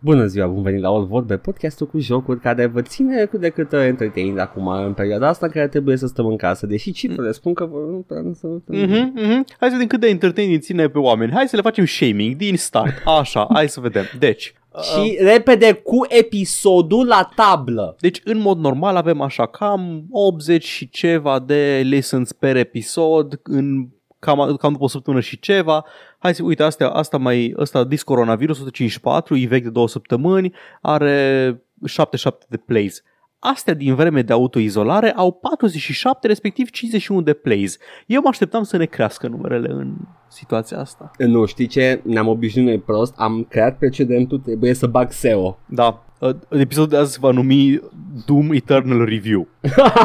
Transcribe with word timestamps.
Bună 0.00 0.26
ziua, 0.26 0.46
bun 0.46 0.62
venit 0.62 0.80
la 0.80 0.88
All 0.88 1.06
Vorbe, 1.06 1.36
podcastul 1.36 1.86
cu 1.86 1.98
jocuri 1.98 2.40
care 2.40 2.66
vă 2.66 2.82
ține 2.82 3.24
cât 3.24 3.40
de 3.40 3.48
cât 3.48 3.72
entertained 3.72 4.38
acum 4.38 4.66
în 4.66 4.92
perioada 4.92 5.28
asta 5.28 5.46
în 5.46 5.52
care 5.52 5.68
trebuie 5.68 5.96
să 5.96 6.06
stăm 6.06 6.26
în 6.26 6.36
casă, 6.36 6.66
deși 6.66 6.92
cifrele 6.92 7.32
spun 7.32 7.54
că 7.54 7.64
vă 7.64 7.78
nu 7.90 8.04
prea 8.06 8.22
să... 8.34 8.46
Mhm, 8.66 9.12
mhm. 9.14 9.46
Hai 9.58 9.68
să 9.68 9.70
vedem 9.70 9.86
cât 9.86 10.00
de 10.00 10.08
entertaining 10.08 10.60
ține 10.60 10.88
pe 10.88 10.98
oameni. 10.98 11.32
Hai 11.32 11.48
să 11.48 11.56
le 11.56 11.62
facem 11.62 11.84
shaming 11.84 12.36
din 12.36 12.56
start. 12.56 13.02
Așa, 13.20 13.46
hai 13.52 13.68
să 13.68 13.80
vedem. 13.80 14.04
Deci, 14.18 14.54
Și 14.92 15.18
repede 15.20 15.72
cu 15.72 16.06
episodul 16.08 17.06
la 17.06 17.30
tablă. 17.34 17.96
Deci, 18.00 18.20
în 18.24 18.38
mod 18.38 18.58
normal 18.58 18.96
avem 18.96 19.20
așa 19.20 19.46
cam 19.46 20.06
80 20.10 20.64
și 20.64 20.88
ceva 20.88 21.38
de 21.38 21.80
listens 21.84 22.32
per 22.32 22.56
episod 22.56 23.40
în 23.42 23.88
cam, 24.18 24.56
cam 24.56 24.72
după 24.72 24.84
o 24.84 24.88
săptămână 24.88 25.22
și 25.22 25.38
ceva. 25.38 25.84
Hai 26.18 26.34
să, 26.34 26.42
uite, 26.42 26.62
astea, 26.62 26.88
asta 26.88 27.16
mai, 27.16 27.54
ăsta 27.58 27.84
Dis 27.84 28.02
Coronavirus 28.02 28.56
154, 28.56 29.36
e 29.36 29.46
vechi 29.46 29.62
de 29.62 29.70
două 29.70 29.88
săptămâni, 29.88 30.54
are 30.80 31.62
77 31.84 32.46
de 32.48 32.56
plays. 32.56 33.02
Astea 33.38 33.74
din 33.74 33.94
vreme 33.94 34.22
de 34.22 34.32
autoizolare 34.32 35.12
au 35.12 35.32
47, 35.32 36.26
respectiv 36.26 36.70
51 36.70 37.20
de 37.20 37.32
plays. 37.32 37.78
Eu 38.06 38.20
mă 38.20 38.28
așteptam 38.28 38.62
să 38.62 38.76
ne 38.76 38.84
crească 38.84 39.28
numerele 39.28 39.68
în 39.68 39.94
situația 40.28 40.78
asta. 40.78 41.10
Nu, 41.18 41.44
știi 41.46 41.66
ce? 41.66 42.00
Ne-am 42.04 42.28
obișnuit 42.28 42.66
noi 42.66 42.78
prost, 42.78 43.14
am 43.16 43.46
creat 43.48 43.78
precedentul, 43.78 44.38
trebuie 44.38 44.74
să 44.74 44.86
bag 44.86 45.10
SEO. 45.10 45.58
Da, 45.66 46.04
uh, 46.20 46.34
episodul 46.50 46.88
de 46.88 46.96
azi 46.96 47.12
se 47.12 47.18
va 47.20 47.30
numi 47.30 47.80
Doom 48.26 48.52
Eternal 48.52 49.04
Review. 49.04 49.48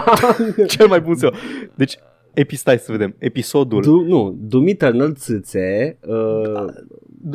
Cel 0.67 0.87
mai 0.87 1.01
bun 1.01 1.15
SEO. 1.15 1.29
Deci, 1.75 1.97
epi, 2.33 2.55
stai 2.55 2.77
să 2.77 2.91
vedem. 2.91 3.15
Episodul 3.17 3.81
Du, 3.81 4.01
nu, 4.01 4.35
Doom 4.39 4.67
Eternal 4.67 5.13
țâțe, 5.13 5.97
uh, 6.05 6.65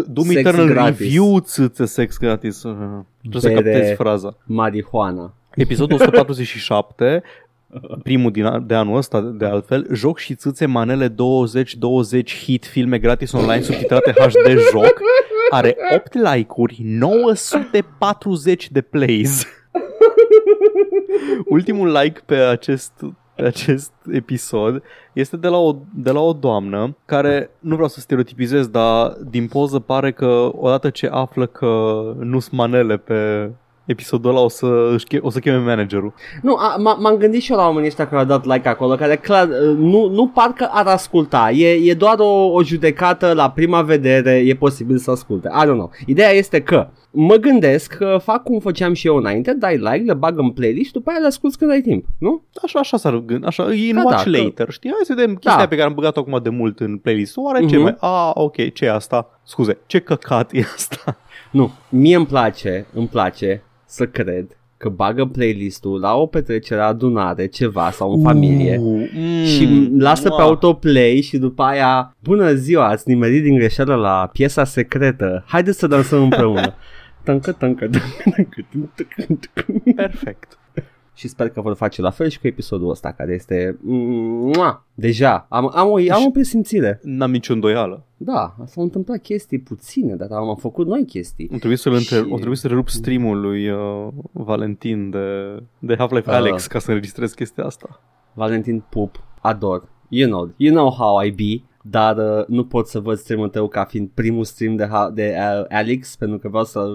Doom 0.08 0.26
sex 0.26 0.38
Eternal 0.38 0.66
gratis. 0.66 0.98
Review 0.98 1.38
țâță 1.38 1.84
sex 1.84 2.18
gratis. 2.18 2.62
Uh, 2.62 2.72
Trebuie 3.20 3.40
să 3.40 3.48
Bere. 3.48 3.70
captezi 3.72 3.94
fraza. 3.94 4.36
marihuana. 4.46 5.34
Episodul 5.54 5.96
147, 6.00 7.22
primul 8.02 8.30
din, 8.30 8.44
a- 8.44 8.58
de 8.58 8.74
anul 8.74 8.96
ăsta 8.96 9.20
de 9.20 9.44
altfel, 9.44 9.86
joc 9.94 10.18
și 10.18 10.34
țâțe 10.34 10.66
manele 10.66 11.08
20-20 11.08 11.14
hit 12.44 12.66
filme 12.66 12.98
gratis 12.98 13.32
online 13.32 13.60
subtitrate 13.62 14.10
HD 14.12 14.58
joc, 14.72 15.00
are 15.50 15.76
8 15.94 16.14
like-uri, 16.14 16.80
940 16.82 18.70
de 18.70 18.80
plays. 18.80 19.42
Ultimul 21.46 21.98
like 22.02 22.20
pe 22.26 22.34
acest 22.34 22.92
pe 23.38 23.46
acest 23.54 23.92
episod. 24.12 24.82
Este 25.12 25.36
de 25.36 25.48
la, 25.48 25.56
o, 25.56 25.76
de 25.94 26.10
la 26.10 26.20
o 26.20 26.32
doamnă 26.32 26.96
care, 27.04 27.50
nu 27.58 27.74
vreau 27.74 27.88
să 27.88 28.00
stereotipizez, 28.00 28.66
dar 28.66 29.16
din 29.30 29.48
poză 29.48 29.78
pare 29.78 30.12
că 30.12 30.50
odată 30.54 30.90
ce 30.90 31.06
află 31.06 31.46
că 31.46 32.02
nu 32.18 32.38
sunt 32.38 32.54
manele 32.54 32.96
pe 32.96 33.50
episodul 33.88 34.30
ăla 34.30 34.40
o 34.40 34.48
să, 34.48 34.90
își 34.92 35.04
che- 35.06 35.20
o 35.20 35.30
să 35.30 35.38
cheme 35.38 35.56
managerul. 35.56 36.12
Nu, 36.42 36.54
a, 36.54 36.76
m- 36.78 37.00
m-am 37.00 37.16
gândit 37.16 37.42
și 37.42 37.50
eu 37.52 37.56
la 37.58 37.64
oamenii 37.64 37.88
ăștia 37.88 38.06
care 38.08 38.20
au 38.20 38.26
dat 38.26 38.44
like 38.44 38.68
acolo, 38.68 38.94
care 38.94 39.16
clar 39.16 39.48
uh, 39.48 39.76
nu, 39.78 40.08
nu 40.08 40.26
parcă 40.28 40.68
ar 40.72 40.86
asculta. 40.86 41.50
E, 41.50 41.68
e 41.90 41.94
doar 41.94 42.14
o, 42.18 42.52
o 42.52 42.62
judecată 42.62 43.32
la 43.32 43.50
prima 43.50 43.82
vedere, 43.82 44.30
e 44.30 44.54
posibil 44.54 44.96
să 44.98 45.10
asculte. 45.10 45.48
I 45.48 45.62
don't 45.64 45.72
know. 45.72 45.90
Ideea 46.06 46.30
este 46.30 46.60
că 46.62 46.88
mă 47.10 47.34
gândesc 47.34 47.94
că 47.94 48.18
fac 48.22 48.42
cum 48.42 48.58
făceam 48.58 48.92
și 48.92 49.06
eu 49.06 49.16
înainte, 49.16 49.52
dai 49.52 49.76
like, 49.76 50.02
le 50.06 50.14
bag 50.14 50.38
în 50.38 50.50
playlist 50.50 50.86
și 50.86 50.92
după 50.92 51.10
aia 51.10 51.18
le 51.18 51.26
ascult 51.26 51.56
când 51.56 51.70
ai 51.70 51.80
timp, 51.80 52.04
nu? 52.18 52.42
Așa, 52.64 52.78
așa 52.78 52.96
s-ar 52.96 53.16
gândi, 53.16 53.46
așa, 53.46 53.62
e 53.72 53.90
în 53.90 53.94
Da, 53.96 54.02
watch 54.04 54.24
da, 54.24 54.30
că- 54.30 54.42
later, 54.42 54.70
știi? 54.70 54.90
Hai 54.90 55.00
să 55.04 55.14
vedem 55.16 55.34
chestia 55.34 55.56
Da. 55.62 55.66
pe 55.68 55.74
care 55.76 55.88
am 55.88 55.94
băgat-o 55.94 56.20
acum 56.20 56.38
de 56.42 56.48
mult 56.48 56.80
în 56.80 56.96
playlist. 56.98 57.36
Oare 57.36 57.66
ce 57.66 57.74
Mhm. 57.74 57.82
mai... 57.82 57.96
A, 58.00 58.30
ok, 58.34 58.72
ce 58.72 58.84
e 58.84 58.92
asta? 58.92 59.40
Scuze, 59.44 59.78
ce 59.86 59.98
căcat 59.98 60.52
e 60.52 60.60
asta? 60.74 61.16
Nu, 61.50 61.70
mie 61.88 62.16
îmi 62.16 62.26
place, 62.26 62.86
îmi 62.94 63.06
place 63.06 63.62
să 63.88 64.06
cred 64.06 64.56
că 64.76 64.88
bagă 64.88 65.24
playlistul 65.24 66.00
la 66.00 66.14
o 66.14 66.26
petrecere, 66.26 66.80
adunare, 66.80 67.46
ceva 67.46 67.90
sau 67.90 68.12
în 68.12 68.22
familie. 68.22 68.78
Uh, 68.82 69.10
mm, 69.14 69.44
și 69.44 69.90
lasă 69.98 70.22
pe 70.22 70.34
mua. 70.38 70.42
autoplay 70.42 71.20
și 71.20 71.38
după 71.38 71.62
aia 71.62 72.16
Bună 72.22 72.52
ziua, 72.52 72.88
ați 72.88 73.08
nimerit 73.08 73.42
din 73.42 73.54
greșeală 73.54 73.94
la 73.94 74.30
piesa 74.32 74.64
secretă 74.64 75.44
Haideți 75.46 75.78
să 75.78 75.86
dansăm 75.86 76.22
împreună 76.22 76.74
Tâncă, 77.24 77.52
tâncă, 77.52 77.88
tâncă, 77.88 78.30
tâncă, 78.30 78.66
tâncă, 78.70 79.24
tâncă. 79.26 79.92
Perfect. 79.94 80.58
Și 81.18 81.28
sper 81.28 81.48
că 81.48 81.60
vor 81.60 81.74
face 81.74 82.00
la 82.00 82.10
fel 82.10 82.28
și 82.28 82.40
cu 82.40 82.46
episodul 82.46 82.90
ăsta 82.90 83.12
Care 83.12 83.32
este 83.34 83.78
mua, 83.82 84.84
Deja, 84.94 85.46
am, 85.48 85.70
am, 85.74 85.88
o, 85.90 85.94
am 86.10 86.24
o 86.26 86.30
presimțire 86.30 87.00
N-am 87.02 87.30
nicio 87.30 87.52
îndoială. 87.52 88.04
Da, 88.16 88.56
s-au 88.66 88.82
întâmplat 88.82 89.18
chestii 89.22 89.58
puține 89.58 90.14
Dar 90.14 90.28
am 90.30 90.56
făcut 90.56 90.86
noi 90.86 91.04
chestii 91.04 91.48
O 91.52 91.56
trebuie 91.56 91.76
să-l 91.78 91.92
între... 91.92 92.16
Și- 92.16 92.26
o 92.30 92.34
trebuie 92.36 92.56
să 92.56 92.68
rerup 92.68 92.88
streamul 92.88 93.40
lui 93.40 93.68
uh, 93.70 94.08
Valentin 94.32 95.10
de, 95.10 95.56
de 95.78 95.94
Half-Life 95.98 96.30
Ah. 96.30 96.36
Alex 96.36 96.66
ca 96.66 96.78
să 96.78 96.90
înregistrez 96.90 97.32
chestia 97.32 97.64
asta. 97.64 98.00
Valentin 98.32 98.82
Pup, 98.88 99.22
ador 99.40 99.88
You 100.08 100.30
know, 100.30 100.50
you 100.56 100.74
know 100.74 100.90
how 100.90 101.22
I 101.24 101.30
be 101.30 101.62
dar 101.82 102.16
uh, 102.16 102.46
nu 102.46 102.64
pot 102.64 102.86
să 102.88 103.00
văd 103.00 103.16
streamul 103.18 103.48
tău 103.48 103.68
ca 103.68 103.84
fiind 103.84 104.08
primul 104.14 104.44
stream 104.44 104.76
de, 104.76 104.84
ha- 104.86 105.10
de 105.14 105.34
uh, 105.38 105.64
Alex 105.68 106.16
pentru 106.16 106.38
că 106.38 106.48
vreau 106.48 106.64
să 106.64 106.86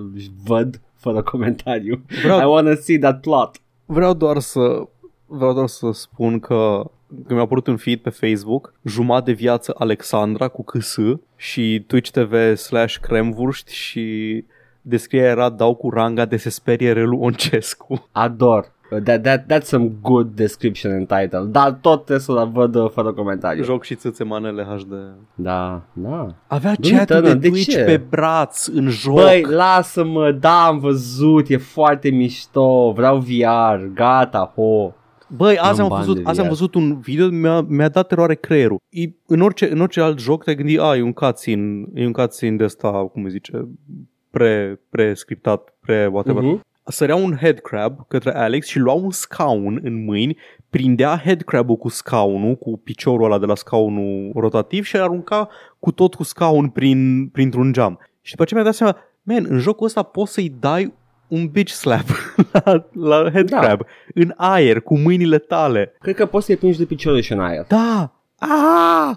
văd 0.45 0.81
fără 0.95 1.21
comentariu. 1.31 2.01
Vreau- 2.23 2.39
I 2.39 2.53
wanna 2.53 2.75
see 2.75 2.99
that 2.99 3.21
plot. 3.21 3.57
Vreau 3.93 4.13
doar 4.13 4.39
să 4.39 4.87
vreau 5.25 5.53
doar 5.53 5.67
să 5.67 5.91
spun 5.91 6.39
că 6.39 6.91
că 7.27 7.33
mi-a 7.33 7.41
apărut 7.41 7.67
un 7.67 7.77
feed 7.77 7.99
pe 7.99 8.09
Facebook 8.09 8.73
jumătate 8.83 9.31
de 9.31 9.37
viață 9.37 9.75
Alexandra 9.77 10.47
cu 10.47 10.63
câs 10.63 10.95
și 11.35 11.83
Twitch 11.87 12.11
TV 12.11 12.55
slash 12.55 12.97
cremvurst 12.97 13.67
și 13.67 14.45
descrierea 14.81 15.31
era 15.31 15.49
dau 15.49 15.75
cu 15.75 15.89
ranga 15.89 16.25
de 16.25 16.37
se 16.37 16.49
sperie 16.49 16.91
Relu 16.91 17.17
Oncescu. 17.17 18.07
Ador. 18.11 18.71
Uh, 18.93 19.01
That, 19.03 19.23
that, 19.23 19.45
that's 19.47 19.67
some 19.67 19.91
good 20.01 20.35
description 20.35 20.91
and 20.93 21.07
title. 21.07 21.45
Dar 21.51 21.71
tot 21.81 21.97
trebuie 22.05 22.19
să 22.19 22.47
văd 22.53 22.75
uh, 22.75 22.89
fără 22.89 23.13
comentariu. 23.13 23.63
Joc 23.63 23.83
și 23.83 23.95
țâțe 23.95 24.23
manele 24.23 24.63
HD. 24.63 24.93
Da, 25.35 25.81
da. 25.93 26.35
Avea 26.47 26.75
Doamne, 26.79 26.97
chat 26.97 27.07
de 27.07 27.13
Tănă, 27.13 27.33
de 27.33 27.49
Twitch 27.49 27.69
ce? 27.71 27.83
pe 27.83 27.97
braț 28.09 28.67
în 28.67 28.89
joc. 28.89 29.13
Băi, 29.13 29.45
lasă-mă, 29.49 30.31
da, 30.31 30.65
am 30.65 30.79
văzut, 30.79 31.49
e 31.49 31.57
foarte 31.57 32.09
mișto, 32.09 32.91
vreau 32.91 33.17
VR, 33.17 33.85
gata, 33.93 34.53
ho. 34.55 34.91
Băi, 35.35 35.57
azi 35.57 35.79
N-am 35.79 35.83
am, 35.85 35.89
bani 35.89 36.05
văzut, 36.05 36.23
de 36.23 36.29
azi 36.29 36.39
am 36.39 36.45
VR. 36.45 36.51
văzut 36.51 36.75
un 36.75 36.99
video, 36.99 37.29
mi-a, 37.29 37.61
mi-a 37.61 37.89
dat 37.89 38.07
teroare 38.07 38.35
creierul. 38.35 38.77
E, 38.89 39.03
în, 39.27 39.41
orice, 39.41 39.71
în 39.71 39.79
orice 39.79 40.01
alt 40.01 40.19
joc 40.19 40.43
te-ai 40.43 40.55
gândi, 40.55 40.77
a, 40.79 40.95
e 40.95 41.01
un 41.01 41.13
cutscene, 41.13 41.85
e 41.93 42.05
un 42.05 42.11
cutscene 42.11 42.55
de 42.55 42.63
ăsta, 42.63 42.89
cum 42.91 43.23
îi 43.23 43.29
zice, 43.29 43.67
pre, 44.29 44.79
pre-scriptat, 44.89 45.73
pre-whatever. 45.79 46.43
Mhm. 46.43 46.61
Sărea 46.85 47.15
un 47.15 47.37
headcrab 47.37 48.07
către 48.07 48.35
Alex 48.35 48.67
și 48.67 48.79
lua 48.79 48.93
un 48.93 49.11
scaun 49.11 49.79
în 49.83 50.03
mâini, 50.03 50.37
prindea 50.69 51.21
headcrab-ul 51.23 51.75
cu 51.75 51.89
scaunul, 51.89 52.55
cu 52.55 52.77
piciorul 52.77 53.25
ăla 53.25 53.39
de 53.39 53.45
la 53.45 53.55
scaunul 53.55 54.31
rotativ 54.35 54.85
și 54.85 54.95
îl 54.95 55.01
arunca 55.01 55.49
cu 55.79 55.91
tot 55.91 56.13
cu 56.13 56.23
scaun 56.23 56.69
prin, 56.69 57.27
printr-un 57.27 57.71
geam. 57.71 57.99
Și 58.21 58.31
după 58.31 58.45
ce 58.45 58.53
mi-a 58.55 58.63
dat 58.63 58.73
seama, 58.73 58.97
man, 59.21 59.45
în 59.49 59.59
jocul 59.59 59.85
ăsta 59.85 60.03
poți 60.03 60.33
să-i 60.33 60.55
dai 60.59 60.93
un 61.27 61.47
bitch 61.47 61.71
slap 61.71 62.05
la, 62.51 62.87
la 62.91 63.31
headcrab 63.31 63.79
da. 63.79 63.85
în 64.13 64.33
aer 64.35 64.81
cu 64.81 64.97
mâinile 64.97 65.37
tale. 65.37 65.95
Cred 65.99 66.15
că 66.15 66.25
poți 66.25 66.45
să-i 66.45 66.57
pringi 66.57 66.77
de 66.77 66.85
piciorul 66.85 67.21
și 67.21 67.31
în 67.31 67.39
aer. 67.39 67.65
Da! 67.67 68.13
Ah! 68.37 69.15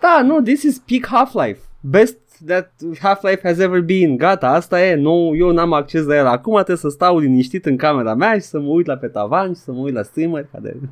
Da, 0.00 0.22
nu, 0.22 0.40
this 0.40 0.62
is 0.62 0.78
peak 0.78 1.06
Half-Life. 1.06 1.60
Best 1.80 2.18
that 2.46 2.72
Half-Life 3.00 3.40
has 3.42 3.58
ever 3.58 3.80
been. 3.80 4.16
Gata, 4.16 4.48
asta 4.48 4.86
e. 4.86 4.94
Nu, 4.94 5.32
eu 5.36 5.50
n-am 5.50 5.72
acces 5.72 6.04
la 6.04 6.16
el. 6.16 6.26
Acum 6.26 6.54
trebuie 6.54 6.76
să 6.76 6.88
stau 6.88 7.18
liniștit 7.18 7.66
în 7.66 7.76
camera 7.76 8.14
mea 8.14 8.34
și 8.34 8.40
să 8.40 8.60
mă 8.60 8.68
uit 8.68 8.86
la 8.86 8.96
pe 8.96 9.06
tavan 9.06 9.54
și 9.54 9.60
să 9.60 9.72
mă 9.72 9.78
uit 9.78 9.94
la 9.94 10.02
streamer 10.02 10.48
care... 10.52 10.76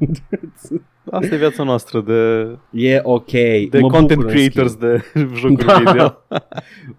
Asta 1.11 1.35
e 1.35 1.39
viața 1.39 1.63
noastră 1.63 2.01
de, 2.01 2.49
e 2.71 3.01
ok. 3.03 3.31
de 3.71 3.79
mă 3.81 3.89
content 3.89 4.21
bucur, 4.21 4.25
în 4.25 4.31
creators 4.31 4.73
schimb. 4.73 4.91
de 4.91 5.03
jocuri 5.41 5.67
Da. 5.67 5.79
video. 5.79 6.23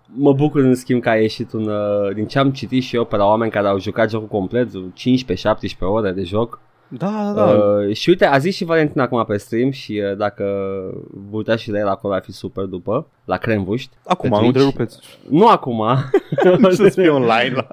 Mă 0.05 0.33
bucur 0.33 0.61
în 0.61 0.75
schimb 0.75 1.01
că 1.01 1.09
a 1.09 1.15
ieșit 1.15 1.53
un... 1.53 1.67
Uh, 1.67 2.13
din 2.13 2.25
ce 2.25 2.39
am 2.39 2.51
citit 2.51 2.83
și 2.83 2.95
eu 2.95 3.05
pe 3.05 3.15
la 3.15 3.25
oameni 3.25 3.51
care 3.51 3.67
au 3.67 3.79
jucat 3.79 4.09
jocul 4.09 4.27
complet, 4.27 4.69
15-17 4.69 4.71
ore 5.79 6.11
de 6.11 6.23
joc. 6.23 6.61
Da, 6.89 7.31
da, 7.35 7.45
da. 7.45 7.51
Uh, 7.51 7.95
și 7.95 8.09
uite, 8.09 8.25
a 8.25 8.37
zis 8.37 8.55
și 8.55 8.63
Valentin 8.65 9.01
acum 9.01 9.25
pe 9.25 9.37
stream 9.37 9.71
și 9.71 10.01
uh, 10.11 10.17
dacă 10.17 10.43
vă 11.29 11.37
uitați 11.37 11.61
și 11.61 11.71
la 11.71 11.79
el 11.79 11.87
acolo 11.87 12.13
ar 12.13 12.21
fi 12.21 12.31
super 12.31 12.63
după, 12.63 13.07
la 13.25 13.37
Cremvuști. 13.37 13.95
Acum, 14.05 14.29
pe 14.29 14.35
nu 14.35 14.41
Twitch. 14.41 14.55
întrerupeți. 14.55 14.99
Nu 15.29 15.47
acum, 15.47 15.83
Să 16.71 16.89
fie 16.89 17.09
online. 17.09 17.53
La... 17.55 17.67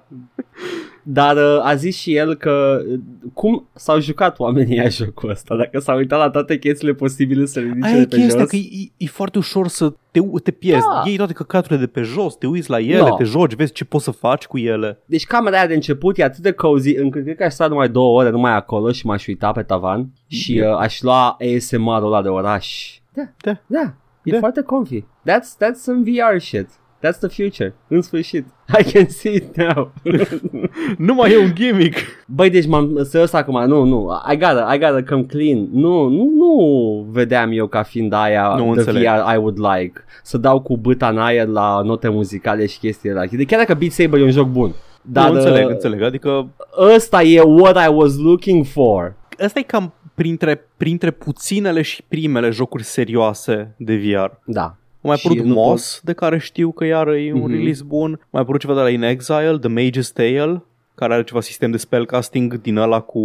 dar 1.08 1.37
uh, 1.37 1.61
a 1.64 1.75
zis 1.75 1.97
și 1.97 2.14
el 2.14 2.35
că 2.35 2.81
uh, 2.93 2.99
cum 3.35 3.69
s-au 3.75 4.00
jucat 4.00 4.38
oamenii 4.38 4.79
ăia 4.79 4.88
jocul 4.88 5.31
ăsta, 5.31 5.56
dacă 5.56 5.79
s-au 5.79 5.97
uitat 5.97 6.19
la 6.19 6.31
toate 6.31 6.58
chestiile 6.58 6.94
posibile 6.94 7.44
să 7.44 7.61
ridice 7.61 7.87
Aia 7.87 7.94
de 7.94 8.00
e 8.00 8.06
pe 8.06 8.17
chestia, 8.17 8.38
jos. 8.41 8.49
că 8.50 8.56
e, 8.56 8.91
e 8.97 9.06
foarte 9.06 9.38
ușor 9.38 9.69
să 9.69 9.93
te, 10.11 10.20
te 10.43 10.50
pierzi. 10.50 10.87
Da. 10.93 11.03
Iei 11.08 11.17
toate 11.17 11.32
căcaturile 11.32 11.79
de 11.79 11.87
pe 11.87 12.00
jos, 12.03 12.37
te 12.37 12.47
uiți 12.47 12.70
la 12.70 12.81
ele, 12.81 12.99
Da. 13.00 13.11
te 13.11 13.25
joci, 13.25 13.55
vezi 13.55 13.73
ce 13.73 13.85
poți 13.85 14.05
să 14.05 14.11
faci 14.11 14.47
cu 14.47 14.58
ele. 14.58 14.99
Deci 15.05 15.25
camera 15.25 15.56
aia 15.56 15.67
de 15.67 15.75
început 15.75 16.19
e 16.19 16.23
atât 16.23 16.43
de 16.43 16.53
cozy 16.53 16.94
încât 16.97 17.23
cred 17.23 17.37
că 17.37 17.44
aș 17.44 17.53
sta 17.53 17.67
numai 17.67 17.88
două 17.88 18.19
ore 18.20 18.31
numai 18.31 18.53
acolo 18.55 18.93
și 18.93 19.06
m-aș 19.06 19.26
uita 19.26 19.53
pe 19.53 19.62
tavan 19.62 20.06
și 20.26 20.62
uh, 20.64 20.76
aș 20.79 21.03
lua 21.03 21.37
ASMR-ul 21.56 22.05
ăla 22.06 22.23
de 22.23 22.29
oraș. 22.29 22.99
Da, 23.12 23.23
Da. 23.41 23.61
da, 23.67 23.94
e 24.23 24.31
Da. 24.31 24.38
foarte 24.38 24.61
comfy. 24.62 25.00
That's, 25.00 25.56
that's 25.64 25.75
some 25.82 26.03
VR 26.11 26.38
shit. 26.38 26.69
That's 27.06 27.19
the 27.19 27.43
future. 27.43 27.75
În 27.88 28.03
sfârșit. 28.03 28.47
I 28.81 28.93
can 28.93 29.08
see 29.08 29.35
it 29.35 29.56
now. 29.56 29.93
nu 31.06 31.14
mai 31.14 31.32
e 31.32 31.38
un 31.38 31.55
gimmick. 31.55 31.97
Băi, 32.26 32.50
deci 32.50 32.67
m-am 32.67 32.99
serios 33.03 33.32
acum, 33.32 33.64
nu, 33.67 33.85
nu, 33.85 34.11
I 34.32 34.37
gotta, 34.37 34.75
I 34.75 34.79
gotta 34.79 35.03
come 35.08 35.23
clean. 35.23 35.69
Nu, 35.73 36.08
nu, 36.08 36.31
nu 36.37 37.06
vedeam 37.11 37.50
eu 37.53 37.67
ca 37.67 37.82
fiind 37.82 38.12
aia 38.12 38.55
Nu 38.56 38.70
the 38.70 38.79
înțeleg. 38.79 39.03
VR 39.03 39.35
I 39.35 39.37
would 39.37 39.58
like. 39.58 40.05
Să 40.23 40.38
dau 40.38 40.61
cu 40.61 40.76
bâta 40.76 41.08
în 41.08 41.19
aer 41.19 41.47
la 41.47 41.81
note 41.85 42.08
muzicale 42.08 42.67
și 42.67 42.79
chestii 42.79 43.08
de 43.08 43.14
la 43.14 43.44
Chiar 43.47 43.58
dacă 43.61 43.75
Beat 43.75 43.93
Saber 43.93 44.20
e 44.20 44.23
un 44.23 44.31
joc 44.31 44.49
bun. 44.49 44.75
Dar 45.03 45.23
Dar 45.25 45.32
nu 45.32 45.38
înțeleg, 45.38 45.64
uh, 45.64 45.70
înțeleg. 45.70 46.03
Adică 46.03 46.49
ăsta 46.94 47.23
e 47.23 47.41
what 47.41 47.85
I 47.88 47.93
was 47.94 48.17
looking 48.17 48.64
for. 48.64 49.14
ăsta 49.44 49.58
e 49.58 49.62
cam 49.62 49.93
printre, 50.14 50.69
printre 50.76 51.11
puținele 51.11 51.82
și 51.82 52.03
primele 52.08 52.50
jocuri 52.50 52.82
serioase 52.82 53.75
de 53.79 53.97
VR. 53.97 54.31
Da. 54.44 54.76
A 55.06 55.08
mai 55.08 55.17
Și 55.17 55.26
apărut 55.26 55.44
nu 55.47 55.55
Moss, 55.55 56.00
de 56.05 56.12
care 56.12 56.38
știu 56.38 56.70
că 56.73 56.85
iară 56.85 57.17
e 57.17 57.32
un 57.32 57.38
Mhm. 57.41 57.50
release 57.50 57.82
bun. 57.87 58.08
Mai 58.11 58.19
a 58.31 58.38
apărut 58.38 58.61
ceva 58.61 58.75
de 58.75 58.81
la 58.81 58.88
In 58.91 59.03
Exile, 59.03 59.58
The 59.61 59.70
Mage's 59.70 60.12
Tale, 60.14 60.62
care 60.94 61.12
are 61.14 61.25
ceva 61.25 61.41
sistem 61.41 61.70
de 61.70 61.76
spellcasting 61.76 62.61
din 62.61 62.76
ăla 62.76 63.00
cu 63.00 63.20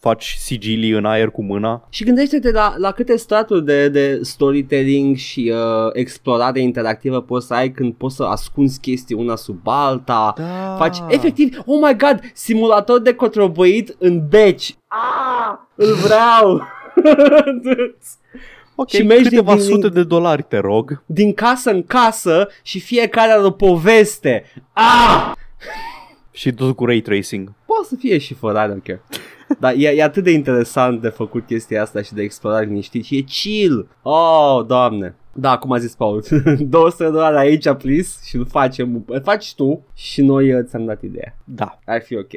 faci 0.00 0.36
sigilii 0.38 0.90
în 0.90 1.04
aer 1.04 1.28
cu 1.30 1.42
mâna. 1.42 1.86
Și 1.90 2.04
gândește-te 2.04 2.50
la, 2.50 2.74
la 2.76 2.90
câte 2.90 3.16
straturi 3.16 3.64
de, 3.64 3.88
de 3.88 4.18
storytelling 4.22 5.16
și 5.16 5.52
uh, 5.54 5.90
explorare 5.92 6.60
interactivă 6.60 7.20
poți 7.20 7.46
să 7.46 7.54
ai 7.54 7.70
când 7.70 7.94
poți 7.94 8.16
să 8.16 8.22
ascunzi 8.22 8.80
chestii 8.80 9.14
una 9.16 9.36
sub 9.36 9.60
alta. 9.64 10.32
Da. 10.36 10.74
Faci 10.78 10.98
efectiv, 11.08 11.58
oh 11.66 11.78
my 11.86 11.96
god, 11.96 12.20
simulator 12.32 13.00
de 13.00 13.14
cotrobăit 13.14 13.96
în 13.98 14.22
beci. 14.28 14.76
Ah, 14.86 15.54
îl 15.74 15.94
vreau. 15.94 16.62
Ok, 18.74 18.88
și 18.88 19.02
mergi 19.02 19.22
câteva 19.28 19.54
din- 19.54 19.64
din- 19.64 19.72
sute 19.74 19.88
de 19.88 20.02
dolari, 20.04 20.42
te 20.42 20.58
rog. 20.58 21.02
Din 21.06 21.32
casă 21.32 21.70
în 21.70 21.82
casă 21.82 22.48
și 22.62 22.80
fiecare 22.80 23.30
are 23.32 23.42
o 23.44 23.50
poveste. 23.50 24.44
Ah! 24.72 25.32
Și 26.30 26.52
tot 26.52 26.76
cu 26.76 26.84
ray 26.84 27.00
tracing. 27.00 27.52
Poate 27.66 27.86
să 27.88 27.94
fie 27.98 28.18
și 28.18 28.34
fără, 28.34 28.58
I 28.58 28.72
don't 28.78 28.82
care. 28.82 29.02
Dar 29.60 29.74
e, 29.76 29.88
e 29.88 30.02
atât 30.02 30.24
de 30.24 30.30
interesant 30.30 31.00
de 31.00 31.08
făcut 31.08 31.46
chestia 31.46 31.82
asta 31.82 32.02
și 32.02 32.12
de 32.14 32.22
explorat 32.22 32.66
liniștit 32.66 33.04
și 33.04 33.16
e 33.16 33.20
chill. 33.20 33.88
Oh, 34.02 34.64
doamne. 34.66 35.14
Da, 35.32 35.58
cum 35.58 35.72
a 35.72 35.78
zis 35.78 35.94
Paul, 35.94 36.24
200 36.58 37.04
de 37.04 37.10
dolari 37.10 37.36
aici, 37.36 37.72
please, 37.72 38.10
și 38.24 38.36
îl 38.36 38.46
facem, 38.46 39.04
îl 39.06 39.20
faci 39.24 39.54
tu 39.54 39.86
și 39.94 40.22
noi 40.22 40.52
uh, 40.54 40.64
ți-am 40.64 40.84
dat 40.84 41.02
ideea. 41.02 41.36
Da. 41.44 41.78
Ar 41.86 42.02
fi 42.02 42.16
ok. 42.16 42.30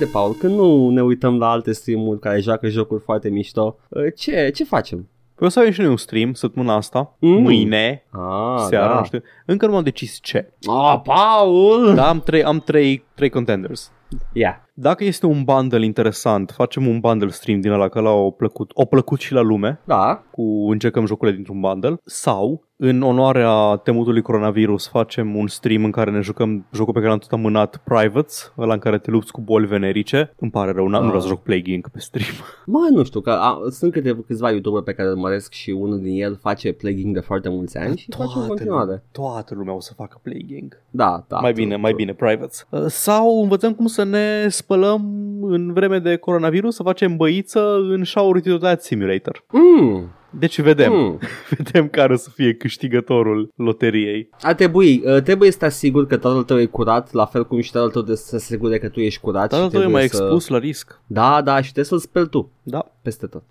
Da, 0.00 0.06
haide 0.06 0.12
Paul, 0.18 0.32
că 0.34 0.46
nu 0.46 0.88
ne 0.90 1.02
uităm 1.02 1.38
la 1.38 1.50
alte 1.50 1.72
streamuri 1.72 2.18
care 2.18 2.40
joacă 2.40 2.68
jocuri 2.68 3.02
foarte 3.02 3.28
mișto. 3.28 3.76
Uh, 3.88 4.02
Ce, 4.16 4.50
ce 4.54 4.64
facem? 4.64 5.08
Păi 5.34 5.46
o 5.46 5.50
să 5.50 5.58
avem 5.58 5.72
și 5.72 5.80
noi 5.80 5.88
un 5.88 5.96
stream 5.96 6.32
săptămâna 6.32 6.74
asta, 6.74 7.16
Mm. 7.18 7.42
mâine, 7.42 8.04
Ah, 8.10 8.64
seara, 8.68 8.92
da. 8.92 8.98
nu 8.98 9.04
știu. 9.04 9.22
Încă 9.46 9.66
nu 9.66 9.72
m-am 9.72 9.82
decis 9.82 10.18
ce. 10.22 10.52
Ah, 10.68 11.00
Paul! 11.04 11.94
Dar 11.94 12.08
am 12.08 12.20
trei, 12.20 12.44
am 12.44 12.60
trei, 12.60 13.04
trei 13.14 13.28
contenders. 13.28 13.92
Yeah. 14.32 14.54
Dacă 14.74 15.04
este 15.04 15.26
un 15.26 15.42
bundle 15.44 15.84
interesant, 15.84 16.50
facem 16.50 16.86
un 16.86 17.00
bundle 17.00 17.28
stream 17.30 17.60
din 17.60 17.70
ăla, 17.70 17.88
că 17.88 18.00
la 18.00 18.10
o 18.10 18.30
plăcut, 18.30 18.70
o 18.74 18.84
plăcut 18.84 19.20
și 19.20 19.32
la 19.32 19.40
lume, 19.40 19.80
Da, 19.84 20.22
cu 20.30 20.42
încercăm 20.70 21.06
jocurile 21.06 21.36
dintr-un 21.36 21.60
bundle, 21.60 21.96
sau, 22.04 22.64
în 22.76 23.02
onoarea 23.02 23.76
temutului 23.76 24.22
coronavirus, 24.22 24.88
facem 24.88 25.36
un 25.36 25.46
stream 25.46 25.84
în 25.84 25.90
care 25.90 26.10
ne 26.10 26.20
jucăm 26.20 26.66
jocul 26.72 26.92
pe 26.92 26.98
care 26.98 27.10
l-am 27.10 27.18
tot 27.18 27.32
amânat, 27.32 27.76
Privates, 27.84 28.52
ăla 28.58 28.72
în 28.72 28.78
care 28.78 28.98
te 28.98 29.10
lupți 29.10 29.32
cu 29.32 29.40
boli 29.40 29.66
venerice. 29.66 30.32
Îmi 30.38 30.50
pare 30.50 30.70
rău, 30.72 30.86
n- 30.86 30.90
nu 30.90 30.96
Ah. 30.96 31.04
vreau 31.04 31.20
să 31.20 31.28
joc 31.28 31.42
Plague 31.42 31.72
Inc. 31.74 31.88
pe 31.88 31.98
stream. 31.98 32.30
Mă, 32.66 32.88
nu 32.92 33.02
știu, 33.04 33.20
că 33.20 33.30
a, 33.30 33.58
sunt 33.70 33.92
câte, 33.92 34.16
câțiva 34.26 34.50
youtuber 34.50 34.82
pe 34.82 34.92
care 34.92 35.08
îl 35.08 35.14
urmăresc 35.14 35.52
și 35.52 35.70
unul 35.70 36.00
din 36.00 36.22
el 36.22 36.36
face 36.42 36.72
plaguing 36.72 37.14
de 37.14 37.20
foarte 37.20 37.48
mulți 37.48 37.78
ani 37.78 37.96
și 37.96 38.06
face 38.16 38.32
în 38.38 38.46
continuare. 38.46 39.02
toată 39.12 39.54
lumea 39.54 39.74
o 39.74 39.80
să 39.80 39.92
facă 39.96 40.18
Plague 40.22 40.56
Inc. 40.56 40.74
Da, 40.90 41.24
da. 41.28 41.38
mai 41.40 41.52
true, 41.52 41.64
bine, 41.64 41.76
mai 41.76 41.90
true. 41.92 42.04
bine, 42.04 42.14
privates. 42.16 42.66
Uh, 42.70 42.84
Sau 42.86 43.42
învățăm 43.42 43.74
cum 43.74 43.86
să 43.86 43.99
ne 44.04 44.48
spălăm 44.48 45.02
în 45.42 45.72
vreme 45.72 45.98
de 45.98 46.16
coronavirus, 46.16 46.74
să 46.74 46.82
facem 46.82 47.16
băiță 47.16 47.76
în 47.76 48.04
Shower 48.04 48.34
Utility 48.34 48.74
Simulator. 48.78 49.44
Mm, 49.52 50.10
Deci 50.30 50.60
vedem, 50.60 50.92
mm. 50.92 51.18
vedem 51.56 51.88
care 51.88 52.12
o 52.12 52.16
să 52.16 52.30
fie 52.30 52.54
câștigătorul 52.54 53.52
loteriei. 53.54 54.28
Ar 54.40 54.54
trebui, 54.54 55.02
uh, 55.04 55.22
trebuie 55.22 55.50
să 55.50 55.58
te 55.58 55.64
asiguri 55.64 56.06
că 56.06 56.16
tatăl 56.16 56.42
tău 56.42 56.60
e 56.60 56.64
curat, 56.66 57.12
la 57.12 57.24
fel 57.24 57.46
cum 57.46 57.60
și 57.60 57.72
tatăl 57.72 57.90
tău 57.90 58.02
de 58.02 58.14
să 58.14 58.24
se 58.26 58.36
asigure 58.36 58.78
că 58.78 58.88
tu 58.88 59.00
ești 59.00 59.20
curat. 59.20 59.48
Dar 59.50 59.60
și 59.60 59.68
tu 59.68 59.76
e 59.76 59.78
trebuie 59.78 59.92
mai 59.92 60.08
să... 60.08 60.22
expus 60.22 60.48
la 60.48 60.58
risc. 60.58 61.00
Da, 61.06 61.42
da, 61.42 61.56
și 61.56 61.62
trebuie 61.62 61.84
să-l 61.84 61.98
speli 61.98 62.28
tu, 62.28 62.50
Da. 62.62 62.92
peste 63.02 63.26
tot. 63.26 63.42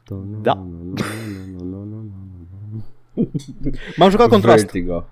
Da. 0.41 0.53
M-am 3.97 4.09
jucat 4.09 4.29
contrast. 4.29 4.63
Vertigo. 4.63 5.05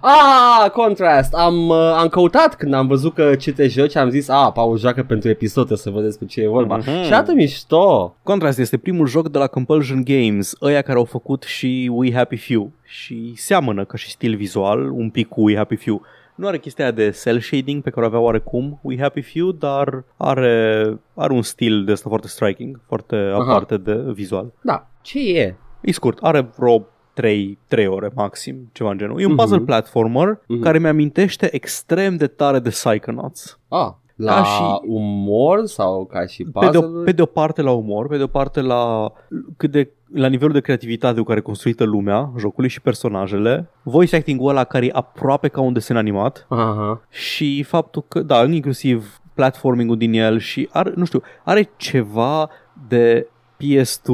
Ah, 0.00 0.70
Contrast! 0.70 1.34
Am, 1.34 1.68
uh, 1.68 1.94
am 1.98 2.08
căutat 2.08 2.54
când 2.54 2.74
am 2.74 2.86
văzut 2.86 3.14
că 3.14 3.34
ce 3.34 3.52
te 3.52 3.68
joci, 3.68 3.96
am 3.96 4.08
zis, 4.08 4.28
a, 4.28 4.50
Paul 4.52 4.78
joacă 4.78 5.02
pentru 5.02 5.28
episod, 5.28 5.76
să 5.76 5.90
vedeți 5.90 6.18
cu 6.18 6.24
ce 6.24 6.40
e 6.40 6.48
vorba. 6.48 6.76
Mhm. 6.76 7.02
Și 7.02 7.12
atât 7.12 7.34
mișto! 7.34 8.16
Contrast 8.22 8.58
este 8.58 8.76
primul 8.76 9.06
joc 9.06 9.28
de 9.28 9.38
la 9.38 9.46
Compulsion 9.46 10.04
Games, 10.04 10.52
ăia 10.62 10.82
care 10.82 10.98
au 10.98 11.04
făcut 11.04 11.42
și 11.42 11.90
We 11.92 12.14
Happy 12.14 12.36
Few 12.36 12.70
și 12.82 13.32
seamănă 13.36 13.84
ca 13.84 13.96
și 13.96 14.10
stil 14.10 14.36
vizual 14.36 14.90
un 14.90 15.10
pic 15.10 15.28
cu 15.28 15.42
We 15.44 15.56
Happy 15.56 15.76
Few. 15.76 16.02
Nu 16.34 16.46
are 16.46 16.58
chestia 16.58 16.84
aia 16.84 16.92
de 16.94 17.10
cel 17.22 17.40
shading 17.40 17.82
pe 17.82 17.90
care 17.90 18.04
o 18.04 18.08
avea 18.08 18.20
oarecum 18.20 18.78
We 18.82 18.98
Happy 19.00 19.20
Few, 19.20 19.50
dar 19.52 20.04
are, 20.16 20.98
are 21.14 21.32
un 21.32 21.42
stil 21.42 21.84
de 21.84 21.92
asta 21.92 22.08
foarte 22.08 22.28
striking, 22.28 22.80
foarte 22.86 23.16
aparte 23.34 23.76
de 23.76 24.02
vizual. 24.12 24.52
Da, 24.60 24.86
ce 25.02 25.18
e? 25.18 25.54
E 25.80 25.92
scurt, 25.92 26.18
are 26.20 26.50
vreo 26.56 26.86
3, 27.12 27.58
3 27.68 27.86
ore 27.86 28.10
maxim, 28.14 28.68
ceva 28.72 28.90
în 28.90 28.98
genul. 28.98 29.20
E 29.20 29.24
un 29.24 29.32
Mhm. 29.32 29.40
puzzle 29.40 29.58
platformer 29.60 30.38
Mhm. 30.46 30.60
care 30.62 30.78
mi-amintește 30.78 31.54
extrem 31.54 32.16
de 32.16 32.26
tare 32.26 32.58
de 32.58 32.68
Psychonauts. 32.68 33.58
Ah, 33.68 33.88
la 34.16 34.34
Ca 34.34 34.42
și- 34.44 34.80
umor 34.86 35.66
sau 35.66 36.04
ca 36.06 36.26
și 36.26 36.44
Pe 36.44 36.68
de, 36.70 36.76
o, 36.78 36.80
puzzle 36.80 37.04
pe 37.04 37.12
de 37.12 37.22
o 37.22 37.26
parte 37.26 37.62
la 37.62 37.70
umor, 37.70 38.08
pe 38.08 38.16
de 38.16 38.22
o 38.22 38.26
parte 38.26 38.60
la 38.60 39.12
cât 39.56 39.70
de 39.70 39.90
la 40.14 40.26
nivelul 40.28 40.52
de 40.52 40.60
creativitate 40.60 41.18
cu 41.18 41.24
care 41.24 41.38
e 41.38 41.42
construită 41.42 41.84
lumea, 41.84 42.32
jocului 42.38 42.68
și 42.68 42.80
personajele, 42.80 43.70
voice 43.82 44.16
acting-ul 44.16 44.48
ăla 44.48 44.64
care 44.64 44.86
e 44.86 44.90
aproape 44.92 45.48
ca 45.48 45.60
un 45.60 45.72
desen 45.72 45.96
animat 45.96 46.46
Aha. 46.48 47.02
și 47.10 47.62
faptul 47.62 48.04
că, 48.08 48.20
da, 48.20 48.44
inclusiv 48.44 49.20
platforming-ul 49.34 49.96
din 49.96 50.12
el 50.12 50.38
și 50.38 50.68
are, 50.72 50.92
nu 50.96 51.04
știu, 51.04 51.22
are 51.44 51.70
ceva 51.76 52.48
de 52.88 53.26
PS2 53.62 54.12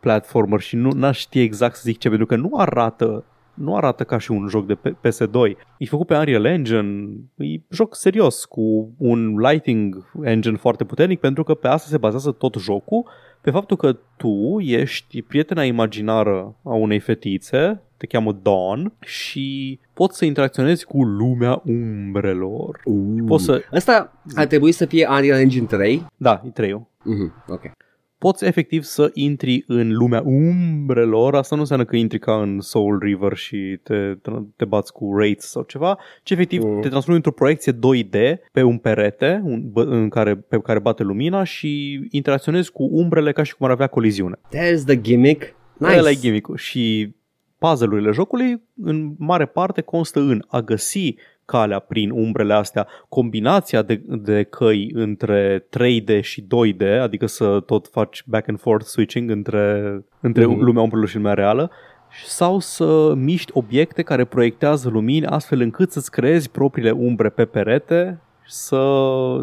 platformer 0.00 0.60
și 0.60 0.76
nu 0.76 0.90
n-aș 0.90 1.18
ști 1.18 1.40
exact 1.40 1.74
să 1.74 1.82
zic 1.84 1.98
ce, 1.98 2.08
pentru 2.08 2.26
că 2.26 2.36
nu 2.36 2.50
arată 2.56 3.24
nu 3.54 3.76
arată 3.76 4.04
ca 4.04 4.18
și 4.18 4.30
un 4.30 4.48
joc 4.48 4.66
de 4.66 4.74
pe- 4.74 4.96
PS2. 5.08 5.56
E 5.78 5.84
făcut 5.86 6.06
pe 6.06 6.16
Unreal 6.16 6.44
Engine, 6.44 7.08
e 7.36 7.60
joc 7.70 7.94
serios, 7.96 8.44
cu 8.44 8.94
un 8.98 9.38
lighting 9.38 10.10
engine 10.22 10.56
foarte 10.56 10.84
puternic, 10.84 11.20
pentru 11.20 11.42
că 11.42 11.54
pe 11.54 11.68
asta 11.68 11.88
se 11.88 11.98
bazează 11.98 12.30
tot 12.30 12.54
jocul, 12.58 13.04
pe 13.40 13.50
faptul 13.50 13.76
că 13.76 13.96
tu 14.16 14.56
ești 14.60 15.22
prietena 15.22 15.64
imaginară 15.64 16.56
a 16.62 16.74
unei 16.74 16.98
fetițe, 16.98 17.82
te 17.96 18.06
cheamă 18.06 18.38
Dawn, 18.42 18.92
și 19.00 19.78
poți 19.92 20.18
să 20.18 20.24
interacționezi 20.24 20.84
cu 20.84 21.02
lumea 21.04 21.62
umbrelor. 21.64 22.80
Uh. 22.84 23.22
Poți 23.26 23.44
să... 23.44 23.62
Asta 23.72 24.12
ar 24.34 24.46
trebui 24.46 24.72
să 24.72 24.84
fie 24.86 25.06
Unreal 25.10 25.40
Engine 25.40 25.66
3. 25.66 26.06
Da, 26.16 26.42
e 26.46 26.48
treiul. 26.48 26.86
Mhm, 27.02 27.44
ok. 27.48 27.70
Poți 28.18 28.44
efectiv 28.44 28.82
să 28.82 29.10
intri 29.14 29.64
în 29.66 29.92
lumea 29.96 30.22
umbrelor, 30.24 31.34
asta 31.34 31.54
nu 31.54 31.60
înseamnă 31.60 31.84
că 31.84 31.96
intri 31.96 32.18
ca 32.18 32.40
în 32.42 32.60
Soul 32.60 32.98
River 32.98 33.36
și 33.36 33.78
te, 33.82 34.14
te 34.56 34.64
bați 34.64 34.92
cu 34.92 35.16
raids 35.16 35.50
sau 35.50 35.62
ceva, 35.62 35.98
ci 36.22 36.30
efectiv 36.30 36.62
Mm. 36.62 36.80
te 36.80 36.88
transformi 36.88 37.16
într-o 37.16 37.32
proiecție 37.32 37.72
2D 37.72 38.38
pe 38.52 38.62
un 38.62 38.78
perete 38.78 39.40
un, 39.44 39.70
bă- 39.70 39.86
în 39.86 40.08
care, 40.08 40.36
pe 40.36 40.58
care 40.58 40.78
bate 40.78 41.02
lumina 41.02 41.44
și 41.44 42.00
interacționezi 42.10 42.72
cu 42.72 42.88
umbrele 42.92 43.32
ca 43.32 43.42
și 43.42 43.54
cum 43.56 43.66
ar 43.66 43.72
avea 43.72 43.86
coliziune. 43.86 44.36
There's 44.36 44.84
the 44.86 45.00
gimmick. 45.00 45.54
Nice. 45.78 45.98
Ăla 45.98 46.10
e 46.10 46.14
gimmick 46.14 46.56
Și 46.56 47.14
puzzle-urile 47.58 48.10
jocului 48.10 48.62
în 48.76 49.14
mare 49.18 49.46
parte 49.46 49.80
constă 49.80 50.20
în 50.20 50.42
a 50.48 50.60
găsi 50.60 51.14
calea 51.46 51.78
prin 51.78 52.10
umbrele 52.10 52.54
astea, 52.54 52.86
combinația 53.08 53.82
de, 53.82 54.02
de 54.06 54.42
căi 54.42 54.90
între 54.94 55.58
3D 55.60 56.20
și 56.20 56.42
2D, 56.42 57.00
adică 57.00 57.26
să 57.26 57.60
tot 57.60 57.88
faci 57.92 58.22
back 58.26 58.48
and 58.48 58.60
forth 58.60 58.84
switching 58.84 59.30
între, 59.30 59.94
între 60.20 60.46
Mhm. 60.46 60.60
lumea 60.60 60.82
umbrelor 60.82 61.08
și 61.08 61.16
lumea 61.16 61.34
reală, 61.34 61.70
sau 62.26 62.58
să 62.58 63.12
miști 63.16 63.50
obiecte 63.54 64.02
care 64.02 64.24
proiectează 64.24 64.88
lumini 64.88 65.26
astfel 65.26 65.60
încât 65.60 65.92
să-ți 65.92 66.10
creezi 66.10 66.50
propriile 66.50 66.90
umbre 66.90 67.28
pe 67.28 67.44
perete 67.44 68.20
și 68.44 68.52
să 68.52 68.80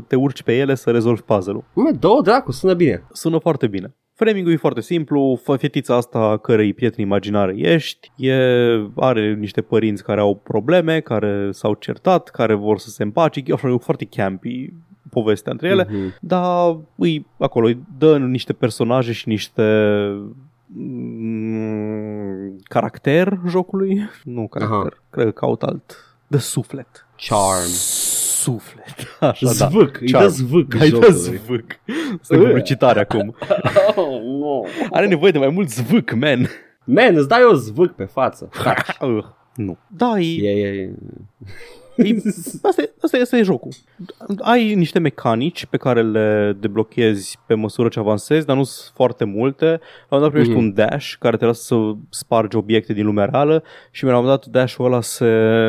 te 0.07 0.15
urci 0.15 0.43
pe 0.43 0.57
ele 0.57 0.75
să 0.75 0.91
rezolvi 0.91 1.21
puzzle-ul. 1.21 1.63
Mă, 1.73 1.91
două 1.99 2.21
dracu, 2.21 2.51
sună 2.51 2.73
bine. 2.73 3.03
Sună 3.11 3.37
foarte 3.37 3.67
bine. 3.67 3.95
Framing-ul 4.15 4.51
e 4.53 4.57
foarte 4.57 4.81
simplu, 4.81 5.39
fă 5.43 5.55
fetița 5.55 5.95
asta 5.95 6.37
cărei 6.37 6.73
prieten 6.73 7.05
imaginare 7.05 7.53
ești, 7.57 8.11
e, 8.15 8.33
are 8.95 9.33
niște 9.33 9.61
părinți 9.61 10.03
care 10.03 10.19
au 10.19 10.35
probleme, 10.35 10.99
care 10.99 11.49
s-au 11.51 11.73
certat, 11.73 12.29
care 12.29 12.53
vor 12.53 12.77
să 12.77 12.89
se 12.89 13.03
împace, 13.03 13.41
e 13.45 13.53
foarte 13.79 14.05
campy 14.05 14.73
povestea 15.09 15.51
între 15.51 15.67
ele, 15.67 15.87
Mhm. 15.89 16.13
dar 16.21 16.77
îi, 16.95 17.25
acolo 17.37 17.67
îi 17.67 17.83
dă 17.97 18.17
niște 18.17 18.53
personaje 18.53 19.11
și 19.11 19.27
niște 19.27 19.63
mm, 20.67 22.55
caracter 22.63 23.39
jocului. 23.47 24.09
Nu 24.23 24.47
caracter, 24.47 24.77
Aha. 24.79 24.89
cred 25.09 25.25
că 25.25 25.31
caut 25.31 25.63
alt. 25.63 26.15
De 26.27 26.37
suflet. 26.37 27.05
Charm. 27.27 27.69
Suflet. 28.43 28.95
Așa, 29.31 29.45
da. 29.45 29.51
Zvâc, 29.67 29.97
îi 30.01 30.07
dă 30.11 30.17
Charm. 30.17 30.29
zvâc 30.31 30.73
Ai 30.79 30.89
dă 30.89 30.95
jocului. 30.95 31.13
zvâc. 31.13 31.65
Asta 32.21 32.35
e 32.35 32.37
publicitare 32.37 32.99
acum. 32.99 33.35
Oh, 33.95 34.21
no. 34.21 34.63
Are 34.91 35.07
nevoie 35.07 35.31
de 35.31 35.37
mai 35.37 35.49
mult 35.49 35.69
zvâc, 35.69 36.13
man. 36.13 36.49
Man, 36.83 37.15
îți 37.15 37.27
dai 37.27 37.43
o 37.43 37.53
zvâc 37.53 37.91
pe 37.91 38.03
față. 38.03 38.49
Uh, 39.01 39.23
nu. 39.55 39.77
Da, 39.87 40.19
e, 40.19 40.49
E, 40.49 40.67
e, 40.81 40.93
e. 41.95 42.07
e, 42.07 42.21
asta, 42.61 42.81
e, 42.81 42.91
asta, 43.01 43.17
e, 43.17 43.21
asta 43.21 43.37
e 43.37 43.43
jocul. 43.43 43.71
Ai 44.39 44.73
niște 44.73 44.99
mecanici 44.99 45.65
pe 45.65 45.77
care 45.77 46.01
le 46.03 46.57
deblochezi 46.59 47.37
pe 47.45 47.53
măsură 47.53 47.87
ce 47.87 47.99
avansezi, 47.99 48.45
dar 48.45 48.55
nu 48.55 48.63
sunt 48.63 48.91
foarte 48.95 49.23
multe. 49.23 49.65
La 49.65 49.75
un 49.75 49.79
moment 50.09 50.21
dat 50.21 50.31
primești 50.31 50.53
Mhm. 50.53 50.61
un 50.63 50.73
dash 50.73 51.13
care 51.19 51.37
te 51.37 51.45
lasă 51.45 51.61
să 51.63 51.91
spargi 52.09 52.55
obiecte 52.57 52.93
din 52.93 53.05
lumea 53.05 53.25
reală 53.25 53.63
și 53.91 54.03
la 54.03 54.09
un 54.17 54.23
moment 54.23 54.39
dat 54.41 54.51
dashul 54.51 54.85
ăla 54.85 55.01
se 55.01 55.25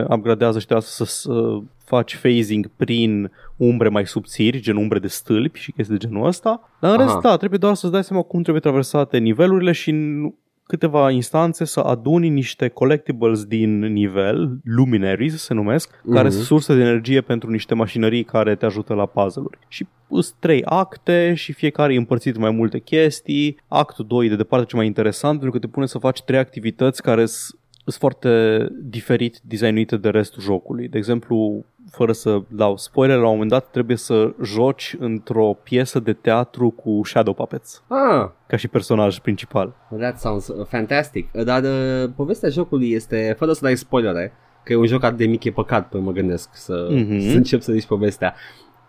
upgradează 0.08 0.58
și 0.58 0.66
te 0.66 0.74
lasă 0.74 1.04
să, 1.04 1.04
să 1.04 1.58
faci 1.84 2.16
phasing 2.16 2.70
prin 2.76 3.30
umbre 3.56 3.88
mai 3.88 4.06
subțiri, 4.06 4.60
gen 4.60 4.76
umbre 4.76 4.98
de 4.98 5.06
stâlpi 5.08 5.58
și 5.58 5.72
chestii 5.72 5.98
de 5.98 6.06
genul 6.06 6.26
ăsta. 6.26 6.70
Dar 6.80 6.90
în 6.94 7.00
Aha. 7.00 7.04
rest, 7.04 7.20
da, 7.20 7.36
trebuie 7.36 7.58
doar 7.58 7.74
să-ți 7.74 7.92
dai 7.92 8.04
seama 8.04 8.22
cum 8.22 8.40
trebuie 8.42 8.62
traversate 8.62 9.18
nivelurile 9.18 9.72
și 9.72 9.90
în 9.90 10.32
câteva 10.66 11.10
instanțe 11.10 11.64
să 11.64 11.80
aduni 11.80 12.28
niște 12.28 12.68
collectibles 12.68 13.44
din 13.44 13.78
nivel, 13.78 14.58
luminaries 14.64 15.42
se 15.42 15.54
numesc, 15.54 16.00
care 16.10 16.24
Mhm. 16.26 16.32
sunt 16.32 16.44
surse 16.46 16.74
de 16.74 16.80
energie 16.80 17.20
pentru 17.20 17.50
niște 17.50 17.74
mașinării 17.74 18.24
care 18.24 18.54
te 18.54 18.64
ajută 18.66 18.94
la 18.94 19.06
puzzle-uri. 19.06 19.58
Și 19.68 19.86
sunt 20.10 20.34
trei 20.38 20.64
acte 20.64 21.34
și 21.34 21.52
fiecare 21.52 21.94
e 21.94 21.96
împărțit 21.96 22.34
în 22.34 22.40
mai 22.40 22.50
multe 22.50 22.78
chestii. 22.78 23.58
Actul 23.68 24.04
2 24.08 24.26
e 24.26 24.28
de 24.28 24.36
departe 24.36 24.66
cel 24.66 24.78
mai 24.78 24.86
interesant 24.86 25.38
pentru 25.40 25.58
că 25.58 25.66
te 25.66 25.72
pune 25.72 25.86
să 25.86 25.98
faci 25.98 26.22
trei 26.22 26.38
activități 26.38 27.02
care 27.02 27.26
sunt 27.26 27.60
sunt 27.84 27.94
foarte 28.00 28.66
diferit 28.82 29.38
designuite 29.42 29.96
de 29.96 30.08
restul 30.08 30.42
jocului. 30.42 30.88
De 30.88 30.98
exemplu, 30.98 31.64
fără 31.90 32.12
să 32.12 32.42
dau 32.48 32.76
spoiler, 32.76 33.16
la 33.16 33.24
un 33.26 33.32
moment 33.32 33.50
dat 33.50 33.70
trebuie 33.70 33.96
să 33.96 34.32
joci 34.42 34.96
într-o 34.98 35.58
piesă 35.62 36.00
de 36.00 36.12
teatru 36.12 36.70
cu 36.70 37.00
shadow 37.04 37.34
puppets, 37.34 37.82
Ah, 37.88 38.28
ca 38.46 38.56
și 38.56 38.68
personaj 38.68 39.18
principal. 39.18 39.74
that 39.98 40.18
sounds 40.20 40.46
uh, 40.48 40.66
fantastic. 40.66 41.28
Uh, 41.34 41.44
Dar 41.44 41.62
uh, 41.62 42.10
povestea 42.16 42.48
jocului 42.48 42.90
este, 42.92 43.34
fără 43.38 43.52
să 43.52 43.60
dai 43.62 43.76
spoilere, 43.76 44.32
că 44.64 44.72
e 44.72 44.76
un 44.76 44.86
joc 44.86 45.02
atât 45.02 45.18
de 45.18 45.26
mic, 45.26 45.44
e 45.44 45.50
păcat, 45.50 45.88
păi 45.88 46.00
mă 46.00 46.12
gândesc 46.12 46.48
să, 46.52 46.88
Mhm. 46.90 47.20
să 47.30 47.36
încep 47.36 47.60
să 47.60 47.72
zici 47.72 47.86
povestea. 47.86 48.34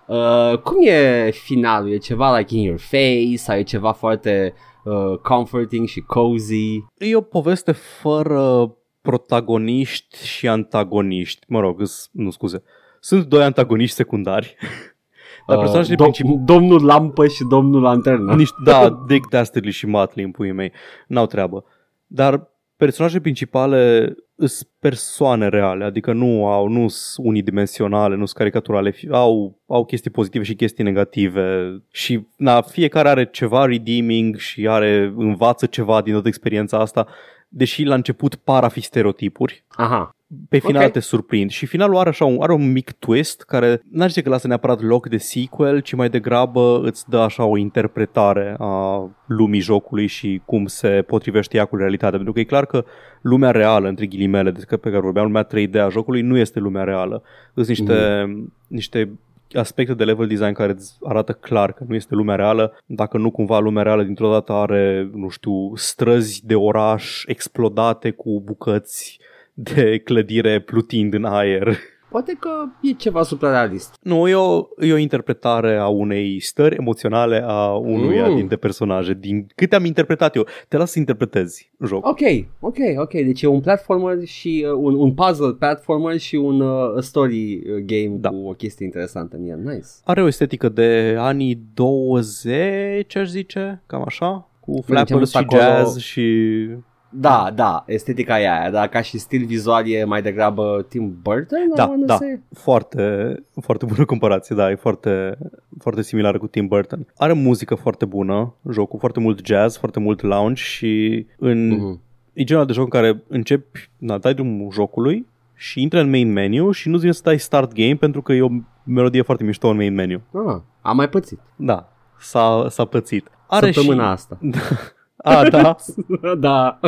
Uh, 0.08 0.58
cum 0.64 0.88
e 0.88 1.30
finalul? 1.32 1.92
E 1.92 1.98
ceva 1.98 2.38
like 2.38 2.56
in 2.58 2.64
your 2.64 2.80
face 2.80 3.36
sau 3.36 3.58
e 3.58 3.64
ceva 3.64 3.92
foarte 3.92 4.54
uh, 4.84 5.18
comforting 5.22 5.88
și 5.88 6.00
cozy? 6.02 6.76
E 6.98 7.16
o 7.16 7.22
poveste 7.22 7.72
fără 7.72 8.76
protagoniști 9.06 10.26
și 10.26 10.48
antagoniști. 10.48 11.46
Mă 11.48 11.60
rog, 11.60 11.82
îs- 11.82 12.10
nu 12.12 12.30
scuze. 12.30 12.64
Sunt 13.00 13.26
doi 13.26 13.44
antagoniști 13.44 13.96
secundari. 13.96 14.56
Dar 15.48 15.58
personajele 15.58 15.96
uh, 16.00 16.02
principale... 16.02 16.42
Domnul 16.46 16.86
Lampă 16.86 17.28
și 17.28 17.44
domnul 17.44 17.82
Lanternă. 17.82 18.36
Niște, 18.36 18.56
da, 18.64 18.90
Dick 19.08 19.30
Dastardly 19.30 19.72
și 19.72 19.86
Matley 19.86 20.26
în 20.26 20.32
puii 20.32 20.52
mei. 20.52 20.72
N-au 21.08 21.26
treabă. 21.26 21.66
Dar 22.08 22.52
personajele 22.76 23.22
principale 23.22 24.14
sunt 24.38 24.70
persoane 24.80 25.48
reale, 25.50 25.84
adică 25.84 26.14
nu 26.14 26.48
au, 26.48 26.68
nu 26.68 26.88
sunt 26.88 27.28
unidimensionale, 27.28 28.16
nu 28.16 28.26
sunt 28.26 28.38
caricaturale, 28.38 28.92
fi- 28.92 29.08
au, 29.12 29.60
au 29.68 29.86
chestii 29.86 30.12
pozitive 30.12 30.44
și 30.44 30.56
chestii 30.56 30.84
negative 30.84 31.78
și 31.92 32.28
na, 32.36 32.62
fiecare 32.62 33.10
are 33.10 33.26
ceva 33.26 33.66
redeeming 33.66 34.38
și 34.38 34.68
are 34.68 35.14
învață 35.16 35.66
ceva 35.66 36.02
din 36.02 36.14
toată 36.14 36.28
experiența 36.28 36.80
asta, 36.80 37.08
deși 37.48 37.84
la 37.84 37.96
început 37.96 38.36
par 38.36 38.64
a 38.64 38.68
fi 38.68 38.82
stereotipuri, 38.82 39.64
Aha. 39.68 40.15
Pe 40.50 40.60
final 40.60 40.84
Ok. 40.84 40.92
te 40.92 41.00
surprind 41.00 41.50
și 41.50 41.66
finalul 41.66 41.98
are 41.98 42.10
așa 42.10 42.26
un, 42.26 42.38
are 42.42 42.54
un 42.54 42.72
mic 42.72 42.92
twist 42.92 43.42
care 43.42 43.82
n-ar 43.92 44.08
zice 44.08 44.22
că 44.22 44.30
lasă 44.30 44.48
neapărat 44.48 44.82
loc 44.82 45.10
de 45.10 45.18
sequel, 45.18 45.80
ci 45.80 45.94
mai 45.94 46.10
degrabă 46.10 46.82
îți 46.84 47.10
dă 47.10 47.18
așa 47.18 47.44
o 47.44 47.58
interpretare 47.58 48.56
a 48.60 49.10
lumii 49.26 49.60
jocului 49.60 50.08
și 50.08 50.42
cum 50.46 50.66
se 50.66 51.04
potrivește 51.08 51.58
ea 51.58 51.66
cu 51.66 51.76
realitatea. 51.76 52.16
Pentru 52.16 52.34
că 52.34 52.40
e 52.40 52.44
clar 52.44 52.66
că 52.66 52.86
lumea 53.22 53.52
reală, 53.52 53.88
între 53.88 54.06
ghilimele, 54.06 54.52
despre 54.52 54.78
pe 54.78 54.90
care 54.90 55.02
vorbeam, 55.02 55.26
lumea 55.26 55.48
3D 55.48 55.82
a 55.82 55.90
jocului, 55.90 56.22
nu 56.22 56.38
este 56.38 56.60
lumea 56.60 56.84
reală. 56.84 57.24
Sunt 57.54 57.68
niște, 57.68 58.26
niște 58.68 59.12
aspecte 59.54 59.94
de 59.94 60.04
level 60.04 60.28
design 60.28 60.54
care 60.54 60.72
îți 60.72 60.98
arată 61.04 61.32
clar 61.32 61.74
că 61.74 61.84
nu 61.88 61.96
este 61.96 62.16
lumea 62.16 62.36
reală, 62.36 62.78
dacă 62.86 63.18
nu 63.18 63.32
cumva 63.32 63.60
lumea 63.60 63.84
reală 63.84 64.04
dintr-o 64.04 64.32
dată 64.32 64.52
are, 64.52 65.10
nu 65.14 65.30
știu, 65.30 65.76
străzi 65.76 66.46
de 66.46 66.56
oraș 66.56 67.24
explodate 67.26 68.12
cu 68.12 68.42
bucăți 68.46 69.20
de 69.58 69.98
clădire 70.04 70.60
plutind 70.60 71.14
în 71.14 71.26
aer. 71.26 71.78
Poate 72.10 72.38
că 72.40 72.50
e 72.82 72.92
ceva 72.92 73.24
suprarealist. 73.24 73.96
Nu, 74.02 74.28
e 74.28 74.36
o, 74.36 74.68
e 74.80 74.94
o 74.94 74.98
interpretare 74.98 75.76
a 75.76 75.88
unei 75.88 76.40
stări 76.42 76.76
emoționale 76.76 77.44
a 77.46 77.72
unuia 77.74 78.28
Mm. 78.28 78.36
dintre 78.36 78.56
personaje. 78.56 79.14
Din 79.14 79.48
câte 79.56 79.76
am 79.76 79.86
interpretat 79.86 80.36
eu, 80.36 80.46
te 80.68 80.78
las 80.78 80.92
să 80.92 81.00
interpretezi 81.00 81.72
jocul. 81.86 82.10
Ok, 82.10 82.46
ok, 82.60 82.78
ok. 82.98 83.12
Deci 83.12 83.42
e 83.42 83.48
un 83.48 83.60
platformer 83.62 84.26
și 84.26 84.66
uh, 84.68 84.78
un, 84.82 84.94
un 84.96 85.14
puzzle 85.14 85.54
platformer 85.60 86.18
și 86.18 86.36
un 86.36 86.60
uh, 86.60 87.02
story 87.02 87.54
uh, 87.56 87.76
game 87.86 88.16
Da. 88.20 88.30
cu 88.30 88.36
o 88.36 88.52
chestie 88.52 88.86
interesantă 88.86 89.36
în 89.40 89.50
el. 89.50 89.60
Nice. 89.60 89.88
Are 90.04 90.22
o 90.22 90.28
estetică 90.28 90.70
de 90.70 91.16
anii 91.18 91.62
20, 91.74 93.16
aș 93.16 93.28
zice, 93.28 93.82
cam 93.86 94.04
așa, 94.06 94.50
cu 94.60 94.82
flappers 94.86 95.30
și 95.32 95.38
acolo- 95.38 95.60
jazz 95.62 95.98
și... 95.98 96.68
Da, 97.18 97.52
da, 97.56 97.84
estetica 97.88 98.40
e 98.40 98.50
aia, 98.50 98.72
dar 98.72 98.88
ca 98.88 99.02
și 99.02 99.18
stil 99.18 99.46
vizual 99.46 99.88
e 99.88 100.04
mai 100.04 100.22
degrabă 100.22 100.86
Tim 100.90 101.18
Burton? 101.22 101.60
I 101.60 101.76
Da, 101.76 101.86
wanna 101.86 102.06
da, 102.06 102.16
say? 102.16 102.42
foarte, 102.54 103.36
foarte 103.62 103.86
bună 103.86 104.06
comparație, 104.06 104.56
da, 104.56 104.72
e 104.72 104.76
foarte, 104.76 105.38
foarte 105.80 106.02
similară 106.02 106.38
cu 106.38 106.48
Tim 106.48 106.68
Burton. 106.68 107.08
Are 107.18 107.34
muzică 107.34 107.76
foarte 107.76 108.06
bună, 108.06 108.54
jocul, 108.72 109.00
foarte 109.00 109.20
mult 109.20 109.46
jazz, 109.46 109.78
foarte 109.78 110.00
mult 110.00 110.22
lounge 110.22 110.62
și 110.64 111.26
în, 111.38 111.68
Mhm. 111.70 112.02
e 112.34 112.44
genul 112.44 112.66
de 112.66 112.74
joc 112.74 112.84
în 112.84 112.90
care 113.02 113.24
începi, 113.28 113.90
na, 113.98 114.18
dai 114.18 114.34
drumul 114.34 114.72
jocului 114.72 115.28
și 115.54 115.82
intră 115.82 116.00
în 116.00 116.10
main 116.10 116.32
menu 116.32 116.72
și 116.72 116.90
nu-ți 116.90 117.02
vine 117.02 117.14
să 117.14 117.22
dai 117.24 117.40
start 117.40 117.74
game 117.74 117.96
pentru 117.96 118.22
că 118.22 118.34
e 118.34 118.42
o 118.42 118.50
melodie 118.84 119.22
foarte 119.22 119.44
mișto 119.44 119.68
în 119.68 119.76
main 119.76 119.94
menu. 119.94 120.22
Ah, 120.34 120.62
am 120.82 120.96
mai 120.96 121.10
pățit. 121.10 121.40
Da, 121.56 121.90
s-a, 122.20 122.66
s-a 122.70 122.86
pățit. 122.86 123.28
Are 123.48 123.72
Săptămâna 123.72 124.04
și... 124.04 124.10
asta. 124.10 124.38
A, 125.26 125.50
da, 125.50 125.76
da. 126.40 126.80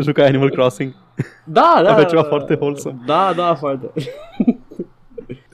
jucai 0.00 0.26
Animal 0.26 0.50
Crossing. 0.50 0.94
da, 1.44 1.80
da. 1.82 1.90
Avea 1.92 2.04
ceva 2.04 2.22
foarte 2.22 2.54
wholesome. 2.54 2.98
Da, 3.06 3.32
da, 3.36 3.54
foarte. 3.54 3.90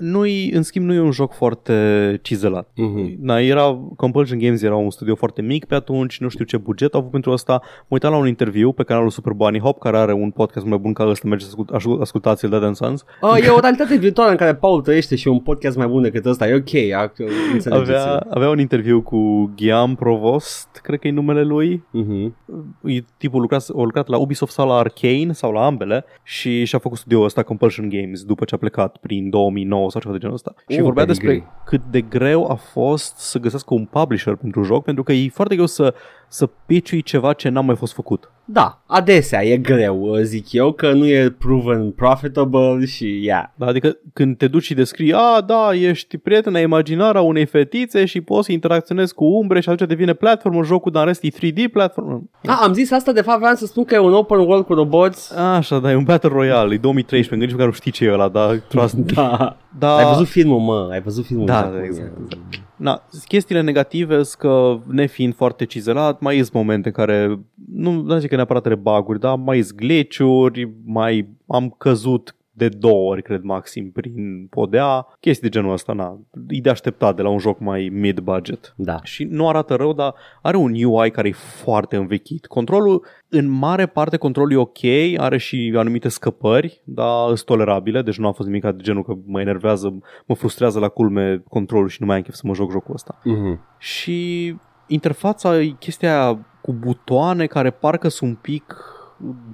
Nu-i, 0.03 0.51
în 0.51 0.63
schimb, 0.63 0.87
nu 0.87 0.93
e 0.95 1.01
un 1.01 1.11
joc 1.11 1.33
foarte 1.33 2.19
cizelat. 2.23 2.69
Mhm. 2.77 3.15
Da, 3.19 3.41
era, 3.41 3.79
Compulsion 3.97 4.39
Games 4.39 4.63
era 4.63 4.77
un 4.77 4.91
studio 4.91 5.15
foarte 5.15 5.43
mic 5.43 5.65
pe 5.65 5.75
atunci, 5.75 6.21
nu 6.21 6.29
știu 6.29 6.45
ce 6.45 6.57
buget 6.57 6.95
au 6.95 7.01
avut 7.01 7.13
pentru 7.13 7.33
asta. 7.33 7.53
Mă 7.63 7.87
uitam 7.89 8.13
la 8.13 8.19
un 8.19 8.27
interviu 8.27 8.73
pe 8.73 8.83
canalul 8.83 9.11
Super 9.11 9.33
Bunny 9.33 9.59
Hop, 9.61 9.79
care 9.79 9.97
are 9.97 10.13
un 10.13 10.31
podcast 10.31 10.67
mai 10.67 10.79
bun 10.79 10.93
ca 10.93 11.07
ăsta, 11.09 11.29
mergeți 11.29 11.51
să 11.51 11.57
ascult- 11.59 11.77
ascult- 11.77 12.01
ascultați-l 12.01 12.49
Dead 12.49 12.63
and 12.65 12.75
Sons. 12.77 13.05
Uh, 13.23 13.47
e 13.47 13.49
o 13.49 13.61
realitate 13.61 13.97
virtuală 13.97 14.31
în 14.31 14.37
care 14.37 14.55
Paul 14.55 14.81
trăiește 14.81 15.17
și 15.17 15.29
un 15.29 15.39
podcast 15.41 15.77
mai 15.77 15.87
bun 15.87 16.03
decât 16.03 16.25
ăsta. 16.27 16.49
E 16.49 16.55
ok, 16.55 17.07
ac- 17.07 17.17
înțelegeți. 17.53 17.91
Avea, 17.91 18.27
avea 18.31 18.49
un 18.49 18.59
interviu 18.59 19.03
cu 19.03 19.51
Guillaume 19.57 19.95
Provost, 19.95 20.69
cred 20.83 20.99
că 20.99 21.07
e 21.07 21.11
numele 21.11 21.43
lui. 21.43 21.85
Mhm. 21.91 22.37
E, 22.85 23.05
tipul 23.17 23.41
lucrat, 23.41 23.67
a 23.77 23.83
lucrat 23.83 24.09
la 24.09 24.17
Ubisoft 24.17 24.53
sau 24.53 24.69
la 24.69 24.75
Arcane 24.75 25.33
sau 25.33 25.53
la 25.53 25.67
ambele 25.67 26.05
și 26.23 26.65
și-a 26.65 26.79
făcut 26.79 26.99
studioul 26.99 27.25
ăsta 27.25 27.43
Compulsion 27.43 27.89
Games 27.89 28.23
după 28.25 28.45
ce 28.45 28.55
a 28.55 28.59
plecat 28.59 28.97
prin 28.97 29.31
2009 29.31 29.91
sau 29.93 30.01
ceva 30.01 30.13
de 30.13 30.19
genul 30.21 30.35
ăsta. 30.35 30.55
Și 30.69 30.77
Uh, 30.79 30.85
vorbea 30.85 31.05
pedigree. 31.05 31.35
despre 31.35 31.53
cât 31.65 31.81
de 31.91 32.01
greu 32.01 32.51
a 32.51 32.55
fost 32.55 33.17
să 33.17 33.39
găsească 33.39 33.75
un 33.75 33.85
publisher 33.85 34.35
pentru 34.35 34.63
joc, 34.63 34.85
pentru 34.85 35.03
că 35.03 35.13
e 35.13 35.29
foarte 35.29 35.55
greu 35.55 35.67
să, 35.67 35.95
să 36.33 36.49
pitchui 36.67 37.03
ceva 37.03 37.33
ce 37.33 37.49
n-a 37.49 37.61
mai 37.61 37.77
fost 37.77 37.93
făcut. 37.93 38.31
Da, 38.45 38.83
adesea 38.87 39.45
e 39.45 39.57
greu, 39.57 40.15
zic 40.23 40.53
eu, 40.53 40.73
că 40.73 40.93
nu 40.93 41.07
e 41.07 41.31
proven 41.39 41.91
profitable 41.91 42.85
și 42.85 43.21
yeah. 43.25 43.45
Da, 43.55 43.67
adică 43.67 43.97
când 44.13 44.37
te 44.37 44.49
duci 44.49 44.63
și 44.63 44.75
descrii, 44.75 45.13
a, 45.15 45.41
da, 45.47 45.71
ești 45.75 46.17
prietena 46.19 46.59
imaginară 46.59 47.19
a 47.19 47.21
unei 47.21 47.45
fetițe 47.45 48.05
și 48.05 48.21
poți 48.21 48.47
să 48.47 48.53
interacționezi 48.53 49.15
cu 49.15 49.25
umbre 49.25 49.61
și 49.61 49.69
atunci 49.69 49.89
devine 49.89 50.13
platform, 50.13 50.63
jocul, 50.63 50.93
dar 50.93 51.03
în 51.03 51.09
rest 51.09 51.23
e 51.23 51.51
3D 51.51 51.71
platform. 51.73 52.31
Ah, 52.47 52.59
am 52.63 52.73
zis 52.73 52.91
asta, 52.91 53.13
de 53.13 53.21
fapt 53.21 53.39
vreau 53.39 53.55
să 53.55 53.67
spun 53.67 53.85
că 53.85 53.95
e 53.95 53.99
un 53.99 54.13
open 54.13 54.39
world 54.39 54.65
cu 54.65 54.75
roboți. 54.75 55.39
Așa, 55.39 55.79
da, 55.79 55.91
e 55.91 55.95
un 55.95 56.05
Battle 56.05 56.29
Royale, 56.33 56.75
e 56.75 56.79
2013, 56.79 57.47
nici 57.47 57.51
măcar 57.57 57.67
nu 57.67 57.73
știi 57.73 57.91
ce 57.91 58.05
e 58.05 58.13
ăla, 58.13 58.29
dar 58.29 58.63
trust 58.69 58.95
Da. 59.15 59.57
da, 59.79 59.97
Ai 59.97 60.05
văzut 60.05 60.27
filmul, 60.29 60.59
mă, 60.59 60.89
ai 60.93 61.01
văzut 61.01 61.25
filmul. 61.25 61.47
Da, 61.47 61.55
Japonia. 61.55 61.85
exact, 61.85 62.11
exact. 62.25 62.61
Na, 62.83 63.09
chestiile 63.25 63.61
negative 63.61 64.23
sunt 64.23 64.41
că, 64.41 64.79
nefiind 64.87 65.35
foarte 65.35 65.65
cizelat, 65.65 66.21
mai 66.21 66.37
sunt 66.37 66.53
momente 66.53 66.89
în 66.89 66.95
care, 66.95 67.39
nu, 67.73 67.91
nu 67.91 68.19
zic 68.19 68.29
că 68.29 68.35
neapărat 68.35 68.67
are 68.67 68.75
bug 68.75 69.19
dar 69.19 69.37
mai 69.37 69.63
sunt 69.63 69.79
glitch-uri, 69.79 70.71
mai 70.85 71.29
am 71.47 71.75
căzut 71.79 72.37
de 72.55 72.69
două 72.69 73.11
ori, 73.11 73.23
cred, 73.23 73.43
maxim, 73.43 73.91
prin 73.91 74.47
podea. 74.51 75.07
Chestii 75.21 75.49
de 75.49 75.59
genul 75.59 75.73
ăsta, 75.73 75.93
na, 75.93 76.21
e 76.49 76.61
de 76.61 76.71
așteptat 76.71 77.17
de 77.17 77.23
la 77.23 77.29
un 77.29 77.39
joc 77.39 77.61
mai 77.61 77.89
mid-budget. 77.93 78.75
Da. 78.77 78.99
Și 79.03 79.25
nu 79.25 79.49
arată 79.49 79.75
rău, 79.75 79.93
dar 79.93 80.15
are 80.43 80.57
un 80.57 80.73
UI 80.85 81.11
care 81.11 81.29
e 81.29 81.33
foarte 81.33 81.97
învechit. 81.97 82.47
Controlul, 82.47 83.05
în 83.29 83.49
mare 83.49 83.87
parte, 83.87 84.17
controlul 84.17 84.53
e 84.53 84.57
ok, 84.57 84.85
are 85.17 85.39
și 85.39 85.75
anumite 85.77 86.09
scăpări, 86.09 86.83
dar 86.85 87.27
sunt 87.27 87.45
tolerabile, 87.45 88.03
deci 88.03 88.19
nu 88.19 88.29
a 88.29 88.33
fost 88.33 88.49
nimic 88.49 88.63
de 88.63 88.83
genul 88.83 89.05
că 89.05 89.15
mă 89.27 89.41
enervează, 89.41 89.99
mă 90.27 90.35
frustrează 90.35 90.79
la 90.79 90.89
culme 90.89 91.43
controlul 91.49 91.89
și 91.89 92.01
nu 92.01 92.07
mai 92.07 92.17
am 92.17 92.23
chef 92.23 92.35
să 92.35 92.47
mă 92.47 92.55
joc 92.55 92.71
jocul 92.71 92.95
ăsta. 92.95 93.19
Mm-hmm. 93.19 93.79
Și 93.79 94.55
interfața 94.87 95.61
e 95.61 95.69
chestia 95.79 96.23
aia 96.23 96.47
cu 96.61 96.73
butoane 96.73 97.47
care 97.47 97.71
parcă 97.71 98.09
sunt 98.09 98.31
un 98.31 98.37
pic 98.37 98.77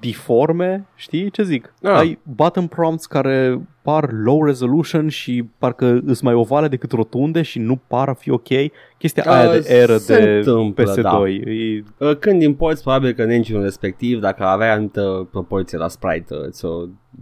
diforme, 0.01 0.87
știi 0.95 1.31
ce 1.31 1.43
zic? 1.43 1.75
Ah. 1.83 1.91
Ai 1.97 2.19
button 2.23 2.67
prompts 2.67 3.07
care 3.07 3.61
par 3.83 4.09
low 4.13 4.45
resolution 4.45 5.09
și 5.09 5.45
parcă 5.59 6.01
îs 6.05 6.21
mai 6.21 6.35
ovale 6.35 6.69
decât 6.69 6.93
rotunde 6.93 7.43
și 7.43 7.59
nu 7.59 7.77
par 7.87 8.09
a 8.09 8.13
fi 8.13 8.31
ok. 8.31 8.49
Chestia 8.99 9.23
Ah, 9.27 9.33
aia 9.33 9.51
de 9.53 9.67
eră 9.75 9.97
se 9.97 10.21
de 10.25 10.31
întâmplă, 10.31 10.93
PS2. 10.95 11.01
da. 11.03 11.29
E, 11.29 11.83
Uh, 11.99 12.17
Când 12.17 12.43
importi, 12.43 12.83
probabil 12.83 13.13
că 13.13 13.23
în 13.23 13.31
engine 13.31 13.63
respectiv, 13.63 14.21
dacă 14.21 14.45
avea 14.45 14.73
anumită 14.73 15.29
proporție 15.31 15.79
la 15.79 15.89
sprite, 15.89 16.35
uh, 16.35 16.49
ți-o 16.51 16.71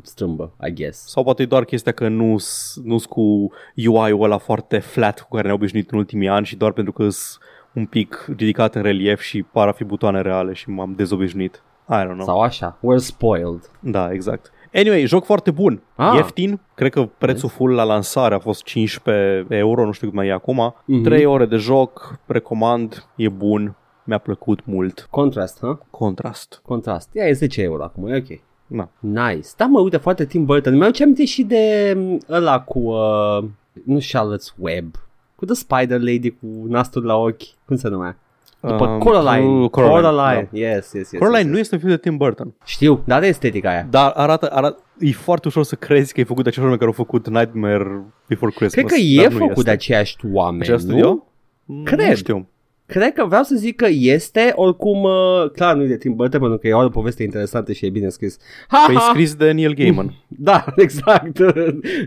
strâmbă, 0.02 0.52
I 0.68 0.72
guess. 0.74 1.08
sau 1.10 1.22
poate 1.24 1.42
e 1.42 1.46
doar 1.46 1.64
chestia 1.64 1.92
că 1.92 2.08
nu 2.08 2.36
nu 2.84 2.96
cu 3.08 3.50
UI-ul 3.86 4.22
ăla 4.22 4.38
foarte 4.38 4.78
flat 4.78 5.20
cu 5.20 5.28
care 5.30 5.42
ne-au 5.42 5.56
obișnuit 5.56 5.90
în 5.90 5.98
ultimii 5.98 6.28
ani 6.28 6.46
și 6.46 6.56
doar 6.56 6.72
pentru 6.72 6.92
că 6.92 7.02
sunt 7.08 7.38
un 7.72 7.86
pic 7.86 8.24
ridicat 8.36 8.74
în 8.74 8.82
relief 8.82 9.20
și 9.20 9.42
par 9.42 9.68
a 9.68 9.72
fi 9.72 9.84
butoane 9.84 10.20
reale 10.20 10.52
și 10.52 10.70
m-am 10.70 10.94
dezobișnuit. 10.96 11.62
I 11.88 12.02
don't 12.04 12.12
know. 12.12 12.24
Sau 12.24 12.40
așa, 12.40 12.78
we're 12.78 12.96
spoiled. 13.02 13.70
Da, 13.80 14.12
exact. 14.12 14.50
Anyway, 14.74 15.06
joc 15.06 15.24
foarte 15.24 15.50
bun. 15.50 15.82
Ah. 15.94 16.12
Ieftin. 16.14 16.60
Cred 16.74 16.90
că 16.92 17.08
prețul 17.18 17.48
full 17.48 17.72
la 17.74 17.82
lansare 17.82 18.34
a 18.34 18.38
fost 18.38 18.62
15 18.62 19.54
euro, 19.54 19.84
nu 19.84 19.92
știu 19.92 20.06
cât 20.06 20.16
mai 20.16 20.26
e 20.26 20.32
acum. 20.32 20.74
Mhm. 20.84 21.02
3 21.02 21.24
ore 21.24 21.46
de 21.46 21.56
joc, 21.56 22.18
recomand, 22.26 23.06
e 23.16 23.28
bun, 23.28 23.76
mi-a 24.04 24.18
plăcut 24.18 24.60
mult. 24.64 25.06
Contrast, 25.10 25.58
ha? 25.60 25.78
Contrast. 25.90 26.60
Contrast. 26.64 27.14
Ia 27.14 27.26
e 27.28 27.32
10 27.32 27.62
euro 27.62 27.82
acum, 27.82 28.06
e 28.08 28.16
ok. 28.16 28.40
Na. 28.66 28.88
Nice. 28.98 29.48
Da, 29.56 29.66
mă, 29.66 29.80
uite, 29.80 29.96
foarte 29.96 30.24
Tim 30.24 30.44
Burton. 30.44 30.76
Mi-au 30.76 30.90
ce 30.90 31.02
aminte 31.02 31.24
și 31.24 31.42
de 31.42 31.94
m, 31.96 32.18
ăla 32.30 32.60
cu, 32.60 32.78
uh, 32.78 33.44
nu 33.84 33.98
Charlotte's 33.98 34.54
Web, 34.58 34.94
cu 35.34 35.44
The 35.44 35.54
Spider 35.54 35.98
Lady 36.00 36.30
cu 36.30 36.46
nastul 36.68 37.04
la 37.04 37.16
ochi. 37.16 37.42
Cum 37.66 37.76
se 37.76 37.88
numea? 37.88 38.16
După 38.60 38.86
Um, 38.86 38.98
Coraline. 38.98 39.46
cu 39.46 39.68
Coraline, 39.68 40.00
Coraline. 40.00 40.48
Yes, 40.52 40.92
yes, 40.92 41.10
yes. 41.10 41.10
Coraline 41.18 41.38
yes, 41.42 41.50
nu 41.50 41.58
este 41.58 41.74
un 41.74 41.80
film 41.80 41.92
de 41.92 41.98
Tim 41.98 42.16
Burton, 42.16 42.54
Știu, 42.64 43.02
dar 43.04 43.16
are 43.18 43.26
estetica 43.26 43.68
aia. 43.70 43.86
dar 43.90 44.12
arată, 44.14 44.50
arată, 44.52 44.82
e 44.98 45.12
foarte 45.12 45.48
ușor 45.48 45.64
să 45.64 45.74
crezi 45.74 46.12
că 46.12 46.20
e 46.20 46.24
făcut 46.24 46.42
de 46.42 46.48
acești 46.48 46.62
oameni 46.64 46.78
care 46.80 46.90
au 46.90 46.96
făcut 47.04 47.28
Nightmare 47.28 48.04
Before 48.28 48.50
Christmas. 48.54 48.72
Cred 48.84 48.86
că 48.86 49.06
e 49.06 49.22
dar 49.22 49.32
nu 49.32 49.38
făcut 49.38 49.50
este. 49.50 49.62
de 49.62 49.70
aceiași 49.70 50.16
oameni, 50.32 50.62
Același 50.62 50.84
nu? 50.84 50.90
studio? 50.90 51.26
Mm, 51.64 51.82
Cred. 51.84 52.08
Nu 52.08 52.14
știu. 52.14 52.48
Cred 52.86 53.12
că 53.12 53.24
vreau 53.24 53.42
să 53.42 53.54
zic 53.54 53.76
că 53.76 53.86
este, 53.90 54.52
oricum, 54.54 55.02
uh, 55.02 55.50
clar 55.50 55.74
nu 55.76 55.82
e 55.82 55.86
de 55.86 55.96
Tim 55.96 56.14
Burton, 56.14 56.40
pentru 56.40 56.58
că 56.58 56.68
e 56.68 56.74
o 56.74 56.88
poveste 56.88 57.22
interesantă 57.22 57.72
și 57.72 57.86
e 57.86 57.90
bine 57.90 58.08
scris. 58.08 58.36
Ha, 58.68 58.84
Păi 58.86 58.94
e 58.94 58.98
ha! 58.98 59.08
scris 59.10 59.34
de 59.34 59.52
Neil 59.52 59.74
Gaiman. 59.74 60.14
Da, 60.28 60.64
exact. 60.76 61.38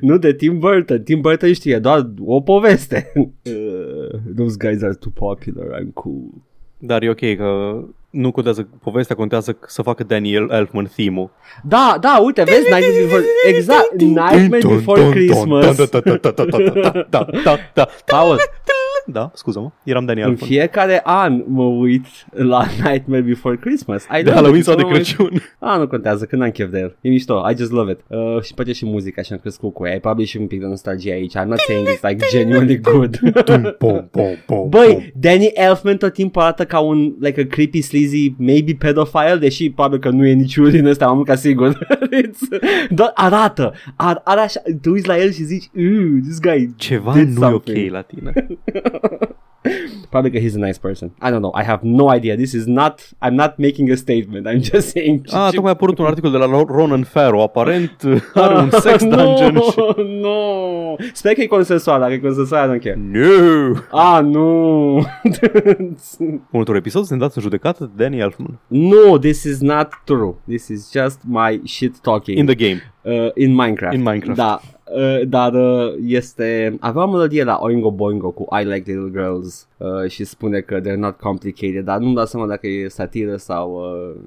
nu 0.02 0.18
de 0.18 0.34
Tim 0.34 0.60
Burton. 0.60 1.04
Tim 1.04 1.22
Burton 1.22 1.54
știe 1.54 1.80
doar 1.80 2.10
o 2.26 2.42
poveste. 2.42 3.12
Uh, 3.16 4.34
those 4.36 4.56
guys 4.60 4.84
are 4.84 4.94
too 4.94 5.12
popular, 5.14 5.82
I'm 5.82 5.94
cool. 5.94 6.30
Dar 6.78 7.04
e 7.04 7.10
ok 7.10 7.36
că 7.36 7.80
nu 8.10 8.32
contează 8.32 8.68
povestea, 8.84 9.16
contează 9.16 9.58
să 9.68 9.82
facă 9.82 10.04
Daniel 10.04 10.50
Elfman 10.52 10.86
theme-ul. 10.96 11.30
Da, 11.64 11.98
da, 12.02 12.22
uite, 12.24 12.44
vezi 12.44 12.58
Nightmare 12.58 13.02
Before... 13.02 13.24
Exact, 13.48 13.92
Nightmare 13.94 14.68
Before 14.68 15.10
Christmas. 15.10 15.90
Paul, 18.06 18.38
Da, 19.06 19.32
scuză-mă, 19.34 19.72
eram 19.84 20.06
Daniel 20.06 20.26
în 20.26 20.32
Elfman. 20.32 20.50
fiecare 20.50 21.02
an 21.04 21.44
mă 21.48 21.64
uit 21.64 22.06
la 22.32 22.66
Nightmare 22.84 23.22
Before 23.22 23.56
Christmas. 23.56 24.04
I 24.04 24.08
De 24.12 24.18
love 24.18 24.32
Halloween 24.32 24.60
it. 24.60 24.66
sau 24.66 24.76
de 24.76 24.82
Mă 24.82 24.88
uit- 24.88 24.96
Crăciun. 24.96 25.42
Ah, 25.60 25.78
nu 25.80 25.88
contează, 25.88 26.26
când 26.26 26.42
am 26.42 26.50
chef 26.50 26.70
de 26.72 26.80
el. 26.80 26.96
E 27.02 27.10
mișto, 27.10 27.44
I 27.52 27.56
just 27.58 27.72
love 27.72 27.92
it. 27.92 28.00
Uh, 28.08 28.18
și 28.18 28.54
îmi 28.56 28.56
place 28.56 28.72
și 28.74 28.86
muzica 28.86 29.22
și 29.22 29.34
am 29.34 29.40
crescut 29.40 29.74
cu 29.74 29.86
ea. 29.86 29.94
E 29.94 30.00
probabil 30.00 30.26
și 30.26 30.38
un 30.38 30.48
pic 30.48 30.60
de 30.60 30.66
nostalgie 30.66 31.12
aici. 31.14 31.34
I'm 31.38 31.46
not 31.48 31.58
saying 31.58 31.88
it's 31.88 32.02
like 32.10 32.26
genuinely 32.32 32.80
good. 32.80 33.18
Pom, 33.78 34.08
pom, 34.12 34.36
pom, 34.46 34.70
Băi, 34.76 35.12
Danny 35.16 35.50
Elfman 35.54 35.98
tot 35.98 36.14
timpul 36.14 36.42
arată 36.42 36.66
ca 36.66 36.80
un 36.80 37.14
like 37.20 37.42
a 37.42 37.46
creepy, 37.48 37.82
sleazy, 37.82 38.34
maybe 38.38 38.74
pedophile, 38.80 39.38
deși 39.40 39.70
probabil 39.72 40.00
că 40.00 40.10
nu 40.10 40.26
e 40.26 40.34
niciunul 40.34 40.72
din 40.72 40.86
ăsta, 40.86 41.06
am 41.06 41.24
ca 41.24 41.36
sigur. 41.36 41.78
It's, 42.24 42.60
doar 42.90 43.12
arată, 43.14 43.74
ar, 43.96 44.22
are 44.24 44.40
așa, 44.40 44.62
te 44.82 44.90
uiți 44.90 45.08
la 45.08 45.18
el 45.18 45.32
și 45.32 45.44
zici, 45.44 45.66
"Ooh, 45.78 46.20
this 46.24 46.40
guy 46.40 46.70
Ceva 46.76 47.14
did 47.14 47.38
nu 47.38 47.46
e 47.50 47.52
ok 47.54 47.64
something." 47.66 47.92
la 47.92 48.02
tine. 48.02 48.32
Probabil 50.10 50.32
că 50.32 50.46
he's 50.46 50.56
a 50.56 50.66
nice 50.66 50.80
person. 50.82 51.12
I 51.22 51.30
don't 51.30 51.42
know, 51.42 51.54
I 51.62 51.64
have 51.64 51.80
no 51.84 52.16
idea. 52.16 52.36
This 52.36 52.54
is 52.54 52.66
not, 52.66 53.10
I'm 53.22 53.36
not 53.36 53.58
making 53.58 53.92
a 53.92 53.96
statement, 53.96 54.48
I'm 54.48 54.62
just 54.72 54.90
saying. 54.96 55.22
Ah, 55.32 55.50
tocmai 55.52 55.72
a 55.72 55.74
apărut 55.74 55.98
un 55.98 56.06
articol 56.06 56.32
de 56.32 56.38
la 56.38 56.46
Ronan 56.68 57.04
Farrow. 57.04 57.42
Aparent 57.42 58.02
are 58.34 58.58
un 58.58 58.70
sex 58.70 59.04
dungeon 59.04 59.54
no, 59.54 59.62
și... 59.62 59.76
no. 60.22 60.96
Sper 61.14 61.34
că 61.34 61.42
e 61.42 61.46
consensual, 61.46 62.00
dacă 62.00 62.14
e 62.14 62.18
consensual, 62.18 62.70
I 62.70 62.78
don't 62.78 62.84
care. 62.84 63.00
No! 63.12 63.80
Ah, 63.92 64.24
nu. 64.24 64.96
Următorul 66.52 66.80
episod 66.80 67.04
sunt 67.04 67.20
dați 67.20 67.38
în 67.38 67.44
judecată 67.44 67.92
de 67.96 68.04
Danny 68.04 68.20
Elfman. 68.20 68.60
no, 68.68 69.18
this 69.18 69.44
is 69.44 69.60
not 69.60 69.88
true. 70.04 70.36
This 70.48 70.68
is 70.68 70.92
just 70.92 71.20
my 71.28 71.62
shit 71.66 72.00
talking. 72.02 72.38
In 72.38 72.46
the 72.46 72.56
game. 72.56 72.82
uh, 73.04 73.32
in 73.36 73.54
Minecraft. 73.56 73.94
In 73.94 74.02
Minecraft. 74.02 74.38
Da. 74.38 74.60
Uh, 74.96 75.28
dar 75.28 75.54
uh, 75.54 75.94
este 76.06 76.78
avea 76.80 77.04
o 77.04 77.12
melodie 77.12 77.44
la 77.44 77.58
Oingo 77.62 77.92
Boingo 77.92 78.32
cu 78.32 78.48
I 78.62 78.64
Like 78.64 78.92
Little 78.92 79.10
Girls 79.12 79.68
uh, 79.78 80.10
și 80.10 80.24
spune 80.24 80.60
că 80.60 80.80
they're 80.80 80.98
not 80.98 81.18
complicated 81.18 81.84
dar 81.84 82.00
nu-mi 82.00 82.16
dau 82.16 82.26
seama 82.26 82.48
dacă 82.48 82.68
e 82.68 82.88
satiră 82.88 83.36
sau 83.36 83.72
uh, 83.72 84.22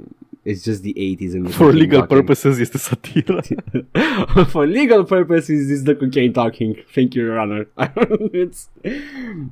it's 0.44 0.62
just 0.64 0.82
the 0.82 0.92
80s 0.92 1.34
and 1.34 1.50
For 1.50 1.72
legal 1.72 2.06
purposes 2.06 2.58
este 2.58 2.78
satiră. 2.78 3.40
For 4.52 4.66
legal 4.66 5.04
purposes 5.04 5.70
is 5.70 5.82
the 5.82 5.94
cocaine 5.94 6.30
talking. 6.30 6.76
Thank 6.92 7.14
you, 7.14 7.26
Your 7.26 7.38
Honor. 7.38 7.68
It's... 8.46 8.68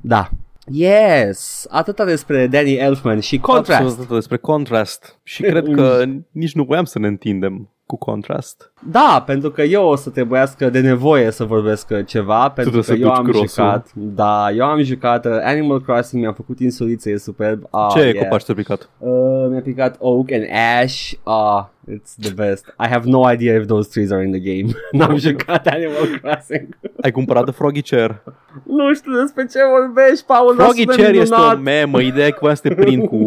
Da. 0.01 0.29
Yes, 0.71 1.67
atâta 1.69 2.05
despre 2.05 2.47
Danny 2.47 2.75
Elfman 2.75 3.19
și 3.19 3.37
Contrast. 3.37 3.81
Absolut 3.81 3.99
atât 3.99 4.15
despre 4.15 4.37
contrast. 4.37 5.19
Și 5.23 5.41
cred 5.41 5.69
că 5.73 6.03
nici 6.31 6.53
nu 6.53 6.63
voiam 6.63 6.83
să 6.83 6.99
ne 6.99 7.07
întindem 7.07 7.69
cu 7.91 7.97
contrast. 7.97 8.71
Da, 8.91 9.23
pentru 9.25 9.51
că 9.51 9.61
eu 9.61 9.85
o 9.85 9.95
să 9.95 10.09
trebuiască 10.09 10.69
de 10.69 10.79
nevoie 10.79 11.31
să 11.31 11.43
vorbesc 11.43 12.03
ceva, 12.05 12.49
pentru 12.49 12.81
trebuie 12.81 12.81
că 12.81 12.87
să 12.87 12.93
eu 12.93 13.07
duci 13.07 13.17
am 13.17 13.23
grosul. 13.23 13.47
jucat, 13.47 13.87
da, 13.93 14.51
eu 14.51 14.65
am 14.65 14.81
jucat 14.81 15.25
uh, 15.25 15.31
Animal 15.43 15.81
Crossing, 15.81 16.21
mi-am 16.21 16.33
făcut 16.33 16.59
insuliță, 16.59 17.09
e 17.09 17.17
superb. 17.17 17.67
Ah, 17.71 17.87
Ce 17.93 17.99
yeah. 17.99 18.13
copaci 18.15 18.43
te-a 18.43 18.55
picat? 18.55 18.89
Uh, 18.97 19.09
mi-a 19.49 19.61
picat 19.61 19.95
Oak 19.99 20.31
and 20.31 20.45
Ash, 20.83 21.13
ah, 21.23 21.65
it's 21.93 22.15
the 22.21 22.33
best. 22.33 22.65
I 22.85 22.87
have 22.87 23.09
no 23.09 23.31
idea 23.31 23.55
if 23.59 23.65
those 23.65 23.89
trees 23.89 24.11
are 24.11 24.23
in 24.23 24.31
the 24.31 24.39
game. 24.39 24.71
N-am 24.91 25.17
jucat 25.17 25.67
Animal 25.67 26.19
Crossing. 26.21 26.77
Ai 27.01 27.11
cumpărat 27.11 27.45
de 27.45 27.51
Froggy 27.51 27.81
Chair. 27.81 28.23
nu 28.63 28.93
știu 28.93 29.11
despre 29.21 29.45
ce 29.45 29.59
vorbești, 29.77 30.25
Paul, 30.25 30.55
dar 30.57 30.65
Froggy 30.65 30.81
sună 30.81 30.95
Chair 30.95 31.13
este 31.15 31.35
minunat. 31.35 31.55
o 31.55 31.59
memă. 31.59 32.01
Ideea 32.01 32.27
e 32.27 32.31
că 32.31 32.37
voiam 32.39 32.55
să 32.55 32.67
te 32.67 32.73
prind 32.75 33.07
cu... 33.07 33.17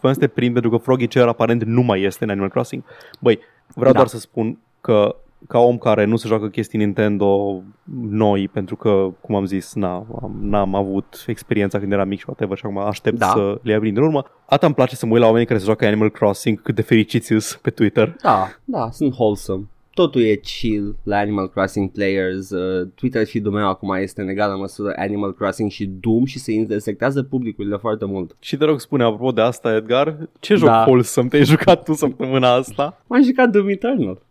Voiam 0.00 0.16
să 0.16 0.18
te 0.18 0.26
prind 0.26 0.52
pentru 0.52 0.70
că 0.70 0.76
Froggy 0.76 1.06
Chair 1.06 1.26
aparent 1.26 1.64
nu 1.64 1.82
mai 1.82 2.02
este 2.02 2.24
în 2.24 2.30
Animal 2.30 2.48
Crossing. 2.50 2.82
Băi, 3.20 3.38
vreau 3.74 3.92
Da. 3.92 3.98
doar 3.98 4.06
să 4.06 4.18
spun 4.18 4.58
că 4.80 5.16
ca 5.48 5.58
om 5.58 5.78
care 5.78 6.04
nu 6.04 6.16
se 6.16 6.28
joacă 6.28 6.48
chestii 6.48 6.78
Nintendo 6.78 7.60
noi, 8.00 8.48
pentru 8.48 8.76
că, 8.76 9.08
cum 9.20 9.34
am 9.34 9.44
zis, 9.44 9.74
na, 9.74 9.94
am, 9.94 10.38
n-am 10.40 10.74
avut 10.74 11.24
experiența 11.26 11.78
când 11.78 11.92
eram 11.92 12.08
mic 12.08 12.18
și 12.18 12.24
whatever 12.28 12.56
și 12.56 12.64
acum 12.66 12.78
aștept 12.78 13.18
Da. 13.18 13.26
să 13.26 13.58
le 13.62 13.72
iau 13.72 13.80
din 13.80 13.96
urmă. 13.96 14.24
Atât 14.46 14.62
îmi 14.62 14.74
place 14.74 14.96
să 14.96 15.06
mă 15.06 15.12
uit 15.12 15.20
la 15.20 15.26
oamenii 15.26 15.46
care 15.46 15.58
se 15.58 15.64
joacă 15.64 15.86
Animal 15.86 16.10
Crossing, 16.10 16.62
cât 16.62 16.74
de 16.74 16.82
fericiți 16.82 17.26
sunt 17.26 17.60
pe 17.62 17.70
Twitter. 17.70 18.16
Da, 18.22 18.48
da, 18.64 18.90
sunt 18.90 19.12
wholesome. 19.12 19.64
Totul 19.94 20.22
e 20.22 20.34
chill 20.34 20.96
la 21.02 21.16
Animal 21.16 21.48
Crossing 21.48 21.90
players. 21.90 22.50
Uh, 22.50 22.88
Twitter 22.94 23.26
feed-ul 23.26 23.52
meu 23.52 23.68
acum 23.68 23.94
este 23.94 24.20
în 24.20 24.28
egală 24.28 24.56
măsură 24.56 24.92
Animal 24.96 25.34
Crossing 25.34 25.70
și 25.70 25.86
Doom 25.86 26.24
și 26.24 26.38
se 26.38 26.52
intersectează 26.52 27.22
publicurile 27.22 27.76
foarte 27.76 28.04
mult. 28.04 28.36
Și 28.40 28.56
te 28.56 28.64
rog 28.64 28.80
spune, 28.80 29.04
apropo 29.04 29.30
de 29.32 29.40
asta, 29.40 29.74
Edgar, 29.74 30.28
ce 30.40 30.54
joc 30.54 30.68
Da. 30.68 30.84
wholesome 30.86 31.28
te-ai 31.28 31.44
jucat 31.44 31.84
tu 31.84 31.92
săptămâna 31.92 32.52
asta? 32.54 33.02
M-am 33.06 33.22
jucat 33.22 33.50
Doom 33.50 33.68
Eternal 33.68 34.22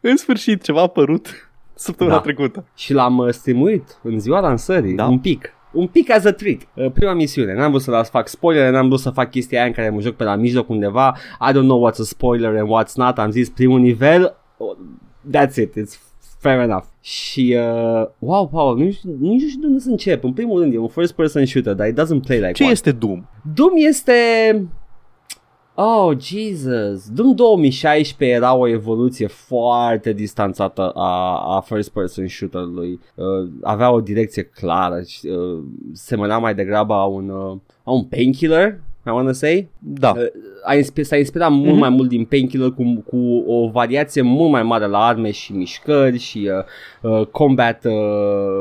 În 0.00 0.16
sfârșit, 0.16 0.62
ceva 0.62 0.78
a 0.78 0.82
apărut 0.82 1.50
săptămâna 1.74 2.16
Da. 2.16 2.22
trecută. 2.22 2.64
și 2.76 2.92
l-am 2.92 3.18
uh, 3.18 3.32
streamuit 3.32 3.98
în 4.02 4.18
ziua 4.20 4.40
lansării, 4.40 4.94
Da. 4.94 5.06
un 5.06 5.18
pic. 5.18 5.52
Un 5.74 5.86
pic 5.86 6.10
as 6.10 6.24
a 6.24 6.32
treat. 6.32 6.60
Uh, 6.74 6.90
Prima 6.90 7.12
misiune. 7.12 7.54
N-am 7.54 7.70
vrut 7.70 7.82
să 7.82 7.90
las 7.90 8.10
fac 8.10 8.28
spoilere, 8.28 8.70
n-am 8.70 8.86
vrut 8.86 9.00
să 9.00 9.10
fac 9.10 9.30
chestia 9.30 9.58
aia 9.58 9.66
în 9.66 9.72
care 9.72 9.90
mă 9.90 10.00
joc 10.00 10.14
pe 10.14 10.24
la 10.24 10.34
mijloc 10.36 10.68
undeva. 10.68 11.16
I 11.48 11.50
don't 11.52 11.62
know 11.66 11.88
what's 11.90 12.00
a 12.00 12.04
spoiler 12.04 12.56
and 12.56 12.68
what's 12.68 12.94
not. 12.94 13.18
Am 13.18 13.30
zis 13.30 13.48
primul 13.48 13.80
nivel, 13.80 14.36
oh, 14.58 14.76
that's 15.36 15.56
it. 15.56 15.74
It's 15.80 16.12
Fair 16.44 16.60
enough. 16.60 16.84
Și, 17.00 17.56
uh, 17.58 18.06
wow, 18.18 18.48
Paul, 18.48 18.78
nu 18.78 18.90
știu, 18.90 19.16
nu 19.20 19.38
știu 19.38 19.60
de 19.60 19.66
unde 19.66 19.78
să 19.78 19.90
încep. 19.90 20.24
În 20.24 20.32
primul 20.32 20.60
rând, 20.60 20.74
e 20.74 20.78
un 20.78 20.88
first 20.88 21.12
person 21.12 21.46
shooter, 21.46 21.74
dar 21.74 21.86
it 21.86 22.00
doesn't 22.00 22.26
play 22.26 22.38
like 22.38 22.52
Ce 22.52 22.62
one. 22.62 22.72
este 22.72 22.92
Doom? 22.92 23.24
Doom 23.54 23.70
este... 23.74 24.12
Oh, 25.76 26.12
Jesus. 26.20 27.08
Doom 27.08 27.34
2016 27.34 28.36
era 28.36 28.54
o 28.54 28.68
evoluție 28.68 29.26
foarte 29.26 30.12
distanțată 30.12 30.90
a, 30.94 31.36
a 31.56 31.60
first 31.60 31.90
person 31.92 32.26
shooter-ului. 32.28 33.00
Uh, 33.14 33.48
avea 33.62 33.90
o 33.92 34.00
direcție 34.00 34.42
clară. 34.42 35.02
și, 35.02 35.26
Uh, 35.28 35.62
semăna 35.92 36.38
mai 36.38 36.54
degrabă 36.54 36.94
a 36.94 37.04
un, 37.04 37.28
uh, 37.28 37.56
a 37.84 37.90
un 37.92 38.04
painkiller, 38.04 38.80
I 39.06 39.10
wanna 39.10 39.32
say. 39.32 39.68
Da. 39.78 40.12
Uh, 40.16 40.22
a 40.64 40.74
inspi- 40.74 41.00
s-a 41.02 41.16
inspirat 41.16 41.50
mult 41.50 41.70
Mhm. 41.70 41.78
mai 41.78 41.88
mult 41.88 42.08
din 42.08 42.24
Painkiller 42.24 42.70
cu, 42.70 43.04
cu 43.06 43.44
o 43.46 43.68
variație 43.68 44.22
mult 44.22 44.50
mai 44.50 44.62
mare 44.62 44.86
la 44.86 44.98
arme 45.06 45.30
și 45.30 45.52
mișcări 45.52 46.18
și 46.18 46.50
uh, 47.02 47.10
uh, 47.20 47.26
combat 47.26 47.84
uh, 47.84 47.92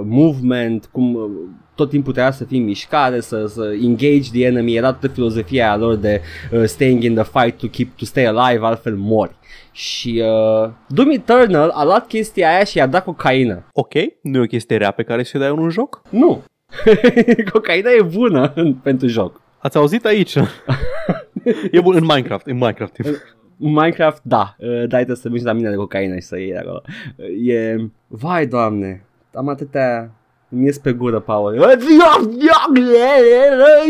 movement, 0.06 0.86
cum 0.92 1.14
uh, 1.16 1.30
tot 1.76 1.90
timpul 1.90 2.14
trebuia 2.14 2.34
să 2.34 2.46
fii 2.46 2.58
în 2.58 2.64
mișcare, 2.64 3.20
să, 3.20 3.46
să 3.46 3.76
engage 3.82 4.30
the 4.32 4.46
enemy, 4.46 4.76
era 4.76 4.90
toată 4.92 5.08
filozofia 5.08 5.66
aia 5.68 5.78
lor 5.78 5.96
de 5.96 6.22
uh, 6.52 6.64
staying 6.66 7.04
in 7.04 7.16
the 7.16 7.24
fight 7.24 7.58
to 7.58 7.68
keep 7.68 7.98
to 7.98 8.06
stay 8.06 8.26
alive, 8.26 8.66
altfel 8.66 8.96
mori. 8.96 9.36
Și 9.72 10.24
uh, 10.64 10.70
Doom 10.88 11.10
Eternal 11.10 11.70
a 11.70 11.84
luat 11.84 12.08
chestia 12.08 12.50
aia 12.50 12.64
și 12.64 12.78
i-a 12.78 12.88
dat 12.88 13.04
cocaină. 13.04 13.64
Ok, 13.72 13.94
nu 14.22 14.38
e 14.38 14.44
o 14.44 14.46
chestie 14.46 14.78
rea 14.78 14.92
pe 14.92 15.04
care 15.04 15.24
să-i 15.24 15.40
dai 15.40 15.50
în 15.50 15.58
un 15.58 15.70
joc? 15.70 16.02
Nu! 16.10 16.44
cocaina 17.52 17.90
e 17.90 18.02
bună 18.02 18.54
pentru 18.84 19.08
joc. 19.08 19.42
Ați 19.58 19.78
auzit 19.78 20.06
aici? 20.06 20.36
e 21.72 21.82
bun 21.82 21.96
în 21.96 22.06
Minecraft, 22.06 22.46
în 22.46 22.58
Minecraft. 22.58 22.96
Minecraft, 23.58 24.22
da, 24.24 24.56
uh, 24.58 24.68
dar 24.68 24.88
trebuie 24.88 25.16
să 25.16 25.30
mergi 25.30 25.46
la 25.46 25.54
mine 25.54 25.70
de 25.70 25.76
cocaină 25.76 26.16
și 26.16 26.22
să 26.22 26.38
iei 26.38 26.52
de 26.52 26.58
acolo. 26.58 26.82
Uh, 27.16 27.26
E, 27.54 27.78
vai 28.08 28.48
doamne, 28.48 29.06
am 29.34 29.48
atâtea, 29.48 30.12
mi 30.54 30.66
ies 30.66 30.78
pe 30.78 30.92
gură, 30.94 31.20
Paul. 31.20 31.54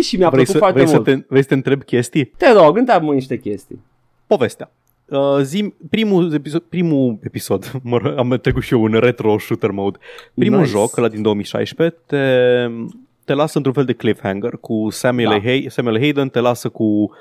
Și 0.01 0.17
mi-a 0.17 0.29
Vrei 0.29 0.45
plăcut 0.45 0.47
să, 0.47 0.57
foarte 0.57 0.75
vrei, 0.79 0.87
să 0.87 0.93
mult. 0.95 1.05
te, 1.05 1.25
vrei 1.27 1.41
să 1.41 1.47
te 1.47 1.53
întreb 1.53 1.83
chestii? 1.83 2.25
Te 2.25 2.51
rog, 2.51 2.77
întreabă 2.77 3.13
niște 3.13 3.37
chestii. 3.37 3.79
Povestea. 4.27 4.71
Uh, 5.05 5.39
zi, 5.41 5.73
primul, 5.89 6.33
episod, 6.33 6.61
primul 6.61 7.17
episod, 7.23 7.71
mă 7.83 7.97
rog, 7.97 8.17
am 8.17 8.39
trecut 8.41 8.63
și 8.63 8.73
eu 8.73 8.83
în 8.83 8.93
retro 8.99 9.37
shooter 9.39 9.71
mode. 9.71 9.97
Primul 10.33 10.59
Nice. 10.59 10.69
joc, 10.71 10.97
ăla 10.97 11.07
din 11.07 11.21
2016, 11.21 11.97
te, 12.05 12.17
te 13.25 13.33
lasă 13.33 13.53
într-un 13.57 13.73
fel 13.73 13.85
de 13.85 13.93
cliffhanger 13.93 14.51
cu 14.61 14.87
Samuel, 14.89 15.27
Da. 15.29 15.33
da. 15.35 15.41
Hay, 15.41 15.65
Samuel 15.69 15.99
Hayden, 15.99 16.29
te 16.29 16.39
lasă 16.39 16.69
cu 16.69 17.11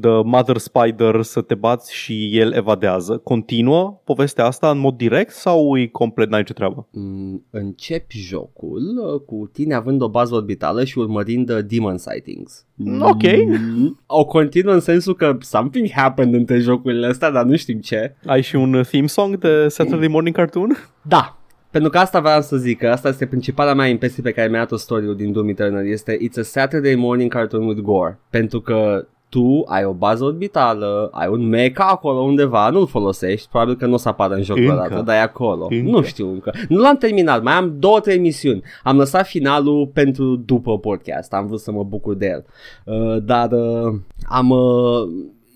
The 0.00 0.22
Mother 0.24 0.56
Spider 0.56 1.22
să 1.22 1.40
te 1.40 1.54
bați 1.54 1.94
și 1.94 2.38
el 2.38 2.52
evadează. 2.52 3.16
Continuă 3.16 4.00
povestea 4.04 4.44
asta 4.46 4.70
în 4.70 4.78
mod 4.78 4.96
direct 4.96 5.30
sau 5.32 5.78
e 5.78 5.86
complet 5.86 6.28
n-ai 6.30 6.42
ce 6.42 6.52
treabă? 6.52 6.88
Mm, 6.90 7.44
Începi 7.50 8.18
jocul 8.18 8.82
uh, 9.14 9.20
cu 9.26 9.50
tine 9.52 9.74
având 9.74 10.02
o 10.02 10.08
bază 10.08 10.34
orbitală 10.34 10.84
și 10.84 10.98
urmărind 10.98 11.50
uh, 11.50 11.58
demon 11.66 11.98
sightings. 11.98 12.64
Ok. 13.00 13.22
Mm, 13.46 14.00
O 14.06 14.24
continuă 14.24 14.72
în 14.74 14.80
sensul 14.80 15.14
că 15.14 15.36
something 15.40 15.90
happened 15.90 16.34
între 16.34 16.58
jocurile 16.58 17.06
astea, 17.06 17.30
dar 17.30 17.44
nu 17.44 17.56
știm 17.56 17.78
ce. 17.80 18.14
Ai 18.26 18.42
și 18.42 18.56
un 18.56 18.82
theme 18.88 19.06
song 19.06 19.38
de 19.38 19.68
Saturday 19.68 20.08
Morning 20.08 20.34
Cartoon? 20.36 20.76
Da, 21.02 21.36
pentru 21.72 21.90
că 21.90 21.98
asta 21.98 22.20
vreau 22.20 22.40
să 22.40 22.56
zic, 22.56 22.78
că 22.78 22.88
asta 22.88 23.08
este 23.08 23.26
principala 23.26 23.74
mea 23.74 23.86
impresie 23.86 24.22
pe 24.22 24.32
care 24.32 24.48
mi-a 24.48 24.58
dat-o 24.58 24.76
story 24.76 25.16
din 25.16 25.32
Doom 25.32 25.48
Eternal, 25.48 25.86
este 25.86 26.16
It's 26.16 26.38
a 26.38 26.42
Saturday 26.42 26.94
morning 26.94 27.32
cartoon 27.32 27.66
with 27.66 27.80
gore, 27.80 28.18
pentru 28.30 28.60
că 28.60 29.06
tu 29.28 29.62
ai 29.66 29.84
o 29.84 29.92
bază 29.92 30.24
orbitală, 30.24 31.08
ai 31.12 31.28
un 31.28 31.48
mecha 31.48 31.84
acolo 31.84 32.20
undeva, 32.20 32.70
nu-l 32.70 32.86
folosești, 32.86 33.48
probabil 33.48 33.76
că 33.76 33.86
nu 33.86 33.92
o 33.92 33.96
să 33.96 34.08
apară 34.08 34.34
în 34.34 34.42
jocul 34.42 34.62
Încă. 34.62 34.88
ăla, 34.90 35.02
dar 35.02 35.16
e 35.16 35.20
acolo. 35.20 35.66
Încă. 35.70 35.90
Nu 35.90 36.02
știu 36.02 36.28
încă. 36.28 36.52
Nu 36.68 36.78
l-am 36.80 36.96
terminat, 36.96 37.42
mai 37.42 37.52
am 37.52 37.74
două, 37.78 38.00
trei 38.00 38.18
misiuni. 38.18 38.62
Am 38.82 38.96
lăsat 38.96 39.26
finalul 39.26 39.86
pentru 39.86 40.36
după 40.36 40.78
podcast, 40.78 41.32
am 41.32 41.46
vrut 41.46 41.60
să 41.60 41.72
mă 41.72 41.84
bucur 41.84 42.14
de 42.14 42.26
el. 42.26 42.44
Uh, 42.84 43.22
dar 43.24 43.52
uh, 43.52 43.94
am... 44.24 44.50
Uh, 44.50 45.08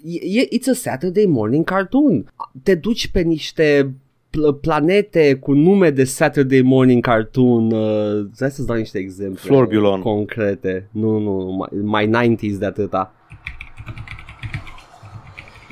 e, 0.05 0.40
e- 0.40 0.59
it's 0.59 0.70
a 0.70 0.74
Saturday 0.74 1.24
morning 1.24 1.64
cartoon. 1.64 2.33
Te 2.62 2.74
duci 2.74 3.09
pe 3.09 3.20
niște 3.20 3.94
pl- 3.94 4.06
planete 4.61 5.35
cu 5.35 5.53
nume 5.53 5.90
de 5.90 6.05
Saturday 6.05 6.61
Morning 6.62 7.03
Cartoon. 7.03 7.70
Uh, 7.72 8.27
hai 8.38 8.51
să-ți 8.51 8.66
dau 8.66 8.77
niște 8.77 8.99
exemple 8.99 9.40
Florbulon. 9.40 10.01
concrete. 10.01 10.88
Nu, 10.92 11.18
nu, 11.18 11.66
mai, 11.83 12.09
mai 12.09 12.37
90s 12.37 12.59
de 12.59 12.66
atâta. 12.66 13.14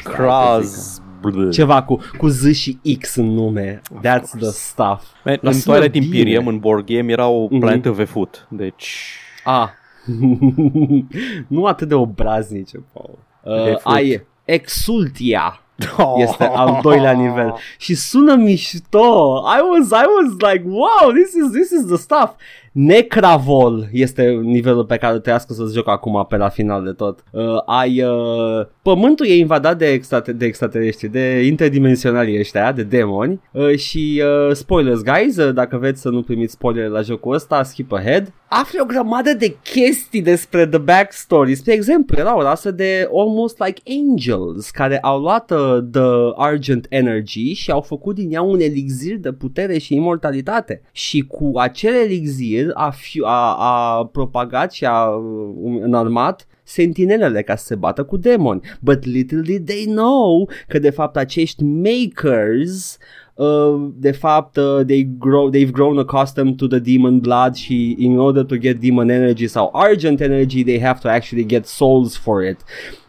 Kraz. 0.02 0.98
Bleh. 1.20 1.52
Ceva 1.52 1.82
cu, 1.82 1.98
cu 2.16 2.26
Z 2.28 2.54
și 2.54 2.78
X 3.00 3.14
în 3.14 3.26
nume. 3.26 3.80
That's 3.98 4.30
the 4.38 4.48
stuff. 4.50 5.02
Man, 5.24 5.38
Dar 5.42 5.52
în 5.52 5.52
sună 5.52 5.76
Twilight 5.76 5.92
bine. 5.92 6.16
Imperium, 6.18 6.46
în 6.46 6.58
board 6.58 6.86
game, 6.86 7.12
era 7.12 7.26
o 7.28 7.42
Mhm. 7.50 7.58
planetă 7.58 7.90
vefut. 7.90 8.46
Deci... 8.50 9.18
Ah. 9.44 9.68
nu 11.48 11.64
atât 11.64 11.88
de 11.88 11.94
obraznice, 11.94 12.84
Paul. 12.92 13.18
Uh, 13.42 13.66
Efort. 13.66 13.80
ai 13.84 14.26
Exultia. 14.44 15.62
Este 16.26 16.44
al 16.44 16.78
doilea 16.82 17.12
nivel. 17.12 17.54
Și 17.78 17.94
sună 17.94 18.34
mișto. 18.34 19.42
I 19.56 19.60
was, 19.70 19.90
I 19.90 20.04
was 20.16 20.52
like 20.52 20.64
Wow, 20.66 21.12
this 21.12 21.32
is, 21.34 21.50
this 21.50 21.70
is 21.70 21.86
the 21.86 21.96
stuff 21.96 22.30
Necravol 22.74 23.88
este 23.92 24.40
nivelul 24.42 24.84
pe 24.84 24.96
care 24.96 25.12
trebuiască 25.12 25.52
să-ți 25.52 25.74
joc 25.74 25.88
acum 25.88 26.26
pe 26.28 26.36
la 26.36 26.48
final 26.48 26.84
de 26.84 26.92
tot. 26.92 27.24
Uh, 27.30 27.42
Ai 27.66 28.02
uh, 28.02 28.66
Pământul 28.82 29.26
e 29.26 29.36
invadat 29.36 29.78
de, 29.78 29.86
extrate, 29.86 30.32
de 30.32 30.44
extraterestri 30.46 31.08
De 31.08 31.44
interdimensionali 31.46 32.38
ăștia 32.38 32.72
De 32.72 32.82
demoni. 32.82 33.40
Uh, 33.52 33.76
Și 33.76 34.22
uh, 34.24 34.54
spoilers 34.54 35.02
guys 35.02 35.36
uh, 35.36 35.54
Dacă 35.54 35.76
vreți 35.76 36.00
să 36.00 36.08
nu 36.08 36.22
primiți 36.22 36.52
spoilere 36.52 36.88
la 36.88 37.00
jocul 37.00 37.34
ăsta 37.34 37.62
Skip 37.62 37.92
ahead. 37.92 38.32
Afli 38.48 38.78
o 38.82 38.84
grămadă 38.84 39.32
de 39.32 39.56
chestii 39.62 40.22
despre 40.22 40.66
the 40.66 40.78
backstory. 40.78 41.54
Spre 41.54 41.72
exemplu 41.72 42.16
era 42.18 42.36
o 42.36 42.42
rasă 42.42 42.70
de 42.70 43.08
Almost 43.12 43.64
like 43.64 43.82
angels 44.00 44.70
Care 44.70 44.98
au 44.98 45.20
luat 45.20 45.50
uh, 45.50 45.78
The 45.90 46.32
Argent 46.36 46.86
Energy 46.88 47.52
Și 47.52 47.70
au 47.70 47.80
făcut 47.80 48.14
din 48.14 48.32
ea 48.32 48.42
un 48.42 48.60
elixir 48.60 49.16
de 49.16 49.32
putere 49.32 49.78
și 49.78 49.94
imortalitate. 49.94 50.82
Și 50.92 51.20
cu 51.20 51.52
acel 51.58 51.94
elixir 51.94 52.63
a, 52.74 52.90
fi, 52.90 53.20
a, 53.24 53.54
a 53.54 54.06
propagat 54.06 54.72
și 54.72 54.84
a 54.84 55.08
um, 55.08 55.76
înarmat 55.82 56.46
sentinelele 56.62 57.42
ca 57.42 57.56
să 57.56 57.64
se 57.64 57.74
bată 57.74 58.04
cu 58.04 58.16
demoni. 58.16 58.60
But 58.80 59.04
little 59.04 59.40
did 59.40 59.66
they 59.66 59.84
know 59.84 60.48
că 60.68 60.78
de 60.78 60.90
fapt 60.90 61.16
acești 61.16 61.64
makers 61.64 62.98
Uh, 63.34 63.90
de 63.96 64.10
fapt 64.10 64.56
uh, 64.56 64.84
they 64.86 65.08
grow, 65.18 65.50
they've 65.50 65.72
grown 65.72 65.98
accustomed 65.98 66.56
to 66.56 66.66
the 66.66 66.78
demon 66.78 67.18
blood 67.18 67.54
și 67.54 67.96
in 67.98 68.18
order 68.18 68.44
to 68.44 68.56
get 68.56 68.80
demon 68.80 69.08
energy 69.08 69.46
sau 69.46 69.70
argent 69.72 70.20
energy 70.20 70.64
they 70.64 70.80
have 70.80 70.98
to 71.02 71.08
actually 71.08 71.46
get 71.46 71.66
souls 71.66 72.16
for 72.16 72.42
it 72.44 72.60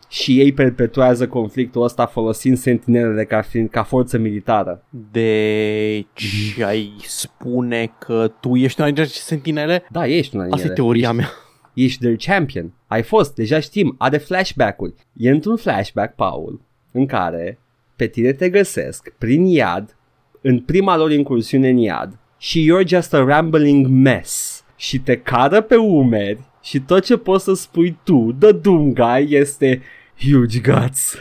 și 0.09 0.39
ei 0.39 0.51
perpetuează 0.53 1.27
conflictul 1.27 1.83
ăsta 1.83 2.05
folosind 2.05 2.57
sentinelele 2.57 3.25
ca, 3.25 3.41
fiind, 3.41 3.69
ca 3.69 3.83
forță 3.83 4.17
militară. 4.17 4.83
Deci 5.11 6.55
ai 6.65 6.93
spune 7.01 7.91
că 7.99 8.31
tu 8.39 8.55
ești 8.55 8.79
una 8.79 8.85
dintre 8.87 9.03
aceste 9.03 9.25
sentinele? 9.25 9.85
Da, 9.91 10.07
ești 10.07 10.35
una 10.35 10.43
din 10.43 10.53
Asta 10.53 10.65
e 10.65 10.69
ele. 10.69 10.75
teoria 10.81 11.11
mea. 11.11 11.29
ești 11.73 11.99
their 11.99 12.15
champion. 12.17 12.73
Ai 12.87 13.03
fost, 13.03 13.35
deja 13.35 13.59
știm, 13.59 13.95
are 13.97 14.17
flashback-uri. 14.17 14.93
E 15.13 15.29
într-un 15.29 15.55
flashback, 15.55 16.15
Paul, 16.15 16.61
în 16.91 17.05
care 17.05 17.59
pe 17.95 18.07
tine 18.07 18.31
te 18.31 18.49
găsesc 18.49 19.13
prin 19.17 19.45
iad, 19.45 19.97
în 20.41 20.59
prima 20.59 20.97
lor 20.97 21.11
incursiune 21.11 21.69
în 21.69 21.77
iad, 21.77 22.17
și 22.37 22.69
you're 22.71 22.87
just 22.87 23.13
a 23.13 23.23
rambling 23.23 23.87
mess. 23.87 24.63
Și 24.75 24.99
te 24.99 25.17
cadă 25.17 25.61
pe 25.61 25.75
umeri 25.75 26.39
și 26.65 26.79
tot 26.79 27.03
ce 27.03 27.17
poți 27.17 27.43
să 27.43 27.53
spui 27.53 27.97
tu, 28.03 28.35
the 28.39 28.51
Doom 28.51 28.93
Guy, 28.93 29.27
este 29.29 29.81
huge 30.19 30.59
guts. 30.59 31.15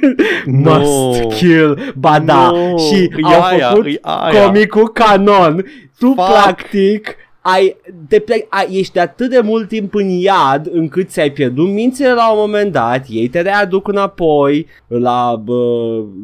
Must 0.46 1.20
No. 1.22 1.28
kill. 1.28 1.92
Ba 1.98 2.18
da. 2.20 2.50
No, 2.50 2.76
Și 2.78 2.94
e 3.02 3.34
au 3.34 3.42
aia, 3.42 3.68
făcut 3.68 3.86
e 3.86 3.98
aia. 4.00 4.44
comicul 4.46 4.88
canon. 4.88 5.64
Tu 5.98 6.06
Fuck. 6.06 6.28
practic 6.30 7.16
ai, 7.40 7.76
te 8.08 8.18
plec, 8.18 8.46
ai, 8.48 8.66
ești 8.78 8.92
de 8.92 9.00
atât 9.00 9.30
de 9.30 9.40
mult 9.44 9.68
timp 9.68 9.94
în 9.94 10.08
iad 10.08 10.68
încât 10.72 11.08
ți-ai 11.08 11.30
pierdut 11.30 11.68
mințile 11.68 12.12
la 12.12 12.30
un 12.32 12.38
moment 12.38 12.72
dat, 12.72 13.04
ei 13.08 13.28
te 13.28 13.40
readuc 13.40 13.88
înapoi 13.88 14.66
la 14.86 15.40
bă, 15.44 15.54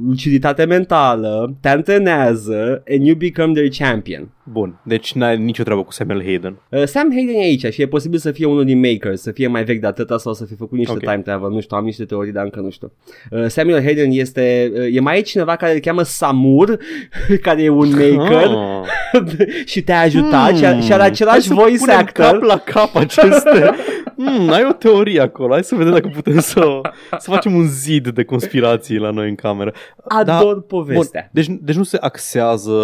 luciditate 0.07 0.65
mentală, 0.65 1.55
te 1.61 1.69
antrenează 1.69 2.83
and 2.91 3.07
you 3.07 3.17
become 3.17 3.53
their 3.53 3.69
champion. 3.79 4.29
Bun, 4.53 4.81
deci 4.85 5.13
n-ai 5.13 5.39
nicio 5.39 5.63
treabă 5.63 5.83
cu 5.83 5.93
Samuel 5.93 6.23
Hayden. 6.23 6.59
Uh, 6.71 6.85
Sam 6.85 7.11
Hayden 7.13 7.35
e 7.35 7.39
aici 7.39 7.67
și 7.73 7.83
e 7.83 7.87
posibil 7.87 8.19
să 8.19 8.31
fie 8.33 8.47
unul 8.47 8.65
din 8.65 8.81
makers, 8.81 9.21
să 9.23 9.31
fie 9.31 9.47
mai 9.47 9.65
vechi 9.65 9.81
de 9.81 9.87
atâta 9.87 10.19
sau 10.19 10.33
să 10.33 10.45
fi 10.45 10.55
făcut 10.55 10.79
niște 10.79 10.93
Ok. 10.93 10.99
time 11.01 11.23
travel, 11.25 11.51
nu 11.51 11.61
știu, 11.61 11.77
am 11.77 11.85
niște 11.85 12.05
teorii, 12.05 12.33
dar 12.33 12.45
încă 12.45 12.61
nu 12.61 12.71
știu. 12.71 12.93
Uh, 13.31 13.47
Samuel 13.47 13.83
Hayden 13.83 14.11
este, 14.11 14.73
uh, 14.75 14.95
e 14.95 15.01
mai 15.01 15.19
e 15.19 15.21
cineva 15.21 15.57
care 15.57 15.73
îl 15.75 15.79
cheamă 15.79 16.03
Samur, 16.03 16.79
care 17.43 17.63
e 17.63 17.69
un 17.69 17.89
maker 17.91 18.47
Ah. 18.47 18.87
și 19.65 19.83
te-a 19.83 20.01
ajutat 20.01 20.49
Hmm. 20.51 20.57
și, 20.59 20.65
a, 20.65 20.81
și 20.81 20.93
are 20.93 21.01
Hai 21.03 21.11
același 21.11 21.47
să 21.47 21.55
voice 21.55 21.79
punem 21.79 21.97
actor. 21.99 22.25
cap 22.25 22.43
la 22.43 22.59
cap 22.59 22.97
aceste... 22.97 23.71
mm, 24.17 24.51
ai 24.51 24.67
o 24.71 24.73
teorie 24.73 25.21
acolo, 25.21 25.53
hai 25.53 25.65
să 25.65 25.75
vedem 25.75 25.93
dacă 25.93 26.11
putem 26.15 26.39
să, 26.41 26.81
să 27.19 27.31
facem 27.31 27.55
un 27.55 27.67
zid 27.67 28.09
de 28.09 28.25
conspirații 28.25 28.97
la 28.99 29.11
noi 29.11 29.29
în 29.29 29.35
cameră. 29.35 29.73
Ador 30.09 30.63
povestea. 30.63 31.31
Bun, 31.33 31.43
deci, 31.43 31.59
deci 31.61 31.77
nu 31.77 31.83
se 31.83 31.97
axează 32.01 32.75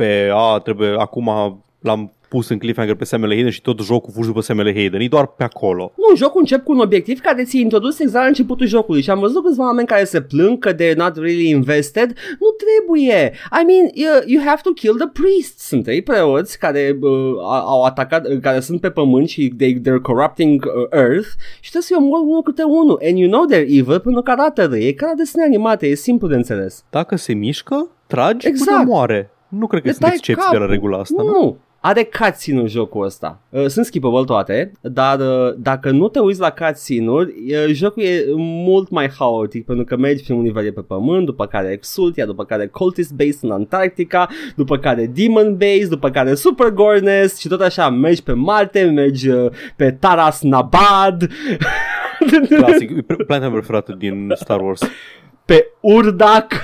pe 0.00 0.30
a, 0.32 0.58
trebuie 0.58 0.94
acum 0.98 1.30
l-am 1.80 2.12
pus 2.28 2.48
în 2.48 2.58
cliffhanger 2.58 2.94
pe 2.94 3.04
Samuel 3.04 3.32
Hayden 3.32 3.50
și 3.50 3.60
tot 3.60 3.80
jocul 3.80 4.12
fugi 4.12 4.26
după 4.26 4.40
Samuel 4.40 4.72
Hayden. 4.74 5.00
E 5.00 5.08
doar 5.08 5.26
pe 5.26 5.42
acolo. 5.42 5.92
Nu, 5.96 6.16
jocul 6.16 6.40
încep 6.40 6.64
cu 6.64 6.72
un 6.72 6.78
obiectiv 6.78 7.20
care 7.20 7.44
ți-e 7.44 7.60
introdus 7.60 7.98
exact 7.98 8.22
la 8.22 8.28
începutul 8.28 8.66
jocului 8.66 9.02
și 9.02 9.10
am 9.10 9.18
văzut 9.18 9.44
câțiva 9.44 9.64
oameni 9.64 9.86
care 9.86 10.04
se 10.04 10.20
plâng 10.20 10.58
că 10.58 10.74
they're 10.74 10.96
not 10.96 11.16
really 11.16 11.48
invested. 11.48 12.12
Nu 12.38 12.48
trebuie. 12.64 13.32
I 13.60 13.62
mean, 13.68 13.84
you, 13.94 14.12
you 14.26 14.42
have 14.46 14.60
to 14.62 14.70
kill 14.70 14.96
the 14.96 15.08
priests. 15.08 15.66
Sunt 15.66 15.82
trei 15.82 16.02
preoți 16.02 16.58
care 16.58 16.98
uh, 17.00 17.10
au 17.44 17.82
atacat, 17.82 18.26
uh, 18.26 18.40
care 18.40 18.60
sunt 18.60 18.80
pe 18.80 18.90
pământ 18.90 19.28
și 19.28 19.52
they, 19.58 19.80
they're 19.80 20.02
corrupting 20.02 20.64
uh, 20.64 20.98
Earth 20.98 21.28
și 21.60 21.70
trebuie 21.70 21.82
să-i 21.82 21.96
omor 21.98 22.20
unul 22.20 22.42
câte 22.42 22.62
unul. 22.62 23.00
And 23.04 23.18
you 23.18 23.30
know 23.30 23.44
they're 23.52 23.68
evil 23.78 24.00
pentru 24.00 24.22
că 24.22 24.30
arată 24.30 24.64
răi. 24.64 24.86
E 24.86 24.92
ca 24.92 25.06
la 25.06 25.14
desene 25.14 25.44
animate, 25.44 25.86
e 25.86 25.94
simplu 25.94 26.28
de 26.28 26.34
înțeles. 26.34 26.84
Dacă 26.90 27.16
se 27.16 27.32
mișcă, 27.32 27.88
tragi 28.06 28.46
Exact. 28.46 28.70
până 28.70 28.90
moare. 28.90 29.30
Nu 29.50 29.66
cred 29.66 29.80
că 29.80 29.86
Le 29.86 29.92
sunt 29.92 30.04
tai 30.04 30.14
excepții 30.16 30.46
de 30.50 30.56
la 30.56 30.60
capul. 30.60 30.74
regula 30.74 30.98
asta. 30.98 31.22
Nu? 31.22 31.28
Nu, 31.30 31.56
are 31.80 32.08
cutscene-ul 32.18 32.68
jocul 32.68 33.04
ăsta. 33.04 33.40
Uh, 33.48 33.66
sunt 33.66 33.84
skippable 33.84 34.24
toate, 34.24 34.72
dar 34.80 35.20
uh, 35.20 35.54
dacă 35.56 35.90
nu 35.90 36.08
te 36.08 36.18
uiți 36.18 36.40
la 36.40 36.50
cutscene-uri, 36.50 37.34
uh, 37.48 37.72
jocul 37.72 38.02
e 38.02 38.24
mult 38.36 38.90
mai 38.90 39.10
haotic 39.18 39.64
pentru 39.64 39.84
că 39.84 39.96
mergi 39.96 40.22
prin 40.22 40.36
un 40.36 40.42
nivel 40.42 40.62
de 40.62 40.72
pe 40.72 40.80
pământ, 40.80 41.24
după 41.26 41.46
care 41.46 41.68
Exultia, 41.72 42.26
după 42.26 42.44
care 42.44 42.66
Cultist 42.66 43.12
Base 43.12 43.38
în 43.40 43.50
Antarctica, 43.50 44.28
după 44.56 44.78
care 44.78 45.06
Demon 45.06 45.56
Base, 45.56 45.86
după 45.88 46.10
care 46.10 46.34
Super 46.34 46.68
Gornest 46.70 47.38
și 47.38 47.48
tot 47.48 47.60
așa 47.60 47.88
mergi 47.88 48.22
pe 48.22 48.32
Marte, 48.32 48.82
mergi 48.82 49.28
uh, 49.28 49.50
pe 49.76 49.90
Taras 49.92 50.42
Nabad, 50.42 51.26
Clasic. 52.48 52.90
E 52.90 53.02
planeta 53.02 53.38
mea 53.38 53.50
preferată 53.50 53.94
din 53.98 54.32
Star 54.34 54.60
Wars. 54.60 54.80
pe 55.44 55.66
Urdak. 55.80 56.52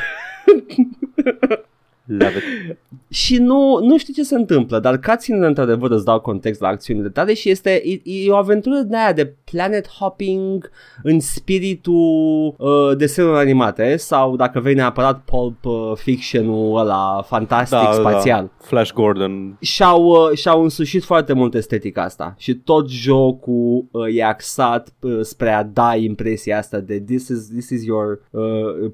Love 2.07 2.33
it. 2.37 2.77
Și 3.09 3.37
nu, 3.39 3.79
nu 3.83 3.99
știu 3.99 4.13
ce 4.13 4.23
se 4.23 4.35
întâmplă, 4.35 4.79
dar 4.79 4.99
cutscene 5.01 5.47
într-adevăr 5.47 5.91
îți 5.91 6.05
dau 6.05 6.21
context 6.21 6.61
la 6.61 6.69
acțiunile 6.69 7.09
tale 7.09 7.35
și 7.35 7.51
este 7.51 7.83
e, 7.85 8.01
e 8.25 8.31
o 8.31 8.37
aventură 8.37 8.75
de 8.81 8.97
aia 8.97 9.13
de 9.13 9.35
planet 9.51 9.89
hopping 9.89 10.71
în 11.03 11.21
spiritul 11.21 12.55
uh, 12.59 12.97
desenelor 12.97 13.37
animate 13.37 13.97
sau 13.97 14.37
dacă 14.37 14.61
vrei 14.61 14.75
neapărat 14.75 15.21
pulp 15.25 15.65
uh, 15.65 15.93
fiction-ul 15.95 16.79
ăla 16.79 17.23
fantastic 17.27 17.79
Da, 17.79 17.93
spațial. 17.93 18.43
da. 18.43 18.67
Flash 18.67 18.93
Gordon. 18.93 19.57
Și-au, 19.61 20.05
uh, 20.05 20.37
și-au 20.37 20.63
însușit 20.63 21.05
foarte 21.05 21.33
mult 21.33 21.55
estetica 21.55 22.03
asta 22.03 22.35
și 22.39 22.55
tot 22.55 22.89
jocul 22.91 23.85
uh, 23.91 24.17
e 24.17 24.25
axat 24.25 24.95
uh, 25.01 25.19
spre 25.21 25.51
a 25.51 25.63
da 25.63 25.95
impresia 25.97 26.59
asta 26.59 26.79
de 26.79 27.01
this 27.01 27.29
is, 27.29 27.49
this 27.49 27.71
is 27.71 27.85
your 27.85 28.21
uh, 28.31 28.43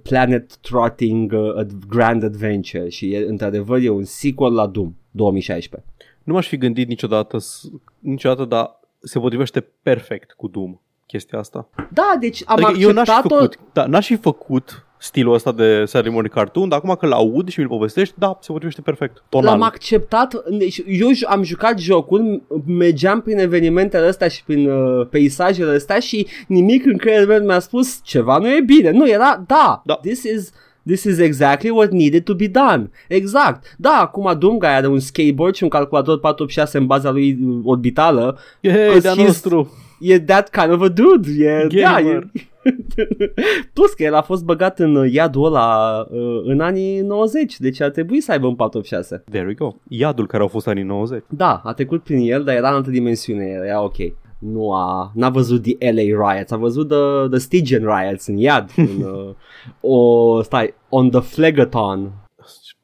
planet 0.03 0.57
trotting 0.57 1.33
uh, 1.33 1.65
ad- 1.65 1.89
grand 1.89 2.25
adventure 2.25 2.89
și 2.89 3.02
e, 3.03 3.25
într-adevăr 3.29 3.79
e 3.83 3.89
un 3.89 4.05
sequel 4.05 4.53
la 4.53 4.67
Doom 4.67 4.95
2016. 5.11 5.89
Nu 6.23 6.33
m-aș 6.33 6.49
fi 6.49 6.57
gândit 6.57 6.89
niciodată, 6.89 7.39
s- 7.39 7.71
niciodată, 7.99 8.45
dar 8.45 8.81
se 9.01 9.19
potrivește 9.19 9.67
perfect 9.83 10.33
cu 10.33 10.49
Doom 10.49 10.81
chestia 11.07 11.39
asta. 11.39 11.69
Da, 11.91 12.17
deci 12.21 12.43
am 12.47 12.65
Adică 12.65 12.81
eu 12.81 12.93
n-aș 12.93 13.05
fi 13.09 13.11
acceptat-o 13.13 13.35
făcut, 13.43 13.59
da, 13.73 13.87
n-aș 13.87 14.07
fi 14.07 14.17
făcut 14.17 14.87
stilul 14.99 15.35
ăsta 15.35 15.53
de 15.53 15.85
Saturday 15.85 16.13
Morning 16.13 16.35
Cartoon, 16.35 16.69
dar 16.69 16.79
acum 16.79 16.95
că 16.95 17.07
l-aud 17.07 17.49
și 17.49 17.59
mi-l 17.59 17.69
povestești, 17.69 18.15
da, 18.19 18.39
se 18.41 18.47
potrivește 18.53 18.81
perfect. 18.81 19.23
Tonal. 19.29 19.51
L-am 19.51 19.63
acceptat, 19.63 20.49
deci 20.59 20.83
eu 20.87 21.09
j- 21.11 21.29
am 21.29 21.43
jucat 21.43 21.79
jocul, 21.79 22.43
mergeam 22.67 23.21
prin 23.21 23.39
evenimentele 23.39 24.07
astea 24.07 24.29
și 24.29 24.45
prin 24.45 24.71
uh, 24.71 25.07
peisajele 25.11 25.75
astea 25.75 25.99
și 25.99 26.27
nimic 26.47 26.87
în 26.87 26.97
creierul 26.97 27.27
meu 27.29 27.45
mi-a 27.45 27.59
spus 27.59 28.01
ceva 28.03 28.39
nu 28.39 28.49
e 28.49 28.61
bine. 28.61 28.91
Nu, 28.91 29.09
era, 29.09 29.45
da, 29.47 29.83
Da. 29.85 29.95
this 29.97 30.23
is... 30.23 30.53
This 30.87 31.05
is 31.05 31.19
exactly 31.19 31.71
what 31.71 31.91
needed 31.91 32.25
to 32.25 32.35
be 32.35 32.49
done. 32.49 32.91
Exact. 33.09 33.75
Da, 33.79 33.99
acum 34.01 34.39
Dunga 34.39 34.75
are 34.75 34.87
un 34.87 34.99
skateboard 34.99 35.55
și 35.55 35.63
un 35.63 35.69
calculator 35.69 36.19
486 36.21 36.79
în 36.79 36.87
baza 36.87 37.11
lui 37.11 37.39
uh, 37.45 37.61
orbitală. 37.65 38.39
Hey, 38.63 39.01
de-a 39.01 39.13
he's- 39.13 39.27
nostru. 39.27 39.73
E 40.01 40.21
that 40.21 40.49
kind 40.51 40.73
of 40.73 40.81
a 40.83 40.89
dude. 40.89 41.29
E, 41.45 41.67
da, 41.81 42.01
Gamer. 42.01 42.29
e, 42.33 42.41
Plus 43.73 43.93
că 43.93 44.03
el 44.03 44.15
a 44.15 44.23
fost 44.23 44.45
băgat 44.45 44.79
în 44.79 44.95
uh, 44.95 45.13
iadul 45.13 45.45
ăla 45.45 45.99
uh, 46.11 46.41
în 46.45 46.61
anii 46.61 47.01
90, 47.01 47.59
deci 47.61 47.81
ar 47.81 47.91
trebui 47.91 48.21
să 48.21 48.33
aibă 48.33 48.47
un 48.47 48.55
486. 48.55 49.25
There 49.31 49.47
we 49.47 49.55
go. 49.55 49.75
Iadul 49.89 50.27
care 50.27 50.43
au 50.43 50.49
fost 50.49 50.67
anii 50.69 50.83
90. 50.83 51.23
Da, 51.29 51.61
a 51.65 51.73
trecut 51.73 52.03
prin 52.03 52.31
el, 52.33 52.45
dar 52.45 52.55
era 52.55 52.69
în 52.69 52.75
altă 52.75 52.91
dimensiune, 52.91 53.45
era 53.67 53.83
ok. 53.83 53.97
Nu 54.43 54.73
a, 54.73 55.11
n-a 55.15 55.29
văzut 55.29 55.63
The 55.63 55.93
LA 55.93 56.33
Riots, 56.33 56.51
a 56.51 56.57
văzut 56.57 56.89
The, 56.89 57.29
the 57.31 57.39
Stygian 57.39 57.85
Riots 57.85 58.27
în 58.27 58.37
iad. 58.37 58.71
în, 58.77 59.03
uh, 59.13 59.35
o, 59.81 60.43
stai, 60.43 60.75
On 60.89 61.11
the 61.11 61.21
Phlegaton. 61.21 62.13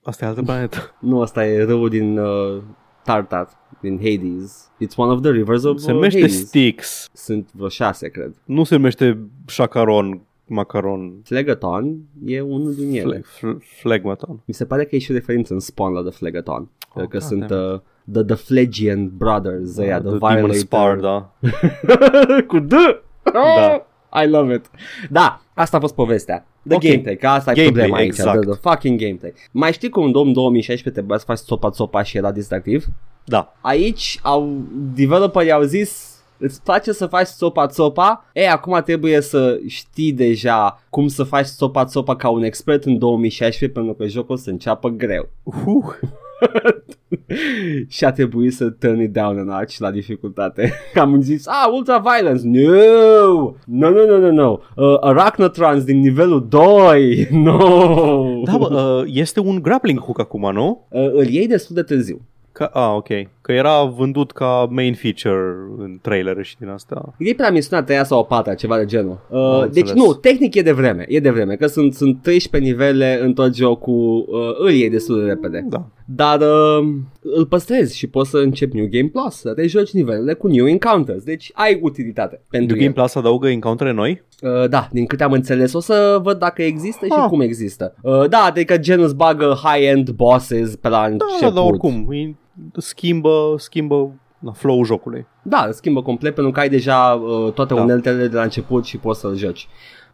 Asta 0.02 0.24
e 0.24 0.28
altă 0.28 0.42
planetă. 0.42 0.96
Nu, 1.00 1.20
asta 1.20 1.46
e 1.46 1.64
râul 1.64 1.88
din 1.88 2.18
uh, 2.18 2.62
Tartar, 3.04 3.48
din 3.80 3.96
Hades. 3.96 4.70
It's 4.84 4.96
one 4.96 5.12
of 5.12 5.20
the 5.20 5.30
rivers 5.30 5.62
of 5.62 5.78
Se 5.78 5.86
uh, 5.86 5.94
numește 5.94 6.20
Hades. 6.20 6.46
Styx. 6.46 7.08
Sunt 7.12 7.50
vreo 7.52 7.68
șase, 7.68 8.08
cred. 8.08 8.34
Nu 8.44 8.64
se 8.64 8.74
numește 8.74 9.18
Shacaron, 9.46 10.20
Macaron, 10.48 11.12
Phlegaton 11.24 11.96
e 12.26 12.40
unul 12.40 12.74
din 12.74 12.92
ele. 12.94 13.22
fle- 13.24 13.50
fl- 13.50 13.64
Phlegmaton. 13.82 14.40
Mi 14.44 14.54
se 14.54 14.64
pare 14.64 14.84
că 14.84 14.94
e 14.96 14.98
și 14.98 15.10
o 15.10 15.14
referință 15.14 15.52
în 15.52 15.60
Spawn 15.60 15.92
la 15.92 16.00
The 16.00 16.10
Phlegaton. 16.10 16.68
Oh, 16.94 17.02
că 17.02 17.08
God 17.18 17.20
sunt 17.20 17.46
damn 17.46 17.72
uh, 17.74 17.80
the, 18.12 18.22
the 18.34 18.44
Phlegian 18.44 19.10
Brothers, 19.16 19.76
uh, 19.76 19.84
yeah, 19.84 20.00
the, 20.00 20.08
The 20.08 20.18
Demon 20.18 20.34
Violator. 20.34 20.54
Spar, 20.54 20.96
da. 20.96 21.32
Cu 22.50 22.58
D! 22.58 22.72
Da. 23.32 23.86
I 24.22 24.26
love 24.28 24.54
it. 24.54 24.70
Da, 25.10 25.40
asta 25.54 25.76
a 25.76 25.80
fost 25.80 25.94
povestea. 25.94 26.46
The 26.66 26.74
Ok. 26.76 26.82
gameplay, 26.82 27.16
că 27.16 27.26
asta 27.26 27.50
e 27.50 27.54
Gameplay, 27.54 27.72
problema 27.86 27.96
aici. 27.96 28.08
exact. 28.18 28.40
The, 28.40 28.50
the 28.50 28.58
fucking 28.70 29.00
gameplay. 29.00 29.32
Mai 29.50 29.72
știi 29.72 29.88
cum 29.88 30.02
în 30.04 30.12
Dom 30.12 30.32
2016 30.32 30.90
trebuia 30.92 31.18
să 31.18 31.24
faci 31.24 31.38
sopa-sopa 31.38 32.02
și 32.02 32.16
era 32.16 32.32
distractiv? 32.32 32.86
Da. 33.24 33.54
Aici 33.60 34.18
au 34.22 34.60
developerii 34.94 35.50
au 35.52 35.62
zis 35.62 36.17
Îți 36.38 36.62
place 36.62 36.92
să 36.92 37.06
faci 37.06 37.26
sopa-sopa? 37.26 38.24
E, 38.32 38.48
acum 38.48 38.82
trebuie 38.84 39.20
să 39.20 39.58
știi 39.66 40.12
deja 40.12 40.82
cum 40.90 41.08
să 41.08 41.22
faci 41.22 41.46
sopa-sopa 41.46 42.16
ca 42.16 42.28
un 42.28 42.42
expert 42.42 42.84
în 42.84 42.98
2016 42.98 43.78
pentru 43.78 43.94
că 43.96 44.06
jocul 44.06 44.34
o 44.34 44.38
să 44.38 44.50
înceapă 44.50 44.88
greu. 44.88 45.28
Uh. 45.42 45.84
și 47.88 48.04
a 48.04 48.12
trebuit 48.12 48.54
să 48.54 48.70
turn 48.70 49.00
it 49.00 49.12
down 49.12 49.38
a 49.38 49.42
notch 49.42 49.78
la 49.78 49.90
dificultate. 49.90 50.72
Am 50.94 51.20
zis, 51.20 51.46
ah, 51.46 51.68
ultra 51.72 51.98
violence. 51.98 52.42
No! 52.44 53.52
No, 53.64 53.90
no, 53.90 54.06
no, 54.06 54.18
no, 54.18 54.30
no. 54.32 54.58
Uh, 54.76 54.96
Arachnotrons 55.00 55.84
din 55.84 56.00
nivelul 56.00 56.46
2. 56.48 57.28
No! 57.48 57.58
Da, 58.44 58.56
bă, 58.56 59.00
uh, 59.04 59.10
este 59.14 59.40
un 59.40 59.62
grappling 59.62 60.00
hook 60.00 60.20
acum, 60.20 60.52
nu? 60.52 60.86
Uh, 60.90 61.10
îl 61.12 61.26
iei 61.26 61.46
destul 61.46 61.74
de 61.74 61.82
târziu. 61.82 62.20
Ca, 62.58 62.64
ah, 62.72 62.92
ok. 62.96 63.06
Că 63.40 63.52
era 63.52 63.82
vândut 63.84 64.32
ca 64.32 64.66
main 64.70 64.94
feature 64.94 65.54
în 65.78 65.98
trailer 66.02 66.44
și 66.44 66.56
din 66.58 66.68
asta. 66.68 67.14
E 67.18 67.34
prea 67.34 67.50
misiunea 67.50 67.84
3 67.84 68.04
sau 68.04 68.18
o 68.18 68.22
patra, 68.22 68.54
ceva 68.54 68.76
de 68.78 68.84
genul. 68.84 69.18
Uh, 69.30 69.38
Am 69.40 69.68
deci 69.72 69.82
înțeles. 69.88 70.02
nu, 70.04 70.12
tehnic 70.12 70.54
e 70.54 70.62
de 70.62 70.72
vreme, 70.72 71.04
e 71.08 71.20
de 71.20 71.30
vreme, 71.30 71.54
că 71.54 71.66
sunt, 71.66 71.94
sunt 71.94 72.22
13 72.22 72.70
nivele 72.70 73.18
în 73.22 73.32
tot 73.32 73.54
jocul, 73.54 74.24
uh, 74.28 74.66
îl 74.66 74.70
iei 74.70 74.90
destul 74.90 75.20
de 75.20 75.26
repede. 75.26 75.66
Da. 75.68 75.86
Dar 76.04 76.40
uh, 76.40 76.88
îl 77.22 77.46
păstrezi 77.46 77.96
și 77.96 78.06
poți 78.06 78.30
să 78.30 78.36
începi 78.36 78.76
New 78.76 78.86
Game 78.90 79.08
Plus, 79.08 79.34
să 79.34 79.52
te 79.54 79.66
joci 79.66 79.90
nivelele 79.92 80.34
cu 80.34 80.46
New 80.48 80.66
Encounters, 80.68 81.22
deci 81.22 81.50
ai 81.54 81.78
utilitate 81.82 82.40
pentru 82.50 82.66
New 82.66 82.76
Game 82.76 82.86
el. 82.88 82.92
Plus 82.92 83.14
adaugă 83.14 83.48
encountere 83.48 83.92
noi? 83.92 84.22
Uh, 84.42 84.68
da, 84.68 84.88
din 84.92 85.06
câte 85.06 85.22
am 85.24 85.32
înțeles, 85.32 85.72
o 85.72 85.80
să 85.80 86.18
văd 86.22 86.38
dacă 86.38 86.62
există 86.62 87.04
și 87.06 87.12
Ah. 87.16 87.26
cum 87.28 87.40
există. 87.40 87.94
Uh, 88.02 88.28
da, 88.28 88.38
adică 88.38 88.78
gen 88.78 89.00
îți 89.00 89.16
bagă 89.16 89.58
high-end 89.64 90.10
bosses 90.10 90.76
pe 90.76 90.88
la 90.88 90.96
Da, 90.98 91.04
început. 91.04 91.54
dar 91.54 91.64
oricum. 91.64 92.06
E, 92.76 92.80
schimbă, 92.80 93.54
schimbă 93.58 94.10
la 94.38 94.52
flow-ul 94.52 94.84
jocului. 94.84 95.26
Da, 95.42 95.64
îl 95.66 95.72
schimbă 95.72 96.02
complet 96.02 96.34
pentru 96.34 96.52
că 96.52 96.60
ai 96.60 96.68
deja 96.68 97.12
uh, 97.14 97.52
toate 97.52 97.74
Da. 97.74 97.82
uneltele 97.82 98.26
de 98.26 98.36
la 98.36 98.42
început 98.42 98.84
și 98.84 98.96
poți 98.98 99.20
să-l 99.20 99.36
joci. 99.36 99.68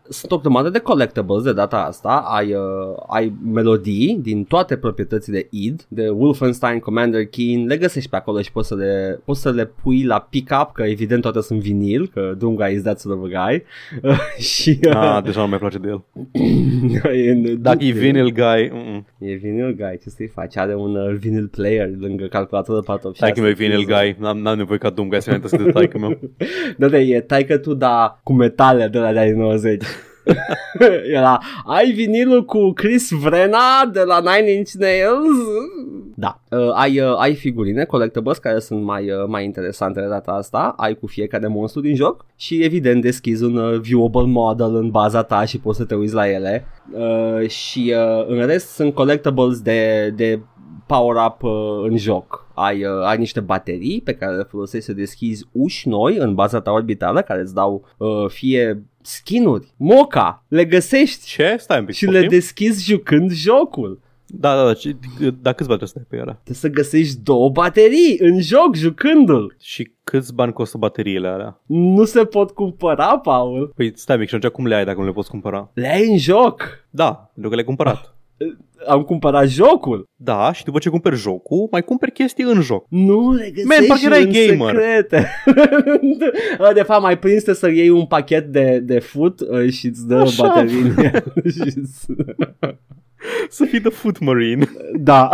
Sunt 0.08 0.32
o 0.32 0.38
grămadă 0.38 0.68
de 0.70 0.78
collectibles 0.78 1.42
de 1.42 1.52
data 1.52 1.84
asta, 1.84 2.24
ai, 2.26 2.52
uh, 2.54 2.96
ai 3.08 3.32
melodii 3.52 4.18
din 4.22 4.44
toate 4.44 4.76
proprietățile 4.76 5.46
id, 5.50 5.86
de 5.88 6.08
Wolfenstein, 6.08 6.78
Commander 6.78 7.26
Keen, 7.26 7.66
le 7.66 7.76
găsești 7.76 8.10
pe 8.10 8.16
acolo 8.16 8.40
și 8.40 8.52
poți 8.52 8.68
să 8.68 8.74
le, 8.74 9.20
poți 9.24 9.40
să 9.40 9.50
le 9.50 9.64
pui 9.82 10.02
la 10.02 10.26
pick-up, 10.30 10.70
că 10.72 10.82
evident 10.82 11.22
toate 11.22 11.40
sunt 11.40 11.60
vinil, 11.60 12.08
că 12.08 12.34
Dunga 12.38 12.68
is 12.68 12.82
that 12.82 13.00
sort 13.00 13.18
of 13.18 13.24
a 13.32 13.46
guy. 13.46 13.62
și 14.52 14.78
uh, 14.86 14.94
Ah, 14.94 15.22
deja 15.22 15.40
nu 15.40 15.48
mai 15.48 15.58
place 15.58 15.78
de 15.78 15.88
el. 15.88 16.04
e, 17.28 17.54
Dacă 17.54 17.84
e 17.84 17.90
vinyl 17.90 18.32
guy, 18.32 18.70
mm-mm. 18.72 19.04
E 19.18 19.34
vinil 19.34 19.74
guy, 19.74 19.98
ce 20.02 20.08
să-i 20.08 20.30
faci? 20.34 20.56
Are 20.56 20.74
un 20.74 20.96
uh, 20.96 21.16
vinil 21.18 21.48
player 21.48 21.90
lângă 21.98 22.26
calculatorul 22.26 22.82
486. 22.82 23.24
Taică 23.24 23.40
meu 23.40 23.50
e 23.50 23.52
vinyl 23.52 23.84
guy, 23.84 24.16
n-am, 24.18 24.38
n-am 24.38 24.56
nevoie 24.56 24.78
ca 24.78 24.90
Doom 24.90 25.08
guy 25.08 25.22
să 25.22 25.30
mi 25.30 25.64
de 25.64 25.70
taică 25.70 25.98
meu. 25.98 26.18
Da, 26.78 26.88
da, 26.88 26.98
e 26.98 27.20
taică 27.20 27.58
tu, 27.58 27.74
da, 27.74 28.20
cu 28.22 28.32
metale 28.32 28.88
de 28.88 28.98
la 28.98 29.12
de 29.12 29.18
anii 29.18 29.32
90. 29.32 29.84
Era, 31.16 31.40
ai 31.66 31.90
vinilul 31.90 32.44
cu 32.44 32.72
Chris 32.72 33.10
Vrena 33.10 33.90
de 33.92 34.00
la 34.00 34.18
Nine 34.18 34.50
Inch 34.50 34.70
Nails? 34.70 35.36
Da, 36.14 36.40
uh, 36.50 36.70
ai, 36.74 37.00
uh, 37.00 37.18
ai 37.18 37.34
figurine 37.34 37.84
collectibles 37.84 38.38
care 38.38 38.58
sunt 38.58 38.82
mai, 38.82 39.10
uh, 39.10 39.26
mai 39.26 39.44
interesante 39.44 40.00
de 40.00 40.06
data 40.06 40.32
asta, 40.32 40.74
ai 40.76 40.94
cu 40.94 41.06
fiecare 41.06 41.46
monstru 41.46 41.80
din 41.80 41.94
joc 41.94 42.24
și 42.36 42.62
evident 42.62 43.02
deschizi 43.02 43.44
un 43.44 43.56
uh, 43.56 43.80
viewable 43.80 44.26
model 44.26 44.74
în 44.74 44.90
baza 44.90 45.22
ta 45.22 45.44
și 45.44 45.58
poți 45.58 45.78
să 45.78 45.84
te 45.84 45.94
uiți 45.94 46.14
la 46.14 46.30
ele. 46.30 46.66
Uh, 46.92 47.48
și 47.48 47.94
uh, 47.96 48.26
în 48.26 48.46
rest 48.46 48.68
sunt 48.68 48.94
collectibles 48.94 49.60
de, 49.60 50.12
de 50.16 50.40
power-up 50.86 51.42
uh, 51.42 51.50
în 51.88 51.96
joc. 51.96 52.46
Ai, 52.54 52.84
uh, 52.84 53.04
ai 53.06 53.18
niște 53.18 53.40
baterii 53.40 54.00
pe 54.04 54.14
care 54.14 54.36
le 54.36 54.42
folosești 54.42 54.86
să 54.86 54.92
deschizi 54.92 55.44
uși 55.52 55.88
noi 55.88 56.16
în 56.16 56.34
baza 56.34 56.60
ta 56.60 56.70
orbitală 56.70 57.22
care 57.22 57.40
îți 57.40 57.54
dau 57.54 57.84
uh, 57.96 58.08
fie 58.28 58.82
skinuri, 59.00 59.72
moca, 59.76 60.44
le 60.48 60.64
găsești 60.64 61.26
Ce? 61.26 61.56
Stai 61.58 61.78
un 61.78 61.84
pic. 61.84 61.94
și 61.94 62.04
le 62.04 62.10
poftim? 62.10 62.28
deschizi 62.28 62.84
jucând 62.84 63.30
jocul. 63.32 64.00
Da, 64.26 64.54
da, 64.56 64.64
da. 64.64 64.74
ce- 64.74 64.96
Da, 65.42 65.52
câți 65.52 65.68
bani 65.68 65.78
trebuie 65.78 65.88
să 65.88 65.94
dai 65.94 66.06
pe 66.08 66.16
ele? 66.16 66.30
Trebuie 66.32 66.56
să 66.56 66.68
găsești 66.68 67.20
două 67.22 67.48
baterii 67.50 68.16
în 68.20 68.40
joc 68.40 68.74
jucându-l. 68.74 69.56
Și 69.60 69.92
câți 70.04 70.34
bani 70.34 70.52
costă 70.52 70.78
bateriile 70.78 71.28
alea? 71.28 71.60
Nu 71.66 72.04
se 72.04 72.24
pot 72.24 72.50
cumpăra, 72.50 73.18
Paul. 73.18 73.72
Păi 73.76 73.92
stai 73.94 74.16
mic, 74.16 74.28
și 74.28 74.34
atunci 74.34 74.52
cum 74.52 74.66
le 74.66 74.74
ai 74.74 74.84
dacă 74.84 74.98
nu 75.00 75.04
le 75.06 75.12
poți 75.12 75.30
cumpăra? 75.30 75.70
Le 75.74 75.92
ai 75.92 76.10
în 76.10 76.18
joc. 76.18 76.62
Da, 76.90 77.12
pentru 77.32 77.48
că 77.48 77.54
le-ai 77.54 77.64
cumpărat. 77.66 78.13
Am 78.86 79.02
cumpărat 79.02 79.48
jocul. 79.48 80.04
Da, 80.16 80.52
și 80.52 80.64
după 80.64 80.78
ce 80.78 80.88
cumperi 80.88 81.16
jocul, 81.16 81.68
mai 81.70 81.82
cumperi 81.82 82.12
chestii 82.12 82.44
în 82.44 82.60
joc. 82.60 82.86
Nu 82.88 83.32
le 83.32 83.50
găsești 83.54 83.66
Man, 83.66 83.86
parcă 83.88 84.04
erai 84.04 84.22
în 84.22 84.32
gamer. 84.56 84.74
secrete. 84.74 85.28
de 86.74 86.82
fapt, 86.82 87.02
mai 87.02 87.18
prins 87.18 87.42
te 87.42 87.52
să 87.52 87.68
iei 87.70 87.88
un 87.88 88.06
pachet 88.06 88.46
de, 88.46 88.78
de 88.78 88.98
food 88.98 89.40
uh, 89.40 89.70
și 89.70 89.86
îți 89.86 90.06
dă 90.06 90.14
Așa. 90.14 90.46
baterii 90.46 90.80
în 90.80 90.94
el. 90.98 91.22
Și 91.50 91.70
s- 91.70 92.06
Să 93.48 93.64
fii 93.64 93.80
de 93.80 93.88
foot 93.88 94.18
marine. 94.18 94.68
da, 94.94 95.30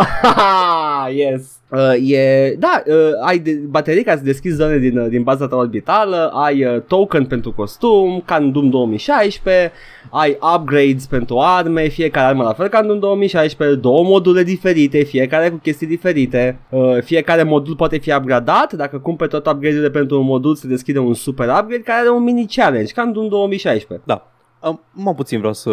yes. 1.21 1.61
Uh, 1.71 2.11
e, 2.11 2.55
da, 2.59 2.83
uh, 2.85 3.25
ai 3.25 3.39
de, 3.39 3.51
baterii 3.51 4.03
ca 4.03 4.15
să 4.15 4.23
deschizi 4.23 4.55
zone 4.55 4.77
din, 4.77 4.97
uh, 4.97 5.09
din 5.09 5.23
baza 5.23 5.47
ta 5.47 5.55
orbitală, 5.55 6.31
ai 6.33 6.65
uh, 6.65 6.81
token 6.81 7.25
pentru 7.25 7.51
costum, 7.51 8.23
ca 8.25 8.35
în 8.35 8.51
Doom 8.51 8.69
2016, 8.69 9.71
ai 10.09 10.37
upgrades 10.55 11.05
pentru 11.05 11.39
arme, 11.39 11.87
fiecare 11.87 12.27
armă 12.27 12.43
la 12.43 12.53
fel 12.53 12.67
ca 12.67 12.79
în 12.79 12.87
Doom 12.87 12.99
2016, 12.99 13.77
două 13.77 14.03
module 14.03 14.43
diferite, 14.43 15.03
fiecare 15.03 15.49
cu 15.49 15.57
chestii 15.57 15.87
diferite, 15.87 16.59
uh, 16.69 16.97
fiecare 17.03 17.43
modul 17.43 17.75
poate 17.75 17.97
fi 17.97 18.13
upgradat, 18.13 18.73
dacă 18.73 18.99
cumperi 18.99 19.29
tot 19.29 19.45
upgrade-urile 19.45 19.89
pentru 19.89 20.19
un 20.19 20.25
modul 20.25 20.55
se 20.55 20.67
deschide 20.67 20.99
un 20.99 21.13
super 21.13 21.47
upgrade 21.47 21.81
care 21.81 21.99
are 21.99 22.09
un 22.09 22.23
mini 22.23 22.47
challenge, 22.55 22.93
ca 22.93 23.01
în 23.01 23.13
Doom 23.13 23.27
2016. 23.27 24.07
Da. 24.07 24.31
Am, 24.59 24.83
mai 24.91 25.13
puțin 25.15 25.37
vreau 25.37 25.53
să, 25.53 25.69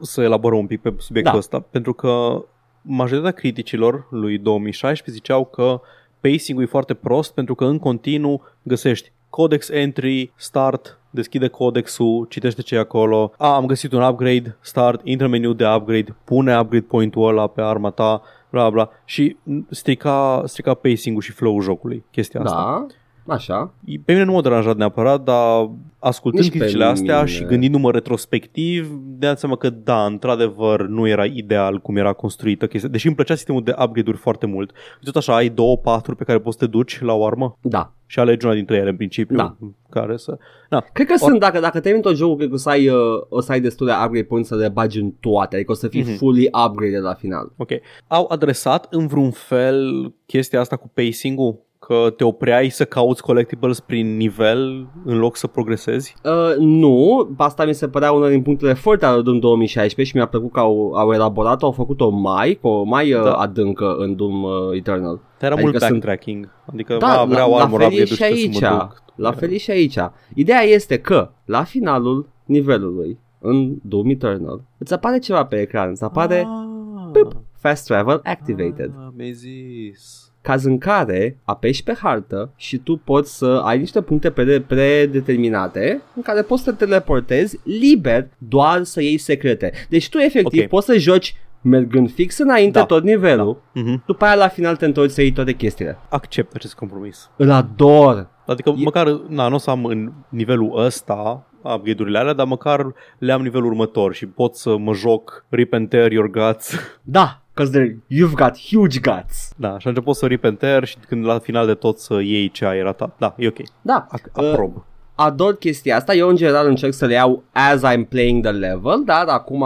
să 0.00 0.22
elaborăm 0.22 0.58
un 0.58 0.66
pic 0.66 0.80
pe 0.80 0.94
subiectul 0.98 1.32
Da. 1.32 1.38
ăsta, 1.38 1.60
pentru 1.60 1.92
că 1.92 2.44
majoritatea 2.82 3.38
criticilor 3.38 4.06
lui 4.10 4.38
2016 4.38 5.22
ziceau 5.22 5.44
că 5.44 5.80
pacing-ul 6.20 6.64
e 6.64 6.66
foarte 6.66 6.94
prost 6.94 7.34
pentru 7.34 7.54
că 7.54 7.64
în 7.64 7.78
continuu 7.78 8.42
găsești 8.62 9.12
codex 9.30 9.68
entry, 9.68 10.32
start, 10.36 10.98
deschide 11.10 11.48
codexul, 11.48 12.26
citește 12.28 12.62
ce 12.62 12.74
e 12.74 12.78
acolo, 12.78 13.32
a, 13.38 13.54
am 13.54 13.66
găsit 13.66 13.92
un 13.92 14.02
upgrade, 14.02 14.56
start, 14.60 15.00
intră 15.04 15.24
în 15.24 15.30
meniu 15.32 15.52
de 15.52 15.66
upgrade, 15.66 16.16
pune 16.24 16.58
upgrade 16.58 16.84
point-ul 16.88 17.28
ăla 17.28 17.46
pe 17.46 17.62
arma 17.62 17.90
ta, 17.90 18.22
bla 18.50 18.70
bla, 18.70 18.90
și 19.04 19.36
strica, 19.70 20.42
strica 20.44 20.74
pacing-ul 20.74 21.22
și 21.22 21.32
flow-ul 21.32 21.62
jocului, 21.62 22.04
chestia 22.10 22.40
asta. 22.40 22.86
Da, 23.26 23.34
așa. 23.34 23.72
Pe 24.04 24.12
mine 24.12 24.24
nu 24.24 24.32
m-a 24.32 24.40
deranjat 24.40 24.76
neapărat, 24.76 25.22
dar 25.22 25.70
ascultând 25.98 26.42
Nici 26.42 26.52
pe 26.52 26.58
criticile 26.58 26.84
astea 26.84 27.16
mine. 27.16 27.30
și 27.30 27.44
gândindu-mă 27.44 27.90
retrospectiv, 27.90 28.90
de 29.18 29.34
seama 29.36 29.56
că 29.56 29.70
da, 29.70 30.04
într-adevăr 30.04 30.86
nu 30.86 31.08
era 31.08 31.24
ideal 31.24 31.78
cum 31.78 31.96
era 31.96 32.12
construită 32.12 32.66
chestia. 32.66 32.90
Deși 32.90 33.06
îmi 33.06 33.14
plăcea 33.14 33.34
sistemul 33.34 33.62
de 33.62 33.74
upgrade-uri 33.82 34.16
foarte 34.18 34.46
mult. 34.46 34.70
Tot 35.04 35.16
așa, 35.16 35.34
ai 35.36 35.48
două 35.48 35.76
paturi 35.76 36.16
pe 36.16 36.24
care 36.24 36.38
poți 36.40 36.58
să 36.58 36.64
te 36.64 36.70
duci 36.70 37.00
la 37.00 37.12
o 37.12 37.26
armă 37.26 37.58
Da. 37.60 37.92
și 38.06 38.18
alegi 38.18 38.46
una 38.46 38.54
dintre 38.54 38.76
ele 38.76 38.88
în 38.90 38.96
principiu. 38.96 39.36
Da. 39.36 39.56
Care 39.90 40.16
să... 40.16 40.38
Da. 40.70 40.84
Cred 40.92 41.06
că 41.06 41.12
Or... 41.20 41.28
sunt, 41.28 41.40
dacă, 41.40 41.60
dacă 41.60 41.80
termin 41.80 42.00
tot 42.02 42.16
jocul, 42.16 42.36
cred 42.36 42.48
că 42.48 42.54
o 42.54 42.58
să 42.58 42.68
ai, 42.68 42.88
uh, 42.88 42.96
o 43.28 43.40
să 43.40 43.52
ai 43.52 43.60
destule 43.60 43.92
upgrade 43.92 44.24
points 44.24 44.48
să 44.48 44.56
le 44.56 44.68
bagi 44.68 45.00
în 45.00 45.10
toate, 45.20 45.54
adică 45.56 45.72
o 45.72 45.74
să 45.74 45.88
fii 45.88 46.00
Mhm. 46.02 46.12
mm-hmm. 46.12 46.16
fully 46.16 46.48
upgraded 46.66 47.02
la 47.02 47.14
final. 47.14 47.52
Ok. 47.56 47.70
Au 48.06 48.26
adresat 48.30 48.86
în 48.90 49.06
vreun 49.06 49.30
fel 49.30 50.12
chestia 50.26 50.60
asta 50.60 50.76
cu 50.76 50.90
pacing-ul? 50.94 51.64
Că 51.78 52.12
te 52.16 52.24
opreai 52.24 52.68
să 52.68 52.84
cauți 52.84 53.22
collectibles 53.22 53.80
prin 53.80 54.16
nivel 54.16 54.86
în 55.04 55.18
loc 55.18 55.36
să 55.36 55.46
progresezi? 55.46 56.14
Uh, 56.24 56.56
nu, 56.58 57.28
asta 57.36 57.64
mi 57.64 57.74
se 57.74 57.88
părea 57.88 58.12
una 58.12 58.28
din 58.28 58.42
punctele 58.42 58.72
forte 58.72 59.04
ale 59.04 59.22
Doom 59.22 59.38
2016 59.38 60.12
și 60.14 60.16
mi-a 60.20 60.28
plăcut 60.30 60.52
că 60.52 60.60
au, 60.60 60.92
au 60.92 61.12
elaborat 61.12 61.62
au 61.62 61.70
făcut-o 61.72 62.08
mai, 62.08 62.58
cu 62.60 62.68
o 62.68 62.82
mai 62.82 63.12
uh, 63.12 63.22
Da. 63.22 63.32
adâncă 63.32 63.94
în 63.98 64.16
Doom 64.16 64.42
uh, 64.42 64.50
Eternal. 64.72 65.14
Dar 65.14 65.50
era 65.50 65.52
Adică 65.52 65.68
mult 65.70 65.80
sunt- 65.82 65.90
backtracking. 65.90 66.48
Adică 66.72 66.96
Da, 66.98 67.06
da, 67.14 67.24
vreau 67.24 67.50
la, 67.50 67.56
la 67.56 67.62
armor 67.62 67.80
fel 67.80 67.90
e 67.90 68.02
upgrade-uri 68.02 68.08
și 68.08 68.14
și 68.14 68.20
trebuie 68.20 68.42
aici. 68.44 68.54
să 68.56 68.70
mă 68.70 68.76
duc. 68.78 69.02
La 69.14 69.32
fel 69.32 69.50
e 69.52 69.56
și 69.58 69.70
aici. 69.70 69.98
Ideea 70.34 70.60
este 70.62 70.98
că 70.98 71.30
la 71.44 71.62
finalul 71.64 72.28
nivelului 72.44 73.18
în 73.38 73.74
Doom 73.82 74.08
Eternal 74.10 74.60
îți 74.78 74.92
apare 74.92 75.18
ceva 75.18 75.44
pe 75.44 75.60
ecran, 75.60 75.90
îți 75.90 76.04
apare 76.04 76.38
Ah. 76.48 77.08
Pip. 77.12 77.40
Fast 77.58 77.86
Travel 77.86 78.20
Activated. 78.24 78.90
Ah, 78.98 79.08
mi-ai 79.16 79.32
zis. 79.32 80.25
Caz 80.46 80.64
în 80.64 80.78
care 80.78 81.38
apeși 81.44 81.82
pe 81.82 81.94
hartă 82.02 82.52
și 82.56 82.76
tu 82.78 82.96
poți 83.04 83.36
să 83.36 83.60
ai 83.64 83.78
niște 83.78 84.00
puncte 84.02 84.30
pre- 84.30 84.60
predeterminate 84.60 86.02
în 86.16 86.22
care 86.22 86.42
poți 86.42 86.62
să 86.62 86.72
te 86.72 86.84
teleportezi 86.84 87.58
liber 87.80 88.28
doar 88.38 88.82
să 88.82 89.02
iei 89.02 89.18
secrete. 89.18 89.72
Deci 89.88 90.08
tu 90.08 90.18
efectiv 90.18 90.62
Ok. 90.62 90.68
poți 90.68 90.86
să 90.86 90.96
joci 90.98 91.34
mergând 91.62 92.12
fix 92.12 92.38
înainte 92.38 92.78
Da. 92.78 92.84
tot 92.84 93.02
nivelul, 93.02 93.62
Mhm. 93.72 94.02
după 94.06 94.24
aia 94.24 94.34
la 94.34 94.48
final 94.48 94.76
te 94.76 94.84
întorci 94.84 95.10
să 95.10 95.20
iei 95.20 95.32
toate 95.32 95.52
chestiile. 95.52 95.98
Accept 96.08 96.54
acest 96.54 96.74
compromis. 96.74 97.30
Îl 97.36 97.50
ador. 97.50 98.28
Adică 98.46 98.74
E- 98.76 98.82
măcar, 98.82 99.06
na, 99.28 99.48
nu 99.48 99.54
o 99.54 99.58
să 99.58 99.70
am 99.70 99.84
în 99.84 100.12
nivelul 100.28 100.78
ăsta 100.84 101.46
upgrade-urile 101.62 102.18
alea, 102.18 102.32
dar 102.32 102.46
măcar 102.46 102.86
le 103.18 103.32
am 103.32 103.42
nivelul 103.42 103.66
următor 103.66 104.14
și 104.14 104.26
pot 104.26 104.54
să 104.54 104.76
mă 104.76 104.92
joc 104.92 105.44
rip 105.48 105.72
and 105.72 105.88
tear 105.88 106.10
your 106.12 106.30
guts. 106.30 106.74
Da, 107.02 107.42
because 107.56 107.98
you've 108.10 108.34
got 108.34 108.58
huge 108.70 108.98
guts. 109.00 109.50
da, 109.56 109.78
și 109.78 109.88
atunci 109.88 110.04
pot 110.04 110.16
să 110.16 110.26
rip 110.26 110.44
and 110.44 110.58
tear 110.58 110.84
și 110.84 110.96
când 111.08 111.24
la 111.24 111.38
final 111.38 111.66
de 111.66 111.74
tot 111.74 111.98
să 111.98 112.14
iei 112.20 112.48
ce 112.50 112.64
ai 112.64 112.82
ratat. 112.82 113.14
Da, 113.18 113.34
e 113.38 113.46
ok. 113.48 113.56
Da, 113.82 114.06
Ac- 114.18 114.32
uh, 114.42 114.50
aprob. 114.50 114.84
ador 115.14 115.56
chestia 115.56 115.96
asta. 115.96 116.14
Eu 116.14 116.28
în 116.28 116.36
general 116.36 116.66
încerc 116.66 116.92
să 116.92 117.06
le 117.06 117.12
iau 117.14 117.42
as 117.52 117.80
I'm 117.94 118.08
playing 118.08 118.42
the 118.42 118.52
level, 118.52 119.02
dar 119.04 119.26
acum 119.26 119.62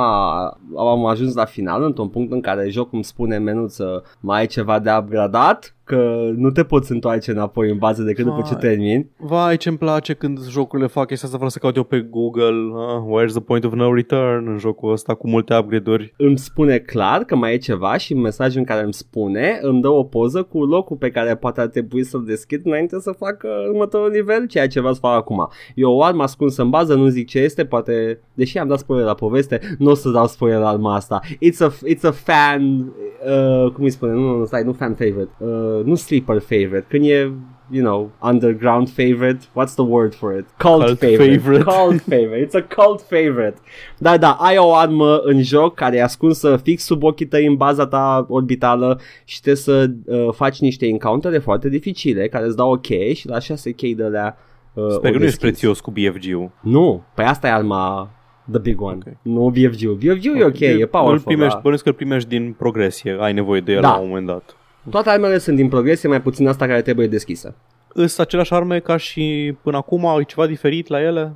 am 0.76 1.06
ajuns 1.06 1.34
la 1.34 1.44
final, 1.44 1.82
într-un 1.82 2.08
punct 2.08 2.32
în 2.32 2.40
care 2.40 2.68
jocul 2.68 2.90
îmi 2.92 3.04
spune 3.04 3.38
menuță 3.38 4.04
mai 4.20 4.38
ai 4.40 4.46
ceva 4.46 4.78
de 4.78 4.90
upgradat, 4.98 5.74
că 5.90 6.30
nu 6.36 6.50
te 6.50 6.64
poți 6.64 6.92
întoarce 6.92 7.30
înapoi 7.30 7.70
în 7.70 7.78
bază 7.78 8.02
decât 8.02 8.24
după 8.24 8.42
ce 8.46 8.52
Vai. 8.52 8.60
termini. 8.60 9.10
Vai, 9.16 9.56
ce-mi 9.56 9.78
place 9.78 10.12
când 10.12 10.48
jocurile 10.48 10.88
fac 10.88 11.06
chestia 11.06 11.26
asta 11.26 11.38
fără 11.38 11.50
să 11.50 11.58
caut 11.58 11.76
eu 11.76 11.82
pe 11.82 12.06
Google. 12.10 12.72
Ah, 12.74 13.02
where's 13.02 13.32
the 13.32 13.40
point 13.40 13.64
of 13.64 13.72
no 13.72 13.94
return 13.94 14.48
în 14.48 14.58
jocul 14.58 14.92
ăsta 14.92 15.14
cu 15.14 15.28
multe 15.28 15.56
upgrade-uri. 15.56 16.14
Îmi 16.16 16.38
spune 16.38 16.78
clar 16.78 17.24
că 17.24 17.36
mai 17.36 17.52
e 17.52 17.56
ceva 17.56 17.96
și 17.96 18.12
în 18.12 18.20
mesajul 18.20 18.58
în 18.58 18.64
care 18.64 18.82
îmi 18.82 18.92
spune 18.92 19.58
îmi 19.62 19.80
dă 19.80 19.88
o 19.88 20.02
poză 20.02 20.42
cu 20.42 20.64
locul 20.64 20.96
pe 20.96 21.10
care 21.10 21.36
poate 21.36 21.60
ar 21.60 21.66
trebui 21.66 22.04
să-l 22.04 22.24
deschid 22.26 22.66
înainte 22.66 23.00
să 23.00 23.12
facă 23.18 23.48
următorul 23.68 24.10
nivel, 24.10 24.46
ceea 24.46 24.68
ce 24.68 24.78
vreau 24.78 24.94
să 24.94 25.00
fac 25.00 25.16
acum. 25.16 25.48
E 25.74 25.84
o 25.84 26.02
armă 26.02 26.22
ascunsă 26.22 26.62
în 26.62 26.70
bază, 26.70 26.94
nu 26.94 27.06
zic 27.06 27.28
ce 27.28 27.38
este, 27.38 27.64
poate, 27.64 28.20
deși 28.34 28.58
am 28.58 28.68
dat 28.68 28.78
spoiler 28.78 29.06
la 29.06 29.14
poveste, 29.14 29.60
nu 29.78 29.90
o 29.90 29.94
să 29.94 30.10
dau 30.10 30.26
spoiler 30.26 30.58
la 30.58 30.68
arma 30.68 30.94
asta. 30.94 31.20
It's 31.24 31.58
a, 31.60 31.70
it's 31.88 32.02
a 32.02 32.10
fan, 32.10 32.92
uh, 33.26 33.72
cum 33.72 33.84
îi 33.84 33.90
spune, 33.90 34.12
nu, 34.12 34.36
nu, 34.36 34.44
stai, 34.44 34.62
nu 34.64 34.72
fan 34.72 34.94
favorite, 34.94 35.30
uh, 35.38 35.79
nu 35.84 35.94
sleeper 35.94 36.38
favorite, 36.40 36.84
când 36.88 37.04
e 37.04 37.32
you 37.72 37.84
know, 37.84 38.10
underground 38.22 38.88
favorite. 38.88 39.38
What's 39.38 39.74
the 39.74 39.84
word 39.84 40.14
for 40.14 40.38
it? 40.38 40.44
Cult, 40.58 40.84
Cult 40.84 40.98
favorite. 40.98 41.38
favorite. 41.38 41.64
Cult 41.64 42.00
favorite. 42.00 42.46
It's 42.46 42.54
a 42.54 42.82
cult 42.82 43.00
favorite. 43.00 43.54
Da, 43.98 44.16
da, 44.16 44.30
ai 44.30 44.56
o 44.58 44.74
armă 44.74 45.16
în 45.22 45.42
joc 45.42 45.74
care 45.74 45.96
e 45.96 46.02
ascunsă 46.02 46.56
fix 46.56 46.82
sub 46.84 47.02
ochii 47.02 47.26
tăi 47.26 47.46
în 47.46 47.54
baza 47.56 47.86
ta 47.86 48.26
orbitală 48.28 49.00
și 49.24 49.40
trebuie 49.40 49.62
să 49.62 49.90
uh, 50.06 50.28
faci 50.32 50.60
niște 50.60 50.86
encountere 50.86 51.38
foarte 51.38 51.68
dificile 51.68 52.28
care 52.28 52.46
îți 52.46 52.56
dau 52.56 52.72
o 52.72 52.76
cheie 52.76 53.12
și 53.12 53.28
la 53.28 53.38
6 53.38 53.70
chei 53.72 53.94
de 53.94 54.02
alea 54.04 54.36
uh, 54.74 54.84
Sper 54.88 54.96
o 54.96 54.98
că 54.98 55.00
nu 55.02 55.08
ești 55.08 55.18
deschizi. 55.24 55.38
prețios 55.40 55.80
cu 55.80 55.90
BFG-ul. 55.90 56.50
Nu, 56.60 57.02
păi 57.14 57.24
asta 57.24 57.46
e 57.46 57.52
arma 57.52 58.10
The 58.50 58.60
big 58.60 58.80
one. 58.80 58.98
Ok. 59.06 59.12
Nu 59.22 59.48
VFG-ul. 59.48 59.94
VFG-ul 59.94 60.36
e 60.40 60.44
ok, 60.44 60.60
e 60.60 60.72
Îl 60.72 60.86
powerful. 60.86 61.18
primești, 61.24 61.52
da. 61.54 61.58
bănuiesc 61.60 61.82
că 61.82 61.88
îl 61.88 61.94
primești 61.94 62.28
din 62.28 62.54
progresie. 62.58 63.16
Ai 63.20 63.32
nevoie 63.32 63.60
de 63.60 63.72
el 63.72 63.80
Da. 63.80 63.88
la 63.90 63.98
un 63.98 64.08
moment 64.08 64.26
dat. 64.26 64.56
Toate 64.90 65.10
armele 65.10 65.38
sunt 65.38 65.56
din 65.56 65.68
progresie, 65.68 66.08
mai 66.08 66.22
puțin 66.22 66.48
asta 66.48 66.66
care 66.66 66.82
trebuie 66.82 67.06
deschisă. 67.06 67.54
Îs 67.92 68.18
aceleași 68.18 68.54
arme 68.54 68.78
ca 68.78 68.96
și 68.96 69.54
până 69.62 69.76
acum? 69.76 70.06
Ai 70.06 70.24
ceva 70.24 70.46
diferit 70.46 70.88
la 70.88 71.02
ele? 71.02 71.32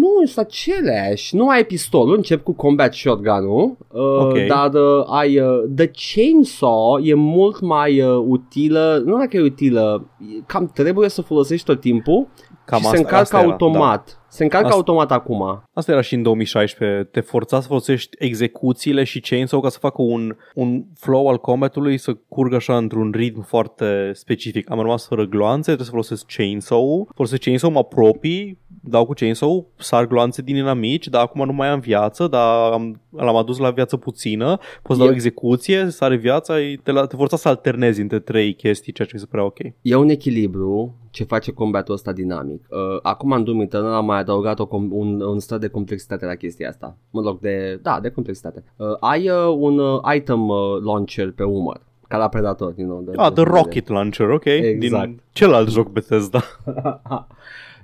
Nu, 0.00 0.26
sunt 0.26 0.46
aceleași. 0.46 1.36
Nu 1.36 1.48
ai 1.48 1.64
pistolul, 1.64 2.16
încep 2.16 2.42
cu 2.42 2.52
combat 2.52 2.94
shotgun-ul, 2.94 3.76
uh, 3.88 4.00
Ok. 4.20 4.38
dar 4.46 4.74
uh, 4.74 5.04
ai 5.06 5.38
uh, 5.40 5.64
the 5.76 5.90
chainsaw 6.14 6.98
e 7.02 7.14
mult 7.14 7.60
mai 7.60 8.00
uh, 8.00 8.24
utilă, 8.26 9.02
nu 9.06 9.18
dacă 9.18 9.36
e 9.36 9.40
utilă, 9.40 10.06
e- 10.20 10.42
cam 10.46 10.70
trebuie 10.74 11.08
să 11.08 11.22
folosești 11.22 11.66
tot 11.66 11.80
timpul 11.80 12.26
Cam 12.64 12.78
și 12.78 12.84
asta, 12.84 12.96
se 12.96 13.02
încarcă 13.02 13.22
asta 13.22 13.38
era, 13.38 13.50
automat. 13.50 14.06
Da. 14.06 14.26
Se 14.28 14.42
încarcă 14.42 14.66
Asta- 14.66 14.78
automat 14.78 15.12
acum. 15.12 15.62
Asta 15.72 15.92
era 15.92 16.00
și 16.00 16.14
în 16.14 16.22
2016. 16.22 17.08
Te 17.10 17.20
forța 17.20 17.60
să 17.60 17.66
folosești 17.66 18.16
execuțiile 18.18 19.04
și 19.04 19.20
chainsaw 19.20 19.60
ca 19.60 19.68
să 19.68 19.78
facă 19.78 20.02
un, 20.02 20.36
un 20.54 20.84
flow 20.94 21.28
al 21.28 21.38
combatului 21.38 21.98
să 21.98 22.16
curgă 22.28 22.56
așa 22.56 22.76
într-un 22.76 23.10
ritm 23.14 23.42
foarte 23.42 24.10
specific. 24.14 24.70
Am 24.70 24.80
rămas 24.80 25.06
fără 25.06 25.24
gloanțe, 25.24 25.62
trebuie 25.62 25.86
să 25.86 25.92
folosesc 25.92 26.26
chainsaw-ul. 26.36 27.08
Folosesc 27.14 27.42
chainsaw, 27.42 27.70
mă 27.70 27.78
apropii, 27.78 28.58
dau 28.82 29.06
cu 29.06 29.12
chainsaw, 29.12 29.66
sar 29.76 30.06
gloanțe 30.06 30.42
din 30.42 30.56
inamici, 30.56 31.08
dar 31.08 31.22
acum 31.22 31.44
nu 31.44 31.52
mai 31.52 31.68
am 31.68 31.80
viață, 31.80 32.26
dar 32.26 32.72
am, 32.72 33.00
l-am 33.10 33.36
adus 33.36 33.58
la 33.58 33.70
viață 33.70 33.96
puțină, 33.96 34.58
poți 34.82 34.98
dau 34.98 35.08
E- 35.08 35.12
execuție, 35.12 35.88
sare 35.90 36.16
viața, 36.16 36.60
e- 36.60 36.80
te, 36.82 36.90
la, 36.90 37.06
te 37.06 37.16
forța 37.16 37.36
să 37.36 37.48
alternezi 37.48 38.00
între 38.00 38.18
trei 38.18 38.54
chestii, 38.54 38.92
ceea 38.92 39.08
ce 39.08 39.14
mi 39.14 39.20
se 39.20 39.26
părea 39.30 39.44
ok. 39.44 39.58
E 39.82 39.94
un 39.94 40.08
echilibru 40.08 40.94
ce 41.10 41.24
face 41.24 41.52
combatul 41.52 41.94
ăsta 41.94 42.12
dinamic. 42.12 42.66
Uh, 42.70 42.78
acum 43.02 43.32
în 43.32 43.44
Doom 43.44 43.60
Eternal 43.60 43.92
am 43.92 44.04
mai 44.04 44.17
adăugat 44.18 44.58
o 44.58 44.66
com- 44.66 44.90
un, 44.90 45.20
un 45.20 45.38
strat 45.38 45.60
de 45.60 45.68
complexitate 45.68 46.24
la 46.26 46.34
chestia 46.34 46.68
asta. 46.68 46.96
Mă 47.10 47.20
loc 47.20 47.40
de, 47.40 47.78
da, 47.82 47.98
de 48.00 48.10
complexitate. 48.10 48.64
Uh, 48.76 48.86
ai 49.00 49.28
uh, 49.28 49.54
un 49.58 49.78
uh, 49.78 50.00
item 50.16 50.48
uh, 50.48 50.56
launcher 50.84 51.30
pe 51.32 51.42
umăr. 51.42 51.80
Ca 52.08 52.16
la 52.16 52.28
Predator, 52.28 52.74
you 52.76 52.88
know, 52.88 53.02
de, 53.02 53.12
Ah, 53.16 53.32
The 53.32 53.42
de- 53.44 53.50
Rocket 53.50 53.88
Launcher, 53.88 54.28
ok, 54.30 54.44
Exact. 54.44 55.04
din 55.06 55.20
celălalt 55.32 55.70
joc 55.70 55.88
Bethesda. 55.88 56.40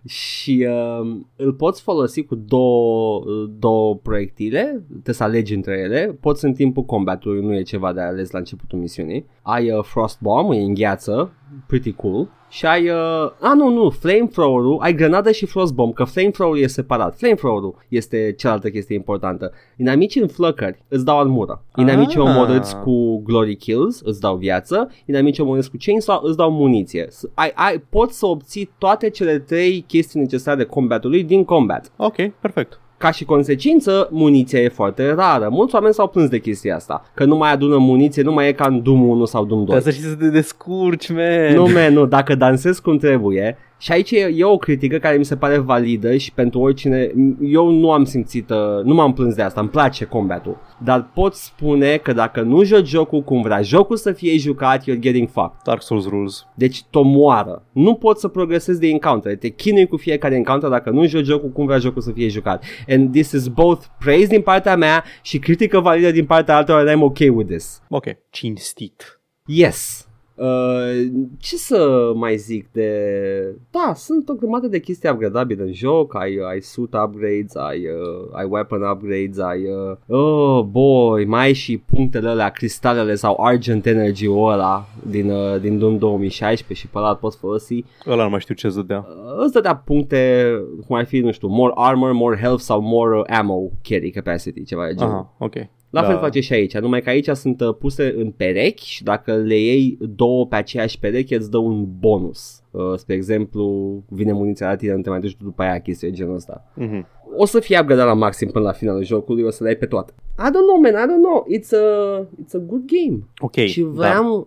și 0.07 0.67
uh, 0.69 1.17
îl 1.37 1.53
poți 1.53 1.83
folosi 1.83 2.25
cu 2.25 2.35
două, 2.35 3.21
uh, 3.27 3.51
două 3.59 3.97
proiectile, 3.97 4.85
te 5.03 5.13
să 5.13 5.23
alegi 5.23 5.55
între 5.55 5.79
ele, 5.79 6.17
poți 6.21 6.45
în 6.45 6.53
timpul 6.53 6.83
combatului, 6.85 7.41
nu 7.47 7.55
e 7.55 7.63
ceva 7.63 7.93
de 7.93 8.01
ales 8.01 8.31
la 8.31 8.39
începutul 8.39 8.79
misiunii. 8.79 9.27
Ai 9.47 9.71
uh, 9.71 9.83
Frost 9.85 10.19
Bomb, 10.21 10.53
e 10.53 10.57
în 10.57 10.75
gheață, 10.75 11.33
pretty 11.67 11.93
cool. 11.93 12.29
Și 12.49 12.67
ai, 12.67 12.89
uh, 12.89 13.31
a 13.41 13.55
nu, 13.57 13.69
nu, 13.69 13.91
Flamethrower-ul, 13.91 14.79
ai 14.81 14.95
grenadă 14.95 15.31
și 15.31 15.47
Frost 15.47 15.75
Bomb, 15.75 15.95
că 15.95 16.05
Flamethrower-ul 16.05 16.63
e 16.63 16.67
separat. 16.67 17.17
Flamethrower-ul 17.17 17.75
este 17.89 18.35
cealaltă 18.39 18.71
chestie 18.71 18.95
importantă. 18.95 19.53
Inamicii 19.77 20.21
în 20.21 20.27
flăcări 20.29 20.83
îți 20.89 21.05
dau 21.05 21.19
armură. 21.19 21.63
Inamicii 21.77 22.21
Ah. 22.21 22.27
omorâți 22.27 22.77
cu 22.77 23.23
Glory 23.23 23.57
Kills 23.57 24.01
îți 24.05 24.21
dau 24.21 24.37
viață, 24.37 24.91
inamicii 25.07 25.43
omorâți 25.43 25.71
cu 25.71 25.77
Chainsaw 25.85 26.21
îți 26.23 26.37
dau 26.37 26.51
muniție. 26.51 27.07
S- 27.11 27.25
Ai, 27.35 27.53
ai, 27.55 27.79
poți 27.91 28.19
să 28.19 28.27
obții 28.27 28.71
toate 28.79 29.11
cele 29.11 29.39
trei 29.39 29.85
chestii 29.87 30.21
necesare 30.21 30.65
combatului 30.65 31.25
din 31.25 31.45
combat. 31.45 31.93
Ok, 31.97 32.17
perfect. 32.41 32.81
Ca 33.05 33.11
și 33.11 33.25
consecință, 33.25 34.09
muniția 34.11 34.61
e 34.61 34.69
foarte 34.69 35.13
rară. 35.13 35.49
Mulți 35.51 35.75
oameni 35.75 35.95
s-au 35.95 36.09
plâns 36.09 36.29
de 36.29 36.39
chestia 36.39 36.75
asta, 36.75 37.11
că 37.15 37.25
nu 37.25 37.37
mai 37.37 37.53
adună 37.53 37.77
muniție, 37.77 38.23
nu 38.23 38.33
mai 38.33 38.49
e 38.49 38.53
ca 38.53 38.67
în 38.67 38.83
Doom 38.83 39.09
1 39.09 39.25
sau 39.25 39.45
Doom 39.45 39.65
2. 39.65 39.67
Trebuie 39.69 39.93
să 39.93 39.99
știi 39.99 40.11
să 40.11 40.17
te 40.17 40.29
descurci, 40.29 41.09
man. 41.11 41.55
Nu, 41.55 41.67
man, 41.73 41.93
nu, 41.93 42.07
dacă 42.07 42.35
dansezi 42.35 42.83
cum 42.83 42.97
trebuie 42.97 43.59
și 43.85 43.93
aici 43.93 44.11
e, 44.11 44.33
e 44.37 44.45
o 44.45 44.57
critică 44.57 44.99
care 44.99 45.17
mi 45.17 45.25
se 45.25 45.37
pare 45.37 45.59
validă 45.59 46.17
și 46.17 46.33
pentru 46.33 46.61
oricine, 46.61 47.13
eu 47.41 47.71
nu 47.71 47.93
am 47.93 48.05
simțit, 48.05 48.51
uh, 48.51 48.85
nu 48.85 48.95
m-am 48.95 49.13
plâns 49.13 49.35
de 49.35 49.43
asta, 49.43 49.61
îmi 49.61 49.69
place 49.69 50.05
combatul, 50.05 50.57
dar 50.85 51.11
pot 51.15 51.35
spune 51.35 51.97
că 51.97 52.13
dacă 52.13 52.41
nu 52.41 52.63
joci 52.63 52.87
jocul 52.87 53.23
cum 53.23 53.43
vrea 53.43 53.63
jocul 53.63 53.97
să 53.97 54.13
fie 54.13 54.37
jucat, 54.37 54.83
you're 54.83 54.99
getting 54.99 55.29
fucked. 55.29 55.63
Dark 55.65 55.83
Souls 55.83 56.09
Rules. 56.09 56.47
Deci 56.55 56.83
tomoară. 56.91 57.63
Nu 57.73 57.95
poți 57.95 58.21
să 58.21 58.29
progresezi 58.29 58.81
de 58.81 58.89
encounter. 58.89 59.37
Te 59.37 59.49
chinui 59.49 59.87
cu 59.87 59.97
fiecare 59.97 60.35
encounter 60.35 60.71
dacă 60.71 60.91
nu 60.91 61.07
joci 61.07 61.25
jocul 61.25 61.51
cum 61.51 61.67
vrea 61.67 61.79
jocul 61.79 62.03
să 62.03 62.11
fie 62.11 62.29
jucat. 62.29 62.65
And 62.89 63.13
this 63.13 63.33
is 63.33 63.49
both 63.49 63.85
praise 63.99 64.27
din 64.27 64.43
partea 64.43 64.77
mea 64.77 65.05
și 65.23 65.39
critică 65.39 65.81
validă 65.81 66.11
din 66.11 66.25
partea 66.25 66.57
altora 66.57 66.79
and 66.79 66.89
I'm 66.89 67.03
okay 67.03 67.29
with 67.29 67.51
this. 67.51 67.83
Ok, 67.89 68.05
cinstit. 68.31 69.21
Yes. 69.47 70.04
Uh, 70.35 71.07
ce 71.39 71.57
să 71.57 72.13
mai 72.15 72.37
zic 72.37 72.69
de... 72.73 72.91
Da, 73.71 73.93
sunt 73.95 74.29
o 74.29 74.35
grămadă 74.35 74.67
de 74.67 74.81
chestii 74.81 75.11
upgradabile 75.11 75.63
în 75.63 75.73
joc, 75.73 76.15
ai, 76.15 76.39
ai 76.49 76.61
suit 76.61 76.95
upgrades, 76.95 77.55
ai, 77.55 77.87
uh, 77.87 78.29
ai 78.33 78.47
weapon 78.49 78.83
upgrades, 78.83 79.39
ai... 79.39 79.63
Uh, 80.09 80.17
oh, 80.17 80.65
boy, 80.65 81.25
mai 81.25 81.45
ai 81.45 81.53
și 81.53 81.79
punctele 81.79 82.29
alea, 82.29 82.49
cristalele 82.49 83.15
sau 83.15 83.37
Argent 83.41 83.87
Energy-ul 83.87 84.53
ăla 84.53 84.87
din, 85.07 85.31
uh, 85.31 85.61
din 85.61 85.79
Doom 85.79 85.99
2016 85.99 86.87
și 86.87 86.93
pe 86.93 86.99
ăla 86.99 87.09
îl 87.09 87.17
poți 87.17 87.39
folosi. 87.39 87.85
Ăla 88.07 88.23
nu 88.23 88.31
mai 88.31 88.41
știu 88.41 88.55
ce 88.55 88.71
să 88.71 88.83
dea. 88.83 89.07
Uh, 89.09 89.45
îți 89.45 89.53
dădea 89.53 89.77
puncte, 89.77 90.51
cum 90.87 90.97
ar 90.97 91.05
fi, 91.05 91.21
nu 91.21 91.31
știu, 91.31 91.49
more 91.49 91.73
armor, 91.75 92.13
more 92.13 92.37
health 92.37 92.63
sau 92.63 92.81
more 92.81 93.19
uh, 93.19 93.25
ammo 93.39 93.71
carry 93.83 94.11
capacity, 94.11 94.65
ceva 94.65 94.87
de 94.87 94.95
genul. 94.95 95.13
Aha, 95.13 95.35
ok. 95.39 95.55
La 95.95 96.01
Da. 96.01 96.07
fel 96.07 96.19
face 96.19 96.41
și 96.41 96.53
aici, 96.53 96.79
numai 96.79 97.03
că 97.03 97.09
aici 97.09 97.29
sunt 97.29 97.61
uh, 97.61 97.75
puse 97.79 98.15
în 98.17 98.31
perechi 98.31 98.87
și 98.87 99.03
dacă 99.03 99.35
le 99.35 99.55
iei 99.59 99.99
două 100.01 100.47
pe 100.47 100.57
aceeași 100.57 100.99
pereche 100.99 101.37
îți 101.37 101.51
dă 101.51 101.59
un 101.59 101.87
bonus. 101.99 102.63
Uh, 102.71 102.93
spre 102.97 103.15
exemplu, 103.15 103.93
vine 104.09 104.33
muniția 104.33 104.69
la 104.69 104.77
tine, 104.77 104.95
nu 104.95 105.01
te 105.01 105.09
mai 105.09 105.21
duci 105.21 105.37
după 105.43 105.63
aia 105.63 105.81
chestii 105.81 106.09
de 106.09 106.15
genul 106.15 106.35
ăsta. 106.35 106.65
Mhm. 106.75 107.07
O 107.37 107.45
să 107.45 107.61
fie 107.61 107.79
upgradat 107.81 108.07
la 108.07 108.15
maxim 108.15 108.49
până 108.49 108.65
la 108.65 108.73
finalul 108.73 109.05
jocului, 109.05 109.43
o 109.43 109.51
să 109.51 109.63
le 109.63 109.69
ai 109.69 109.77
pe 109.77 109.87
toate. 109.87 110.13
I 110.39 110.49
don't 110.49 110.67
know, 110.69 110.81
man, 110.81 110.93
I 110.93 111.07
don't 111.07 111.23
know. 111.23 111.47
It's 111.59 111.71
a, 111.73 112.21
it's 112.45 112.55
a 112.55 112.59
good 112.67 112.83
game. 112.87 113.19
Ok, 113.39 113.55
și 113.55 113.83
vreau... 113.83 114.33
Da, 114.33 114.47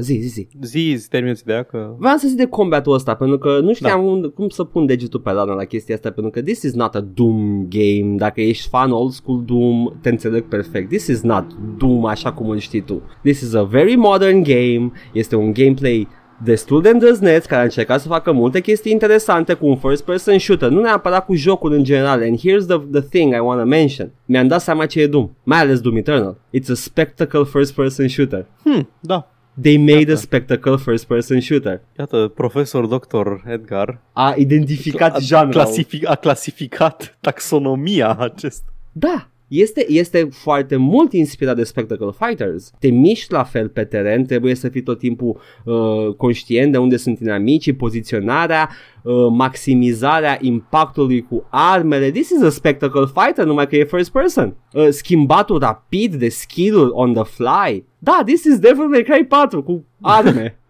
zi, 0.00 0.14
zi, 0.14 0.28
zi. 0.28 0.48
da. 0.52 0.66
Zi, 0.66 0.94
zi, 0.98 1.08
terminați 1.08 1.42
ideea 1.42 1.62
că... 1.62 1.94
Vreau 1.98 2.16
să 2.16 2.28
zic 2.28 2.36
de 2.36 2.46
combatul 2.46 2.92
ăsta, 2.92 3.14
pentru 3.14 3.38
că 3.38 3.60
nu 3.60 3.72
știam 3.74 4.00
Da. 4.04 4.10
unde, 4.10 4.26
cum 4.26 4.48
să 4.48 4.64
pun 4.64 4.86
degetul 4.86 5.20
pe 5.20 5.30
rană 5.30 5.52
la 5.52 5.64
chestia 5.64 5.94
asta, 5.94 6.10
pentru 6.10 6.32
că 6.32 6.42
this 6.42 6.62
is 6.62 6.72
not 6.72 6.94
a 6.94 7.00
Doom 7.14 7.66
game. 7.68 8.14
Dacă 8.16 8.40
ești 8.40 8.68
fan 8.68 8.90
old 8.90 9.12
school 9.12 9.42
Doom, 9.46 9.92
te 10.00 10.08
înțeleg 10.08 10.44
perfect. 10.48 10.88
This 10.88 11.06
is 11.06 11.20
not 11.22 11.44
Doom 11.78 12.04
așa 12.04 12.32
cum 12.32 12.48
îl 12.48 12.58
știi 12.58 12.80
tu. 12.80 13.02
This 13.22 13.40
is 13.40 13.54
a 13.54 13.62
very 13.62 13.94
modern 13.96 14.42
game. 14.42 14.92
Este 15.12 15.36
un 15.36 15.52
gameplay 15.52 16.08
destul 16.44 16.82
de 16.82 16.88
îndrăzneț 16.88 17.44
care 17.44 17.60
a 17.60 17.64
încercat 17.64 18.00
să 18.00 18.08
facă 18.08 18.32
multe 18.32 18.60
chestii 18.60 18.92
interesante 18.92 19.54
cu 19.54 19.66
un 19.66 19.76
first 19.76 20.04
person 20.04 20.38
shooter, 20.38 20.70
nu 20.70 20.80
neapărat 20.80 21.24
cu 21.24 21.34
jocul 21.34 21.72
în 21.72 21.84
general. 21.84 22.22
And 22.22 22.38
here's 22.38 22.66
the, 22.66 22.78
the 22.90 23.00
thing 23.00 23.34
I 23.34 23.38
want 23.38 23.60
to 23.60 23.66
mention. 23.66 24.10
Mi-am 24.24 24.46
dat 24.48 24.60
seama 24.60 24.86
ce 24.86 25.00
e 25.00 25.06
Doom, 25.06 25.30
mai 25.42 25.58
ales 25.58 25.80
Doom 25.80 25.96
Eternal. 25.96 26.36
It's 26.58 26.70
a 26.70 26.74
spectacle 26.74 27.44
first 27.44 27.74
person 27.74 28.08
shooter. 28.08 28.46
Hmm, 28.64 28.88
da. 29.00 29.30
They 29.62 29.76
made 29.76 29.98
Iată. 29.98 30.12
a 30.12 30.16
spectacle 30.16 30.76
first 30.76 31.04
person 31.04 31.40
shooter. 31.40 31.80
Iată, 31.98 32.32
profesor 32.34 32.86
doctor 32.86 33.42
Edgar 33.46 34.00
A 34.12 34.34
identificat 34.36 35.14
a, 35.14 35.18
janrul. 35.18 35.52
clasific, 35.52 36.08
a 36.08 36.14
clasificat 36.14 37.16
taxonomia 37.20 38.16
acest. 38.18 38.62
Da, 38.92 39.28
este, 39.48 39.84
este 39.88 40.28
foarte 40.30 40.76
mult 40.76 41.12
inspirat 41.12 41.56
de 41.56 41.64
Spectacle 41.64 42.10
Fighters. 42.18 42.72
Te 42.78 42.88
miști 42.88 43.32
la 43.32 43.44
fel 43.44 43.68
pe 43.68 43.84
teren, 43.84 44.24
trebuie 44.24 44.54
să 44.54 44.68
fii 44.68 44.82
tot 44.82 44.98
timpul 44.98 45.40
uh, 45.64 46.14
conștient 46.16 46.72
de 46.72 46.78
unde 46.78 46.96
sunt 46.96 47.18
inamicii, 47.20 47.72
poziționarea, 47.72 48.68
uh, 49.02 49.14
maximizarea 49.30 50.38
impactului 50.40 51.22
cu 51.22 51.46
armele. 51.50 52.10
This 52.10 52.30
is 52.30 52.42
a 52.42 52.50
Spectacle 52.50 53.04
Fighter, 53.14 53.44
numai 53.44 53.66
că 53.66 53.76
e 53.76 53.84
first 53.84 54.10
person. 54.12 54.56
Uh, 54.72 54.88
schimbatul 54.90 55.58
rapid 55.58 56.14
de 56.14 56.28
skill 56.28 56.90
on 56.92 57.12
the 57.12 57.24
fly. 57.24 57.84
Da, 57.98 58.22
this 58.26 58.44
is 58.44 58.58
Devil 58.58 58.86
May 58.86 59.02
Cry 59.02 59.24
4 59.24 59.62
cu 59.62 59.84
arme. 60.00 60.58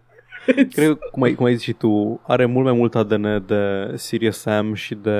Cred 0.45 0.73
că, 0.73 0.97
cum 1.11 1.23
ai, 1.23 1.33
cum 1.33 1.45
ai 1.45 1.53
zis 1.53 1.63
și 1.63 1.73
tu, 1.73 2.21
are 2.27 2.45
mult 2.45 2.65
mai 2.65 2.73
mult 2.73 2.95
ADN 2.95 3.43
de 3.47 3.91
Serious 3.95 4.37
Sam 4.39 4.73
și 4.73 4.95
de 4.95 5.19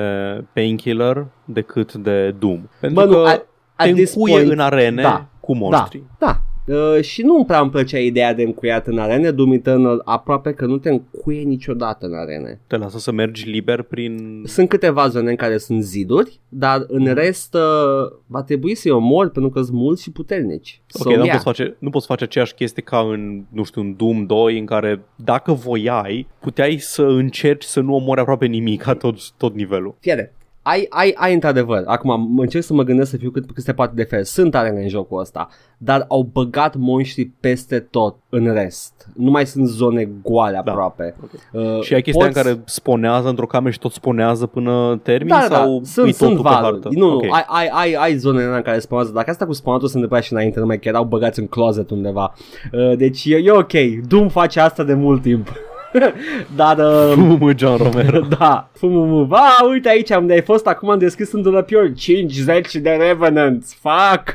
Painkiller 0.52 1.26
decât 1.44 1.94
de 1.94 2.34
Doom. 2.38 2.60
Pentru 2.80 3.00
Bă, 3.00 3.06
nu, 3.06 3.22
că 3.22 3.30
at- 3.30 3.32
at 3.32 3.47
te 3.84 3.92
this 3.92 4.14
încuie 4.14 4.34
point- 4.34 4.50
în 4.50 4.58
arene 4.58 5.02
da, 5.02 5.28
cu 5.40 5.56
monștri. 5.56 6.02
Da, 6.18 6.42
Uh, 6.68 7.00
și 7.00 7.22
nu 7.22 7.44
prea 7.44 7.60
îmi 7.60 7.70
plăcea 7.70 7.98
ideea 7.98 8.34
de 8.34 8.42
încuiat 8.42 8.86
în 8.86 8.98
arene, 8.98 9.30
Doom 9.30 9.52
Eternal 9.52 10.02
aproape 10.04 10.52
că 10.52 10.66
nu 10.66 10.78
te 10.78 10.90
încuie 10.90 11.42
niciodată 11.42 12.06
în 12.06 12.14
arene. 12.14 12.60
Te 12.66 12.76
lasă 12.76 12.98
să 12.98 13.12
mergi 13.12 13.48
liber 13.48 13.82
prin... 13.82 14.42
Sunt 14.46 14.68
câteva 14.68 15.08
zone 15.08 15.30
în 15.30 15.36
care 15.36 15.58
sunt 15.58 15.82
ziduri, 15.82 16.40
dar 16.48 16.84
în 16.88 17.14
rest 17.14 17.54
uh, 17.54 18.18
va 18.26 18.42
trebui 18.42 18.74
să-i 18.74 18.90
omori 18.90 19.30
pentru 19.30 19.50
că 19.50 19.62
sunt 19.62 19.76
mulți 19.76 20.02
și 20.02 20.10
puternici. 20.10 20.80
Ok, 20.94 21.02
So, 21.02 21.08
dar 21.08 21.18
nu, 21.18 21.24
yeah. 21.24 21.34
poți 21.34 21.44
face, 21.44 21.76
nu 21.78 21.90
poți 21.90 22.06
face 22.06 22.24
aceeași 22.24 22.54
chestie 22.54 22.82
ca 22.82 22.98
în, 22.98 23.44
nu 23.48 23.64
știu, 23.64 23.80
în 23.80 23.96
Doom 23.96 24.26
2, 24.26 24.58
în 24.58 24.64
care 24.64 25.00
dacă 25.16 25.52
voiai, 25.52 26.26
puteai 26.40 26.76
să 26.78 27.02
încerci 27.02 27.64
să 27.64 27.80
nu 27.80 27.94
omori 27.94 28.20
aproape 28.20 28.46
nimic 28.46 28.82
ca 28.82 28.94
tot, 28.94 29.30
tot 29.30 29.54
nivelul. 29.54 29.94
Fiere, 30.00 30.34
ai, 30.68 30.86
ai, 30.88 31.14
ai 31.16 31.34
într-adevăr, 31.34 31.82
acum 31.86 32.28
mă 32.34 32.42
încerc 32.42 32.64
să 32.64 32.72
mă 32.74 32.82
gândesc 32.82 33.10
să 33.10 33.16
fiu 33.16 33.30
cât, 33.30 33.50
cât 33.52 33.64
se 33.64 33.72
poate 33.72 33.92
de 33.94 34.02
fel, 34.02 34.24
sunt 34.24 34.54
arene 34.54 34.80
în 34.82 34.88
jocul 34.88 35.20
ăsta, 35.20 35.48
dar 35.78 36.04
au 36.08 36.28
băgat 36.32 36.76
monștri 36.76 37.30
peste 37.40 37.78
tot 37.80 38.16
în 38.28 38.52
rest. 38.52 39.08
Nu 39.16 39.30
mai 39.30 39.46
sunt 39.46 39.68
zone 39.68 40.08
goale 40.22 40.60
Da. 40.64 40.70
aproape. 40.70 41.14
Okay. 41.24 41.64
Uh, 41.76 41.82
Și 41.82 41.94
ai 41.94 42.02
chestia 42.02 42.24
poți- 42.26 42.36
în 42.38 42.42
care 42.44 42.60
sponează 42.64 43.28
într-o 43.28 43.46
cameră 43.46 43.72
și 43.72 43.78
tot 43.78 43.92
sponează 43.92 44.46
până 44.46 45.00
termin 45.02 45.28
Da, 45.28 45.46
da, 45.48 45.54
sau 45.56 45.78
da. 45.78 45.84
Sunt, 45.84 46.08
e 46.08 46.12
sunt 46.12 46.28
totul 46.30 46.44
pe 46.44 46.50
valuri. 46.50 46.72
hartă? 46.82 46.88
Nu, 46.98 47.08
nu, 47.08 47.14
Ok. 47.14 47.22
ai, 47.30 47.44
ai, 47.46 47.66
ai, 47.72 47.92
ai 47.94 48.16
zone 48.16 48.42
în 48.42 48.62
care 48.62 48.78
spawnează. 48.78 49.12
Dacă 49.14 49.30
asta 49.30 49.46
cu 49.46 49.52
spawnatul 49.52 49.88
se 49.88 49.94
întâmpla 49.94 50.20
și 50.20 50.32
înainte, 50.32 50.58
numai 50.60 50.78
că 50.78 50.88
erau 50.88 51.04
băgați 51.04 51.40
în 51.40 51.46
closet 51.46 51.90
undeva. 51.90 52.34
Uh, 52.72 52.96
deci 52.96 53.24
e, 53.24 53.36
e 53.36 53.50
ok. 53.50 53.72
Doom 54.08 54.28
face 54.28 54.60
asta 54.60 54.82
de 54.84 54.94
mult 54.94 55.22
timp. 55.22 55.48
Dar... 56.56 56.78
Uh, 56.78 57.36
Mă, 57.38 57.52
John 57.56 57.82
Romero. 57.82 58.20
da, 58.38 58.70
fumumu. 58.72 59.24
Va, 59.24 59.56
uite 59.68 59.88
aici 59.88 60.10
unde 60.10 60.32
ai 60.32 60.42
fost, 60.42 60.66
acum 60.66 60.90
am 60.90 60.98
deschis 60.98 61.32
un 61.32 61.42
dulăpior 61.42 61.92
50 61.94 62.74
de 62.74 62.90
Revenants. 62.90 63.74
Fuck! 63.80 64.34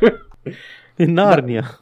E 0.96 1.06
Narnia. 1.06 1.62
Da, 1.62 1.80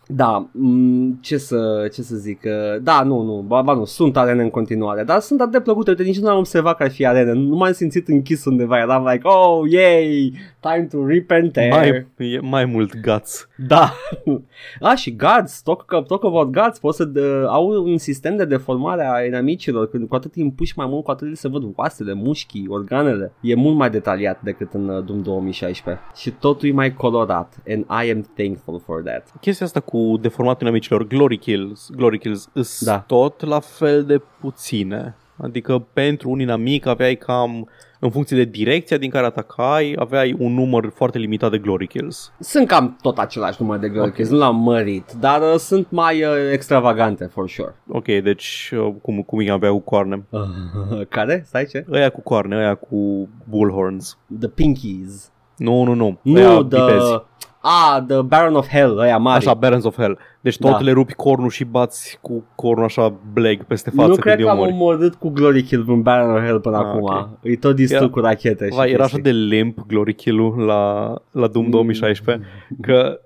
m- 0.52 1.20
ce 1.22 1.38
să, 1.38 1.90
ce 1.94 2.02
să 2.02 2.16
zic, 2.16 2.42
uh, 2.46 2.82
da, 2.82 3.04
nu, 3.04 3.22
nu, 3.22 3.44
ba, 3.48 3.62
ba 3.62 3.74
nu, 3.74 3.86
sunt 3.86 4.18
arene 4.18 4.42
în 4.42 4.50
continuare, 4.50 5.04
dar 5.04 5.20
sunt 5.20 5.40
atât 5.42 5.52
de 5.52 5.60
plăcute, 5.60 5.90
uite, 5.90 6.04
nici 6.04 6.20
nu 6.20 6.30
am 6.30 6.38
observat 6.38 6.78
că 6.78 6.84
ar 6.84 6.92
fi 6.92 7.06
arene, 7.06 7.32
nu 7.32 7.56
m-am 7.56 7.72
simțit 7.72 8.08
închis 8.08 8.46
undeva, 8.46 8.78
eram 8.78 9.08
like, 9.12 9.28
oh, 9.28 9.70
yay, 9.70 10.34
time 10.60 10.88
to 10.92 11.06
repent 11.06 11.56
Mai, 11.56 12.06
e 12.18 12.40
mai 12.40 12.66
mult 12.66 13.00
guts. 13.02 13.48
Da. 13.68 13.94
ah, 14.80 14.98
și 14.98 15.16
guards, 15.16 15.62
talk, 15.62 15.86
talk 15.86 16.24
about 16.24 16.52
guards, 16.52 16.80
pot 16.80 16.96
să 16.96 17.10
uh, 17.16 17.48
au 17.48 17.84
un 17.84 17.98
sistem 17.98 18.36
de 18.36 18.46
deformare 18.46 19.10
a 19.14 19.26
inamicilor, 19.26 19.90
când 19.90 20.08
cu 20.08 20.16
atât 20.16 20.36
îi 20.36 20.44
împuși 20.44 20.74
mai 20.76 20.88
mult, 20.90 21.04
cu 21.04 21.12
atât 21.12 21.38
se 21.38 21.48
văd 21.48 21.64
oasele, 21.76 22.14
mușchii, 22.14 22.66
organele. 22.70 23.34
E 23.42 23.56
mult 23.56 23.76
mai 23.76 23.90
detaliat 23.90 24.42
decât 24.42 24.74
în 24.74 24.90
uh, 24.90 25.04
Doom 25.04 25.22
2016 25.22 26.04
și 26.16 26.32
totul 26.32 26.70
e 26.70 26.72
mai 26.72 26.94
colorat 26.94 27.62
and 27.68 27.86
I 28.06 28.12
am 28.12 28.26
thankful 28.36 28.82
for 28.86 29.02
that. 29.02 29.34
Chestia 29.42 29.66
asta 29.66 29.80
cu 29.80 29.98
deformatul 30.22 30.62
inamicilor, 30.68 31.08
glory 31.08 31.38
kills, 31.38 31.90
glory 31.96 32.20
kills, 32.20 32.50
îs 32.54 32.84
Da. 32.84 33.00
tot 33.00 33.46
la 33.46 33.60
fel 33.60 34.04
de 34.04 34.22
puține. 34.42 35.16
Adică 35.38 35.86
pentru 35.94 36.30
un 36.30 36.40
inamic 36.40 36.86
aveai 36.86 37.16
cam, 37.16 37.70
în 38.00 38.10
funcție 38.10 38.38
de 38.38 38.44
direcția 38.44 38.98
din 38.98 39.10
care 39.10 39.26
atacai, 39.26 39.96
aveai 40.00 40.36
un 40.40 40.54
număr 40.54 40.92
foarte 40.96 41.18
limitat 41.18 41.52
de 41.52 41.58
glory 41.58 41.88
kills. 41.88 42.32
Sunt 42.40 42.68
cam 42.68 42.98
tot 43.02 43.18
același 43.18 43.62
număr 43.62 43.78
de 43.78 43.90
glory 43.90 44.08
Ok. 44.08 44.14
kills, 44.16 44.30
nu 44.30 44.38
l-am 44.38 44.56
mărit, 44.56 45.12
dar 45.20 45.42
uh, 45.42 45.56
sunt 45.58 45.88
mai 45.92 46.24
uh, 46.24 46.32
extravagante, 46.52 47.26
for 47.26 47.50
sure. 47.50 47.76
Ok, 47.88 48.06
deci 48.06 48.72
uh, 48.76 48.94
cum, 49.02 49.22
cum 49.22 49.40
e 49.40 49.50
avea 49.52 49.70
cu 49.72 49.80
coarne? 49.80 50.26
Care? 51.10 51.44
Stai 51.46 51.66
ce? 51.66 51.86
Ăia 51.92 52.10
cu 52.10 52.22
coarne, 52.22 52.56
ăia 52.58 52.76
cu 52.76 53.30
bullhorns. 53.50 54.18
The 54.40 54.48
Pinkies. 54.50 55.32
Nu, 55.58 55.84
nu, 55.84 55.94
nu. 55.94 56.20
Nu, 56.22 56.36
Ăia 56.40 56.50
the... 56.50 56.64
bipezi. 56.64 57.24
Ah, 57.64 58.04
The 58.08 58.22
Baron 58.22 58.56
of 58.56 58.68
Hell, 58.68 58.98
ăia 58.98 59.18
mari. 59.18 59.38
Așa, 59.46 59.54
Barons 59.54 59.84
of 59.84 59.96
Hell. 59.96 60.18
Deci 60.42 60.58
tot 60.58 60.72
Da. 60.72 60.80
le 60.80 60.92
rupi 60.92 61.14
cornul 61.14 61.50
și 61.50 61.64
bați 61.64 62.18
cu 62.22 62.44
cornul 62.56 62.86
așa 62.86 63.14
bleg 63.34 63.64
peste 63.64 63.90
față 63.90 64.02
nu 64.08 64.14
când 64.14 64.24
cred 64.24 64.38
îi 64.38 64.44
că 64.44 64.50
am 64.50 64.58
omori. 64.58 64.72
omorât 64.72 65.16
cu 65.16 65.30
Glory 65.30 65.62
Kill 65.64 65.86
în 65.88 66.02
Baron 66.02 66.36
of 66.36 66.44
Hell 66.44 66.60
până 66.60 66.78
Ah, 66.78 66.84
acum. 66.86 67.02
ok. 67.04 67.28
E 67.42 67.56
tot 67.56 67.76
distrug 67.76 68.02
Era- 68.02 68.12
cu 68.12 68.20
rachete 68.20 68.66
și 68.70 68.76
Vai, 68.76 68.92
era 68.92 69.04
așa 69.04 69.16
chestii. 69.16 69.32
de 69.32 69.38
limp 69.56 69.80
Glory 69.88 70.14
Kill-ul 70.16 70.60
la, 70.60 71.14
la 71.32 71.48
Doom 71.48 71.70
2016 71.70 72.46
că 72.82 73.20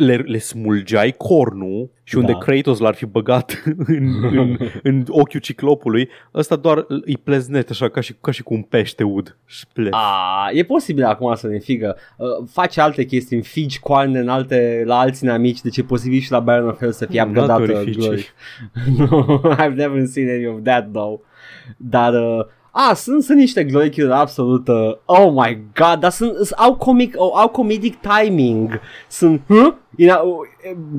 le, 0.00 0.16
le 0.16 0.38
smulgeai 0.38 1.14
cornul 1.16 1.90
și 2.02 2.16
unde 2.16 2.32
Da. 2.32 2.38
Kratos 2.38 2.78
l-ar 2.78 2.94
fi 2.94 3.06
băgat 3.06 3.62
în, 3.86 4.24
în, 4.38 4.56
în 4.82 5.04
ochiul 5.08 5.40
ciclopului, 5.40 6.08
ăsta 6.34 6.56
doar 6.56 6.84
îi 6.88 7.16
pleznet 7.24 7.70
așa 7.70 7.88
ca 7.88 8.00
și, 8.00 8.14
ca 8.20 8.30
și 8.30 8.42
cu 8.42 8.54
un 8.54 8.62
pește 8.62 9.02
ud. 9.02 9.36
Șplef. 9.46 9.92
A, 9.92 10.48
e 10.52 10.62
posibil 10.62 11.04
acum 11.04 11.34
să 11.34 11.46
ne 11.46 11.58
figă. 11.58 11.96
Uh, 12.16 12.26
faci 12.50 12.76
alte 12.76 13.04
chestii, 13.04 13.36
înfigi 13.36 13.78
coarne 13.80 14.18
în 14.18 14.28
alte, 14.28 14.82
la 14.86 14.98
alți 14.98 15.24
inamici, 15.24 15.60
deci 15.60 15.76
e 15.76 15.82
posibil 15.82 16.20
și 16.20 16.30
la 16.30 16.40
Baron 16.40 16.68
of 16.68 16.78
Hell 16.78 16.92
să 16.92 17.06
fie 17.06 17.20
Not 17.20 17.28
upgradat 17.28 17.60
very 17.66 17.92
Glory. 17.92 18.16
fishy. 18.16 18.32
no, 18.98 19.40
I've 19.56 19.74
never 19.74 20.06
seen 20.06 20.28
any 20.28 20.46
of 20.46 20.62
that 20.62 20.88
though. 20.92 21.20
Dar 21.76 22.14
uh, 22.14 22.44
a, 22.70 22.94
sunt, 22.94 23.22
sunt 23.22 23.38
niște 23.38 23.64
glory 23.64 23.90
kill 23.90 24.12
absolut 24.12 24.68
uh, 24.68 24.74
Oh 25.04 25.32
my 25.32 25.62
god 25.74 26.00
Dar 26.00 26.10
sunt, 26.10 26.34
sunt 26.34 26.50
au, 26.50 26.74
comic, 26.76 27.18
au, 27.18 27.32
au 27.34 27.48
comedic 27.48 27.96
timing 28.00 28.80
Sunt 29.08 29.42
huh? 29.48 29.72
Ina, 29.96 30.16
uh, 30.20 30.36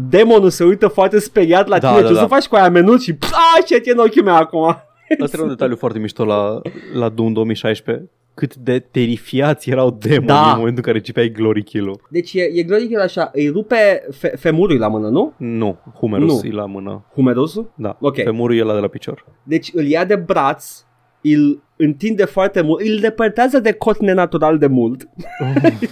Demonul 0.10 0.50
se 0.50 0.64
uită 0.64 0.88
foarte 0.88 1.20
speriat 1.20 1.68
la 1.68 1.80
Da, 1.80 1.88
tine 1.90 2.02
da, 2.02 2.08
Ce 2.08 2.12
o 2.12 2.16
da. 2.16 2.22
să 2.22 2.28
faci 2.28 2.48
cu 2.48 2.56
aia 2.56 2.70
menut 2.70 3.02
și 3.02 3.18
A, 3.32 3.62
ce 3.66 3.76
e 3.86 3.92
în 3.92 3.98
ochii 3.98 4.22
mei 4.24 4.34
acum 4.34 4.64
Asta 4.68 5.30
era 5.32 5.42
un 5.44 5.48
detaliu 5.50 5.76
foarte 5.76 6.00
mișto 6.00 6.26
la, 6.26 6.62
la 6.94 7.10
Doom 7.10 7.34
2016 7.34 8.10
cât 8.34 8.56
de 8.56 8.80
terifiați 8.80 9.70
erau 9.70 9.92
demonii 10.00 10.26
Da. 10.28 10.42
în 10.42 10.58
momentul 10.58 10.84
în 10.86 10.92
care 10.92 11.00
cipeai 11.00 11.30
Glory 11.32 11.64
Kill-ul. 11.64 12.02
Deci 12.10 12.34
e, 12.34 12.42
e 12.54 12.64
glory 12.64 12.88
kill 12.88 13.00
așa 13.00 13.30
Îi 13.34 13.50
rupe 13.50 14.04
fe, 14.12 14.28
femurul 14.28 14.78
la 14.80 14.88
mână, 14.88 15.08
nu? 15.08 15.34
Nu, 15.38 15.78
Humerus 16.00 16.42
Nu. 16.44 16.50
e 16.50 16.52
la 16.54 16.66
mână. 16.66 17.06
Humerusul? 17.14 17.72
Da, 17.76 17.98
Ok. 18.00 18.16
femurul 18.24 18.58
e 18.58 18.64
la 18.64 18.74
de 18.74 18.80
la 18.80 18.88
picior. 18.88 19.26
Deci 19.44 19.70
îl 19.74 19.86
ia 19.86 20.06
de 20.06 20.16
braț 20.16 20.84
îl 21.22 21.64
întinde 21.76 22.26
foarte 22.26 22.62
mult, 22.62 22.82
îl 22.82 22.98
depărtează 23.00 23.60
de 23.60 23.72
cot 23.72 24.00
nenatural 24.00 24.58
de 24.58 24.68
mult. 24.68 25.10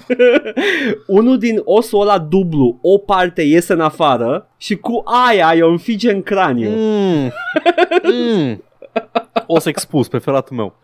Unul 1.07 1.37
din 1.37 1.61
osul 1.63 2.01
ăla 2.01 2.19
dublu, 2.19 2.79
o 2.81 2.97
parte 2.97 3.41
iese 3.41 3.73
în 3.73 3.79
afară 3.79 4.47
și 4.57 4.75
cu 4.75 5.03
aia 5.27 5.51
îi 5.53 5.61
o 5.61 5.69
înfige 5.69 6.11
în 6.11 6.21
craniu. 6.21 6.69
Mm. 6.69 7.31
Mm. 8.03 8.63
O 9.51 9.59
să 9.59 9.69
expus, 9.69 10.07
preferatul 10.07 10.55
meu. 10.55 10.75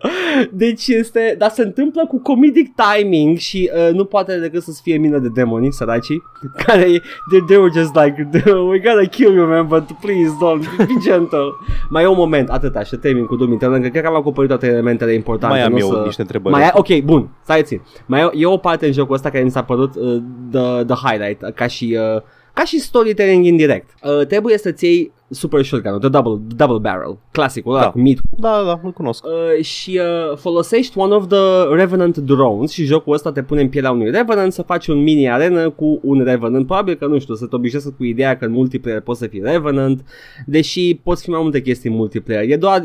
Deci 0.51 0.88
este, 0.88 1.36
dar 1.38 1.49
se 1.49 1.61
întâmplă 1.61 2.05
cu 2.07 2.20
comedic 2.22 2.72
timing 2.76 3.38
și 3.38 3.72
uh, 3.74 3.93
nu 3.93 4.05
poate 4.05 4.39
decât 4.39 4.61
să 4.61 4.80
fie 4.84 4.97
mină 4.97 5.18
de 5.18 5.28
demoni, 5.34 5.72
săracii, 5.72 6.24
care 6.66 6.84
they, 7.30 7.43
they 7.47 7.57
were 7.57 7.72
just 7.74 7.95
like, 7.95 8.30
we 8.70 8.80
gotta 8.80 9.05
kill 9.09 9.34
you 9.34 9.47
man, 9.47 9.68
but 9.68 9.84
please 10.01 10.32
don't, 10.41 10.78
be 10.78 10.93
gentle. 11.01 11.53
Mai 11.89 12.03
e 12.03 12.07
un 12.07 12.18
moment, 12.18 12.49
atâta, 12.49 12.84
și 12.84 12.95
termin 12.95 13.26
cu 13.26 13.36
Doom 13.36 13.51
Eternal, 13.51 13.82
că 13.82 13.88
cred 13.88 14.01
că 14.01 14.07
am 14.07 14.16
acoperit 14.16 14.49
toate 14.49 14.68
elementele 14.68 15.13
importante. 15.13 15.55
Mai 15.55 15.66
am 15.66 15.72
nu 15.72 15.78
o 15.78 15.80
eu 15.80 15.88
să... 15.88 16.01
niște 16.05 16.22
întrebări. 16.22 16.53
Mai 16.53 16.63
ai, 16.63 16.72
ok, 16.74 17.03
bun, 17.03 17.30
stai 17.43 17.63
țin. 17.63 17.82
Mai 18.05 18.22
e, 18.22 18.30
e 18.34 18.45
o 18.45 18.57
parte 18.57 18.86
în 18.86 18.91
jocul 18.91 19.16
ăsta 19.16 19.30
care 19.30 19.43
mi 19.43 19.51
s-a 19.51 19.63
părut 19.63 19.95
uh, 19.95 20.22
the, 20.51 20.84
the 20.84 21.07
highlight, 21.07 21.41
uh, 21.41 21.53
ca 21.53 21.68
și, 21.68 21.97
uh, 22.16 22.22
ca 22.56 22.64
și 22.64 22.80
storytelling 22.80 23.45
indirect. 23.45 23.89
Uh, 24.03 24.26
trebuie 24.26 24.58
să-ți 24.58 24.86
iei 24.86 25.12
Super 25.30 25.64
Shotgun, 25.64 25.99
the 25.99 26.10
double, 26.10 26.41
double 26.56 26.78
barrel, 26.78 27.18
clasicul 27.32 27.74
ăla 27.74 27.82
Da. 27.82 27.89
cu 27.89 27.99
mit 27.99 28.20
Da, 28.38 28.49
da, 28.58 28.64
da, 28.64 28.80
îl 28.84 28.91
cunosc. 28.91 29.24
Uh, 29.26 29.64
și 29.64 29.99
uh, 29.99 30.38
folosești 30.38 30.99
one 30.99 31.14
of 31.14 31.28
the 31.28 31.76
Revenant 31.76 32.18
drones 32.18 32.72
și 32.72 32.84
jocul 32.84 33.14
ăsta 33.14 33.32
te 33.32 33.43
pune 33.43 33.62
în 33.62 33.70
pielea 33.70 33.91
unui 33.91 34.12
Revenant 34.12 34.53
să 34.53 34.62
faci 34.62 34.88
un 34.88 35.03
mini 35.03 35.30
arenă 35.30 35.70
cu 35.70 35.99
un 36.03 36.24
Revenant. 36.24 36.66
Probabil 36.66 36.95
că, 36.95 37.06
nu 37.06 37.20
știu, 37.20 37.34
să 37.34 37.45
te 37.45 37.56
obișnuiesc 37.56 37.95
cu 37.95 38.03
ideea 38.03 38.38
că 38.38 38.45
în 38.45 38.51
multiplayer 38.51 39.01
poți 39.01 39.20
să 39.20 39.28
fii 39.28 39.41
Revenant, 39.43 40.06
deși 40.45 40.99
poți 41.03 41.24
fi 41.24 41.30
mai 41.30 41.41
multe 41.41 41.62
chestii 41.62 41.89
în 41.89 41.95
multiplayer. 41.95 42.49
E 42.49 42.56
doar... 42.56 42.82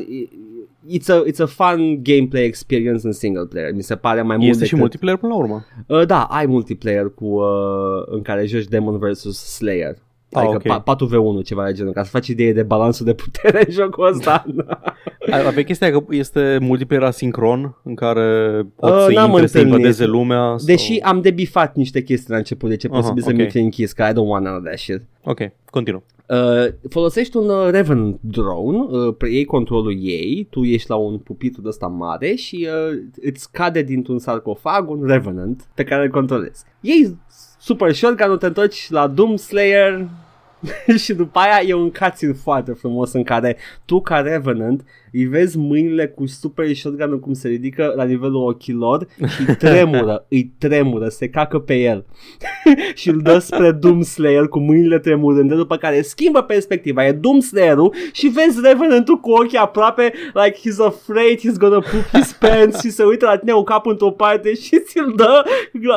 It's 0.93 1.09
a, 1.09 1.23
it's 1.27 1.41
a 1.41 1.47
fun 1.47 2.03
gameplay 2.03 2.45
experience 2.45 3.07
în 3.07 3.13
single 3.13 3.47
player. 3.47 3.73
Mi 3.73 3.83
se 3.83 3.97
pare 3.97 4.23
mai 4.23 4.37
mult 4.37 4.49
Este 4.49 4.65
și 4.65 4.71
decât... 4.71 4.79
multiplayer 4.79 5.19
până 5.19 5.33
la 5.33 5.39
urmă. 5.39 5.65
Uh, 5.87 6.07
da, 6.07 6.23
ai 6.23 6.47
multiplayer 6.47 7.11
cu 7.15 7.25
uh, 7.25 8.03
în 8.07 8.23
care 8.23 8.47
joci 8.47 8.65
Demon 8.65 8.99
vs. 8.99 9.55
Slayer. 9.55 9.97
Ah, 10.33 10.43
Adică 10.49 10.57
ok. 10.57 10.79
pa- 10.79 10.83
4v1 10.83 11.45
ceva 11.45 11.65
de 11.67 11.73
genul, 11.73 11.93
ca 11.93 12.03
să 12.03 12.11
faci 12.11 12.27
idee 12.29 12.53
de 12.53 12.63
balansul 12.63 13.07
de 13.07 13.15
putere 13.15 13.63
în 13.67 13.73
jocul 13.73 14.07
ăsta. 14.07 14.45
A- 15.31 15.47
Avea 15.47 15.65
chestia 15.65 15.91
că 15.91 16.05
este 16.11 16.59
multiplayer 16.61 17.05
asincron 17.05 17.77
în 17.83 17.95
care 17.95 18.63
poți 18.77 18.93
Uh, 18.93 19.05
să 19.07 19.13
n-am 19.13 19.31
intre, 19.31 19.47
să 19.47 19.57
întâlnit. 19.57 19.77
invadeze 19.79 20.05
lumea. 20.07 20.57
Deși 20.65 20.99
sau... 20.99 21.11
am 21.13 21.21
debifat 21.21 21.77
niște 21.77 22.03
chestii 22.03 22.31
la 22.31 22.37
început, 22.37 22.69
deci 22.69 22.85
e 22.85 22.89
Aha, 22.91 23.01
posibil 23.01 23.23
să 23.23 23.29
ok. 23.31 23.37
mi 23.37 23.51
fie 23.51 23.61
închis, 23.61 23.93
că 23.93 24.03
I 24.03 24.13
don't 24.13 24.27
want 24.27 24.45
none 24.45 24.57
of 24.57 24.63
that 24.65 24.79
shit. 24.79 25.03
Ok, 25.25 25.39
continuă. 25.71 26.03
Uh, 26.29 26.67
folosești 26.89 27.37
un 27.37 27.49
uh, 27.49 27.69
Revenant 27.71 28.19
drone, 28.21 28.79
uh, 28.79 29.15
preiei 29.19 29.45
controlul 29.45 29.97
ei, 30.01 30.47
tu 30.51 30.63
ești 30.65 30.91
la 30.91 30.97
un 30.97 31.19
pupitru 31.19 31.61
de 31.63 31.69
ăsta 31.69 31.87
mare 31.87 32.35
și 32.35 32.69
uh, 32.91 32.99
îți 33.23 33.53
cade 33.53 33.83
dintr-un 33.83 34.19
sarcofag 34.19 34.91
un 34.91 35.05
Revenant 35.07 35.69
pe 35.75 35.85
care 35.85 36.05
îl 36.05 36.11
controlezi. 36.11 36.65
Ei 36.81 37.17
super 37.61 37.95
shotgun 37.95 38.39
te 38.39 38.47
întorci 38.47 38.91
la 38.91 39.07
Doom 39.07 39.37
Slayer 39.37 40.09
și 41.03 41.15
după 41.15 41.39
aia 41.39 41.61
e 41.67 41.75
un 41.75 41.93
cutscene 41.93 42.33
foarte 42.33 42.73
frumos 42.73 43.13
în 43.13 43.23
care 43.23 43.57
tu 43.85 44.01
ca 44.01 44.21
Revenant 44.21 44.85
îi 45.13 45.25
vezi 45.25 45.59
mâinile 45.59 46.09
cu 46.09 46.27
super 46.27 46.75
shotgun 46.75 47.19
cum 47.19 47.33
se 47.33 47.49
ridică 47.49 47.93
la 47.97 48.05
nivelul 48.05 48.49
ochilor 48.49 49.07
și 49.27 49.49
îi 49.49 49.57
tremură, 49.57 50.27
îi 50.29 50.53
tremură, 50.59 51.09
se 51.09 51.29
cacă 51.29 51.59
pe 51.59 51.75
el 51.75 52.05
și 52.95 53.09
îl 53.09 53.21
dă 53.21 53.39
spre 53.39 53.73
Doom 53.73 54.03
Slayer 54.03 54.49
cu 54.49 54.59
mâinile 54.59 54.99
tremurânde, 54.99 55.55
după 55.55 55.77
care 55.77 56.03
schimbă 56.03 56.43
perspectiva, 56.43 57.07
e 57.07 57.13
Doom 57.13 57.41
Slayer-ul 57.41 57.95
și 58.13 58.27
vezi 58.27 58.61
Revenant-ul 58.63 59.17
cu 59.17 59.31
ochii 59.31 59.59
aproape 59.59 60.13
like 60.35 60.59
he's 60.59 60.87
afraid 60.87 61.39
he's 61.39 61.59
gonna 61.59 61.81
poop 61.91 62.05
his 62.13 62.33
pants 62.33 62.81
și 62.81 62.91
se 62.91 63.05
uită 63.05 63.27
la 63.27 63.37
tine 63.37 63.53
cu 63.53 63.63
capul 63.63 63.91
într-o 63.91 64.11
parte 64.11 64.55
și 64.55 64.79
ți-l 64.79 65.13
dă, 65.17 65.43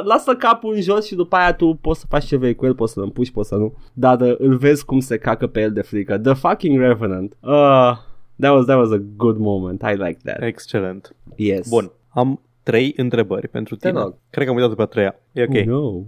lasă 0.03 0.35
capul 0.35 0.73
în 0.73 0.81
jos 0.81 1.05
și 1.05 1.15
după 1.15 1.35
aia 1.35 1.53
tu 1.53 1.79
poți 1.81 1.99
să 1.99 2.05
faci 2.09 2.25
ce 2.25 2.37
vrei 2.37 2.55
cu 2.55 2.65
el, 2.65 2.75
poți 2.75 2.93
să-l 2.93 3.03
împuși, 3.03 3.31
poți 3.31 3.47
să 3.47 3.55
nu, 3.55 3.73
dar 3.93 4.21
uh, 4.21 4.35
îl 4.37 4.55
vezi 4.55 4.85
cum 4.85 4.99
se 4.99 5.17
cacă 5.17 5.47
pe 5.47 5.61
el 5.61 5.71
de 5.71 5.81
frică. 5.81 6.17
The 6.17 6.33
fucking 6.33 6.79
Revenant. 6.79 7.33
Uh, 7.41 7.91
that 8.39 8.53
was, 8.53 8.65
that 8.65 8.77
was 8.77 8.91
a 8.91 9.01
good 9.17 9.37
moment. 9.37 9.81
I 9.83 9.93
like 9.95 10.19
that. 10.23 10.41
Excelent. 10.41 11.15
Yes. 11.35 11.69
Bun, 11.69 11.91
am 12.09 12.41
trei 12.63 12.93
întrebări 12.97 13.47
pentru 13.47 13.75
Te 13.75 13.87
tine. 13.89 14.01
rog. 14.01 14.15
Cred 14.29 14.45
că 14.45 14.51
am 14.51 14.57
uitat 14.57 14.75
pe 14.75 14.81
a 14.81 14.85
treia. 14.85 15.15
E 15.31 15.43
ok, 15.43 15.55
Oh, 15.55 15.65
no. 15.65 16.01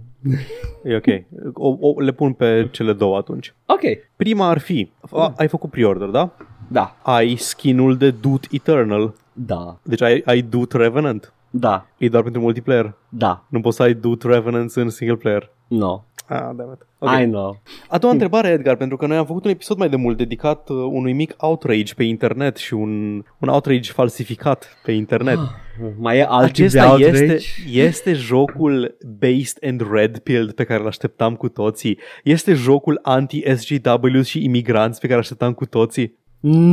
e 0.90 0.96
ok. 0.96 1.24
O, 1.54 1.76
o, 1.80 2.00
le 2.00 2.12
pun 2.12 2.32
pe 2.32 2.68
cele 2.72 2.92
două 2.92 3.16
atunci. 3.16 3.54
Ok. 3.66 3.80
Prima 4.16 4.48
ar 4.48 4.58
fi, 4.58 4.90
a, 5.10 5.32
ai 5.36 5.48
făcut 5.48 5.70
pre-order, 5.70 6.08
da? 6.08 6.30
Da. 6.68 6.96
Ai 7.02 7.36
skinul 7.36 7.96
de 7.96 8.10
Doot 8.10 8.46
Eternal. 8.50 9.14
Da. 9.32 9.78
Deci 9.82 10.00
ai, 10.02 10.22
ai 10.24 10.40
Doot 10.42 10.72
Revenant. 10.72 11.32
Da. 11.50 11.86
E 11.98 12.08
doar 12.08 12.22
pentru 12.22 12.40
multiplayer. 12.40 12.94
Da. 13.08 13.44
Nu 13.48 13.60
poți 13.60 13.76
să 13.76 13.82
ai 13.82 13.94
Doot 13.94 14.22
Revenant 14.22 14.70
în 14.72 14.88
single 14.90 15.16
player. 15.16 15.50
No. 15.68 16.02
Ah, 16.28 16.50
damn 16.56 16.72
it. 16.72 16.86
Okay. 16.98 17.22
I 17.22 17.26
know. 17.26 17.62
A 17.88 17.98
doua 17.98 18.12
întrebare, 18.12 18.48
Edgar, 18.48 18.76
pentru 18.76 18.96
că 18.96 19.06
noi 19.06 19.16
am 19.16 19.26
făcut 19.26 19.44
un 19.44 19.50
episod 19.50 19.76
mai 19.76 19.88
de 19.88 19.96
mult 19.96 20.16
dedicat 20.16 20.68
uh, 20.68 20.76
unui 20.76 21.12
mic 21.12 21.34
outrage 21.36 21.94
pe 21.94 22.04
internet 22.04 22.56
și 22.56 22.74
un, 22.74 23.22
un 23.38 23.48
outrage 23.48 23.92
falsificat 23.92 24.78
pe 24.84 24.92
internet. 24.92 25.36
Ah, 25.36 25.90
mai 25.98 26.18
e 26.18 26.26
alt 26.28 26.44
Acesta 26.44 26.96
este, 26.98 27.38
este 27.70 28.12
jocul 28.12 28.96
based 29.18 29.58
and 29.62 29.92
red 29.92 30.18
pilled 30.18 30.52
pe 30.52 30.64
care 30.64 30.80
îl 30.80 30.86
așteptam 30.86 31.36
cu 31.36 31.48
toții. 31.48 31.98
Este 32.24 32.54
jocul 32.54 32.98
anti-SGW 33.02 34.22
și 34.22 34.44
imigranți 34.44 35.00
pe 35.00 35.06
care 35.06 35.18
îl 35.18 35.22
așteptam 35.22 35.52
cu 35.52 35.66
toții. 35.66 36.18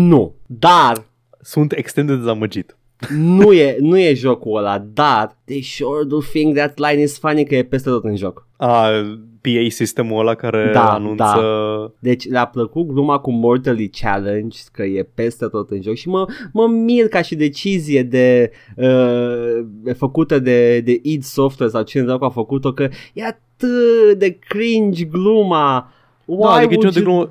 Nu, 0.08 0.36
dar 0.46 1.06
sunt 1.42 1.72
extrem 1.72 2.06
de 2.06 2.16
dezamăgit 2.16 2.78
nu, 3.10 3.52
e, 3.52 3.78
nu 3.80 4.00
e 4.00 4.14
jocul 4.14 4.58
ăla, 4.58 4.86
dar 4.94 5.38
they 5.46 5.62
sure 5.62 6.04
do 6.04 6.18
think 6.22 6.56
that 6.56 6.78
line 6.78 7.02
is 7.02 7.20
funny 7.20 7.46
că 7.46 7.56
e 7.56 7.64
peste 7.64 7.90
tot 7.90 8.04
în 8.04 8.16
joc. 8.16 8.48
A, 8.58 8.90
PA 9.44 9.70
sistemul 9.70 10.20
ăla 10.20 10.36
care 10.36 10.70
da, 10.74 10.94
anunță... 10.94 11.24
Da. 11.24 11.92
Deci 12.00 12.30
le-a 12.30 12.46
plăcut 12.46 12.88
gluma 12.88 13.20
cu 13.20 13.32
Mortally 13.32 13.90
Challenge, 13.90 14.58
că 14.72 14.84
e 14.84 15.10
peste 15.14 15.46
tot 15.46 15.70
în 15.70 15.82
joc 15.82 15.96
și 15.96 16.08
mă, 16.08 16.26
mă 16.54 16.68
mir 16.68 17.08
ca 17.08 17.22
și 17.22 17.36
decizie 17.36 18.04
de 18.04 18.52
uh, 18.76 19.94
făcută 19.96 20.40
de, 20.40 20.80
de 20.80 21.00
id 21.02 21.24
Software 21.24 21.72
sau 21.72 21.82
cine 21.82 22.16
a 22.20 22.30
făcut-o, 22.30 22.74
că 22.74 22.90
e 23.14 23.24
atât 23.26 24.18
de 24.18 24.38
cringe 24.48 25.04
gluma. 25.04 25.92
Why 26.26 26.42
da, 26.42 26.52
adică 26.52 26.74
would 26.76 26.96
you... 26.96 27.04
de 27.04 27.10
glumă, 27.10 27.30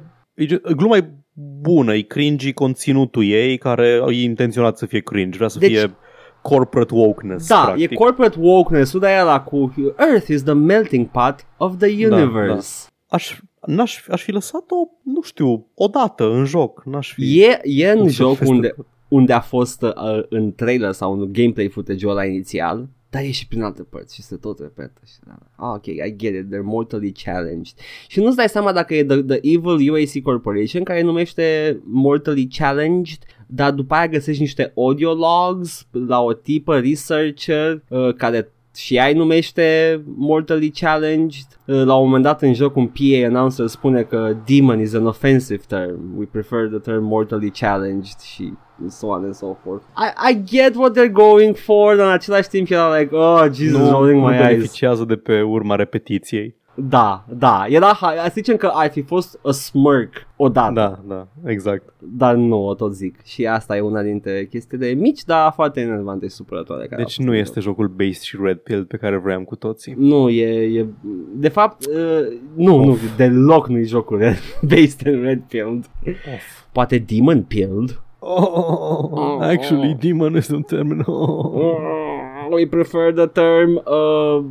gluma 0.76 0.96
e 0.96 1.21
bună, 1.34 1.94
e 1.94 2.00
cringy 2.00 2.52
conținutul 2.52 3.24
ei 3.24 3.58
care 3.58 4.00
e 4.08 4.22
intenționat 4.22 4.78
să 4.78 4.86
fie 4.86 5.00
cringe, 5.00 5.36
vrea 5.36 5.48
să 5.48 5.58
deci, 5.58 5.70
fie 5.70 5.96
corporate 6.42 6.94
wokeness. 6.94 7.48
Da, 7.48 7.62
practic. 7.64 7.90
e 7.90 7.94
corporate 7.94 8.36
wokeness-ul 8.40 9.00
de 9.00 9.06
aia 9.06 9.40
cu 9.40 9.74
Earth 9.98 10.28
is 10.28 10.42
the 10.42 10.52
melting 10.52 11.06
pot 11.06 11.46
of 11.56 11.76
the 11.78 12.06
universe. 12.06 12.86
Da, 12.88 12.94
da. 13.08 13.16
Aș, 13.16 13.38
n-aș, 13.66 14.08
aș 14.08 14.22
fi 14.22 14.30
lăsat-o, 14.30 14.76
nu 15.02 15.22
știu, 15.22 15.66
odată 15.74 16.30
în 16.30 16.44
joc. 16.44 16.82
N-aș 16.84 17.12
fi 17.12 17.42
e, 17.42 17.60
e 17.62 17.90
în 17.90 18.08
joc 18.08 18.38
unde, 18.44 18.74
unde 19.08 19.32
a 19.32 19.40
fost 19.40 19.82
uh, 19.82 19.92
în 20.28 20.52
trailer 20.54 20.92
sau 20.92 21.12
în 21.12 21.32
gameplay 21.32 21.68
footage-ul 21.68 22.10
ăla 22.10 22.24
inițial 22.24 22.88
dar 23.12 23.22
e 23.22 23.30
și 23.30 23.46
prin 23.46 23.62
alte 23.62 23.82
părți 23.82 24.14
și 24.14 24.22
se 24.22 24.36
tot 24.36 24.58
repetă. 24.58 25.00
Și, 25.06 25.12
ah, 25.56 25.72
ok, 25.74 25.86
I 25.86 26.16
get 26.16 26.34
it, 26.34 26.46
they're 26.46 26.62
mortally 26.62 27.12
challenged. 27.12 27.74
Și 28.08 28.20
nu-ți 28.20 28.36
dai 28.36 28.48
seama 28.48 28.72
dacă 28.72 28.94
e 28.94 29.04
the, 29.04 29.22
the 29.22 29.38
Evil 29.42 29.90
UAC 29.90 30.22
Corporation 30.22 30.82
care 30.82 31.02
numește 31.02 31.78
mortally 31.84 32.48
challenged, 32.58 33.18
dar 33.46 33.72
după 33.72 33.94
aia 33.94 34.08
găsești 34.08 34.40
niște 34.40 34.72
audio 34.76 35.12
logs 35.12 35.86
la 35.90 36.20
o 36.20 36.32
tipă 36.32 36.78
researcher 36.78 37.82
uh, 37.88 38.14
care 38.14 38.52
și 38.76 38.94
ea 38.94 39.12
numește 39.14 40.00
Mortally 40.16 40.70
Challenged. 40.70 41.46
Uh, 41.66 41.82
la 41.84 41.94
un 41.94 42.04
moment 42.04 42.24
dat 42.24 42.42
în 42.42 42.54
joc 42.54 42.76
un 42.76 42.86
PA 42.86 43.26
announcer 43.26 43.66
spune 43.66 44.02
că 44.02 44.36
Demon 44.46 44.80
is 44.80 44.94
an 44.94 45.06
offensive 45.06 45.62
term. 45.68 46.00
We 46.16 46.24
prefer 46.24 46.66
the 46.68 46.78
term 46.78 47.04
Mortally 47.04 47.50
Challenged 47.50 48.18
și 48.20 48.52
so 48.88 49.06
on 49.06 49.24
and 49.24 49.34
so 49.34 49.56
forth. 49.64 49.84
I, 49.96 50.30
I 50.32 50.42
get 50.44 50.74
what 50.76 50.92
they're 50.98 51.12
going 51.12 51.56
for, 51.56 51.96
dar 51.96 52.06
în 52.06 52.12
același 52.12 52.48
timp 52.48 52.70
era 52.70 52.98
like, 52.98 53.14
oh, 53.14 53.44
Jesus, 53.52 53.78
nu, 53.78 53.90
rolling 53.90 54.20
my 54.20 54.26
nu 54.28 54.34
eyes. 54.34 54.46
beneficiază 54.46 55.04
de 55.04 55.16
pe 55.16 55.40
urma 55.40 55.74
repetiției. 55.74 56.54
Da, 56.74 57.24
da, 57.28 57.64
era, 57.68 57.98
să 58.24 58.30
zicem 58.32 58.56
că 58.56 58.70
ar 58.74 58.90
fi 58.90 59.02
fost 59.02 59.38
a 59.42 59.50
smirk 59.50 60.26
odată. 60.36 60.72
Da, 60.72 61.00
da, 61.06 61.26
exact. 61.44 61.94
Dar 61.98 62.34
nu, 62.34 62.66
o 62.66 62.74
tot 62.74 62.94
zic. 62.94 63.24
Și 63.24 63.46
asta 63.46 63.76
e 63.76 63.80
una 63.80 64.02
dintre 64.02 64.46
chestiile 64.46 64.92
mici, 64.92 65.24
dar 65.24 65.52
foarte 65.54 65.80
enervante 65.80 66.28
și 66.28 66.34
supărătoare. 66.34 66.86
Care 66.86 67.02
deci 67.02 67.18
nu 67.18 67.34
este 67.34 67.60
jocul 67.60 67.88
based 67.88 68.20
și 68.20 68.38
red 68.40 68.58
pill 68.58 68.84
pe 68.84 68.96
care 68.96 69.16
vreau 69.16 69.44
cu 69.44 69.56
toții. 69.56 69.94
Nu, 69.98 70.28
e, 70.28 70.78
e 70.78 70.86
de 71.34 71.48
fapt, 71.48 71.86
uh, 71.86 72.38
nu, 72.54 72.78
of. 72.78 72.86
nu, 72.86 72.96
deloc 73.16 73.68
nu 73.68 73.78
e 73.78 73.82
jocul 73.82 74.18
based 74.70 75.06
and 75.06 75.22
red 75.22 75.40
pilled. 75.48 75.90
Of. 76.06 76.64
Poate 76.72 76.98
demon 76.98 77.42
pilled. 77.42 78.02
Oh, 78.18 79.40
actually, 79.40 79.94
demon 79.94 80.34
este 80.34 80.54
un 80.54 80.62
termen. 80.62 81.02
Oh. 81.06 82.11
We 82.52 82.66
prefer 82.66 83.12
the 83.12 83.26
term 83.26 83.82
uh, 83.84 84.44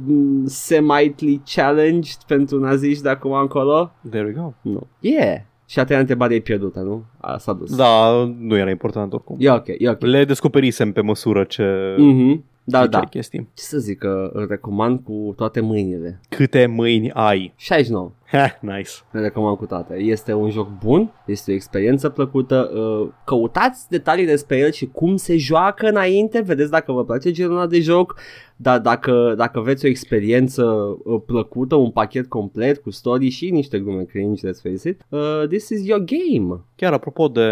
semi 0.45 1.13
challenged 1.55 2.17
pentru 2.27 2.59
naziști 2.59 3.03
de 3.03 3.09
acum 3.09 3.31
încolo. 3.31 3.91
There 4.09 4.25
we 4.25 4.31
go. 4.31 4.53
No. 4.61 4.79
Yeah. 4.99 5.37
Și 5.65 5.79
a 5.79 5.83
treia 5.83 5.99
întrebare 5.99 6.35
e 6.35 6.39
pierdută, 6.39 6.79
nu? 6.79 7.03
A, 7.17 7.37
s-a 7.37 7.53
dus. 7.53 7.75
Da, 7.75 8.11
nu 8.39 8.57
era 8.57 8.69
important 8.69 9.13
oricum. 9.13 9.35
E 9.39 9.51
ok, 9.51 9.67
e 9.77 9.89
ok. 9.89 10.01
Le 10.01 10.25
descoperisem 10.25 10.91
pe 10.91 11.01
măsură 11.01 11.43
ce... 11.43 11.95
Mm-hmm. 11.95 12.50
Da, 12.63 12.87
da. 12.87 12.99
Chestii. 12.99 13.49
Ce 13.53 13.63
să 13.63 13.77
zic, 13.77 13.97
că 13.97 14.29
îl 14.33 14.47
recomand 14.47 14.99
cu 15.03 15.33
toate 15.35 15.59
mâinile. 15.59 16.19
Câte 16.29 16.65
mâini 16.65 17.11
ai? 17.11 17.53
69. 17.55 18.11
Ha, 18.31 18.57
nice. 18.61 18.91
Le 19.11 19.19
recomand 19.21 19.57
cu 19.57 19.65
toate. 19.65 19.95
Este 19.95 20.33
un 20.33 20.49
joc 20.49 20.69
bun, 20.83 21.11
este 21.25 21.51
o 21.51 21.53
experiență 21.53 22.09
plăcută. 22.09 22.71
Uh, 22.73 23.09
căutați 23.25 23.89
detalii 23.89 24.25
despre 24.25 24.57
el 24.57 24.71
și 24.71 24.85
cum 24.85 25.15
se 25.15 25.37
joacă 25.37 25.87
înainte, 25.87 26.41
vedeți 26.41 26.71
dacă 26.71 26.91
vă 26.91 27.05
place 27.05 27.31
genul 27.31 27.67
de 27.67 27.79
joc. 27.79 28.15
Dar 28.55 28.79
dacă, 28.79 29.33
dacă 29.37 29.59
veți 29.59 29.85
o 29.85 29.87
experiență 29.87 30.63
uh, 30.63 31.21
plăcută, 31.25 31.75
un 31.75 31.91
pachet 31.91 32.27
complet 32.27 32.77
cu 32.77 32.89
story 32.89 33.29
și 33.29 33.49
niște 33.49 33.79
glume 33.79 34.03
cringe, 34.03 34.47
let's 34.47 34.61
face 34.61 34.89
it, 34.89 35.05
uh, 35.09 35.43
this 35.47 35.69
is 35.69 35.85
your 35.87 36.03
game. 36.03 36.59
Chiar 36.75 36.93
apropo 36.93 37.27
de 37.27 37.49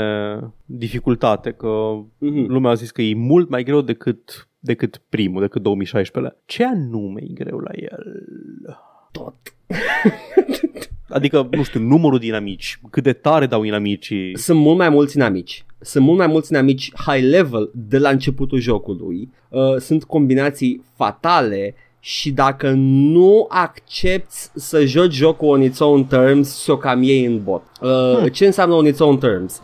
dificultate, 0.66 1.52
că 1.52 1.68
mm-hmm. 2.02 2.46
lumea 2.48 2.72
a 2.72 2.74
zis 2.74 2.92
că 2.92 3.02
e 3.02 3.16
mult 3.16 3.50
mai 3.50 3.64
greu 3.64 3.82
decât 3.82 4.49
decât 4.60 5.02
primul, 5.10 5.42
decât 5.42 5.62
2016 5.62 6.36
Ce 6.46 6.66
anume 6.66 7.22
e 7.24 7.34
greu 7.34 7.58
la 7.58 7.72
el? 7.74 8.24
Tot. 9.12 9.36
adică, 11.10 11.48
nu 11.52 11.64
știu, 11.64 11.80
numărul 11.80 12.20
dinamici, 12.20 12.80
cât 12.90 13.04
de 13.04 13.14
tare 13.14 13.46
dau 13.46 13.64
inamicii. 13.64 14.38
Sunt 14.38 14.60
mult 14.60 14.78
mai 14.78 14.90
mulți 14.90 15.16
inamici. 15.16 15.66
Sunt 15.80 16.04
mult 16.06 16.18
mai 16.18 16.28
mulți 16.28 16.52
inamici 16.52 16.92
high 16.96 17.24
level 17.24 17.72
de 17.74 17.98
la 17.98 18.10
începutul 18.10 18.60
jocului. 18.60 19.30
Uh, 19.50 19.76
sunt 19.78 20.04
combinații 20.04 20.84
fatale 20.96 21.76
și 22.00 22.32
dacă 22.32 22.70
nu 22.76 23.46
accepti 23.50 24.36
să 24.56 24.86
joci 24.86 25.14
jocul 25.14 25.48
on 25.48 25.62
its 25.62 25.80
own 25.80 26.06
terms, 26.06 26.62
și 26.62 26.70
o 26.70 26.78
cam 26.78 27.04
iei 27.04 27.26
în 27.26 27.44
bot. 27.44 27.64
Uh, 27.82 28.18
hmm. 28.18 28.28
Ce 28.28 28.46
înseamnă 28.46 28.76
on 28.76 28.86
its 28.86 29.00
own 29.00 29.18
terms? 29.18 29.62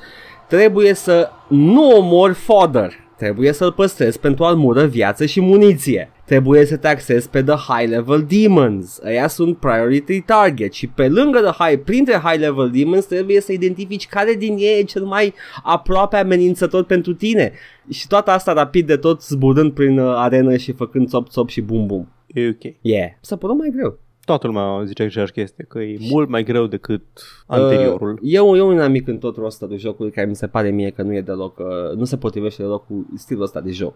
Trebuie 0.47 0.93
să 0.93 1.29
nu 1.47 1.89
omori 1.89 2.33
fodder 2.33 3.04
Trebuie 3.17 3.51
să-l 3.51 3.71
păstrezi 3.71 4.19
pentru 4.19 4.43
armură, 4.43 4.85
viață 4.85 5.25
și 5.25 5.41
muniție. 5.41 6.11
Trebuie 6.25 6.65
să 6.65 6.77
te 6.77 6.87
accesi 6.87 7.29
pe 7.29 7.43
the 7.43 7.55
high 7.55 7.89
level 7.89 8.25
demons. 8.29 8.99
Aia 9.03 9.27
sunt 9.27 9.57
priority 9.57 10.21
target 10.21 10.73
și 10.73 10.87
pe 10.87 11.07
lângă 11.07 11.39
the 11.39 11.63
high, 11.63 11.81
printre 11.83 12.13
high 12.23 12.39
level 12.39 12.69
demons 12.71 13.05
trebuie 13.05 13.41
să 13.41 13.51
identifici 13.51 14.07
care 14.07 14.33
din 14.33 14.55
ei 14.57 14.79
e 14.79 14.83
cel 14.83 15.03
mai 15.03 15.33
aproape 15.63 16.15
amenințător 16.15 16.83
pentru 16.83 17.13
tine. 17.13 17.51
Și 17.89 18.07
toată 18.07 18.31
asta 18.31 18.53
rapid 18.53 18.87
de 18.87 18.97
tot 18.97 19.21
zburând 19.21 19.71
prin 19.71 19.99
uh, 19.99 20.13
arenă 20.15 20.57
și 20.57 20.71
făcând 20.71 21.07
țop-țop 21.07 21.49
și 21.49 21.61
bum-bum. 21.61 22.07
E 22.27 22.47
ok. 22.47 22.73
Yeah. 22.81 23.09
S-a 23.21 23.35
părut 23.35 23.57
mai 23.57 23.69
greu 23.75 23.99
toată 24.25 24.47
lumea 24.47 24.83
zice 24.85 25.03
aceeași 25.03 25.31
chestie, 25.31 25.65
că 25.67 25.79
e 25.79 25.97
mult 25.99 26.29
mai 26.29 26.43
greu 26.43 26.65
decât 26.65 27.03
anteriorul. 27.47 28.11
Uh, 28.11 28.19
eu, 28.21 28.55
eu 28.55 28.67
un 28.67 28.79
amic 28.79 29.07
în 29.07 29.17
tot 29.17 29.35
rostul 29.35 29.67
de 29.67 29.75
jocului 29.75 30.11
care 30.11 30.27
mi 30.27 30.35
se 30.35 30.47
pare 30.47 30.69
mie 30.69 30.89
că 30.89 31.01
nu 31.01 31.13
e 31.13 31.21
deloc, 31.21 31.57
uh, 31.57 31.97
nu 31.97 32.03
se 32.03 32.17
potrivește 32.17 32.61
deloc 32.61 32.85
cu 32.85 33.07
stilul 33.15 33.43
ăsta 33.43 33.61
de 33.61 33.71
joc. 33.71 33.93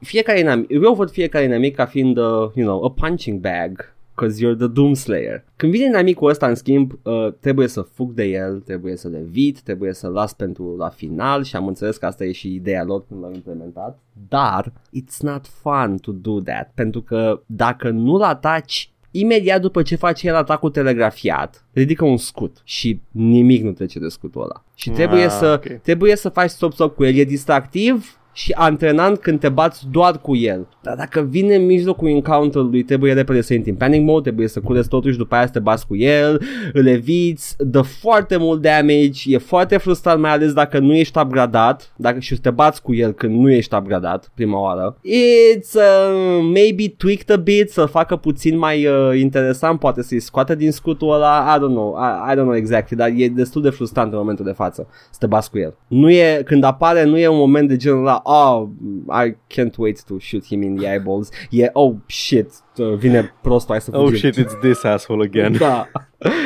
Fiecare 0.00 0.38
inamic, 0.38 0.70
eu 0.70 0.94
văd 0.94 1.10
fiecare 1.10 1.44
inamic 1.44 1.74
ca 1.74 1.86
fiind, 1.86 2.16
uh, 2.16 2.24
you 2.54 2.66
know, 2.66 2.84
a 2.84 2.90
punching 2.90 3.40
bag 3.40 3.94
Cause 4.14 4.40
you're 4.40 4.56
the 4.56 4.68
Doomslayer. 4.68 5.44
Când 5.56 5.72
vine 5.72 5.84
inamicul 5.84 6.30
ăsta, 6.30 6.48
în 6.48 6.54
schimb, 6.54 6.92
uh, 7.02 7.32
trebuie 7.40 7.68
să 7.68 7.80
fug 7.80 8.12
de 8.12 8.24
el, 8.24 8.60
trebuie 8.60 8.96
să 8.96 9.08
le 9.08 9.22
vit, 9.30 9.60
trebuie 9.60 9.92
să 9.92 10.08
las 10.08 10.32
pentru 10.32 10.76
la 10.76 10.88
final 10.88 11.42
și 11.42 11.56
am 11.56 11.66
înțeles 11.66 11.96
că 11.96 12.06
asta 12.06 12.24
e 12.24 12.32
și 12.32 12.54
ideea 12.54 12.84
lor 12.84 13.04
când 13.08 13.22
l-au 13.22 13.32
implementat. 13.32 13.98
Dar, 14.28 14.72
it's 14.72 15.18
not 15.20 15.46
fun 15.46 15.96
to 15.96 16.12
do 16.12 16.40
that, 16.40 16.70
pentru 16.74 17.02
că 17.02 17.42
dacă 17.46 17.90
nu-l 17.90 18.22
ataci 18.22 18.93
imediat 19.16 19.60
după 19.60 19.82
ce 19.82 19.96
face 19.96 20.26
el 20.26 20.34
atacul 20.34 20.70
telegrafiat, 20.70 21.64
ridică 21.72 22.04
un 22.04 22.16
scut 22.16 22.56
și 22.64 23.00
nimic 23.10 23.62
nu 23.62 23.72
trece 23.72 23.98
de 23.98 24.08
scutul 24.08 24.42
ăla. 24.42 24.64
Și 24.74 24.90
trebuie, 24.90 25.24
ah, 25.24 25.30
să, 25.30 25.46
okay. 25.46 25.80
trebuie 25.82 26.16
să 26.16 26.28
faci 26.28 26.50
stop-stop 26.50 26.94
cu 26.94 27.04
el. 27.04 27.14
E 27.14 27.24
distractiv, 27.24 28.18
și 28.34 28.52
antrenant 28.52 29.18
când 29.18 29.40
te 29.40 29.48
bați 29.48 29.84
doar 29.90 30.18
cu 30.18 30.36
el. 30.36 30.66
Dar 30.82 30.96
dacă 30.96 31.26
vine 31.30 31.54
în 31.54 31.64
mijlocul 31.64 32.08
encounter-ului, 32.08 32.82
trebuie 32.82 33.12
repede 33.12 33.40
să 33.40 33.54
intri 33.54 33.70
în 33.70 33.76
panic 33.76 34.02
mode, 34.02 34.22
trebuie 34.22 34.48
să 34.48 34.60
cureți 34.60 34.88
totuși 34.88 35.16
după 35.16 35.34
aia 35.34 35.46
să 35.46 35.52
te 35.52 35.58
bați 35.58 35.86
cu 35.86 35.96
el, 35.96 36.42
îl 36.72 36.86
eviți, 36.86 37.56
dă 37.58 37.80
foarte 37.80 38.36
mult 38.36 38.60
damage, 38.60 39.34
e 39.34 39.38
foarte 39.38 39.76
frustrant 39.76 40.20
mai 40.20 40.30
ales 40.30 40.52
dacă 40.52 40.78
nu 40.78 40.94
ești 40.94 41.18
upgradat, 41.18 41.92
dacă 41.96 42.18
și 42.18 42.40
te 42.40 42.50
bați 42.50 42.82
cu 42.82 42.94
el 42.94 43.12
când 43.12 43.40
nu 43.40 43.50
ești 43.50 43.74
upgradat 43.74 44.30
prima 44.34 44.60
oară. 44.60 44.96
It's 45.04 45.74
uh, 45.74 46.40
maybe 46.52 46.88
tweaked 46.96 47.30
a 47.30 47.36
bit 47.36 47.70
să 47.70 47.84
facă 47.84 48.16
puțin 48.16 48.58
mai 48.58 48.86
uh, 48.86 49.18
interesant, 49.20 49.78
poate 49.78 50.02
să-i 50.02 50.20
scoată 50.20 50.54
din 50.54 50.72
scutul 50.72 51.12
ăla, 51.12 51.54
I 51.56 51.58
don't 51.58 51.74
know, 51.74 51.96
I, 51.98 52.32
I 52.32 52.34
don't 52.34 52.42
know 52.42 52.56
exactly, 52.56 52.96
dar 52.96 53.12
e 53.16 53.28
destul 53.28 53.62
de 53.62 53.70
frustrant 53.70 54.12
în 54.12 54.18
momentul 54.18 54.44
de 54.44 54.52
față 54.52 54.86
să 55.10 55.16
te 55.18 55.26
bați 55.26 55.50
cu 55.50 55.58
el. 55.58 55.74
Nu 55.86 56.10
e, 56.10 56.42
când 56.44 56.64
apare, 56.64 57.04
nu 57.04 57.18
e 57.18 57.28
un 57.28 57.38
moment 57.38 57.68
de 57.68 57.76
genul 57.76 58.00
ăla, 58.00 58.20
oh, 58.24 58.68
I 59.24 59.36
can't 59.54 59.74
wait 59.78 60.02
to 60.04 60.18
shoot 60.18 60.44
him 60.46 60.62
in 60.62 60.76
the 60.76 60.86
eyeballs. 60.92 61.28
E, 61.50 61.66
oh 61.72 61.94
shit, 62.06 62.50
uh, 62.78 62.94
vine 62.94 63.32
prostul, 63.42 63.70
hai 63.74 63.80
să 63.80 63.90
fugim. 63.90 64.06
Oh 64.06 64.14
shit, 64.14 64.34
it's 64.44 64.60
this 64.60 64.82
asshole 64.84 65.24
again. 65.24 65.56
Da, 65.58 65.88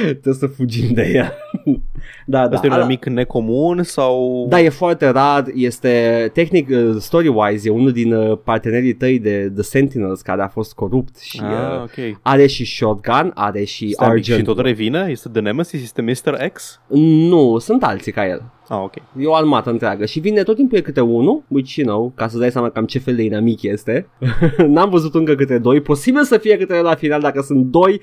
trebuie 0.04 0.34
să 0.34 0.46
fugim 0.46 0.92
de 0.92 1.10
el. 1.14 1.32
da, 2.26 2.48
da. 2.48 2.54
Asta 2.56 2.66
e 2.66 2.70
un 2.70 2.74
ala- 2.76 2.84
amic 2.84 3.04
necomun 3.06 3.82
sau... 3.82 4.46
Da, 4.48 4.60
e 4.60 4.68
foarte 4.68 5.08
rar, 5.08 5.44
este 5.54 6.30
tehnic, 6.32 6.68
uh, 6.70 6.96
story-wise, 7.00 7.64
e 7.66 7.70
unul 7.70 7.92
din 7.92 8.12
uh, 8.12 8.38
partenerii 8.44 8.92
tăi 8.94 9.18
de 9.18 9.50
The 9.54 9.62
Sentinels 9.62 10.20
care 10.20 10.42
a 10.42 10.48
fost 10.48 10.74
corupt 10.74 11.18
și 11.18 11.40
Ah, 11.42 11.50
uh, 11.74 11.82
ok. 11.82 12.18
are 12.22 12.46
și 12.46 12.64
shotgun, 12.64 13.30
are 13.34 13.64
și 13.64 13.90
Stai, 13.90 14.08
un 14.08 14.14
pic, 14.14 14.22
Argent. 14.22 14.38
și 14.38 14.54
tot 14.54 14.64
revine? 14.64 15.06
Este 15.10 15.28
The 15.28 15.40
Nemesis? 15.40 15.82
Este 15.82 16.02
Mr. 16.02 16.48
X? 16.52 16.80
Nu, 17.28 17.58
sunt 17.58 17.82
alții 17.84 18.12
ca 18.12 18.26
el. 18.26 18.42
Ah, 18.68 18.80
ok. 18.82 18.94
E 19.18 19.26
o 19.26 19.34
armată 19.34 19.70
întreagă 19.70 20.04
și 20.04 20.20
vine 20.20 20.42
tot 20.42 20.56
timpul 20.56 20.78
e 20.78 20.80
câte 20.80 21.00
unul, 21.00 21.42
which 21.48 21.74
you 21.74 21.86
know, 21.86 22.12
ca 22.14 22.28
să 22.28 22.38
dai 22.38 22.50
seama 22.50 22.70
cam 22.70 22.84
ce 22.84 22.98
fel 22.98 23.16
de 23.16 23.22
inamic 23.22 23.62
este. 23.62 24.08
N-am 24.66 24.90
văzut 24.90 25.14
încă 25.14 25.34
câte 25.34 25.58
doi, 25.58 25.80
posibil 25.80 26.24
să 26.24 26.38
fie 26.38 26.56
câte 26.56 26.80
la 26.80 26.94
final 26.94 27.20
dacă 27.20 27.40
sunt 27.40 27.64
doi, 27.64 28.00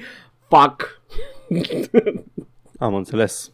fuck. 0.47 1.01
Am 2.78 2.95
înțeles. 2.95 3.51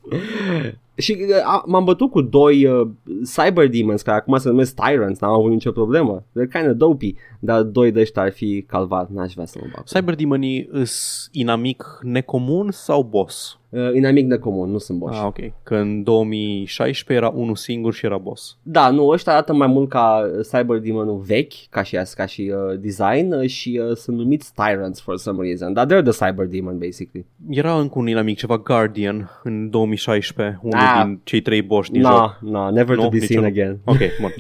Și 0.96 1.18
uh, 1.20 1.36
a, 1.46 1.64
m-am 1.68 1.84
bătut 1.84 2.12
cu 2.12 2.22
doi 2.22 2.66
uh, 2.66 2.88
Cyber 3.36 3.70
Demons 3.70 4.02
care 4.02 4.18
acum 4.18 4.38
se 4.38 4.50
numesc 4.50 4.76
Tyrants, 4.76 5.20
n-am 5.20 5.32
avut 5.32 5.50
nicio 5.50 5.72
problemă. 5.72 6.24
They're 6.24 6.52
kind 6.52 6.70
of 6.70 6.76
dopey, 6.76 7.16
dar 7.40 7.62
doi 7.62 7.92
de 7.92 8.00
ăștia 8.00 8.22
ar 8.22 8.32
fi 8.32 8.66
calvar, 8.68 9.08
n-aș 9.08 9.34
vrea 9.34 9.46
să 9.46 9.58
mă 9.62 9.68
bag. 9.76 9.84
Cyber 9.84 10.16
Demon 10.16 10.42
îs 10.70 11.28
inamic 11.32 12.00
necomun 12.02 12.72
sau 12.72 13.04
boss? 13.04 13.60
Uh, 13.74 13.94
inamic 13.96 14.28
de 14.28 14.38
comun, 14.38 14.70
nu 14.72 14.78
sunt 14.78 14.98
boși. 14.98 15.20
Ah, 15.20 15.26
ok. 15.26 15.38
Că 15.64 15.76
în 15.76 16.04
2016 16.04 17.26
era 17.26 17.34
unul 17.36 17.56
singur 17.56 17.94
și 17.94 18.06
era 18.06 18.18
boss. 18.18 18.58
Da, 18.64 18.90
nu, 18.90 19.08
ăștia 19.08 19.32
arată 19.34 19.54
mai 19.54 19.68
mult 19.68 19.90
ca 19.90 20.22
Cyber 20.52 20.78
Demonul 20.80 21.18
vechi, 21.26 21.54
ca 21.70 21.84
și, 21.84 21.98
ca 22.16 22.26
și 22.26 22.54
uh, 22.72 22.80
design 22.80 23.34
uh, 23.34 23.50
și 23.50 23.82
uh, 23.90 23.96
sunt 23.96 24.18
numiți 24.18 24.54
Tyrants 24.54 25.02
for 25.02 25.18
some 25.18 25.46
reason, 25.48 25.74
dar 25.74 25.86
they're 25.86 26.04
the 26.10 26.26
Cyber 26.26 26.46
Demon 26.46 26.78
basically. 26.78 27.26
Era 27.50 27.80
încă 27.80 28.00
un 28.00 28.08
inamic, 28.08 28.38
ceva 28.38 28.58
Guardian, 28.58 29.30
în 29.44 29.70
2016, 29.70 30.60
unul 30.62 30.78
Ah. 30.80 31.02
din 31.04 31.20
cei 31.24 31.42
trei 31.42 31.62
boși 31.62 31.92
din 31.92 32.02
joc. 32.02 32.12
Na, 32.12 32.38
na, 32.52 32.70
never 32.70 32.96
Nu, 32.96 33.02
to 33.04 33.10
be 33.10 33.18
nici 33.18 33.26
seen 33.26 33.40
nu. 33.42 33.46
again. 33.48 33.80
Ok, 33.86 33.98
bun. 34.22 34.34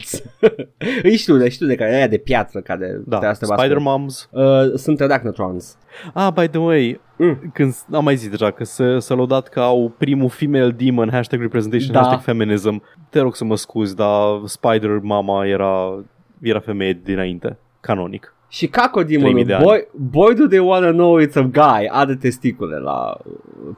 Îi 1.04 1.16
știu, 1.16 1.36
le 1.36 1.50
știu 1.50 1.68
de 1.68 1.76
care 1.76 1.96
aia 1.96 2.08
de 2.08 2.18
piatră 2.18 2.60
care 2.60 2.88
Da, 3.06 3.10
trebuia 3.10 3.34
să 3.34 3.40
te 3.40 3.46
bați 3.48 3.60
Spider 3.62 3.78
cu- 3.78 3.84
Moms. 3.84 4.30
Uh, 4.32 4.74
sunt 4.76 5.02
Arachnotrons. 5.02 5.78
Ah, 6.14 6.32
by 6.34 6.48
the 6.48 6.60
way, 6.60 7.00
Mm. 7.18 7.52
când 7.54 7.74
am 7.92 8.04
mai 8.04 8.16
zis 8.16 8.30
deja 8.30 8.52
că 8.52 8.64
să, 8.64 9.00
să 9.00 9.14
lăudat 9.14 9.48
că 9.48 9.60
au 9.60 9.94
primul 9.98 10.30
female 10.30 10.70
demon, 10.72 11.10
hashtag 11.12 11.40
representation, 11.42 11.92
Da. 11.92 12.00
hashtag 12.00 12.22
feminism. 12.22 12.82
Te 13.10 13.20
rog 13.20 13.36
să 13.36 13.44
mă 13.46 13.56
scuzi, 13.56 13.96
dar 13.96 14.40
Spider 14.46 15.00
Mama 15.02 15.46
era, 15.46 16.04
era 16.42 16.60
femeie 16.60 17.00
dinainte, 17.04 17.58
canonic. 17.80 18.34
Și 18.48 18.68
Caco 18.68 19.02
3000 19.04 19.18
Demonul, 19.18 19.46
de 19.46 19.54
ani. 19.54 19.64
boy, 19.64 19.88
boy 20.10 20.36
do 20.36 20.46
they 20.48 20.60
wanna 20.60 20.92
know 20.92 21.20
it's 21.22 21.36
a 21.36 21.42
guy, 21.42 21.88
are 21.90 22.16
testicule 22.16 22.78
la, 22.78 23.18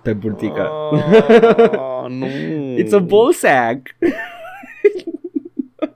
pe 0.01 0.14
burtică. 0.14 0.70
Ah, 0.91 2.09
nu. 2.20 2.26
It's 2.78 2.93
a 2.93 2.99
ball 2.99 3.32
sack. 3.32 3.82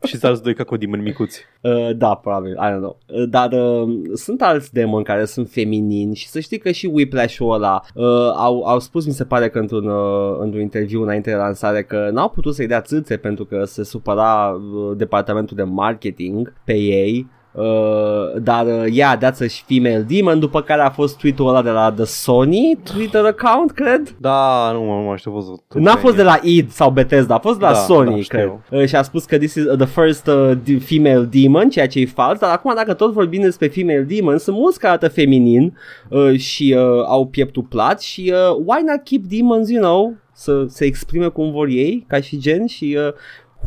Și 0.08 0.18
alți 0.22 0.44
doi 0.44 0.54
cacodimeni 0.54 1.04
micuți. 1.04 1.44
Uh, 1.62 1.90
da, 1.96 2.16
probabil, 2.16 2.52
I 2.52 2.72
don't 2.72 2.78
know. 2.78 2.98
Uh, 3.08 3.30
dar 3.30 3.52
uh, 3.52 3.88
sunt 4.14 4.42
alți 4.42 4.74
demoni 4.74 5.04
care 5.04 5.26
sunt 5.26 5.50
feminini 5.50 6.16
și 6.16 6.28
să 6.28 6.40
știi 6.40 6.58
că 6.58 6.72
și 6.72 6.86
Whiplash-ul 6.86 7.52
ăla 7.52 7.82
uh, 7.94 8.06
au, 8.36 8.64
au 8.64 8.80
spus, 8.80 9.06
mi 9.06 9.14
se 9.14 9.26
pare 9.26 9.50
că 9.50 9.60
într-un, 9.60 9.88
uh, 9.88 10.38
într-un 10.40 10.62
interviu 10.62 11.02
înainte 11.02 11.30
de 11.30 11.36
lansare 11.36 11.84
că 11.84 12.10
n-au 12.12 12.30
putut 12.30 12.56
să-i 12.56 12.68
dea 12.68 12.82
țâțe 12.82 13.18
pentru 13.18 13.46
că 13.46 13.64
se 13.64 13.84
supăra 13.84 14.50
uh, 14.50 14.98
departamentul 14.98 15.58
de 15.58 15.64
marketing 15.64 16.54
pe 16.64 16.74
ei 16.74 17.28
Uh, 17.58 18.42
dar 18.42 18.66
uh, 18.66 18.86
yeah, 18.92 19.18
that's 19.18 19.40
a 19.42 19.46
female 19.68 20.06
demon 20.08 20.40
După 20.40 20.62
care 20.62 20.82
a 20.82 20.90
fost 20.90 21.18
tweet-ul 21.18 21.48
ăla 21.48 21.62
de 21.62 21.70
la 21.70 21.92
The 21.92 22.06
Sony 22.06 22.78
Twitter 22.84 23.26
account, 23.26 23.72
cred 23.72 24.16
Da, 24.20 24.70
nu 24.74 24.82
mă 24.84 25.04
mai 25.08 25.18
știu 25.18 25.32
văzut. 25.32 25.62
N-a 25.74 25.96
fost 25.96 26.16
de 26.16 26.24
la 26.24 26.40
id 26.44 26.72
sau 26.72 26.90
Bethesda, 26.90 27.36
a 27.36 27.40
fost 27.40 27.60
de 27.60 27.66
la 27.66 27.72
Da, 27.72 27.78
Sony, 27.78 28.06
da, 28.06 28.12
cred. 28.28 28.42
știu. 28.42 28.64
Uh, 28.72 28.86
și 28.86 28.96
a 28.96 29.02
spus 29.02 29.26
că 29.26 29.38
this 29.38 29.56
is 29.56 29.64
uh, 29.66 29.78
the 29.78 29.86
first 29.86 30.28
uh, 30.28 30.52
de- 30.64 30.78
female 30.78 31.30
demon, 31.32 31.70
ceea 31.70 31.88
ce 31.88 32.00
e 32.00 32.06
fals, 32.06 32.40
dar 32.40 32.52
acum 32.52 32.76
dacă 32.76 32.94
tot 32.94 33.12
vorbim 33.12 33.42
despre 33.42 33.68
female 33.68 34.02
demon, 34.02 34.38
sunt 34.38 34.56
mulți 34.58 34.80
care 34.80 34.94
arată 34.94 35.08
feminin 35.14 35.78
uh, 36.10 36.38
și 36.40 36.76
uh, 36.78 37.04
au 37.08 37.28
pieptul 37.28 37.64
plat 37.64 38.02
și 38.02 38.34
uh, 38.50 38.56
why 38.66 38.82
not 38.86 39.04
keep 39.04 39.22
demons, 39.24 39.70
you 39.70 39.82
know, 39.82 40.14
să 40.34 40.66
se 40.68 40.86
exprime 40.86 41.28
cum 41.28 41.52
vor 41.52 41.68
ei, 41.68 42.06
ca 42.08 42.22
și 42.22 42.38
gen 42.40 42.66
și 42.66 42.98
uh, 43.08 43.14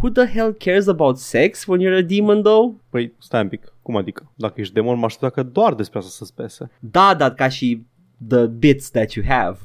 who 0.00 0.08
the 0.08 0.38
hell 0.38 0.52
cares 0.58 0.86
about 0.88 1.18
sex 1.18 1.64
when 1.66 1.80
you're 1.80 1.98
a 2.04 2.06
demon 2.06 2.42
though? 2.42 2.72
Păi, 2.90 3.12
stai 3.18 3.42
un 3.42 3.48
pic. 3.48 3.69
Cum 3.82 3.96
adică? 3.96 4.30
Dacă 4.34 4.60
ești 4.60 4.74
demon, 4.74 4.98
mă 4.98 5.04
aștepta 5.04 5.30
că 5.30 5.42
doar 5.42 5.74
despre 5.74 5.98
asta 5.98 6.10
să 6.10 6.24
spese. 6.24 6.70
Da, 6.78 7.14
dar 7.18 7.34
ca 7.34 7.48
și 7.48 7.82
the 8.28 8.46
bits 8.46 8.90
that 8.90 9.10
you 9.12 9.24
have. 9.28 9.58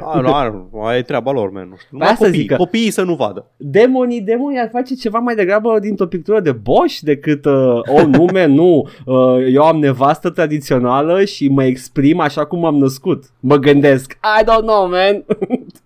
A, 0.00 0.20
nu, 0.20 0.34
a, 0.34 0.68
nu, 0.72 0.82
aia 0.82 0.98
e 0.98 1.02
treaba 1.02 1.30
lor, 1.30 1.50
man. 1.50 1.68
Nu 1.68 1.74
știu. 1.76 1.88
Numai 1.90 2.08
asta 2.08 2.24
copiii, 2.24 2.40
zic 2.40 2.50
că- 2.50 2.56
copiii 2.56 2.90
să 2.90 3.02
nu 3.02 3.14
vadă. 3.14 3.50
Demonii, 3.56 4.20
demonii 4.20 4.58
ar 4.60 4.68
face 4.72 4.94
ceva 4.94 5.18
mai 5.18 5.34
degrabă 5.34 5.78
dintr-o 5.78 6.06
pictură 6.06 6.40
de 6.40 6.52
Bosch 6.52 6.98
decât 7.00 7.44
uh, 7.44 7.80
o 7.82 8.06
nume, 8.06 8.44
nu, 8.60 8.88
uh, 9.04 9.46
eu 9.52 9.62
am 9.62 9.78
nevastă 9.78 10.30
tradițională 10.30 11.24
și 11.24 11.48
mă 11.48 11.64
exprim 11.64 12.20
așa 12.20 12.44
cum 12.46 12.64
am 12.64 12.76
născut. 12.76 13.24
Mă 13.40 13.56
gândesc, 13.56 14.12
I 14.40 14.42
don't 14.44 14.64
know, 14.66 14.88
man. 14.88 15.24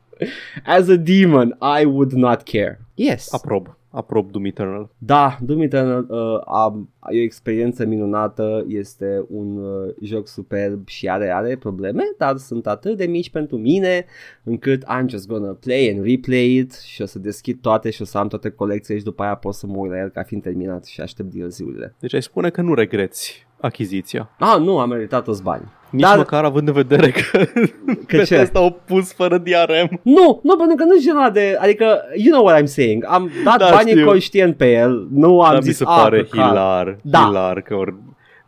As 0.77 0.89
a 0.89 0.95
demon, 0.97 1.57
I 1.81 1.85
would 1.85 2.13
not 2.13 2.43
care. 2.43 2.81
Yes. 2.95 3.33
Aprob. 3.33 3.79
Aprob 3.91 4.31
Doom 4.31 4.45
Eternal. 4.45 4.91
Da, 4.99 5.39
Doom 5.41 5.61
Eternal 5.61 6.07
uh, 6.09 6.41
a, 6.45 6.87
e 7.11 7.19
o 7.19 7.23
experiență 7.23 7.85
minunată, 7.85 8.65
este 8.69 9.25
un 9.29 9.57
uh, 9.57 9.95
joc 10.03 10.29
superb 10.29 10.89
și 10.89 11.09
are, 11.09 11.31
are 11.31 11.57
probleme, 11.57 12.03
dar 12.19 12.37
sunt 12.37 12.67
atât 12.67 12.97
de 12.97 13.07
mici 13.07 13.31
pentru 13.31 13.57
mine 13.57 14.05
încât 14.43 14.85
I'm 14.85 15.07
just 15.07 15.27
gonna 15.27 15.57
play 15.61 15.91
and 15.95 16.05
replay 16.05 16.55
it 16.55 16.73
și 16.73 17.03
o 17.03 17.07
să 17.07 17.19
deschid 17.19 17.61
toate 17.61 17.91
și 17.91 18.03
o 18.03 18.05
să 18.05 18.19
am 18.19 18.29
toate 18.29 18.51
colecțiile 18.51 18.99
și 18.99 19.05
după 19.05 19.23
aia 19.23 19.35
pot 19.35 19.55
să 19.55 19.67
mă 19.67 19.77
uit 19.77 19.91
la 19.91 19.99
el 19.99 20.09
ca 20.09 20.23
fiind 20.23 20.43
terminat 20.43 20.85
și 20.85 21.01
aștept 21.01 21.35
DLC-urile. 21.35 21.95
Deci 21.99 22.15
ai 22.15 22.23
spune 22.23 22.51
că 22.51 22.63
nu 22.63 22.75
regreți 22.75 23.47
achiziția. 23.61 24.31
Ah, 24.39 24.59
nu, 24.59 24.79
am 24.79 24.89
meritat 24.89 25.25
toți 25.25 25.43
bani. 25.43 25.79
Nici 25.91 26.03
Dar- 26.03 26.17
măcar 26.17 26.45
având 26.45 26.69
în 26.69 26.75
vedere 26.75 27.11
că, 27.11 27.39
Că 28.07 28.23
ce? 28.23 28.37
asta 28.37 28.59
au 28.59 28.81
pus 28.85 29.13
fără 29.13 29.39
DRM. 29.39 30.01
Nu, 30.03 30.41
nu, 30.43 30.57
pentru 30.57 30.77
că 30.77 30.85
nu 30.85 31.01
genul 31.01 31.19
ăla 31.21 31.31
de, 31.31 31.57
adică, 31.61 32.01
you 32.17 32.33
know 32.33 32.45
what 32.45 32.63
I'm 32.63 32.65
saying, 32.65 33.05
am 33.09 33.31
dat 33.45 33.59
Da, 33.59 33.69
banii 33.71 33.93
știu. 33.93 34.07
conștient 34.07 34.57
pe 34.57 34.73
el, 34.73 35.07
nu 35.13 35.41
am 35.41 35.49
Dar 35.53 35.57
mi 35.63 35.63
zis, 35.65 35.77
se 35.77 35.85
"Ah, 35.87 36.01
pare 36.03 36.23
căcat." 36.23 36.49
hilar, 36.49 36.99
Da. 37.03 37.19
hilar 37.25 37.61
că 37.61 37.75
ori... 37.75 37.95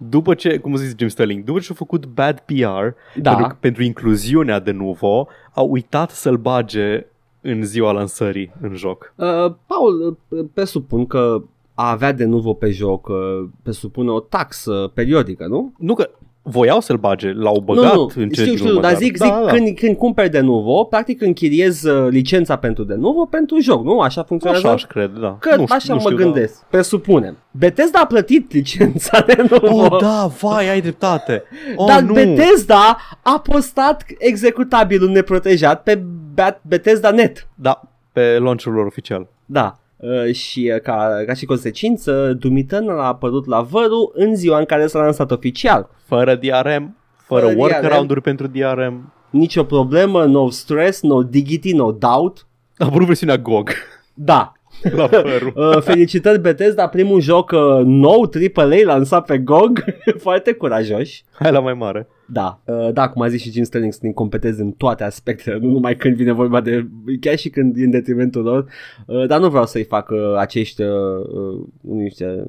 După 0.09 0.35
ce, 0.35 0.59
cum 0.59 0.77
zice 0.77 0.95
Jim 0.99 1.09
Sterling, 1.09 1.45
după 1.45 1.59
ce 1.59 1.69
a 1.71 1.75
făcut 1.75 2.07
bad 2.07 2.39
PR 2.47 2.87
Da. 3.21 3.35
pentru, 3.35 3.57
pentru 3.61 3.83
incluziunea 3.83 4.59
de 4.61 4.71
Nuvo, 4.71 5.29
au 5.55 5.71
uitat 5.71 6.11
să-l 6.11 6.37
bage 6.37 7.07
în 7.41 7.63
ziua 7.65 7.93
lansării 7.93 8.53
în 8.61 8.75
joc. 8.75 9.13
Uh, 9.17 9.27
Paul, 9.67 10.19
uh, 10.29 10.45
presupun 10.55 11.07
că 11.07 11.43
a 11.75 11.91
avea 11.91 12.13
de 12.13 12.25
nuvo 12.25 12.53
pe 12.53 12.71
joc 12.71 13.09
uh, 13.09 13.17
presupune 13.63 14.11
o 14.11 14.21
taxă 14.21 14.91
periodică, 14.95 15.47
nu? 15.47 15.73
Nu 15.79 15.95
că 15.95 16.11
voiau 16.43 16.81
să-l 16.81 16.97
bage, 16.97 17.33
l-au 17.33 17.61
băgat 17.65 17.95
nu, 17.95 18.01
nu, 18.01 18.23
în 18.23 18.29
știu, 18.33 18.45
ce 18.45 18.57
știu, 18.57 18.81
dar 18.81 18.95
zic, 18.95 19.17
zic 19.17 19.33
când, 19.47 19.77
când 19.79 19.97
cumperi 19.97 20.31
de 20.31 20.41
nuvo, 20.41 20.85
practic 20.85 21.23
închiriezi 21.23 21.89
uh, 21.89 22.07
licența 22.11 22.57
pentru 22.57 22.85
de 22.85 22.95
nuvo 22.95 23.25
pentru 23.25 23.61
joc, 23.61 23.85
nu? 23.85 24.01
Așa 24.01 24.23
funcționează? 24.23 24.67
Așa 24.67 24.75
aș 24.75 24.85
cred, 24.85 25.11
da. 25.21 25.37
Că 25.41 25.57
nu 25.57 25.63
știu, 25.63 25.75
așa 25.75 25.95
nu 25.95 26.01
mă 26.03 26.11
știu, 26.11 26.17
gândesc, 26.17 26.65
presupunem. 26.71 27.37
Bethesda 27.51 27.99
a 28.01 28.07
plătit 28.07 28.53
licența 28.53 29.21
de 29.27 29.47
nuvo. 29.51 29.89
Da. 29.89 29.95
Oh, 29.97 30.01
da, 30.01 30.27
vai, 30.41 30.69
ai 30.69 30.81
dreptate. 30.81 31.43
Oh, 31.77 31.87
dar 31.87 32.01
nu. 32.01 32.13
Bethesda 32.13 32.97
a 33.23 33.41
postat 33.41 34.05
executabilul 34.19 35.09
neprotejat 35.09 35.83
pe 35.83 36.03
Bat- 36.35 36.61
Bethesda 36.63 37.11
Net. 37.11 37.49
Da, 37.55 37.81
pe 38.13 38.39
launch-ul 38.39 38.73
lor 38.73 38.87
oficial. 38.87 39.29
Da. 39.47 39.77
Uh, 40.03 40.35
și 40.35 40.71
uh, 40.75 40.81
ca, 40.81 41.23
ca 41.27 41.35
și 41.35 41.45
consecință, 41.45 42.37
Doom 42.39 42.57
Eternal 42.57 42.99
a 42.99 43.07
apărut 43.07 43.47
la 43.47 43.61
vărul 43.61 44.13
în 44.15 44.35
ziua 44.35 44.59
în 44.59 44.65
care 44.65 44.87
s-a 44.87 44.99
lansat 44.99 45.31
oficial. 45.31 45.89
Fără 46.05 46.35
DRM, 46.35 46.97
fără, 47.17 47.47
Fără 47.47 47.57
workaround-uri 47.57 48.21
pentru 48.21 48.47
DRM. 48.47 49.13
Nicio 49.31 49.65
problemă, 49.65 50.25
no 50.25 50.51
stress, 50.51 51.03
no 51.03 51.23
diggity, 51.23 51.73
no 51.73 51.93
doubt. 51.93 52.47
A 52.77 52.85
apărut 52.85 53.07
versiunea 53.07 53.37
GOG 53.37 53.71
Da. 54.15 54.53
la 54.97 55.09
fărul. 55.09 55.53
Uh, 55.57 55.81
felicitări 55.81 56.41
Bethesda, 56.41 56.87
primul 56.87 57.21
joc 57.21 57.51
uh, 57.51 57.85
nou 57.85 58.31
AAA 58.55 58.79
lansat 58.85 59.25
pe 59.25 59.39
GOG. 59.39 59.85
Foarte 60.25 60.53
curajoși. 60.53 61.25
Hai 61.33 61.53
la 61.53 61.61
mai 61.61 61.75
mare. 61.75 62.09
Da, 62.27 62.61
uh, 62.65 62.93
da, 62.93 63.09
cum 63.09 63.23
a 63.23 63.29
zis 63.29 63.41
și 63.41 63.51
Jim 63.51 63.65
Sterling, 63.65 63.93
sunt 63.93 64.05
incompetezi 64.05 64.61
în 64.61 64.71
toate 64.71 65.05
aspectele, 65.05 65.59
nu 65.59 65.71
numai 65.71 65.97
când 65.97 66.17
vine 66.17 66.33
vorba 66.33 66.61
de, 66.61 66.87
chiar 67.21 67.37
și 67.37 67.49
când 67.49 67.77
e 67.77 67.85
în 67.85 67.91
detrimentul 67.91 68.43
lor, 68.43 68.67
uh, 69.07 69.27
dar 69.27 69.41
nu 69.41 69.49
vreau 69.49 69.67
să-i 69.67 69.85
fac 69.85 70.11
uh, 70.11 70.37
acești, 70.37 70.83
uh, 70.83 70.89
uh, 71.33 71.61
niște 71.81 72.45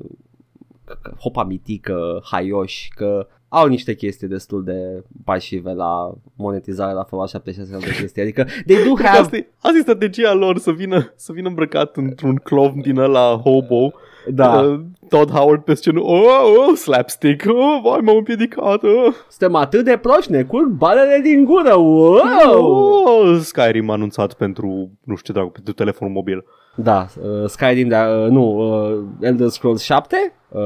hopa 1.20 1.44
mitică, 1.44 2.22
haioși, 2.24 2.90
că 2.96 3.28
au 3.56 3.68
niște 3.68 3.94
chestii 3.96 4.28
destul 4.28 4.64
de 4.64 5.04
pasive 5.24 5.72
la 5.74 6.14
monetizare 6.36 6.94
la 6.94 7.04
Fallout 7.04 7.30
76 7.30 7.78
de 7.86 7.96
chestii, 8.00 8.22
adică 8.22 8.48
they 8.66 8.84
do 8.84 9.04
have 9.04 9.18
Asta 9.18 9.38
e, 9.38 9.48
asta 9.60 9.78
e 9.78 9.82
strategia 9.82 10.34
lor, 10.34 10.58
să 10.58 10.72
vină, 10.72 11.14
să 11.16 11.32
vină 11.32 11.48
îmbrăcat 11.48 11.98
într-un 11.98 12.36
clown 12.36 12.82
din 12.82 12.98
ăla 12.98 13.42
hobo 13.44 13.94
Da. 14.28 14.62
Uh, 14.62 14.80
Todd 15.10 15.32
Howard 15.32 15.64
pe 15.64 15.74
scenă, 15.74 16.00
oh, 16.00 16.68
oh, 16.68 16.76
slapstick, 16.76 17.46
oh, 17.48 17.80
vai, 17.84 18.00
m-am 18.02 18.16
împiedicat, 18.18 18.84
oh. 18.84 19.14
Suntem 19.30 19.56
atât 19.56 19.86
de 19.86 19.98
proști, 20.02 20.32
ne 20.32 20.44
curg 20.44 20.68
balele 20.68 21.20
din 21.24 21.46
gură. 21.46 21.74
Wow! 21.74 22.64
Oh, 22.64 23.40
Skyrim 23.40 23.90
a 23.90 23.94
anunțat 23.94 24.34
pentru, 24.34 24.68
nu 25.04 25.16
știu 25.16 25.34
ce 25.34 25.40
dragă, 25.40 25.50
pentru 25.50 25.74
telefonul 25.74 26.14
mobil. 26.14 26.46
Da, 26.76 27.06
uh, 27.22 27.50
Skyrim, 27.50 27.88
de, 27.88 27.96
uh, 27.96 28.30
nu, 28.30 28.44
uh, 28.44 29.04
Elder 29.20 29.48
Scrolls 29.48 29.82
7? 29.82 30.34
Uh, 30.50 30.62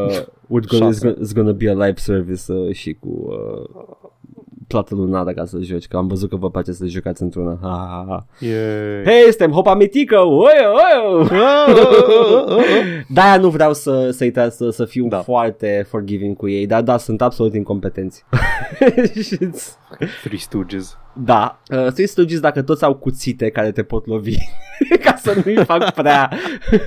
we're 0.50 0.68
gonna, 0.68 0.86
Șase. 0.86 0.90
it's, 0.90 1.02
gonna, 1.02 1.16
it's 1.22 1.34
gonna 1.34 1.52
be 1.52 1.70
a 1.70 1.74
live 1.74 1.98
service 1.98 2.52
uh, 2.52 2.74
și 2.74 2.94
cu 2.94 3.08
uh, 3.10 4.07
plată 4.68 4.96
lunară 4.96 5.32
ca 5.32 5.46
să 5.46 5.58
joci, 5.62 5.88
că 5.88 5.98
am 5.98 6.08
văzut 6.08 6.30
că 6.30 6.36
vă 6.36 6.50
place 6.50 6.72
să 6.72 6.86
jucați 6.86 7.22
într-una. 7.22 7.58
Ha, 7.62 7.88
ha, 7.90 8.06
ha. 8.10 8.26
Yeah. 8.40 9.04
Hei, 9.06 9.22
suntem 9.22 9.52
hopa 9.52 9.76
mitică! 9.76 10.20
Oi, 10.20 10.52
oi! 10.74 11.28
De-aia 13.14 13.38
nu 13.38 13.50
vreau 13.50 13.74
să, 13.74 14.10
să, 14.12 14.50
să, 14.50 14.70
să 14.70 14.86
fiu 14.86 15.08
da. 15.08 15.16
Da. 15.16 15.22
foarte 15.22 15.86
forgiving 15.90 16.36
cu 16.36 16.50
ei, 16.50 16.66
dar 16.66 16.82
da, 16.82 16.98
sunt 16.98 17.22
absolut 17.22 17.54
incompetenți. 17.54 18.24
Și-ți- 19.22 19.76
Three 20.24 20.38
Stooges. 20.38 20.98
da, 21.14 21.60
uh, 21.70 21.88
Three 21.92 22.06
Stooges 22.06 22.40
dacă 22.40 22.62
toți 22.62 22.84
au 22.84 22.96
cuțite 22.96 23.50
care 23.50 23.72
te 23.72 23.84
pot 23.84 24.06
lovi 24.06 24.36
ca 25.04 25.16
să 25.16 25.42
nu-i 25.46 25.66
fac 25.66 25.94
prea, 25.94 26.32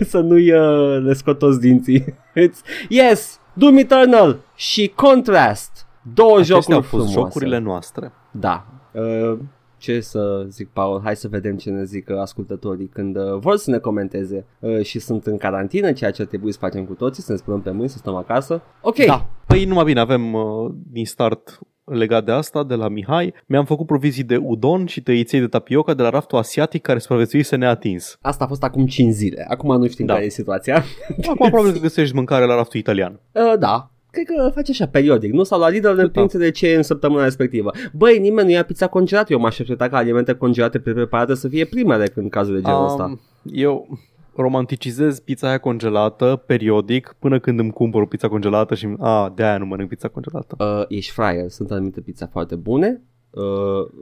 să 0.01 0.19
nu-i 0.19 0.53
uh, 0.53 1.03
le 1.05 1.13
scot 1.13 1.39
toți 1.39 1.61
dinții. 1.61 2.05
It's, 2.41 2.87
yes, 2.89 3.41
Doom 3.53 3.77
Eternal 3.77 4.39
și 4.57 4.93
Contrast. 4.95 5.87
Două 6.15 6.39
Acestea 6.39 6.57
jocuri 6.57 6.75
au 6.77 6.81
fost 6.83 6.91
frumoase. 7.13 7.19
jocurile 7.19 7.59
noastre. 7.59 8.13
Da. 8.31 8.67
Uh, 8.93 9.39
ce 9.77 10.01
să 10.01 10.45
zic, 10.49 10.69
Paul? 10.69 11.01
Hai 11.05 11.17
să 11.17 11.29
vedem 11.29 11.57
ce 11.57 11.71
ne 11.71 11.85
zic 11.85 12.09
uh, 12.11 12.17
ascultătorii 12.19 12.87
când 12.87 13.17
uh, 13.17 13.23
vor 13.39 13.57
să 13.57 13.71
ne 13.71 13.79
comenteze 13.79 14.47
uh, 14.59 14.83
și 14.83 14.99
sunt 14.99 15.27
în 15.27 15.37
carantină, 15.37 15.93
ceea 15.93 16.11
ce 16.11 16.23
ar 16.23 16.29
trebui 16.29 16.53
să 16.53 16.59
facem 16.61 16.85
cu 16.85 16.95
toții, 16.95 17.23
să 17.23 17.33
ne 17.33 17.39
spunem 17.39 17.61
pe 17.61 17.71
mâini, 17.71 17.89
să 17.89 17.97
stăm 17.99 18.15
acasă. 18.15 18.63
Ok. 18.81 19.05
Da. 19.05 19.27
Păi 19.47 19.65
numai 19.65 19.85
bine, 19.85 20.01
avem 20.01 20.33
uh, 20.33 20.71
din 20.91 21.07
start 21.07 21.59
legat 21.85 22.25
de 22.25 22.33
asta, 22.33 22.65
de 22.65 22.75
la 22.75 22.89
Mihai. 22.89 23.35
Mi-am 23.47 23.65
făcut 23.65 23.87
provizii 23.87 24.25
de 24.25 24.37
udon 24.37 24.87
și 24.87 25.03
tăiței 25.03 25.41
de 25.41 25.47
tapioca 25.47 25.95
de 25.95 26.03
la 26.03 26.09
raftul 26.09 26.39
asiatic 26.39 26.83
care 26.83 26.99
supraviețuise 26.99 27.57
neatins. 27.57 28.17
Asta 28.21 28.45
a 28.45 28.47
fost 28.47 28.63
acum 28.63 28.87
5 28.87 29.13
zile. 29.13 29.47
Acum 29.49 29.77
nu 29.81 29.87
știm 29.87 30.07
Da. 30.07 30.13
care 30.13 30.25
e 30.25 30.29
situația. 30.29 30.85
Acum 31.31 31.49
probabil 31.51 31.73
că 31.73 31.79
găsești 31.89 32.15
mâncare 32.15 32.45
la 32.45 32.55
raftul 32.55 32.81
italian. 32.81 33.21
Uh, 33.33 33.59
da. 33.59 33.90
Cred 34.11 34.25
că 34.27 34.51
face 34.55 34.71
așa 34.71 34.87
periodic, 34.87 35.33
nu? 35.33 35.43
Sau 35.43 35.61
la 35.61 35.69
Lidl 35.69 35.89
ne 35.89 36.07
Da. 36.07 36.27
de 36.33 36.51
ce 36.51 36.69
e 36.69 36.77
în 36.77 36.83
săptămâna 36.83 37.25
respectivă. 37.25 37.71
Băi, 37.93 38.19
nimeni 38.19 38.47
nu 38.47 38.53
ia 38.55 38.65
pizza 38.65 38.87
congelată. 38.87 39.33
Eu 39.33 39.41
m-aș 39.41 39.59
aștepta 39.59 39.89
ca 39.89 39.97
alimente 39.97 40.33
congelate 40.35 40.79
preparate 40.79 41.35
să 41.35 41.49
fie 41.49 41.65
primele 41.65 42.13
în 42.15 42.29
cazul 42.29 42.55
de 42.55 42.61
genul 42.61 42.85
ăsta. 42.85 43.05
Um, 43.05 43.21
eu 43.53 43.99
romanticizez 44.37 45.19
pizza 45.21 45.49
aia 45.49 45.59
congelată 45.59 46.43
periodic 46.47 47.15
până 47.19 47.39
când 47.41 47.59
îmi 47.59 47.71
cumpăr 47.73 48.03
o 48.03 48.07
pizza 48.07 48.29
congelată 48.29 48.75
și 48.75 48.95
a, 48.99 49.33
de 49.35 49.43
aia 49.43 49.59
nu 49.59 49.67
mănânc 49.67 49.89
pizza 49.89 50.09
congelată. 50.09 50.55
Uh, 50.59 50.85
ești 50.89 51.13
fraier, 51.13 51.49
sunt 51.49 51.71
anumite 51.71 52.01
pizza 52.01 52.27
foarte 52.27 52.55
bune. 52.55 53.03
Uh, 53.31 53.43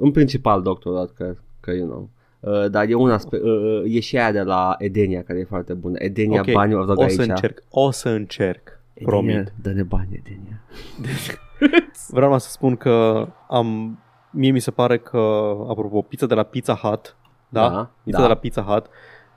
în 0.01 0.11
principal 0.11 0.63
Dr. 0.63 0.87
Oetker, 0.89 1.37
că 1.61 1.73
you 1.75 1.87
know. 1.89 2.09
Uh, 2.41 2.71
dar 2.71 2.89
e 2.89 2.95
una 2.95 3.19
spe- 3.19 3.41
uh, 3.43 3.83
uh, 3.85 3.95
e 3.95 4.01
și 4.01 4.17
aia 4.19 4.33
de 4.33 4.41
la 4.41 4.75
Edenia 4.79 5.23
care 5.23 5.39
e 5.39 5.45
foarte 5.45 5.73
bună. 5.75 5.95
Edenia 5.99 6.41
Ok, 6.41 6.53
bani 6.53 6.75
o 6.75 6.85
rog 6.85 6.99
o 6.99 7.03
aici. 7.03 7.11
să 7.13 7.23
încerc, 7.23 7.63
o 7.71 7.91
să 7.91 8.09
încerc, 8.09 8.78
promit. 9.05 9.35
Edenia, 9.35 9.53
dă-ne 9.63 9.83
bani 9.83 10.15
Edenia. 10.15 10.61
Vreau 12.09 12.25
numai 12.25 12.41
să 12.41 12.51
spun 12.51 12.77
că 12.77 13.27
am, 13.49 13.99
mie 14.31 14.51
mi 14.51 14.61
se 14.61 14.71
pare 14.71 14.99
că, 14.99 15.19
apropo, 15.69 16.03
pizza 16.03 16.27
de 16.27 16.35
la 16.35 16.43
Pizza 16.43 16.75
Hut, 16.75 17.17
da? 17.49 17.69
Da, 17.69 17.91
pizza 18.03 18.19
da. 18.19 18.27
de 18.27 18.33
la 18.33 18.39
Pizza 18.39 18.63
Hut, 18.63 18.87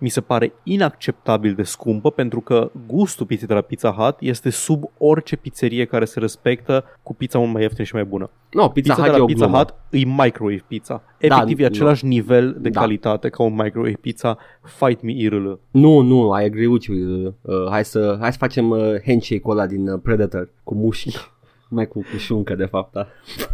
mi 0.02 0.10
se 0.10 0.22
pare 0.22 0.54
inacceptabil 0.64 1.54
de 1.54 1.64
scumpă 1.64 2.10
pentru 2.12 2.39
că 2.41 2.72
gustul 2.88 3.26
pizzei 3.26 3.47
de 3.47 3.54
la 3.54 3.62
Pizza 3.62 3.91
Hut 3.91 4.16
este 4.20 4.49
sub 4.49 4.84
orice 4.97 5.36
pizzerie 5.36 5.86
care 5.86 6.06
se 6.06 6.20
respectă 6.20 6.84
cu 7.04 7.14
pizza 7.14 7.39
mult 7.39 7.52
mai 7.54 7.62
ieftină 7.62 7.86
și 7.86 7.93
mai 7.93 8.04
bună. 8.04 8.30
No, 8.52 8.68
Pizza, 8.68 8.93
Pizza, 8.93 8.93
Hut 8.93 9.04
de 9.04 9.16
e 9.16 9.18
la 9.18 9.24
o 9.24 9.26
Pizza 9.26 9.45
glumă. 9.45 9.58
Hut 9.58 9.74
e 9.89 9.97
microwave 10.06 10.64
pizza. 10.68 11.04
Efectiv 11.18 11.58
nu. 11.58 11.64
e 11.64 11.68
același 11.68 12.06
nivel 12.06 12.58
de 12.60 12.70
Da. 12.70 12.80
calitate 12.80 13.30
ca 13.30 13.43
un 13.43 13.54
microwave 13.56 13.97
pizza. 14.02 14.38
Fight 14.64 15.02
me 15.02 15.12
IRL. 15.12 15.52
Nu, 15.72 15.99
nu, 15.99 16.39
I 16.39 16.43
agree 16.43 16.68
with 16.68 16.86
you. 16.86 17.36
Uh, 17.41 17.56
hai, 17.70 17.86
să, 17.86 18.18
hai 18.20 18.32
să 18.32 18.38
facem 18.38 18.70
uh, 18.70 18.80
handshake-ul 19.06 19.52
ăla 19.58 19.68
din 19.68 19.88
uh, 19.88 19.99
Predator 20.04 20.49
cu 20.64 20.76
mușchi. 20.76 21.18
Mai 21.74 21.88
cu, 21.88 21.99
cu 21.99 22.17
șuncă, 22.17 22.55
de 22.55 22.65
fapt, 22.65 22.93
da. 22.93 23.07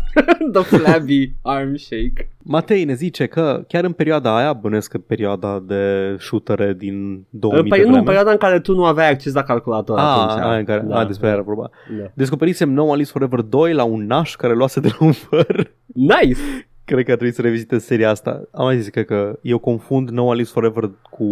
The 0.53 0.77
flabby 0.77 1.35
arm 1.41 1.75
shake. 1.75 2.29
Matei 2.43 2.83
ne 2.83 2.93
zice 2.93 3.25
că 3.25 3.63
chiar 3.67 3.83
în 3.83 3.91
perioada 3.91 4.37
aia, 4.37 4.53
bănesc 4.53 4.91
că 4.91 4.97
perioada 4.97 5.63
de 5.65 6.15
shootere 6.19 6.73
din 6.73 7.25
2000 7.29 7.69
Păi 7.69 7.77
de 7.77 7.83
nu, 7.83 7.87
în 7.87 7.93
vreme, 7.93 8.05
perioada 8.05 8.31
în 8.31 8.37
care 8.37 8.59
tu 8.59 8.73
nu 8.73 8.85
aveai 8.85 9.09
acces 9.11 9.33
la 9.33 9.43
calculator 9.43 9.97
a, 9.97 10.01
atunci. 10.01 10.43
aia 10.43 10.57
în 10.57 10.65
care, 10.65 10.79
da. 10.87 10.99
a, 10.99 11.05
despre 11.05 11.25
aia 11.25 11.35
era 11.35 11.43
vorba. 11.43 11.69
Da. 11.99 12.11
Descoperisem 12.13 12.73
No 12.73 12.83
One 12.83 12.91
Lives 12.91 13.11
Forever 13.11 13.41
2 13.41 13.73
la 13.73 13.83
un 13.83 14.05
naș 14.05 14.35
care 14.35 14.53
luase 14.53 14.79
de 14.79 14.87
la 14.99 15.05
un 15.05 15.11
făr. 15.11 15.71
Nice! 15.85 16.41
Cred 16.85 17.05
că 17.05 17.11
ar 17.11 17.17
trebui 17.17 17.35
să 17.35 17.41
revizitez 17.41 17.83
seria 17.83 18.09
asta. 18.09 18.41
Am 18.51 18.65
mai 18.65 18.77
zis 18.77 18.89
cred 18.89 19.05
că 19.05 19.39
eu 19.41 19.57
confund 19.57 20.09
No 20.09 20.23
One 20.23 20.35
Lives 20.35 20.51
Forever 20.51 20.89
cu 21.09 21.25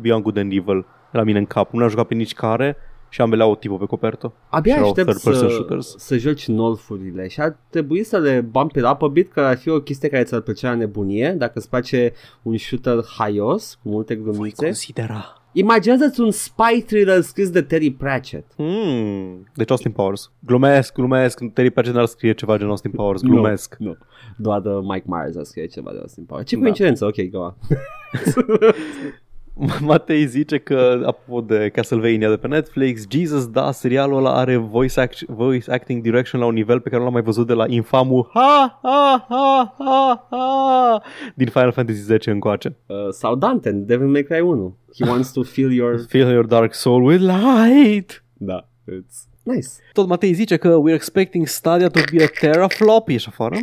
Beyond 0.00 0.22
Good 0.22 0.36
and 0.36 0.52
Evil 0.52 0.86
la 1.10 1.22
mine 1.22 1.38
în 1.38 1.46
cap. 1.46 1.72
Nu 1.72 1.82
am 1.82 1.88
jucat 1.88 2.06
pe 2.06 2.14
nici 2.14 2.34
care 2.34 2.76
și 3.14 3.20
ambele 3.20 3.42
au 3.42 3.56
tipul 3.56 3.78
pe 3.78 3.84
copertă. 3.84 4.32
Abia 4.48 4.72
Și 4.72 4.78
erau 4.78 4.90
aștept 4.90 5.08
third-person 5.08 5.48
să, 5.48 5.54
shooters. 5.54 5.94
să 5.98 6.16
joci 6.16 6.48
nolfurile 6.48 7.28
și 7.28 7.40
ar 7.40 7.56
trebui 7.70 8.04
să 8.04 8.18
le 8.18 8.40
bump 8.40 8.76
it 8.76 8.84
up 8.84 9.02
a 9.02 9.08
bit, 9.08 9.32
că 9.32 9.40
ar 9.40 9.56
fi 9.56 9.68
o 9.68 9.80
chestie 9.80 10.08
care 10.08 10.22
ți-ar 10.22 10.40
plăcea 10.40 10.68
la 10.70 10.76
nebunie, 10.76 11.34
dacă 11.38 11.52
îți 11.54 11.68
place 11.68 12.12
un 12.42 12.56
shooter 12.56 13.04
haios, 13.18 13.78
cu 13.82 13.88
multe 13.88 14.14
Voi 14.14 14.32
glumițe. 14.32 14.64
considera. 14.64 15.38
Imaginează-ți 15.52 16.20
un 16.20 16.30
spy 16.30 16.82
thriller 16.86 17.20
scris 17.20 17.50
de 17.50 17.62
Terry 17.62 17.90
Pratchett. 17.90 18.52
Hmm, 18.56 19.46
deci 19.54 19.70
Austin 19.70 19.90
Powers. 19.90 20.30
Glumesc, 20.46 20.92
glumesc. 20.94 21.40
Terry 21.52 21.70
Pratchett 21.70 21.96
n-ar 21.96 22.06
scrie 22.06 22.32
ceva 22.32 22.56
gen 22.58 22.68
Austin 22.68 22.90
Powers. 22.90 23.22
Glumesc. 23.22 23.76
Nu. 23.78 23.96
Doar 24.36 24.60
de 24.60 24.68
Mike 24.82 25.04
Myers 25.06 25.36
a 25.36 25.42
scris 25.42 25.72
ceva 25.72 25.90
de 25.92 25.98
Austin 26.00 26.24
Powers. 26.24 26.46
Ce 26.46 26.54
Da. 26.56 26.60
coincidență, 26.62 27.04
ok, 27.04 27.22
go 27.30 27.38
on. 27.38 27.54
Matei 29.80 30.26
zice 30.26 30.58
că, 30.58 31.02
apropo 31.06 31.40
de 31.40 31.70
Castlevania 31.72 32.28
de 32.28 32.36
pe 32.36 32.46
Netflix, 32.46 33.04
Jesus, 33.08 33.46
da, 33.46 33.72
serialul 33.72 34.16
ăla 34.16 34.34
are 34.34 34.56
voice, 34.56 35.00
act- 35.00 35.26
voice 35.26 35.70
acting 35.70 36.02
direction 36.02 36.40
la 36.40 36.46
un 36.46 36.54
nivel 36.54 36.80
pe 36.80 36.88
care 36.88 36.98
nu 36.98 37.04
l-am 37.04 37.12
mai 37.12 37.22
văzut 37.22 37.46
de 37.46 37.52
la 37.52 37.64
infamul 37.68 38.30
ha, 38.32 38.78
ha, 38.82 39.26
ha, 39.28 39.74
ha, 39.78 40.26
ha, 40.30 41.02
din 41.34 41.46
Final 41.46 41.72
Fantasy 41.72 42.00
10 42.00 42.30
încoace. 42.30 42.76
Uh, 42.86 42.96
sau 43.10 43.34
Dante, 43.34 43.68
în 43.68 43.86
Devil 43.86 44.06
May 44.06 44.22
Cry 44.22 44.40
1. 44.40 44.78
He 44.98 45.08
wants 45.08 45.32
to 45.32 45.42
feel 45.42 45.72
your... 45.72 45.98
Fill 46.08 46.30
your 46.30 46.46
dark 46.46 46.74
soul 46.74 47.04
with 47.04 47.20
light. 47.20 48.24
da, 48.38 48.68
it's 48.86 49.33
nice. 49.44 49.68
Tot 49.92 50.08
Matei 50.08 50.32
zice 50.32 50.56
că 50.56 50.78
we're 50.88 50.94
expecting 50.94 51.46
Stadia 51.46 51.88
to 51.88 52.00
be 52.12 52.22
a 52.22 52.26
teraflop. 52.40 53.08
Ești 53.08 53.28
afară? 53.28 53.56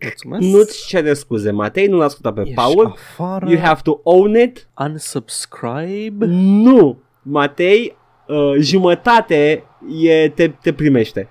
Mulțumesc. 0.00 0.42
Nu-ți 0.42 0.86
cere 0.86 1.14
scuze, 1.14 1.50
Matei, 1.50 1.86
nu 1.86 1.96
l-a 1.96 2.04
ascultat 2.04 2.34
pe 2.34 2.40
Ești 2.40 2.54
Paul. 2.54 2.86
afară. 2.86 3.50
You 3.50 3.60
have 3.60 3.80
to 3.82 4.00
own 4.02 4.34
it. 4.34 4.68
Unsubscribe. 4.78 6.26
Nu! 6.28 6.98
Matei, 7.22 7.96
uh, 8.26 8.54
jumătate 8.58 9.64
e, 10.02 10.28
te, 10.28 10.48
te 10.48 10.72
primește. 10.72 11.28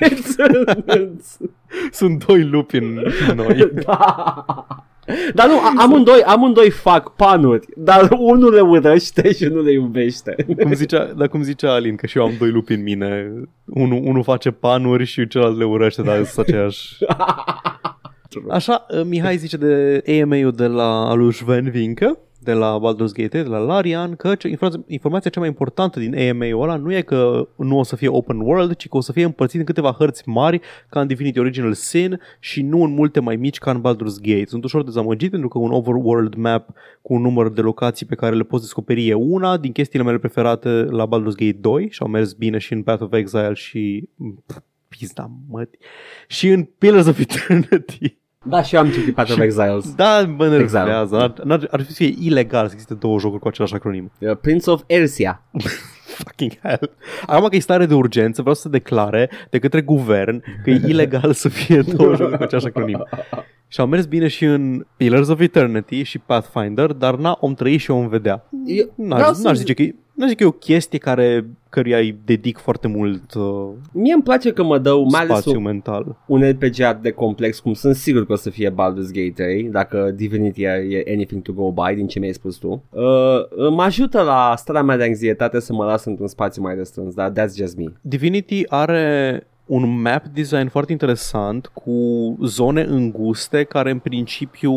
Sunt 1.90 2.24
doi 2.26 2.44
lupi 2.44 2.76
în 2.76 3.12
în 3.28 3.36
noi. 3.36 3.70
da. 3.86 4.54
Dar 5.34 5.46
nu, 5.48 5.58
a- 5.66 5.82
amândoi, 5.82 6.22
amândoi 6.22 6.70
fac 6.70 7.16
panuri, 7.16 7.66
dar 7.76 8.08
unul 8.18 8.52
le 8.54 8.60
urăște 8.60 9.32
și 9.32 9.44
unul 9.44 9.64
le 9.64 9.72
iubește. 9.72 10.36
cum 10.62 10.74
zicea, 10.74 11.04
dar 11.16 11.28
cum 11.28 11.42
zicea 11.42 11.72
Alin, 11.72 11.96
că 11.96 12.06
și 12.06 12.18
eu 12.18 12.24
am 12.24 12.32
doi 12.38 12.50
lupi 12.50 12.72
în 12.72 12.82
mine. 12.82 13.32
Unul, 13.66 14.00
unul 14.04 14.22
face 14.22 14.50
panuri 14.50 15.04
și 15.04 15.26
celălalt 15.26 15.58
le 15.58 15.64
urăște, 15.64 16.02
dar 16.02 16.24
sunt 16.24 16.46
aceeași. 16.46 16.96
Așa, 18.50 18.86
uh, 18.90 19.02
Mihai 19.04 19.36
zice 19.36 19.56
de 19.56 20.02
AMA-ul 20.22 20.52
de 20.52 20.66
la 20.66 21.08
Aluș 21.08 21.40
Van 21.40 21.70
Vincă, 21.70 22.18
de 22.42 22.52
la 22.52 22.78
Baldur's 22.78 23.12
Gate, 23.12 23.42
de 23.42 23.48
la 23.48 23.58
Larian, 23.58 24.16
că 24.16 24.34
ce- 24.34 24.48
informația, 24.48 24.84
informația 24.86 25.30
cea 25.30 25.40
mai 25.40 25.48
importantă 25.48 26.00
din 26.00 26.18
AMA-ul 26.18 26.62
ăla 26.62 26.76
nu 26.76 26.94
e 26.94 27.00
că 27.00 27.48
nu 27.56 27.78
o 27.78 27.82
să 27.82 27.96
fie 27.96 28.08
open 28.08 28.40
world, 28.40 28.74
ci 28.74 28.88
că 28.88 28.96
o 28.96 29.00
să 29.00 29.12
fie 29.12 29.24
împărțit 29.24 29.58
în 29.58 29.64
câteva 29.66 29.94
hărți 29.98 30.28
mari, 30.28 30.60
ca 30.88 31.00
în 31.00 31.06
Divinity 31.06 31.38
Original 31.38 31.72
Sin, 31.72 32.20
și 32.40 32.62
nu 32.62 32.82
în 32.82 32.90
multe 32.92 33.20
mai 33.20 33.36
mici, 33.36 33.58
ca 33.58 33.70
în 33.70 33.80
Baldur's 33.80 34.20
Gate. 34.22 34.46
Sunt 34.46 34.64
ușor 34.64 34.84
dezamăgit 34.84 35.30
pentru 35.30 35.48
că 35.48 35.58
un 35.58 35.70
overworld 35.70 36.34
map 36.34 36.70
cu 37.02 37.14
un 37.14 37.20
număr 37.20 37.50
de 37.50 37.60
locații 37.60 38.06
pe 38.06 38.14
care 38.14 38.36
le 38.36 38.42
poți 38.42 38.62
descoperi 38.62 39.08
e 39.08 39.14
una 39.14 39.56
din 39.56 39.72
chestiile 39.72 40.04
mele 40.04 40.18
preferate 40.18 40.68
la 40.68 41.06
Baldur's 41.06 41.36
Gate 41.36 41.56
2 41.60 41.88
și 41.90 42.02
au 42.02 42.08
mers 42.08 42.32
bine 42.32 42.58
și 42.58 42.72
în 42.72 42.82
Path 42.82 43.02
of 43.02 43.12
Exile 43.12 43.52
și... 43.52 44.08
Pff, 44.46 44.58
Pizda 44.88 45.30
măti. 45.48 45.78
Și 46.28 46.48
în 46.48 46.64
Pillars 46.64 47.06
of 47.06 47.18
Eternity. 47.18 48.16
Da, 48.42 48.62
și 48.62 48.74
eu 48.74 48.80
am 48.80 48.90
citit 48.90 49.14
Path 49.14 49.30
of 49.32 49.38
Exiles. 49.38 49.94
Da, 49.94 50.24
mă 50.36 50.44
Exile. 50.44 50.78
nervează. 50.78 51.16
Ar, 51.16 51.32
ar, 51.48 51.68
ar 51.70 51.80
fi 51.80 51.86
să 51.86 51.92
fie 51.92 52.14
ilegal 52.20 52.66
să 52.66 52.70
existe 52.72 52.94
două 52.94 53.18
jocuri 53.18 53.40
cu 53.40 53.48
același 53.48 53.74
acronim. 53.74 54.12
Uh, 54.18 54.36
Prince 54.40 54.70
of 54.70 54.82
Ersia. 54.86 55.42
Fucking 56.24 56.52
hell. 56.62 56.90
Acum 57.26 57.48
că 57.48 57.56
e 57.56 57.58
stare 57.58 57.86
de 57.86 57.94
urgență, 57.94 58.40
vreau 58.40 58.54
să 58.54 58.68
declare 58.68 59.30
de 59.50 59.58
către 59.58 59.80
guvern 59.80 60.42
că 60.64 60.70
e 60.70 60.80
ilegal 60.86 61.32
să 61.32 61.48
fie 61.48 61.80
două 61.96 62.14
jocuri 62.14 62.36
cu 62.36 62.42
același 62.42 62.66
acronim. 62.66 63.06
Și 63.68 63.80
au 63.80 63.86
mers 63.86 64.04
bine 64.06 64.28
și 64.28 64.44
în 64.44 64.86
Pillars 64.96 65.28
of 65.28 65.40
Eternity 65.40 66.02
și 66.02 66.18
Pathfinder, 66.18 66.92
dar 66.92 67.14
na, 67.14 67.36
om 67.40 67.54
trăi 67.54 67.76
și 67.76 67.90
om 67.90 68.08
vedea. 68.08 68.48
Eu 68.66 68.92
N-aș, 68.94 69.18
vreau 69.18 69.32
n-aș, 69.42 69.52
să- 69.52 69.54
zice 69.54 69.74
că 69.74 69.82
e, 69.82 69.94
Nu 70.22 70.28
zic 70.28 70.36
că 70.36 70.42
e 70.42 70.46
o 70.46 70.50
chestie 70.50 70.98
care 70.98 71.46
căruia 71.68 71.98
îi 71.98 72.18
dedic 72.24 72.58
foarte 72.58 72.88
mult 72.88 73.34
uh, 73.34 73.68
Mie 73.92 74.12
îmi 74.12 74.22
place 74.22 74.52
că 74.52 74.62
mă 74.62 74.78
dă 74.78 74.94
mai 75.10 75.20
ales 75.20 75.38
spațiu 75.38 75.58
un, 75.58 75.62
mental. 75.62 76.16
un 76.26 76.50
RPG 76.50 76.80
atât 76.80 77.02
de 77.02 77.10
complex 77.10 77.60
cum 77.60 77.72
sunt 77.72 77.94
sigur 77.94 78.26
că 78.26 78.32
o 78.32 78.36
să 78.36 78.50
fie 78.50 78.70
Baldur's 78.70 79.12
Gate 79.12 79.32
3 79.34 79.62
dacă 79.62 80.10
Divinity 80.14 80.62
e 80.62 81.04
anything 81.08 81.42
to 81.42 81.52
go 81.52 81.70
by 81.72 81.94
din 81.94 82.06
ce 82.06 82.18
mi-ai 82.18 82.32
spus 82.32 82.56
tu. 82.56 82.82
Uh, 82.90 83.02
mă 83.70 83.82
ajută 83.82 84.22
la 84.22 84.54
starea 84.56 84.82
mea 84.82 84.96
de 84.96 85.04
anxietate 85.04 85.60
să 85.60 85.72
mă 85.72 85.84
las 85.84 86.04
într-un 86.04 86.28
spațiu 86.28 86.62
mai 86.62 86.74
restrâns, 86.74 87.14
dar 87.14 87.30
that's 87.30 87.54
just 87.56 87.76
me. 87.76 87.92
Divinity 88.00 88.64
are 88.68 89.46
un 89.66 90.00
map 90.00 90.24
design 90.26 90.68
foarte 90.68 90.92
interesant 90.92 91.66
cu 91.66 91.92
zone 92.42 92.82
înguste 92.82 93.62
care 93.62 93.90
în 93.90 93.98
principiu 93.98 94.72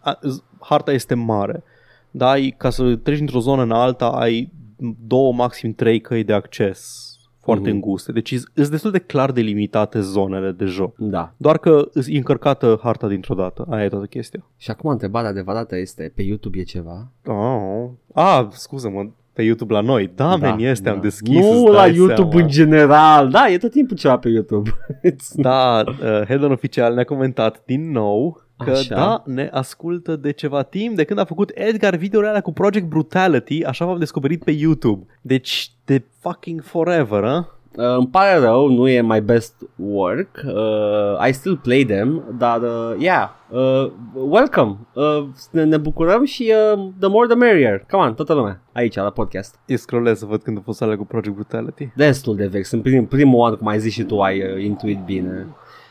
a, 0.00 0.18
z- 0.18 0.44
harta 0.60 0.92
este 0.92 1.14
mare. 1.14 1.62
Da, 2.10 2.30
ai, 2.30 2.54
ca 2.58 2.70
să 2.70 2.96
treci 2.96 3.20
într-o 3.20 3.38
zonă 3.38 3.62
în 3.62 3.70
alta 3.70 4.06
ai 4.06 4.50
două, 5.06 5.32
maxim 5.32 5.72
trei 5.72 6.00
căi 6.00 6.24
de 6.24 6.32
acces 6.32 7.06
foarte 7.40 7.66
Mhm. 7.66 7.72
înguste. 7.74 8.12
Deci 8.12 8.34
sunt 8.54 8.68
destul 8.70 8.90
de 8.90 8.98
clar 8.98 9.30
delimitate 9.32 10.00
zonele 10.00 10.50
de 10.52 10.64
joc. 10.64 10.96
Da. 10.98 11.32
Doar 11.36 11.58
că 11.58 11.88
îți 11.92 12.10
încărcată 12.12 12.80
harta 12.82 13.08
dintr-o 13.08 13.34
dată. 13.34 13.66
Aia 13.70 13.84
e 13.84 13.88
toată 13.88 14.06
chestia. 14.06 14.44
Și 14.56 14.70
acum 14.70 14.90
întrebarea 14.90 15.30
adevărată 15.30 15.76
este, 15.76 16.12
pe 16.14 16.22
YouTube 16.22 16.58
e 16.58 16.62
ceva? 16.62 17.08
Oh. 17.26 17.88
Ah, 18.14 18.46
scuză-mă, 18.50 19.06
pe 19.32 19.42
YouTube 19.42 19.72
la 19.72 19.80
noi. 19.80 20.12
Da, 20.14 20.36
da 20.36 20.48
man, 20.48 20.58
este, 20.58 20.88
am 20.88 21.00
deschis. 21.00 21.34
Nu 21.40 21.50
îți 21.50 21.64
la 21.64 21.72
dai 21.72 21.94
YouTube 21.94 22.28
seama. 22.30 22.42
în 22.44 22.48
general. 22.48 23.28
Da, 23.30 23.48
e 23.50 23.58
tot 23.58 23.70
timpul 23.70 23.96
ceva 23.96 24.18
pe 24.18 24.28
YouTube. 24.28 24.70
It's- 25.10 25.34
Da, 25.34 25.82
uh, 25.86 26.26
Hedon 26.26 26.50
oficial 26.52 26.94
ne-a 26.94 27.04
comentat 27.04 27.62
din 27.66 27.90
nou 27.90 28.40
că 28.64 28.70
Așa. 28.70 28.94
da, 28.94 29.22
ne 29.26 29.48
ascultă 29.52 30.16
de 30.16 30.30
ceva 30.30 30.62
timp 30.62 30.96
de 30.96 31.04
când 31.04 31.18
a 31.18 31.24
făcut 31.24 31.50
Edgar 31.54 31.96
videoul 31.96 32.26
alea 32.26 32.40
cu 32.40 32.52
Project 32.52 32.86
Brutality, 32.86 33.64
așa 33.64 33.84
v-am 33.84 33.98
descoperit 33.98 34.44
pe 34.44 34.50
YouTube. 34.50 35.06
Deci 35.20 35.72
de 35.84 36.04
fucking 36.20 36.62
forever, 36.62 37.24
a? 37.24 37.56
Uh, 37.76 37.96
îmi 37.96 38.08
pare 38.08 38.38
rău, 38.38 38.68
nu 38.68 38.88
e 38.88 39.00
my 39.00 39.20
best 39.20 39.54
work. 39.76 40.44
Uh, 40.46 41.28
I 41.28 41.32
still 41.32 41.56
play 41.56 41.84
them, 41.84 42.34
dar 42.38 42.62
uh, 42.62 42.94
yeah, 42.98 43.28
uh, 43.50 43.90
welcome. 44.14 44.76
Uh, 44.92 45.24
ne, 45.50 45.64
ne 45.64 45.76
bucurăm 45.76 46.24
și 46.24 46.52
uh, 46.74 46.88
the 46.98 47.08
more 47.08 47.26
the 47.26 47.36
merrier. 47.36 47.84
Come 47.90 48.02
on, 48.04 48.14
toată 48.14 48.34
lumea, 48.34 48.60
aici 48.72 48.94
la 48.94 49.10
podcast. 49.10 49.58
Eu 49.66 49.76
scrollez 49.76 50.18
să 50.18 50.26
văd 50.26 50.42
când 50.42 50.58
a 50.58 50.60
fost 50.64 50.82
alea 50.82 50.96
cu 50.96 51.04
Project 51.04 51.34
Brutality. 51.34 51.88
Destul 51.96 52.36
de 52.36 52.46
vechi, 52.46 52.64
sunt 52.64 52.82
prim, 52.82 53.06
primul 53.06 53.44
an, 53.44 53.56
cum 53.56 53.66
ai 53.66 53.78
zis 53.78 53.92
și 53.92 54.02
tu, 54.02 54.20
ai 54.20 54.42
uh, 54.42 54.62
intuit 54.62 54.98
bine. 55.04 55.46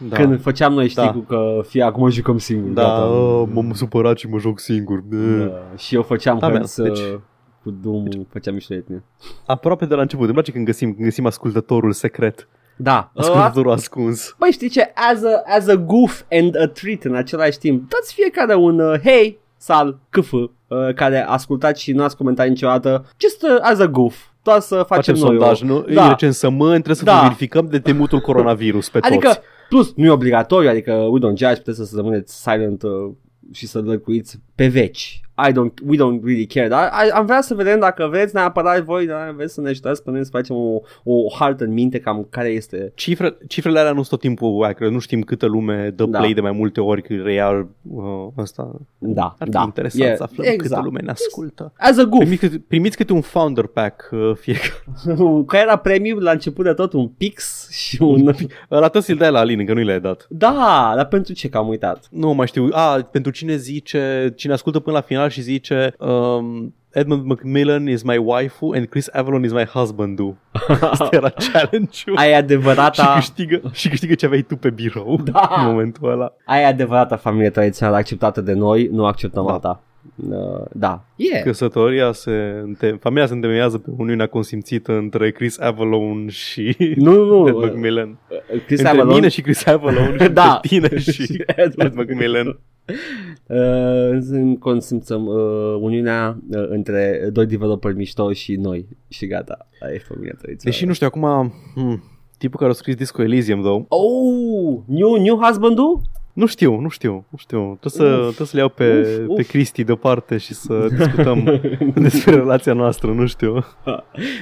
Da, 0.10 0.16
Când 0.16 0.42
făceam 0.42 0.74
noi 0.74 0.88
știi 0.88 1.04
Da. 1.04 1.12
cu 1.12 1.20
că 1.20 1.62
fie 1.68 1.84
acum 1.84 2.10
jucăm 2.10 2.38
singur. 2.38 2.70
da 2.72 2.82
gata. 2.82 3.06
oh, 3.08 3.48
m-am 3.54 3.74
supărat 3.74 4.18
și 4.18 4.28
mă 4.28 4.38
joc 4.38 4.60
singur. 4.60 5.00
Da, 5.10 5.52
și 5.78 5.96
eu 5.96 6.02
făceam 6.02 6.38
Da, 6.40 6.46
da, 6.46 6.52
man, 6.52 6.58
hărți 6.58 6.82
deci- 6.82 6.98
deci, 7.00 7.20
cu 7.64 7.70
Doom, 7.84 8.04
făceam 8.30 8.54
mișto 8.54 8.74
de 8.74 8.82
tine. 8.82 9.04
Aproape 9.46 9.86
de 9.86 9.96
la 9.96 10.02
început. 10.02 10.24
Îmi 10.24 10.34
place 10.34 10.52
când 10.52 10.66
găsim, 10.66 10.94
când 10.94 11.04
găsim 11.04 11.26
ascultătorul 11.26 11.92
secret. 11.92 12.48
Da, 12.76 13.12
uh, 13.14 13.22
Ascultătorul 13.24 13.72
ascuns. 13.72 14.36
Băi, 14.40 14.52
știi 14.52 14.70
ce? 14.70 14.92
As 15.12 15.24
a, 15.24 15.42
as 15.58 15.68
a 15.68 15.76
goof 15.76 16.22
and 16.32 16.58
a 16.62 16.68
treat 16.68 17.04
în 17.04 17.16
același 17.16 17.58
timp, 17.58 17.90
dați 17.90 18.14
fiecare 18.14 18.56
un 18.56 18.80
uh, 18.80 19.00
hey, 19.00 19.40
sal, 19.58 20.00
câf, 20.10 20.32
uh, 20.32 20.48
care 20.96 21.26
ascultați 21.28 21.82
și 21.82 21.92
nu 21.92 22.04
ați 22.04 22.18
comentat 22.18 22.48
niciodată, 22.48 23.06
just 23.18 23.44
uh, 23.44 23.50
as 23.62 23.80
a 23.80 23.88
goof. 23.88 24.16
Doar 24.44 24.60
să 24.60 24.76
facem, 24.88 25.16
Facem 25.16 25.16
noi 25.16 25.38
sondaj, 25.38 25.62
o... 25.62 25.66
nu? 25.66 25.80
Da. 25.82 25.94
Da. 25.94 26.08
Recensământ, 26.08 26.72
trebuie 26.84 26.96
să 26.96 27.04
Da. 27.04 27.20
verificăm 27.22 27.66
de 27.66 27.80
temutul 27.80 28.20
coronavirus 28.20 28.90
pe 28.90 29.00
Adică, 29.02 29.28
toți. 29.28 29.40
Plus, 29.72 29.94
nu 29.96 30.06
e 30.06 30.10
obligatoriu, 30.10 30.70
adică 30.70 30.94
we 30.94 31.20
don't 31.20 31.38
judge, 31.38 31.62
puteți 31.62 31.90
să 31.90 31.96
rămâneți 31.96 32.42
silent 32.42 32.84
uh, 32.84 33.12
și 33.52 33.68
să 33.68 33.82
lăcuiți 33.82 34.40
pe 34.56 34.68
veci. 34.68 35.22
I 35.48 35.52
don't, 35.52 35.74
we 35.88 35.96
don't 35.98 36.24
really 36.24 36.46
care, 36.46 36.68
dar 36.68 36.84
I- 37.06 37.10
am 37.14 37.26
vrea 37.26 37.42
să 37.42 37.54
vedem 37.54 37.80
dacă 37.80 38.08
vreți 38.10 38.36
neapărat 38.36 38.84
voi, 38.84 39.06
dar 39.06 39.34
vreți 39.36 39.54
să 39.54 39.62
ne 39.62 39.70
ajutați 39.70 40.04
pe 40.04 40.12
noi 40.12 40.24
să 40.24 40.30
facem 40.32 40.56
o, 40.56 40.80
o 41.04 41.14
hartă 41.40 41.64
în 41.64 41.74
minte 41.74 42.00
cam 42.00 42.28
care 42.30 42.48
este 42.48 42.92
Cifre, 42.96 43.38
cifrele 43.48 43.80
alea 43.80 43.92
nu 43.92 43.98
sunt 43.98 44.08
tot 44.10 44.20
timpul 44.20 44.64
accurate, 44.64 44.94
nu 44.94 45.00
știm 45.00 45.22
câtă 45.22 45.46
lume 45.46 45.90
dă 45.96 46.06
Da. 46.06 46.18
play 46.18 46.34
de 46.34 46.42
mai 46.42 46.52
multe 46.52 46.82
ori 46.82 47.02
când 47.02 47.24
reia 47.24 47.68
uh, 47.92 48.28
asta. 48.36 48.72
Da, 48.98 49.24
Ar 49.40 49.46
fi 49.48 49.50
da. 49.50 49.62
interesant 49.66 50.12
E- 50.12 50.16
să 50.16 50.24
aflăm 50.24 50.46
exact. 50.48 50.70
câtă 50.70 50.82
lume 50.84 51.00
ne 51.04 51.12
ascultă. 51.12 51.74
as 51.78 51.98
a 51.98 52.04
goof. 52.04 52.20
Primiți 52.22 52.40
câte, 52.42 52.64
primiți 52.68 52.98
câte 52.98 53.14
un 53.14 53.22
founder 53.22 53.66
pack 53.66 54.10
uh, 54.12 54.32
fiecare. 54.40 54.84
Care 55.48 55.64
era 55.64 55.76
premium 55.76 56.20
la 56.20 56.32
început 56.32 56.66
de 56.66 56.74
tot 56.74 56.94
un 56.94 57.08
pix 57.08 57.70
și 57.70 58.02
un... 58.02 58.26
Ăla 58.72 58.82
trebuie 58.82 59.02
să-l 59.02 59.16
dai 59.16 59.32
la 59.32 59.40
Alin, 59.40 59.60
încă 59.60 59.74
nu 59.74 59.82
le-ai 59.82 60.00
dat. 60.00 60.26
Da, 60.30 60.92
dar 60.96 61.06
pentru 61.06 61.34
ce 61.34 61.50
că 61.50 61.58
am 61.58 61.68
uitat? 61.68 62.08
Nu 62.12 62.34
mai 62.34 62.48
știu. 62.48 62.68
A, 62.72 63.08
pentru 63.12 63.32
cine 63.32 63.56
zice, 63.56 64.34
cine 64.36 64.54
ascultă 64.54 64.80
până 64.80 64.96
la 64.96 65.02
final 65.02 65.21
și 65.28 65.42
zice 65.42 65.94
um, 65.98 66.76
Edmund 66.92 67.26
Macmillan 67.26 67.88
is 67.88 68.04
my 68.04 68.18
waifu 68.24 68.72
and 68.76 68.86
Chris 68.88 69.08
Avalon 69.14 69.44
is 69.44 69.52
my 69.54 69.66
husband. 69.66 70.20
Asta 70.92 71.08
era 71.12 71.30
challenge-ul. 71.30 72.16
Ai 72.18 72.28
și 72.28 72.34
adevărata, 72.34 73.14
câștigă, 73.16 73.62
și 73.72 73.90
câștigă 73.90 74.14
ce 74.14 74.26
aveai 74.26 74.42
tu 74.42 74.56
pe 74.56 74.70
birou 74.70 75.20
Da. 75.24 75.54
în 75.58 75.66
momentul 75.66 76.12
ăla. 76.12 76.34
ai 76.46 76.64
adevărata 76.66 77.16
familie 77.16 77.50
tradițională 77.50 77.98
acceptată 77.98 78.42
de 78.42 78.54
noi, 78.54 78.90
nu 78.92 79.06
acceptăm 79.06 79.46
Da. 79.46 79.52
alta. 79.54 79.84
Uh, 80.30 80.62
da. 80.72 81.06
Yeah. 81.16 81.44
Căsătoria 81.44 82.12
se, 82.12 82.62
înte- 82.64 82.98
familia 83.02 83.26
se 83.28 83.34
întemeiază 83.34 83.78
pe 83.78 83.90
uniunea 83.98 84.28
consimțită 84.28 84.94
între 84.94 85.32
Chris 85.32 85.60
Avalon 85.60 86.28
și 86.30 86.76
Nu, 86.96 87.24
nu, 87.26 87.48
Ed 87.48 87.54
nu. 87.54 87.60
Macmillan. 87.60 88.18
Chris 88.66 88.78
între 88.80 88.88
Avalon. 88.94 89.14
mine 89.14 89.28
și 89.28 89.42
Chris 89.42 89.66
Avalon 89.66 90.18
și 90.20 90.28
Da. 90.34 90.44
între 90.64 90.68
tine 90.70 91.00
și 91.00 91.44
Ed 91.56 91.74
Ed 91.78 91.94
Macmillan. 91.94 92.48
Uh, 92.48 94.18
să 94.22 94.36
consimțăm 94.60 95.26
uh, 95.26 95.76
uniunea 95.80 96.38
uh, 96.52 96.66
între 96.70 97.30
doi 97.32 97.46
developeri 97.46 97.96
mișto 97.96 98.34
și 98.34 98.56
noi 98.56 98.88
și 99.08 99.28
gata. 99.28 99.68
Aia 99.80 99.94
e 99.94 99.98
familia 100.08 100.32
tradițională. 100.38 100.62
Deși 100.64 100.86
nu 100.86 100.94
știu, 100.94 101.08
acum 101.08 101.54
hmm, 101.76 102.04
tipul 102.38 102.60
care 102.60 102.72
a 102.72 102.74
scris 102.74 102.96
Disco 102.96 103.22
Elysium, 103.22 103.62
though, 103.62 103.86
Oh, 103.88 104.80
new, 104.86 105.16
new 105.16 105.38
husband-ul? 105.42 106.02
Nu 106.34 106.46
știu, 106.46 106.80
nu 106.80 106.90
știu, 106.90 107.12
nu 107.30 107.38
știu. 107.38 107.78
Trebuie 107.80 108.10
să, 108.10 108.16
Uf. 108.18 108.26
trebuie 108.26 108.48
să 108.48 108.56
le 108.56 108.60
iau 108.60 108.70
pe, 108.70 109.18
Uf, 109.22 109.28
uf. 109.30 109.36
pe 109.36 109.44
Cristi 109.44 109.84
deoparte 109.84 110.38
și 110.38 110.54
să 110.54 110.88
discutăm 110.98 111.62
despre 111.96 112.36
relația 112.36 112.74
noastră, 112.74 113.12
nu 113.12 113.26
știu. 113.26 113.66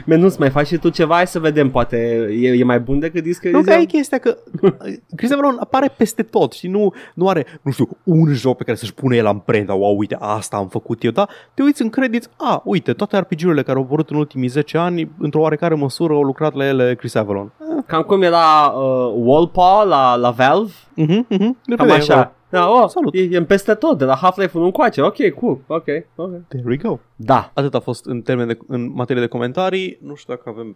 Menus, 0.05 0.37
mai 0.37 0.49
faci 0.49 0.67
și 0.67 0.77
tu 0.77 0.89
ceva? 0.89 1.15
Hai 1.15 1.27
să 1.27 1.39
vedem, 1.39 1.69
poate 1.69 1.97
e, 2.31 2.47
e 2.49 2.63
mai 2.63 2.79
bun 2.79 2.99
decât 2.99 3.23
Disco 3.23 3.47
Nu 3.49 3.61
că 3.61 3.69
e 3.69 3.73
Elysium? 3.73 3.85
chestia 3.85 4.17
că 4.17 4.37
Chris 5.15 5.31
Avalon 5.31 5.57
apare 5.59 5.93
peste 5.97 6.23
tot 6.23 6.51
și 6.51 6.67
nu, 6.67 6.93
nu 7.13 7.27
are, 7.27 7.45
nu 7.61 7.71
știu, 7.71 7.89
un 8.03 8.33
joc 8.33 8.57
pe 8.57 8.63
care 8.63 8.77
să-și 8.77 8.93
pune 8.93 9.15
el 9.15 9.25
amprenta, 9.25 9.73
wow, 9.73 9.97
uite, 9.97 10.17
asta 10.19 10.57
am 10.57 10.67
făcut 10.67 11.03
eu, 11.03 11.11
da? 11.11 11.27
Te 11.53 11.61
uiți 11.63 11.81
în 11.81 11.89
credit, 11.89 12.29
a, 12.37 12.61
uite, 12.65 12.93
toate 12.93 13.17
RPG-urile 13.17 13.63
care 13.63 13.77
au 13.77 13.83
apărut 13.83 14.09
în 14.09 14.17
ultimii 14.17 14.47
10 14.47 14.77
ani, 14.77 15.11
într-o 15.19 15.39
oarecare 15.41 15.75
măsură 15.75 16.13
au 16.13 16.21
lucrat 16.21 16.53
la 16.53 16.65
ele 16.65 16.95
Chris 16.95 17.15
Avalon. 17.15 17.51
Cam 17.85 18.01
cum 18.01 18.21
era 18.21 18.65
uh, 18.75 19.13
Wallpaw 19.15 19.87
la, 19.87 20.15
la 20.15 20.29
Valve? 20.29 20.71
Mhm, 21.03 21.25
mhm, 21.29 21.57
de 21.65 21.75
Cam 21.75 21.87
pe 21.87 21.93
așa. 21.93 22.33
Da, 22.49 22.69
oh, 22.69 22.87
Salut. 22.87 23.13
E, 23.13 23.19
e 23.21 23.43
peste 23.43 23.73
tot, 23.73 23.97
de 23.97 24.05
la 24.05 24.15
Half-Life 24.15 24.57
1 24.57 24.65
încoace. 24.65 25.01
Ok, 25.01 25.29
cool, 25.29 25.59
ok, 25.67 25.85
ok. 26.15 26.47
There 26.47 26.63
we 26.65 26.77
go. 26.77 26.99
Da. 27.15 27.51
Atât 27.53 27.73
a 27.73 27.79
fost 27.79 28.05
în 28.05 28.21
termen 28.21 28.47
de, 28.47 28.57
în 28.67 28.91
materie 28.93 29.21
de 29.21 29.27
comentarii. 29.27 29.97
Nu 30.01 30.15
știu 30.15 30.33
dacă 30.33 30.49
avem... 30.49 30.75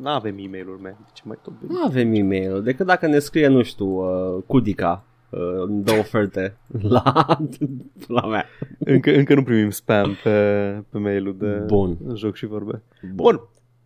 Nu 0.00 0.08
avem 0.08 0.36
e-mail-uri, 0.38 0.82
man. 0.82 0.96
Ce 1.12 1.22
mai 1.24 1.36
tot 1.42 1.52
Nu 1.68 1.82
avem 1.84 2.14
e-mail, 2.14 2.62
decât 2.62 2.86
dacă 2.86 3.06
ne 3.06 3.18
scrie, 3.18 3.46
nu 3.46 3.62
știu, 3.62 3.86
uh, 3.86 4.42
Cudica. 4.46 5.04
Uh, 5.30 5.40
dă 5.68 5.92
oferte 5.98 6.56
la, 6.96 7.38
la 8.06 8.26
mea. 8.26 8.44
încă, 8.78 9.10
încă 9.10 9.34
nu 9.34 9.42
primim 9.42 9.70
spam 9.70 10.16
pe, 10.22 10.30
pe 10.90 10.98
mail-ul 10.98 11.36
de 11.38 11.62
Bun. 11.66 11.96
joc 12.14 12.34
și 12.34 12.46
vorbe. 12.46 12.82
Bun. 13.14 13.40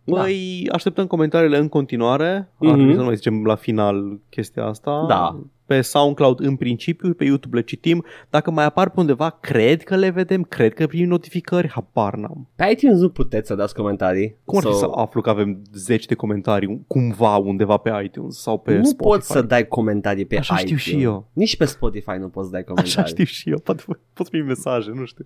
Da. 0.05 0.21
Păi 0.21 0.67
așteptăm 0.71 1.07
comentariile 1.07 1.57
în 1.57 1.67
continuare. 1.69 2.27
Ar 2.35 2.47
Mhm. 2.59 2.73
trebui 2.73 2.93
să 2.93 2.99
nu 2.99 3.05
mai 3.05 3.15
zicem 3.15 3.43
la 3.45 3.55
final 3.55 4.19
chestia 4.29 4.65
asta. 4.65 5.05
Da. 5.07 5.39
Pe 5.65 5.81
SoundCloud 5.81 6.39
în 6.39 6.55
principiu, 6.55 7.13
pe 7.13 7.23
YouTube 7.23 7.55
le 7.55 7.63
citim. 7.63 8.03
Dacă 8.29 8.51
mai 8.51 8.65
apar 8.65 8.89
pe 8.89 8.99
undeva, 8.99 9.29
cred 9.41 9.83
că 9.83 9.95
le 9.95 10.09
vedem, 10.09 10.43
cred 10.43 10.73
că 10.73 10.87
primim 10.87 11.07
notificări, 11.07 11.69
habar 11.69 12.15
n-am. 12.15 12.47
Pe 12.55 12.69
iTunes 12.71 12.99
nu 12.99 13.09
puteți 13.09 13.47
să 13.47 13.55
dați 13.55 13.75
comentarii. 13.75 14.35
Cum 14.43 14.57
ar 14.57 14.63
fi 14.63 14.69
So, 14.71 14.75
să 14.77 14.87
aflu 14.95 15.21
că 15.21 15.29
avem 15.29 15.61
zeci 15.73 16.05
de 16.05 16.15
comentarii 16.15 16.83
cumva 16.87 17.35
undeva 17.37 17.77
pe 17.77 17.91
iTunes 18.03 18.41
sau 18.41 18.59
pe 18.59 18.77
Nu 18.77 18.83
Spotify? 18.83 19.09
poți 19.09 19.27
să 19.31 19.41
dai 19.41 19.67
comentarii 19.67 20.25
pe 20.25 20.37
Așa 20.37 20.55
iTunes. 20.59 20.81
știu 20.81 20.97
și 20.97 21.03
eu. 21.03 21.27
Nici 21.33 21.57
pe 21.57 21.65
Spotify 21.65 22.17
nu 22.19 22.27
poți 22.27 22.45
să 22.45 22.51
dai 22.51 22.63
comentarii. 22.63 22.97
Așa 22.97 23.07
știu 23.07 23.23
și 23.23 23.49
eu, 23.49 23.59
poate 23.59 23.83
poți 24.13 24.29
primi 24.29 24.45
mesaje, 24.47 24.91
nu 24.95 25.05
știu. 25.05 25.25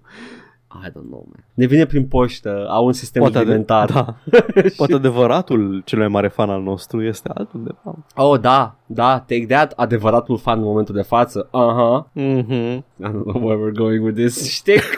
I 0.72 0.88
don't 0.90 1.08
know, 1.10 1.26
man. 1.26 1.44
Ne 1.54 1.66
vine 1.66 1.86
prin 1.86 2.06
poștă, 2.08 2.68
au 2.70 2.86
un 2.86 2.94
sistem 2.94 3.22
Poate, 3.22 3.38
ade- 3.38 3.46
alimentar. 3.48 3.92
da. 3.92 4.16
Poate 4.78 4.94
adevăratul 4.94 5.82
cel 5.86 6.00
mai 6.00 6.08
mare 6.08 6.28
fan 6.28 6.50
al 6.50 6.62
nostru 6.62 7.04
este 7.04 7.30
altundeva. 7.34 7.96
Oh, 8.16 8.40
da, 8.40 8.76
da, 8.86 9.20
take 9.20 9.46
that, 9.48 9.72
adevăratul 9.76 10.38
fan 10.38 10.58
în 10.60 10.64
momentul 10.66 10.96
de 10.96 11.02
față. 11.02 11.48
Aha. 11.52 12.10
Mm-hmm. 12.20 12.78
I 12.98 13.04
don't 13.04 13.24
know 13.24 13.42
where 13.44 13.58
we're 13.72 13.76
going 13.78 14.04
with 14.06 14.16
this 14.18 14.54
shtick. 14.56 14.84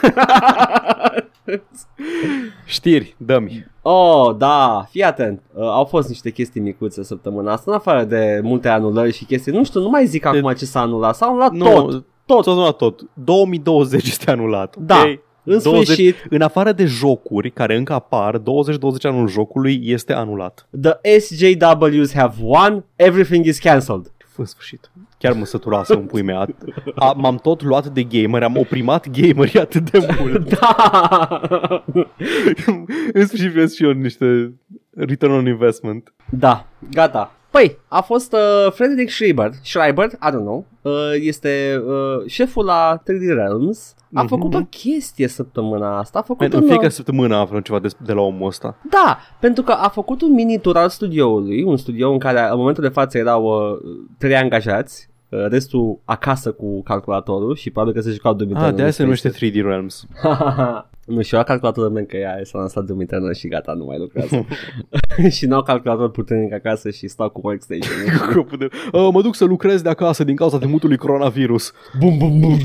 Știri, 2.66 3.14
dă-mi. 3.18 3.66
oh, 3.82 4.36
da, 4.36 4.86
fii 4.90 5.02
atent. 5.02 5.42
Uh, 5.54 5.62
au 5.62 5.84
fost 5.84 6.08
niște 6.08 6.30
chestii 6.30 6.60
micuțe 6.60 7.02
săptămâna 7.04 7.52
asta, 7.52 7.70
în 7.70 7.76
afară 7.76 8.04
de 8.04 8.40
multe 8.42 8.68
anulări 8.68 9.12
și 9.12 9.24
chestii. 9.24 9.52
Nu 9.52 9.64
știu, 9.64 9.80
nu 9.80 9.88
mai 9.88 10.06
zic 10.06 10.24
acum 10.24 10.52
ce 10.52 10.64
s-a 10.64 10.80
anulat. 10.80 11.14
S-a 11.14 11.26
anulat 11.26 11.52
Nu, 11.52 11.64
tot. 11.64 12.04
Tot. 12.26 12.44
tot. 12.44 12.56
tot. 12.56 12.76
tot. 12.76 13.00
2020 13.24 14.06
este 14.06 14.30
anulat. 14.30 14.76
Da. 14.76 14.96
ok? 14.96 15.18
În 15.44 15.58
20 15.62 15.84
sfârșit, 15.86 16.16
În 16.30 16.40
afară 16.40 16.72
de 16.72 16.84
jocuri 16.84 17.50
care 17.50 17.76
încă 17.76 17.92
apar, 17.92 18.38
2020 18.38 19.04
anul 19.04 19.28
jocului 19.28 19.80
este 19.82 20.12
anulat. 20.12 20.68
the 20.80 21.18
SJWs 21.18 22.12
have 22.14 22.34
won, 22.42 22.84
everything 22.96 23.44
is 23.44 23.58
cancelled. 23.58 24.10
În 24.36 24.44
sfârșit. 24.44 24.90
Chiar 25.18 25.32
mă 25.32 25.44
săturasă 25.44 25.96
un 25.96 26.04
pui 26.06 26.22
mea. 26.22 26.46
A, 26.94 27.12
m-am 27.12 27.36
tot 27.36 27.62
luat 27.62 27.86
de 27.86 28.02
gamer, 28.02 28.42
am 28.42 28.56
oprimat 28.56 29.08
gamerii 29.20 29.60
atât 29.60 29.90
de 29.90 30.06
mult. 30.20 30.58
Da! 30.58 31.42
în 33.12 33.26
sfârșit 33.26 33.50
vreau 33.50 33.66
și 33.66 33.84
eu 33.84 33.90
niște 33.90 34.52
return 34.96 35.32
on 35.32 35.46
investment. 35.46 36.12
da, 36.30 36.66
gata. 36.90 37.34
Păi, 37.52 37.78
a 37.88 38.00
fost 38.00 38.32
uh, 38.32 38.72
Frederick 38.72 39.10
Schreiber, 39.10 39.50
Schreiber, 39.62 40.06
I 40.10 40.28
don't 40.30 40.40
know, 40.44 40.64
uh, 40.82 40.92
este 41.20 41.82
uh, 41.86 42.26
șeful 42.26 42.64
la 42.64 43.02
3D 43.02 43.34
Realms, 43.34 43.94
a 44.14 44.20
Mhm. 44.20 44.26
făcut 44.28 44.54
o 44.54 44.60
chestie 44.70 45.26
săptămâna 45.28 45.98
asta, 45.98 46.18
a 46.18 46.22
făcut 46.22 46.46
În, 46.46 46.50
în 46.54 46.60
un, 46.62 46.66
fiecare 46.68 46.88
săptămână 46.88 47.36
aflăm 47.36 47.60
ceva 47.60 47.78
de, 47.78 47.88
de 48.04 48.12
la 48.12 48.20
omul 48.20 48.46
ăsta. 48.46 48.76
Da, 48.90 49.18
pentru 49.40 49.62
că 49.62 49.72
a 49.72 49.88
făcut 49.88 50.22
un 50.22 50.32
mini 50.32 50.58
tur 50.60 50.76
al 50.76 50.88
studioului, 50.88 51.62
un 51.62 51.76
studio 51.76 52.10
în 52.12 52.18
care 52.18 52.48
în 52.50 52.56
momentul 52.58 52.82
de 52.82 52.88
față 52.88 53.18
erau 53.18 53.44
uh, 53.44 53.78
trei 54.18 54.36
angajați, 54.36 55.08
uh, 55.28 55.46
restul 55.48 55.98
acasă 56.04 56.52
cu 56.52 56.82
calculatorul 56.82 57.54
și 57.56 57.70
probabil 57.70 57.94
că 57.94 58.00
se 58.00 58.10
jucau 58.10 58.32
Doom 58.34 58.48
Ah, 58.50 58.54
Eternal 58.56 58.76
de 58.76 58.82
aia 58.82 58.90
se 58.90 59.00
în 59.02 59.06
numește 59.06 59.28
Spaces. 59.28 59.50
3D 59.50 59.62
Realms. 59.64 60.06
nu, 61.06 61.22
și 61.22 61.34
eu 61.34 61.40
la 61.40 61.46
calculatorul 61.46 61.90
meu 61.90 62.04
că 62.04 62.16
ea 62.16 62.40
s-a 62.42 62.58
lansat 62.58 62.84
Doom 62.84 63.00
Eternal 63.00 63.34
și 63.34 63.48
gata, 63.48 63.72
nu 63.72 63.84
mai 63.84 63.98
lucrează. 63.98 64.46
și 65.36 65.46
n-au 65.46 65.62
calculator 65.62 66.10
puternic 66.10 66.52
acasă 66.52 66.90
și 66.90 67.08
stau 67.08 67.30
cu 67.30 67.40
workstation. 67.44 67.92
uh, 68.92 69.08
mă 69.12 69.22
duc 69.22 69.34
să 69.34 69.44
lucrez 69.44 69.82
de 69.82 69.88
acasă 69.88 70.24
din 70.24 70.36
cauza 70.36 70.58
temutului 70.58 70.96
coronavirus. 70.96 71.72
bum, 71.98 72.18
bum, 72.18 72.40
bum, 72.40 72.58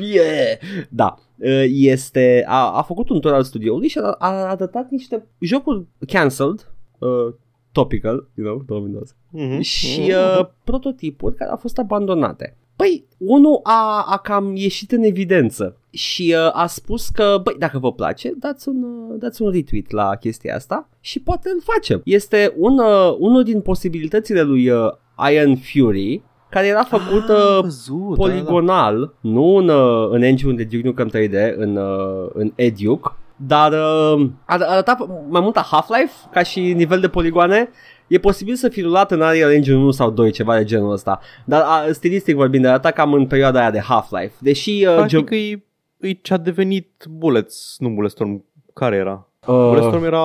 yeah! 0.00 0.58
Da, 0.88 1.14
uh, 1.36 1.64
este, 1.68 2.44
a, 2.46 2.76
a 2.76 2.82
făcut 2.82 3.08
un 3.08 3.20
tur 3.20 3.32
al 3.32 3.42
studioului 3.42 3.88
și 3.88 3.98
a, 3.98 4.10
a 4.18 4.28
arătat 4.28 4.90
niște 4.90 5.26
jocuri 5.38 5.86
cancelled, 6.06 6.72
uh, 6.98 7.34
topical, 7.72 8.28
you 8.34 8.46
know, 8.46 8.62
2020. 8.66 9.16
Mhm. 9.30 9.60
și 9.60 10.12
uh, 10.38 10.46
prototipuri 10.64 11.34
care 11.34 11.50
au 11.50 11.56
fost 11.56 11.78
abandonate. 11.78 12.56
Păi, 12.80 13.04
unul 13.18 13.60
a, 13.62 14.04
a 14.08 14.16
cam 14.16 14.56
ieșit 14.56 14.92
în 14.92 15.02
evidență 15.02 15.76
și 15.90 16.34
uh, 16.36 16.50
a 16.52 16.66
spus 16.66 17.08
că, 17.08 17.40
băi, 17.42 17.54
dacă 17.58 17.78
vă 17.78 17.92
place, 17.92 18.32
dați 18.38 18.68
un, 18.68 18.82
uh, 18.82 19.16
dați 19.18 19.42
un 19.42 19.50
retweet 19.50 19.90
la 19.90 20.16
chestia 20.16 20.54
asta 20.54 20.88
și 21.00 21.20
poate 21.20 21.50
îl 21.54 21.60
facem. 21.74 22.00
Este 22.04 22.54
un, 22.56 22.78
uh, 22.78 23.16
unul 23.18 23.42
din 23.42 23.60
posibilitățile 23.60 24.42
lui 24.42 24.70
uh, 24.70 24.90
Iron 25.32 25.56
Fury, 25.56 26.22
care 26.50 26.66
era 26.66 26.82
făcut 26.82 27.28
Ah, 27.28 27.36
uh, 27.56 27.62
văzut, 27.62 28.14
poligonal, 28.14 29.14
nu 29.20 29.56
în, 29.56 29.68
uh, 29.68 30.08
în 30.10 30.22
engine 30.22 30.54
de 30.54 30.64
Duke 30.64 30.86
Nukem 30.86 31.08
3D, 31.08 31.56
în, 31.56 31.76
uh, 31.76 32.30
în 32.32 32.52
Eduke, 32.54 33.08
dar 33.36 33.72
uh, 33.72 34.26
ar- 34.44 34.62
arăta 34.66 35.24
mai 35.28 35.40
mult 35.40 35.56
a 35.56 35.66
Half-Life 35.70 36.12
ca 36.32 36.42
și 36.42 36.60
nivel 36.60 37.00
de 37.00 37.08
poligoane. 37.08 37.68
E 38.10 38.18
posibil 38.18 38.54
să 38.54 38.68
fi 38.68 38.80
rulat 38.80 39.10
în 39.10 39.20
Unreal 39.20 39.52
Engine 39.52 39.76
1 39.76 39.90
sau 39.90 40.10
2, 40.10 40.30
ceva 40.30 40.56
de 40.56 40.64
genul 40.64 40.92
ăsta. 40.92 41.20
Dar 41.44 41.60
a, 41.62 41.92
stilistic 41.92 42.34
vorbind, 42.34 42.64
arăta 42.64 42.90
cam 42.90 43.12
în 43.12 43.26
perioada 43.26 43.60
aia 43.60 43.70
de 43.70 43.80
Half-Life. 43.80 44.32
Deși... 44.38 44.84
Uh, 44.86 44.94
Practic 44.94 45.28
ge- 45.30 45.36
e, 45.36 45.62
e 46.08 46.12
ce-a 46.12 46.36
devenit 46.36 47.04
Bullets, 47.10 47.76
nu 47.78 47.88
Bulletstorm. 47.88 48.44
Care 48.74 48.96
era? 48.96 49.28
uh, 49.46 49.54
Bulletstorm 49.54 50.04
era... 50.04 50.20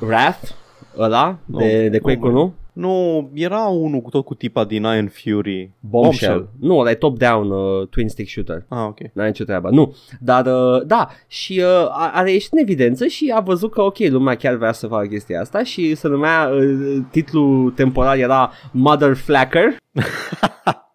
Wrath, 0.00 0.50
ăla, 0.98 1.38
Nu, 1.44 1.58
de, 1.58 1.88
de 1.88 1.98
Quake 1.98 2.18
nu, 2.20 2.28
1. 2.28 2.54
Nu, 2.78 3.28
era 3.34 3.60
unul 3.60 4.00
cu 4.00 4.10
tot 4.10 4.24
cu 4.24 4.34
tipa 4.34 4.64
din 4.64 4.82
Iron 4.82 5.08
Fury. 5.08 5.70
Bombshell. 5.80 6.48
Nu, 6.60 6.78
ăla 6.78 6.90
e 6.90 6.94
top-down 6.94 7.50
uh, 7.50 7.88
twin 7.88 8.08
stick 8.08 8.28
shooter. 8.28 8.64
Ah, 8.68 8.84
ok. 8.86 8.98
N-ai 9.12 9.26
nicio 9.26 9.44
treabă, 9.44 9.70
nu. 9.70 9.96
Dar, 10.20 10.46
uh, 10.46 10.86
da, 10.86 11.08
și 11.26 11.62
uh, 11.64 11.88
a, 11.88 12.10
a 12.14 12.22
reieșit 12.22 12.52
în 12.52 12.58
evidență 12.58 13.06
și 13.06 13.32
a 13.34 13.40
văzut 13.40 13.72
că, 13.72 13.82
ok, 13.82 13.98
lumea 13.98 14.34
chiar 14.34 14.54
vrea 14.54 14.72
să 14.72 14.86
facă 14.86 15.06
chestia 15.06 15.40
asta 15.40 15.62
și 15.62 15.94
se 15.94 16.08
numea, 16.08 16.50
uh, 16.52 16.96
titlul 17.10 17.70
temporar 17.70 18.16
era 18.16 18.52
Mother 18.72 19.14
Flacker. 19.14 19.76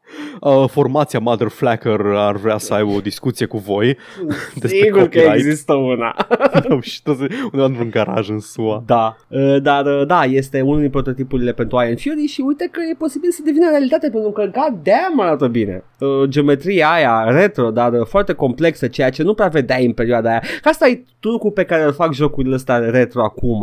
Uh, 0.43 0.69
formația 0.69 1.19
Mother 1.19 1.47
Flacker 1.47 1.99
ar 2.15 2.35
vrea 2.35 2.57
să 2.57 2.73
aibă 2.73 2.91
o 2.91 2.99
discuție 2.99 3.45
cu 3.45 3.57
voi 3.57 3.97
despre 4.61 4.79
Sigur 4.79 4.97
că 4.97 5.03
copyright. 5.03 5.35
există 5.35 5.73
una. 5.73 6.15
și 6.81 7.03
toți 7.03 7.21
undeva 7.21 7.65
într-un 7.65 7.89
garaj 7.89 8.29
în 8.29 8.39
SUA. 8.39 8.83
da, 8.85 9.17
uh, 9.27 9.61
dar, 9.61 9.85
uh, 9.85 10.05
da, 10.07 10.23
este 10.23 10.61
unul 10.61 10.79
din 10.79 10.89
prototipurile 10.89 11.53
pentru 11.53 11.81
Iron 11.81 11.95
Fury 11.95 12.25
și 12.25 12.41
uite 12.41 12.69
că 12.71 12.79
e 12.91 12.95
posibil 12.97 13.31
să 13.31 13.41
devină 13.45 13.69
realitate 13.69 14.09
pentru 14.09 14.31
că, 14.31 14.41
god 14.41 14.79
damn, 14.83 15.19
arată 15.19 15.47
bine. 15.47 15.83
Uh, 15.99 16.23
geometria 16.27 16.91
aia 16.91 17.23
retro, 17.29 17.71
dar 17.71 17.93
uh, 17.93 18.05
foarte 18.05 18.33
complexă, 18.33 18.87
ceea 18.87 19.09
ce 19.09 19.23
nu 19.23 19.33
prea 19.33 19.47
vedeai 19.47 19.85
în 19.85 19.93
perioada 19.93 20.29
aia. 20.29 20.41
Că 20.61 20.69
asta 20.69 20.87
e 20.87 21.03
trucul 21.19 21.51
pe 21.51 21.63
care 21.63 21.83
îl 21.83 21.93
fac 21.93 22.13
jocurile 22.13 22.55
astea 22.55 22.77
retro 22.77 23.23
acum. 23.23 23.61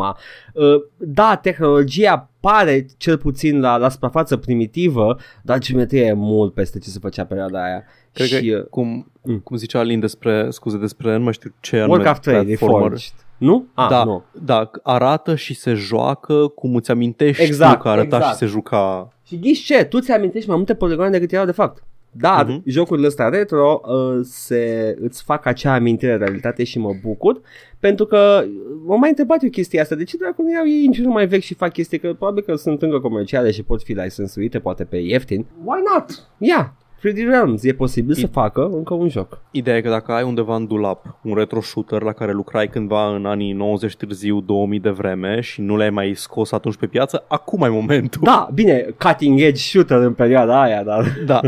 Uh, 0.54 0.64
da, 0.96 1.38
tehnologia 1.42 2.30
pare 2.40 2.86
cel 2.96 3.18
puțin 3.18 3.60
la, 3.60 3.76
la 3.76 3.88
suprafață 3.88 4.36
primitivă, 4.36 5.16
dar 5.42 5.58
geometria 5.58 6.02
e 6.06 6.12
mult 6.12 6.54
peste 6.54 6.78
ce 6.78 6.88
se 6.88 6.98
făcea 7.00 7.24
perioada 7.24 7.64
aia. 7.64 7.84
Cred 8.12 8.26
și, 8.26 8.48
că, 8.50 8.56
uh, 8.56 8.64
cum, 8.64 9.04
Mm. 9.22 9.38
cum 9.38 9.56
zicea 9.56 9.78
Alin 9.78 10.00
despre, 10.00 10.46
scuze, 10.50 10.76
despre, 10.76 11.16
nu 11.16 11.22
mai 11.24 11.32
știu 11.32 11.54
ce 11.60 11.76
anume 11.76 11.92
Warcraft 11.92 12.20
3, 12.22 12.34
platformer. 12.44 12.80
Reforged. 12.80 13.12
Nu? 13.38 13.66
Ah, 13.74 13.88
da, 13.88 14.04
nu. 14.04 14.24
da, 14.44 14.70
arată 14.82 15.34
și 15.34 15.54
se 15.54 15.74
joacă 15.74 16.46
cum 16.48 16.74
îți 16.74 16.90
amintești 16.90 17.42
Exact, 17.42 17.76
tu 17.76 17.82
că 17.82 17.88
arăta 17.88 18.16
exact. 18.16 18.32
și 18.32 18.38
se 18.38 18.46
juca. 18.46 19.08
Și 19.26 19.38
ghiși 19.38 19.64
ce? 19.64 19.84
Tu 19.84 20.00
ți 20.00 20.12
amintești 20.12 20.48
mai 20.48 20.56
multe 20.56 20.74
poligoane 20.74 21.10
decât 21.10 21.32
erau 21.32 21.44
de 21.44 21.52
fapt. 21.52 21.82
Dar 22.12 22.44
Mhm. 22.44 22.58
uh-huh. 22.58 22.64
jocurile 22.64 23.06
astea 23.06 23.28
retro 23.28 23.80
uh, 23.84 24.18
se, 24.22 24.96
îți 25.00 25.22
fac 25.22 25.46
acea 25.46 25.74
amintire 25.74 26.16
de 26.16 26.24
realitate 26.24 26.64
și 26.64 26.78
mă 26.78 26.90
bucur 27.02 27.40
pentru 27.78 28.04
că 28.06 28.44
m-am 28.86 28.98
mai 29.00 29.08
întrebat 29.08 29.42
eu 29.42 29.48
chestia 29.50 29.82
asta 29.82 29.94
de 29.94 30.04
ce 30.04 30.16
dracu 30.16 30.42
nu 30.42 30.52
iau 30.52 30.66
ei 30.66 30.84
engine 30.84 31.06
mai 31.06 31.26
vechi 31.26 31.42
și 31.42 31.54
fac 31.54 31.72
chestii 31.72 31.98
că 31.98 32.14
probabil 32.14 32.42
că 32.42 32.54
sunt 32.54 32.82
încă 32.82 33.00
comerciale 33.00 33.50
și 33.50 33.62
pot 33.62 33.82
fi 33.82 33.92
licensuite 33.92 34.58
poate 34.58 34.84
pe 34.84 34.96
ieftin. 34.96 35.46
Why 35.64 35.78
not? 35.94 36.10
Ia, 36.38 36.46
yeah. 36.56 36.66
3D 37.00 37.16
Realms 37.28 37.64
e 37.64 37.72
posibil 37.72 38.14
să 38.14 38.26
facă 38.26 38.70
încă 38.72 38.94
un 38.94 39.08
joc. 39.08 39.38
Ideea 39.50 39.76
e 39.76 39.80
că 39.80 39.88
dacă 39.88 40.12
ai 40.12 40.22
undeva 40.22 40.54
în 40.54 40.66
dulap 40.66 41.18
un 41.22 41.34
retro 41.34 41.60
shooter 41.60 42.02
la 42.02 42.12
care 42.12 42.32
lucrai 42.32 42.68
cândva 42.68 43.14
în 43.14 43.26
anii 43.26 43.52
90 43.52 43.96
târziu, 43.96 44.40
2000 44.40 44.80
de 44.80 44.90
vreme 44.90 45.40
și 45.40 45.60
nu 45.60 45.76
l-ai 45.76 45.90
mai 45.90 46.12
scos 46.14 46.52
atunci 46.52 46.76
pe 46.76 46.86
piață, 46.86 47.24
acum 47.28 47.62
e 47.62 47.68
momentul. 47.68 48.20
Da, 48.24 48.48
bine, 48.54 48.94
cutting 48.98 49.40
edge 49.40 49.60
shooter 49.60 49.98
în 49.98 50.12
perioada 50.12 50.62
aia, 50.62 50.82
dar... 50.82 51.04
Da, 51.26 51.40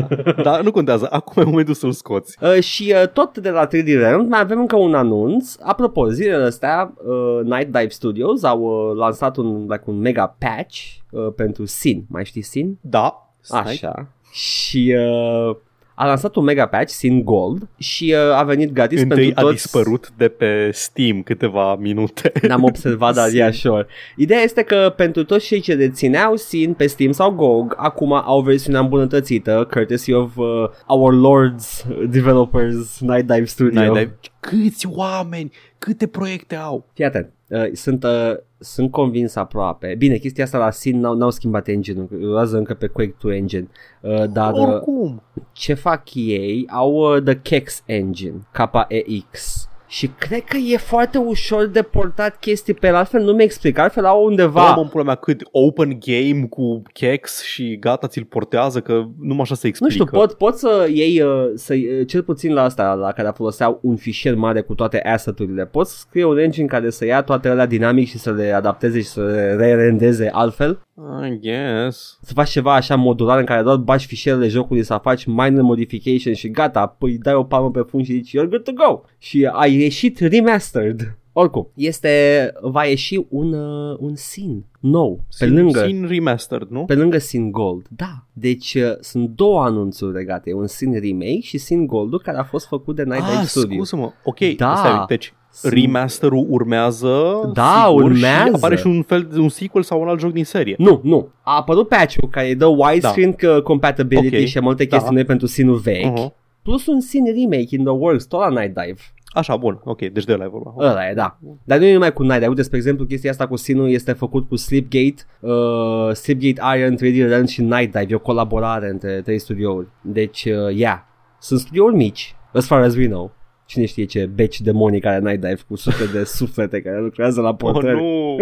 dar 0.42 0.62
nu 0.62 0.70
contează, 0.70 1.08
acum 1.10 1.42
e 1.42 1.46
momentul 1.46 1.74
să-l 1.74 1.92
scoți. 1.92 2.38
Uh, 2.40 2.62
și 2.62 2.94
uh, 3.02 3.08
tot 3.08 3.38
de 3.38 3.50
la 3.50 3.66
3D 3.66 3.86
Realms 3.86 4.28
mai 4.28 4.40
avem 4.40 4.58
încă 4.58 4.76
un 4.76 4.94
anunț. 4.94 5.56
Apropo, 5.60 6.08
zilele 6.08 6.44
astea 6.44 6.94
uh, 6.96 7.44
Night 7.44 7.66
Dive 7.72 7.88
Studios 7.88 8.42
au 8.42 8.60
uh, 8.60 8.96
lansat 8.96 9.36
un, 9.36 9.66
like, 9.68 9.82
un 9.84 9.98
mega 9.98 10.36
patch 10.38 10.78
uh, 11.10 11.32
pentru 11.36 11.64
Sin. 11.64 12.04
Mai 12.08 12.24
știi 12.24 12.42
Sin? 12.42 12.78
Da, 12.80 13.34
stai. 13.40 13.60
Așa. 13.60 14.08
Și 14.32 14.94
uh, 14.98 15.56
a 15.94 16.06
lansat 16.06 16.34
un 16.36 16.44
mega 16.44 16.66
patch, 16.66 16.90
Sin 16.92 17.24
Gold, 17.24 17.68
și 17.78 18.14
uh, 18.16 18.36
a 18.36 18.42
venit 18.42 18.72
gratis 18.72 19.00
Întâi 19.00 19.16
pentru 19.24 19.40
a 19.40 19.42
toți. 19.42 19.54
dispărut 19.54 20.12
de 20.16 20.28
pe 20.28 20.70
Steam 20.72 21.22
câteva 21.22 21.76
minute. 21.76 22.32
N-am 22.48 22.62
observat, 22.62 23.14
dar 23.14 23.28
e 23.34 23.42
așa. 23.44 23.86
Ideea 24.16 24.40
este 24.40 24.62
că 24.62 24.92
pentru 24.96 25.24
toți 25.24 25.46
cei 25.46 25.60
ce 25.60 25.74
dețineau 25.74 26.36
Sin 26.36 26.72
pe 26.74 26.86
Steam 26.86 27.12
sau 27.12 27.30
GOG, 27.30 27.74
acum 27.76 28.12
au 28.12 28.40
versiunea 28.40 28.80
îmbunătățită, 28.80 29.68
courtesy 29.70 30.12
of 30.12 30.36
uh, 30.36 30.46
our 30.86 31.14
lords 31.14 31.86
developers 32.08 33.00
Night 33.00 33.26
Dive 33.26 33.44
Studio. 33.44 33.80
N-ai, 33.80 33.92
dai- 33.92 34.12
Câți 34.40 34.86
oameni, 34.90 35.52
câte 35.84 36.06
proiecte 36.06 36.54
au? 36.54 36.86
Fii 36.92 37.04
atent, 37.04 37.32
uh, 37.48 37.72
sunt, 37.72 38.04
uh, 38.04 38.34
sunt 38.58 38.90
convins 38.90 39.34
aproape. 39.34 39.94
Bine, 39.98 40.16
chestia 40.16 40.44
asta 40.44 40.58
la 40.58 40.70
Sin 40.70 41.00
n-au, 41.00 41.14
n-au 41.14 41.30
schimbat 41.30 41.68
engine-ul, 41.68 42.08
rulează 42.10 42.56
încă 42.56 42.74
pe 42.74 42.86
Quake 42.86 43.14
2 43.20 43.36
engine. 43.36 43.68
Uh, 44.00 44.24
dar 44.32 44.52
uh, 44.52 44.58
Oricum. 44.58 45.22
ce 45.52 45.74
fac 45.74 46.14
ei? 46.14 46.66
Au 46.68 47.14
uh, 47.14 47.22
The 47.22 47.40
Kex 47.40 47.82
engine, 47.86 48.48
KEX. 48.52 49.66
Și 49.92 50.10
cred 50.18 50.40
că 50.40 50.56
e 50.56 50.76
foarte 50.76 51.18
ușor 51.18 51.66
de 51.66 51.82
portat 51.82 52.38
chestii 52.38 52.74
pe 52.74 52.86
el, 52.86 52.94
altfel 52.94 53.22
nu 53.22 53.32
mi 53.32 53.42
explic, 53.42 53.78
altfel 53.78 54.04
au 54.04 54.24
undeva... 54.24 54.72
Va. 54.74 54.80
în 54.80 54.88
pula 54.88 55.04
mea 55.04 55.14
cât 55.14 55.42
open 55.50 55.98
game 56.00 56.46
cu 56.46 56.82
kex 56.92 57.42
și 57.42 57.76
gata 57.80 58.06
ți-l 58.06 58.24
portează 58.24 58.80
că 58.80 59.04
numai 59.20 59.40
așa 59.40 59.54
se 59.54 59.60
Nu 59.62 59.68
explică. 59.68 59.92
știu, 59.92 60.04
pot, 60.04 60.32
pot 60.32 60.56
să 60.56 60.88
iei, 60.92 61.20
uh, 61.20 61.50
să, 61.54 61.74
uh, 61.74 62.06
cel 62.06 62.22
puțin 62.22 62.52
la 62.52 62.62
asta, 62.62 62.94
la 62.94 63.12
care 63.12 63.30
foloseau 63.34 63.78
un 63.82 63.96
fișier 63.96 64.34
mare 64.34 64.60
cu 64.60 64.74
toate 64.74 65.00
asset-urile, 65.02 65.66
pot 65.66 65.86
să 65.86 65.96
scrie 65.98 66.24
un 66.24 66.38
engine 66.38 66.66
care 66.66 66.90
să 66.90 67.04
ia 67.04 67.22
toate 67.22 67.48
alea 67.48 67.66
dinamic 67.66 68.08
și 68.08 68.18
să 68.18 68.30
le 68.32 68.52
adapteze 68.52 68.98
și 68.98 69.06
să 69.06 69.20
le 69.20 69.54
re-rendeze 69.54 70.28
altfel? 70.32 70.80
I 71.26 71.38
guess. 71.40 72.18
Să 72.22 72.32
faci 72.32 72.50
ceva 72.50 72.74
așa 72.74 72.96
modular 72.96 73.38
în 73.38 73.44
care 73.44 73.62
doar 73.62 73.76
bagi 73.76 74.06
fișierele 74.06 74.48
jocului 74.48 74.82
să 74.82 74.98
faci 75.02 75.24
minor 75.24 75.62
modification 75.62 76.34
și 76.34 76.50
gata, 76.50 76.86
păi 76.86 77.18
dai 77.22 77.34
o 77.34 77.44
palmă 77.44 77.70
pe 77.70 77.80
fund 77.80 78.04
și 78.04 78.12
zici 78.12 78.28
you're 78.30 78.48
good 78.48 78.62
to 78.62 78.72
go 78.72 79.00
și 79.18 79.48
ai 79.52 79.81
ieșit 79.82 80.18
remastered. 80.18 81.16
Oricum, 81.34 81.68
este, 81.74 82.52
va 82.60 82.84
ieși 82.84 83.20
un, 83.28 83.52
uh, 83.52 83.96
un 83.98 84.14
Sin 84.14 84.64
nou, 84.80 85.16
pe 85.38 85.44
Sin, 85.44 85.54
lângă, 85.54 85.84
Sin 85.86 86.06
Remastered, 86.08 86.68
nu? 86.70 86.84
pe 86.84 86.94
lângă 86.94 87.18
Sin 87.18 87.50
Gold. 87.50 87.86
Da, 87.96 88.24
deci 88.32 88.74
uh, 88.74 88.92
sunt 89.00 89.28
două 89.28 89.62
anunțuri 89.62 90.12
legate, 90.12 90.52
un 90.52 90.66
Sin 90.66 90.92
Remake 90.92 91.40
și 91.40 91.58
Sin 91.58 91.86
Gold 91.86 92.20
care 92.22 92.38
a 92.38 92.42
fost 92.44 92.66
făcut 92.66 92.96
de 92.96 93.02
Night 93.02 93.24
Dive 93.24 93.36
ah, 93.36 93.44
Studio. 93.44 93.74
scuză-mă. 93.74 94.12
Ok, 94.24 94.38
Da. 94.56 94.74
stai, 94.76 95.04
deci 95.08 95.34
Sunt- 95.52 95.72
remasterul 95.72 96.46
urmează 96.48 97.50
Da, 97.54 97.84
sigur, 97.86 98.02
urmează. 98.02 98.44
și 98.48 98.52
apare 98.54 98.76
și 98.76 98.86
un 98.86 99.02
fel 99.02 99.28
de 99.32 99.38
un 99.38 99.48
sequel 99.48 99.82
sau 99.82 100.00
un 100.00 100.08
alt 100.08 100.20
joc 100.20 100.32
din 100.32 100.44
serie. 100.44 100.74
Nu, 100.78 101.00
nu. 101.02 101.28
A 101.42 101.56
apărut 101.56 101.88
patch-ul 101.88 102.28
care 102.30 102.48
îi 102.48 102.54
dă 102.54 102.66
widescreen 102.66 103.36
da. 103.40 103.60
compatibility 103.60 104.36
Ok, 104.36 104.44
și 104.44 104.60
multe 104.60 104.84
da. 104.84 104.96
chestii 104.96 105.14
noi 105.14 105.24
pentru 105.24 105.46
Sin-ul 105.46 105.76
vechi. 105.76 106.12
Uh-huh. 106.12 106.32
Plus 106.62 106.86
un 106.86 107.00
Sin 107.00 107.24
Remake 107.24 107.74
in 107.76 107.84
the 107.84 107.92
works, 107.92 108.24
tot 108.26 108.40
la 108.40 108.48
Night 108.48 108.74
Dive. 108.84 109.00
Așa, 109.32 109.56
bun, 109.56 109.80
ok, 109.84 109.98
deci 110.00 110.24
de 110.24 110.34
la 110.34 110.44
e 110.44 110.48
vorba. 110.48 110.74
Ăla 110.78 111.08
e, 111.10 111.14
da. 111.14 111.38
Dar 111.64 111.78
nu 111.78 111.84
e 111.84 111.92
numai 111.92 112.12
cu 112.12 112.22
Night 112.22 112.34
Dive. 112.36 112.48
Uite, 112.48 112.62
spre 112.62 112.76
exemplu, 112.76 113.04
chestia 113.04 113.30
asta 113.30 113.46
cu 113.46 113.56
Sin-ul 113.56 113.90
este 113.90 114.12
făcut 114.12 114.48
cu 114.48 114.56
Slipgate, 114.56 115.22
uh, 115.40 116.12
Slipgate 116.14 116.78
Iron, 116.78 116.96
3D 116.96 117.16
Realms 117.28 117.50
și 117.50 117.60
Night 117.62 117.92
Dive. 117.92 118.06
E 118.08 118.14
o 118.14 118.18
colaborare 118.18 118.88
între 118.88 119.20
trei 119.20 119.38
studiouri. 119.38 119.86
Deci, 120.00 120.44
uh, 120.44 120.74
yeah. 120.76 120.98
Sunt 121.40 121.60
studiouri 121.60 121.94
mici, 121.94 122.34
as 122.52 122.66
far 122.66 122.82
as 122.82 122.94
we 122.96 123.06
know. 123.06 123.32
Cine 123.66 123.84
știe 123.86 124.04
ce 124.04 124.26
beci 124.34 124.60
demonic 124.60 125.04
are 125.06 125.18
Night 125.18 125.40
Dive 125.40 125.58
cu 125.68 125.76
sute 125.76 126.04
de 126.12 126.24
suflete 126.38 126.80
care 126.82 127.00
lucrează 127.00 127.40
la 127.40 127.48
Oh, 127.48 127.54
portări. 127.56 128.00
nu! 128.00 128.36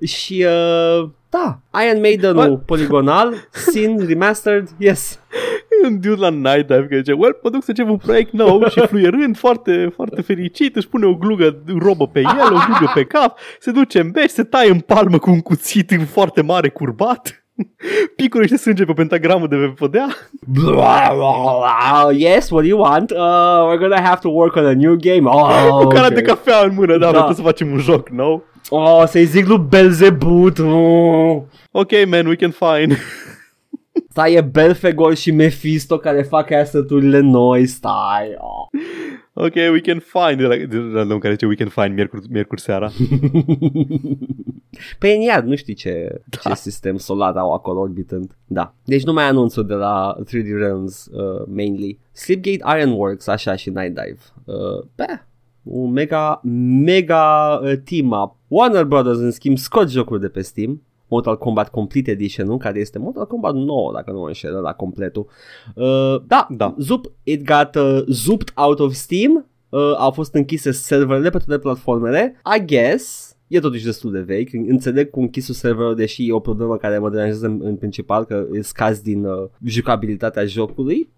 și 0.06 0.46
uh, 0.46 1.08
da, 1.28 1.60
Iron 1.88 2.00
Maiden-ul 2.00 2.56
poligonal, 2.66 3.34
Sin 3.52 3.96
Remastered, 4.08 4.68
yes. 4.78 5.20
E 5.82 5.86
un 5.86 6.00
dude 6.00 6.20
la 6.20 6.28
Night 6.28 6.66
Dive 6.66 6.86
care 6.88 6.96
zice, 6.96 7.12
well, 7.12 7.38
mă 7.42 7.50
duc 7.50 7.62
să 7.62 7.70
încep 7.70 7.88
un 7.88 7.96
proiect 7.96 8.32
nou 8.32 8.64
și 8.70 8.80
fluierând 8.80 9.36
foarte, 9.36 9.92
foarte 9.94 10.22
fericit, 10.22 10.76
își 10.76 10.88
pune 10.88 11.06
o 11.06 11.14
glugă 11.14 11.62
robă 11.78 12.06
pe 12.06 12.20
el, 12.20 12.52
o 12.52 12.58
glugă 12.66 12.90
pe 12.94 13.04
cap, 13.04 13.38
se 13.58 13.70
duce 13.70 14.00
în 14.00 14.10
beci, 14.10 14.30
se 14.30 14.42
taie 14.42 14.70
în 14.70 14.80
palmă 14.80 15.18
cu 15.18 15.30
un 15.30 15.40
cuțit 15.40 15.92
foarte 16.10 16.42
mare 16.42 16.68
curbat, 16.68 17.44
picură 18.16 18.42
niște 18.42 18.56
sânge 18.56 18.84
pe 18.84 18.92
pentagramă 18.92 19.46
de 19.46 19.56
pe 19.56 19.72
podea. 19.76 20.06
Blah, 20.46 21.10
blah, 21.16 21.36
blah. 21.42 22.18
Yes, 22.18 22.50
what 22.50 22.62
do 22.62 22.68
you 22.68 22.80
want? 22.80 23.10
Uh, 23.10 23.16
we're 23.16 23.78
gonna 23.78 24.00
have 24.00 24.18
to 24.20 24.28
work 24.28 24.56
on 24.56 24.66
a 24.66 24.74
new 24.74 24.96
game. 24.96 25.28
Oh, 25.28 25.68
cu 25.80 25.86
cara 25.86 26.06
okay. 26.06 26.10
de 26.10 26.22
cafea 26.22 26.60
în 26.64 26.74
mână, 26.74 26.92
da, 26.92 26.98
Da. 26.98 27.04
da. 27.04 27.10
trebuie 27.10 27.36
să 27.36 27.42
facem 27.42 27.72
un 27.72 27.78
joc 27.78 28.08
nou. 28.08 28.44
Oh, 28.68 29.02
să-i 29.06 29.24
zic 29.24 29.46
lui 29.46 29.64
Belzebut. 29.68 30.58
Oh. 30.58 31.36
Ok, 31.70 31.90
man, 32.06 32.26
we 32.26 32.34
can 32.34 32.50
find. 32.50 32.96
Stai, 34.20 34.34
e 34.34 34.40
Belfegor 34.40 35.14
și 35.14 35.30
Mephisto 35.30 35.98
care 35.98 36.22
fac 36.22 36.50
asset-urile 36.50 37.20
noi, 37.20 37.66
stai. 37.66 38.36
Oh. 38.38 38.80
Ok, 39.32 39.54
we 39.54 39.80
can 39.80 39.98
find. 39.98 40.38
De 40.38 40.46
la, 40.46 40.56
de 40.56 40.76
la 40.76 40.98
domnul 40.98 41.18
care 41.18 41.32
zice 41.32 41.46
we 41.46 41.54
can 41.54 41.68
find 41.68 41.94
miercuri, 41.94 42.26
miercuri 42.30 42.60
seara. 42.60 42.90
Pe 44.98 45.08
în 45.08 45.20
iad, 45.20 45.44
nu 45.44 45.56
știi 45.56 45.74
ce, 45.74 46.20
da. 46.24 46.50
ce 46.50 46.56
sistem 46.56 46.96
solar 46.96 47.36
au 47.36 47.52
acolo 47.52 47.80
orbitând. 47.80 48.36
Da. 48.46 48.74
Deci 48.84 49.04
nu 49.04 49.12
mai 49.12 49.24
anunțul 49.24 49.66
de 49.66 49.74
la 49.74 50.16
3D 50.22 50.58
Realms 50.58 51.06
uh, 51.06 51.46
mainly. 51.46 51.98
Slipgate 52.12 52.78
Ironworks, 52.78 53.26
așa 53.26 53.56
și 53.56 53.70
Night 53.70 53.94
Dive. 53.94 54.20
Uh, 54.44 54.84
beh, 54.96 55.18
un 55.62 55.90
mega, 55.90 56.40
mega 56.84 57.58
uh, 57.62 57.72
team-up. 57.84 58.36
Warner 58.48 58.84
Brothers, 58.84 59.18
în 59.18 59.30
schimb, 59.30 59.58
scot 59.58 59.90
jocuri 59.90 60.20
de 60.20 60.28
pe 60.28 60.40
Steam. 60.40 60.82
Mortal 61.10 61.38
Kombat 61.38 61.68
Complete 61.68 62.10
Edition, 62.10 62.46
nu? 62.46 62.56
Care 62.56 62.78
este 62.78 62.98
Mortal 62.98 63.26
Kombat 63.26 63.54
9, 63.54 63.92
dacă 63.92 64.10
nu 64.10 64.18
mă 64.18 64.26
înșel, 64.26 64.60
la 64.60 64.72
completul. 64.72 65.26
Uh, 65.74 66.16
da, 66.26 66.46
Da. 66.50 66.74
Zup, 66.78 67.12
it 67.22 67.42
got 67.44 67.74
uh, 67.74 68.02
zooped 68.08 68.52
out 68.54 68.78
of 68.78 68.92
Steam. 68.92 69.46
Uh, 69.68 69.94
au 69.96 70.10
fost 70.10 70.34
închise 70.34 70.70
serverele 70.70 71.30
pe 71.30 71.38
toate 71.38 71.60
platformele. 71.60 72.40
I 72.56 72.64
guess, 72.64 73.36
e 73.46 73.60
totuși 73.60 73.84
destul 73.84 74.12
de 74.12 74.20
vechi. 74.20 74.52
Înțeleg 74.52 75.10
cu 75.10 75.20
închisul 75.20 75.54
serverul, 75.54 75.94
deși 75.94 76.28
e 76.28 76.32
o 76.32 76.40
problemă 76.40 76.76
care 76.76 76.98
mă 76.98 77.10
deranjează 77.10 77.46
în, 77.46 77.60
în 77.62 77.76
principal, 77.76 78.24
că 78.24 78.46
e 78.52 78.60
scaz 78.60 79.00
din 79.00 79.24
uh, 79.24 79.48
jucabilitatea 79.64 80.44
jocului. 80.44 81.10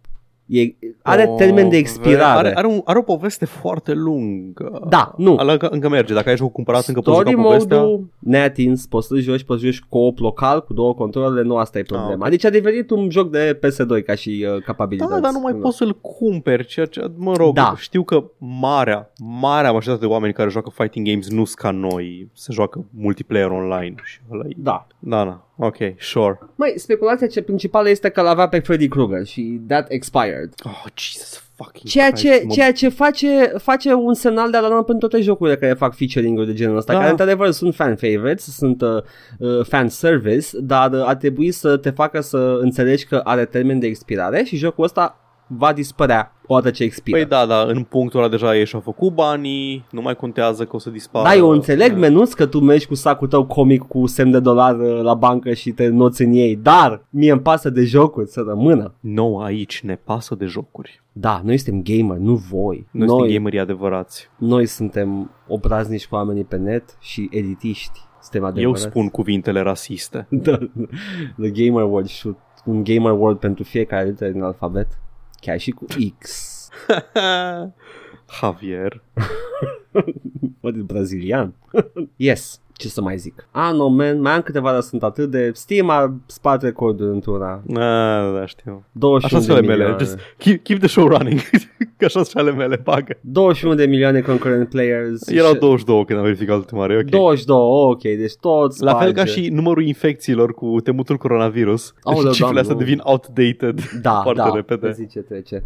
E, 0.47 0.75
are 1.03 1.27
Oh, 1.29 1.37
termen 1.37 1.69
de 1.69 1.77
expirare. 1.77 2.49
Are, 2.49 2.57
are, 2.57 2.67
un, 2.67 2.81
are 2.85 2.99
o 2.99 3.03
poveste 3.03 3.45
foarte 3.45 3.93
lungă. 3.93 4.87
Da, 4.89 5.15
nu. 5.17 5.37
Ala 5.37 5.53
încă, 5.53 5.69
încă 5.69 5.89
merge. 5.89 6.15
Dacă 6.15 6.29
ai 6.29 6.37
jocul 6.37 6.53
cumpărat, 6.53 6.87
încă 6.87 7.01
poți 7.01 7.17
Story 7.17 7.31
juca 7.31 7.43
povestea. 7.43 7.77
mode-ul 7.79 8.07
neatins, 8.19 8.87
poți 8.87 9.07
să 9.07 9.17
joci, 9.17 9.43
poți 9.45 9.61
să 9.61 9.67
joci 9.67 9.85
co-op 9.89 10.19
local 10.19 10.65
cu 10.65 10.73
două 10.73 10.95
controlele, 10.95 11.43
nu 11.47 11.57
asta 11.57 11.79
e 11.79 11.83
problema. 11.83 12.13
Ah, 12.13 12.21
ok. 12.21 12.29
Deci 12.29 12.45
a 12.45 12.51
devenit 12.51 12.91
un 12.91 13.11
joc 13.11 13.31
de 13.31 13.59
PS2 13.59 14.05
ca 14.07 14.15
și 14.15 14.47
uh, 14.55 14.63
capabilități. 14.63 15.13
Da, 15.13 15.21
dar 15.21 15.33
nu 15.33 15.41
mai 15.41 15.53
poți 15.55 15.77
să-l 15.77 15.97
cumperi, 16.01 16.67
ceea 16.67 16.87
ce, 16.87 17.11
mă 17.17 17.35
rog, 17.37 17.55
Da. 17.55 17.75
știu 17.77 18.03
că 18.03 18.25
marea, 18.39 19.13
marea 19.41 19.73
majoritate 19.73 20.07
de 20.07 20.13
oameni 20.13 20.33
care 20.33 20.51
joacă 20.51 20.71
fighting 20.75 21.07
games 21.09 21.29
nu 21.31 21.45
sunt 21.45 21.59
ca 21.59 21.71
noi, 21.71 22.31
se 22.33 22.53
joacă 22.53 22.85
multiplayer 22.91 23.51
online 23.51 23.95
și 24.05 24.19
ăla 24.33 24.45
e... 24.47 24.53
Da. 24.57 24.87
Da, 24.99 25.25
da, 25.25 25.47
ok, 25.67 25.77
sure. 25.99 26.39
Mai, 26.55 26.73
speculația 26.77 27.27
ce 27.27 27.43
principală 27.43 27.89
este 27.89 28.09
că 28.09 28.21
l-avea 28.23 28.49
pe 28.49 28.59
Freddy 28.59 28.89
Krueger 28.89 29.27
și 29.27 29.61
that 29.69 29.87
expired. 29.91 30.53
Oh, 30.65 30.85
Jesus 30.95 31.43
fucking 31.57 31.85
Ceea 31.89 32.11
Christ, 32.11 32.23
ce, 32.25 32.43
mă- 32.47 32.53
ceea 32.53 32.73
ce 32.73 32.89
face, 32.89 33.53
face 33.59 33.93
un 33.93 34.15
semnal 34.15 34.51
de 34.51 34.57
alarmă 34.57 34.83
pentru 34.85 35.09
toate 35.09 35.25
jocurile 35.25 35.57
care 35.57 35.73
fac 35.75 35.95
featuring-uri 35.95 36.47
de 36.47 36.53
genul 36.53 36.77
ăsta, 36.77 36.93
Da. 36.93 36.99
care 36.99 37.11
într-adevăr 37.11 37.51
sunt 37.51 37.75
fan 37.75 37.97
favorites, 37.97 38.45
sunt 38.57 38.83
uh, 38.83 38.89
uh, 39.39 39.65
fan 39.65 39.89
service, 39.89 40.47
dar 40.61 40.93
uh, 40.93 41.03
ar 41.05 41.15
trebui 41.15 41.51
să 41.51 41.77
te 41.77 41.91
facă 41.91 42.21
să 42.21 42.59
înțelegi 42.61 43.07
că 43.07 43.21
are 43.25 43.45
termen 43.45 43.79
de 43.79 43.87
expirare 43.87 44.43
și 44.43 44.57
jocul 44.57 44.85
ăsta 44.85 45.17
va 45.57 45.73
dispărea 45.73 46.33
odată 46.47 46.71
ce 46.71 46.83
expiră. 46.83 47.17
Păi 47.17 47.27
da, 47.27 47.47
da, 47.47 47.63
în 47.63 47.83
punctul 47.83 48.21
ăla 48.21 48.29
deja 48.29 48.57
ei 48.57 48.67
și-au 48.67 48.81
făcut 48.81 49.15
banii, 49.15 49.85
nu 49.91 50.01
mai 50.01 50.17
contează 50.17 50.65
că 50.65 50.77
o 50.77 50.79
să 50.79 50.91
dispară. 50.91 51.29
Da, 51.29 51.35
eu 51.35 51.49
înțeleg, 51.49 51.97
menuț, 51.97 52.33
că 52.33 52.47
tu 52.47 52.61
mergi 52.61 52.87
cu 52.87 52.95
sacul 52.95 53.29
tău 53.29 53.47
comic 53.47 53.83
cu 53.83 54.07
semn 54.07 54.31
de 54.31 54.41
dolar 54.41 54.79
uh, 54.79 55.01
la 55.03 55.15
bancă 55.15 55.53
și 55.53 55.71
te 55.71 55.89
noți 55.89 56.23
în 56.23 56.33
ei, 56.33 56.57
dar 56.57 57.05
mie 57.11 57.33
îmi 57.33 57.41
pasă 57.41 57.71
de 57.71 57.85
jocuri 57.85 58.29
să 58.29 58.45
rămână. 58.47 58.95
Nou 59.01 59.41
aici 59.41 59.83
ne 59.83 59.95
pasă 60.05 60.35
de 60.35 60.45
jocuri. 60.45 61.03
Da, 61.13 61.41
noi 61.45 61.59
suntem 61.59 61.97
gamer, 61.97 62.17
nu 62.17 62.35
voi. 62.35 62.87
Noi, 62.91 63.07
noi 63.07 63.09
suntem 63.09 63.35
gamerii 63.37 63.59
adevărați. 63.59 64.31
noi 64.39 64.67
suntem 64.67 65.31
obraznici 65.49 66.07
cu 66.07 66.15
oamenii 66.15 66.45
pe 66.45 66.57
net 66.57 66.97
și 67.01 67.29
editiști. 67.31 68.01
Suntem 68.23 68.43
Eu 68.43 68.49
adevărați. 68.49 68.83
spun 68.83 69.09
cuvintele 69.09 69.61
rasiste. 69.61 70.27
Da, 70.31 70.59
The 71.41 71.51
Gamer 71.51 71.83
World 71.83 72.09
shoot. 72.09 72.37
Un 72.65 72.85
Gamer 72.85 73.13
World 73.13 73.39
pentru 73.39 73.65
fiecare 73.65 74.09
literă 74.09 74.31
din 74.31 74.43
alfabet. 74.43 74.87
Chiar 75.43 75.61
și 75.61 75.71
cu 75.71 75.87
X. 76.19 76.69
Javier. 78.41 79.03
Mă, 80.61 80.71
de 80.71 80.81
brazilian. 80.81 81.55
yes. 82.17 82.61
Ce 82.73 82.89
să 82.89 83.01
mai 83.01 83.17
zic? 83.19 83.49
Ah, 83.51 83.71
no, 83.75 83.89
man, 83.89 84.21
mai 84.21 84.33
am 84.33 84.41
câteva, 84.41 84.73
dar 84.73 84.81
sunt 84.81 85.03
atât 85.03 85.31
de... 85.31 85.51
Steam 85.55 85.89
a 85.91 86.15
spart 86.27 86.63
recordul 86.63 87.11
într-una. 87.13 87.63
Da, 87.67 88.31
da, 88.39 88.47
știu. 88.47 88.85
21 88.93 89.17
Așa 89.23 89.37
sunt 89.37 89.47
de 89.47 89.53
ale 89.53 89.61
mele. 89.61 89.73
milioane. 89.75 90.05
Just 90.05 90.19
keep, 90.39 90.63
keep 90.65 90.79
the 90.79 90.89
show 90.89 91.07
running. 91.07 91.41
Că 91.97 92.05
așa 92.05 92.23
sunt 92.23 92.37
ale 92.47 92.53
mele, 92.53 92.81
bagă. 92.83 93.19
21 93.21 93.75
de 93.75 93.87
milioane 93.87 94.21
concurrent 94.21 94.69
players. 94.69 95.29
Erau 95.29 95.53
și- 95.53 95.59
22 95.59 96.05
când 96.05 96.19
am 96.19 96.25
verificat 96.25 96.57
ultima 96.57 96.81
oară, 96.81 96.93
e 96.93 96.97
ok. 96.99 97.09
22, 97.09 97.57
ok, 97.59 98.03
deci 98.03 98.35
tot 98.41 98.81
La 98.81 98.95
fel 98.95 99.13
ca 99.13 99.25
sparge. 99.25 99.43
și 99.43 99.49
numărul 99.51 99.83
infecțiilor 99.87 100.55
cu 100.55 100.77
temutul 100.85 101.17
coronavirus. 101.17 101.95
Aoleu, 102.03 102.21
Cifrele 102.33 102.39
doamne, 102.41 102.61
astea 102.61 102.75
nu. 102.75 102.81
devin 102.81 103.01
outdated 103.05 103.81
da, 104.03 104.21
foarte 104.25 104.41
da, 104.43 104.51
repede. 104.55 104.87
pe 104.87 104.93
zi 104.93 105.07
ce 105.07 105.19
trece. 105.21 105.65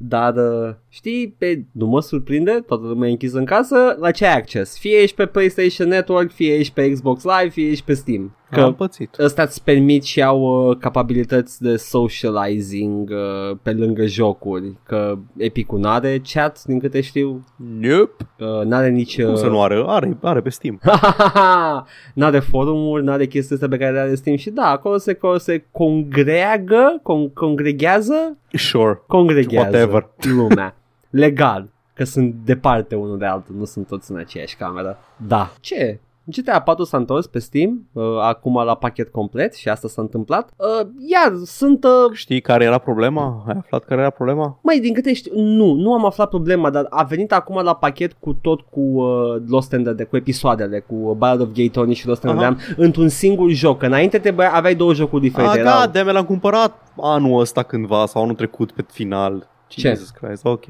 Dar 0.00 0.34
uh, 0.36 0.74
știi, 0.88 1.34
pe, 1.38 1.64
nu 1.72 1.86
mă 1.86 2.00
surprinde, 2.00 2.62
toată 2.66 2.86
lumea 2.86 3.08
e 3.08 3.10
închisă 3.10 3.38
în 3.38 3.44
casă, 3.44 3.96
la 4.00 4.10
ce 4.10 4.26
ai 4.26 4.36
acces? 4.36 4.78
Fie 4.78 4.96
ești 4.96 5.16
pe 5.16 5.26
PlayStation 5.26 5.88
Network, 5.88 6.30
fie 6.30 6.54
ești 6.54 6.72
pe 6.72 6.92
Xbox 6.92 7.22
Live, 7.22 7.48
fie 7.48 7.70
ești 7.70 7.84
pe 7.84 7.92
Steam. 7.92 8.36
Că... 8.50 8.60
Am 8.60 8.68
Că 8.70 8.74
pățit. 8.76 9.14
ăsta 9.18 9.42
îți 9.42 9.64
permit 9.64 10.02
și 10.04 10.22
au 10.22 10.68
uh, 10.68 10.76
capabilități 10.76 11.62
de 11.62 11.76
socializing 11.76 13.10
uh, 13.10 13.56
pe 13.62 13.72
lângă 13.72 14.06
jocuri. 14.06 14.72
Că 14.86 15.18
Epic 15.36 15.70
n-are 15.72 16.22
chat, 16.32 16.62
din 16.64 16.78
câte 16.78 17.00
știu, 17.00 17.44
Nope. 17.80 18.26
uh, 18.38 18.64
n-are 18.64 18.88
nici... 18.88 19.22
Cum 19.22 19.30
Uh, 19.32 19.36
să 19.36 19.46
nu 19.46 19.62
are? 19.62 19.82
Are, 19.86 20.16
are 20.22 20.40
pe 20.40 20.50
Steam. 20.50 20.80
n-are 22.14 22.38
forumuri, 22.38 23.04
n-are 23.04 23.26
chestii 23.26 23.54
astea 23.54 23.68
pe 23.68 23.76
care 23.78 23.92
le 23.92 23.98
are 23.98 24.14
Steam 24.14 24.36
și 24.36 24.50
da, 24.50 24.66
acolo 24.66 24.96
se, 24.96 25.10
acolo 25.10 25.38
se 25.38 25.64
congreagă, 25.72 27.00
con- 27.00 27.32
congregează 27.34 28.36
Sure. 28.52 29.02
congregează 29.06 29.68
Whatever. 29.76 30.08
lumea. 30.36 30.76
Legal. 31.10 31.68
Că 31.94 32.04
sunt 32.04 32.34
departe 32.44 32.94
unul 32.94 33.18
de 33.18 33.24
altul, 33.26 33.54
nu 33.58 33.64
sunt 33.64 33.86
toți 33.86 34.10
în 34.10 34.16
aceeași 34.18 34.56
cameră. 34.56 34.98
Da. 35.26 35.52
Ce? 35.60 36.00
GTA 36.30 36.60
4 36.60 36.84
s-a 36.84 36.96
întors 36.96 37.26
pe 37.26 37.38
Steam, 37.38 37.88
uh, 37.92 38.04
acum 38.20 38.62
la 38.64 38.74
pachet 38.74 39.08
complet 39.08 39.54
și 39.54 39.68
asta 39.68 39.88
s-a 39.88 40.02
întâmplat. 40.02 40.50
Uh, 40.56 40.86
iar 40.98 41.32
sunt... 41.44 41.84
Uh, 41.84 42.12
Știi 42.12 42.40
care 42.40 42.64
era 42.64 42.78
problema? 42.78 43.44
Ai 43.48 43.54
aflat 43.58 43.84
care 43.84 44.00
era 44.00 44.10
problema? 44.10 44.58
Mai 44.62 44.78
din 44.78 44.94
câte 44.94 45.14
știu, 45.14 45.32
nu, 45.40 45.72
nu 45.72 45.92
am 45.92 46.04
aflat 46.04 46.28
problema, 46.28 46.70
dar 46.70 46.86
a 46.90 47.02
venit 47.02 47.32
acum 47.32 47.62
la 47.62 47.74
pachet 47.74 48.12
cu 48.18 48.32
tot 48.32 48.60
cu 48.60 48.80
uh, 48.80 49.42
Lost 49.48 49.72
and 49.72 49.94
the, 49.96 50.04
cu 50.04 50.16
episoadele, 50.16 50.78
cu 50.78 50.94
uh, 50.94 51.16
Ballad 51.16 51.40
of 51.40 51.48
Gay 51.54 51.68
Tony 51.68 51.94
și 51.94 52.06
Lost 52.06 52.24
and 52.24 52.36
the 52.36 52.44
Aha. 52.44 52.54
Damned, 52.54 52.74
într-un 52.76 53.08
singur 53.08 53.50
joc. 53.50 53.78
Că 53.78 53.86
înainte 53.86 54.18
te 54.18 54.30
băia, 54.30 54.52
aveai 54.52 54.74
două 54.74 54.94
jocuri 54.94 55.22
diferite. 55.22 55.50
Ah, 55.52 55.58
erau- 55.58 55.78
da, 55.78 55.86
de 55.86 56.10
l-am 56.10 56.24
cumpărat 56.24 56.92
anul 57.00 57.40
ăsta 57.40 57.62
cândva 57.62 58.06
sau 58.06 58.22
anul 58.22 58.34
trecut 58.34 58.72
pe 58.72 58.84
final. 58.90 59.46
Ce? 59.68 59.88
Jesus 59.88 60.10
Christ, 60.10 60.44
ok. 60.44 60.64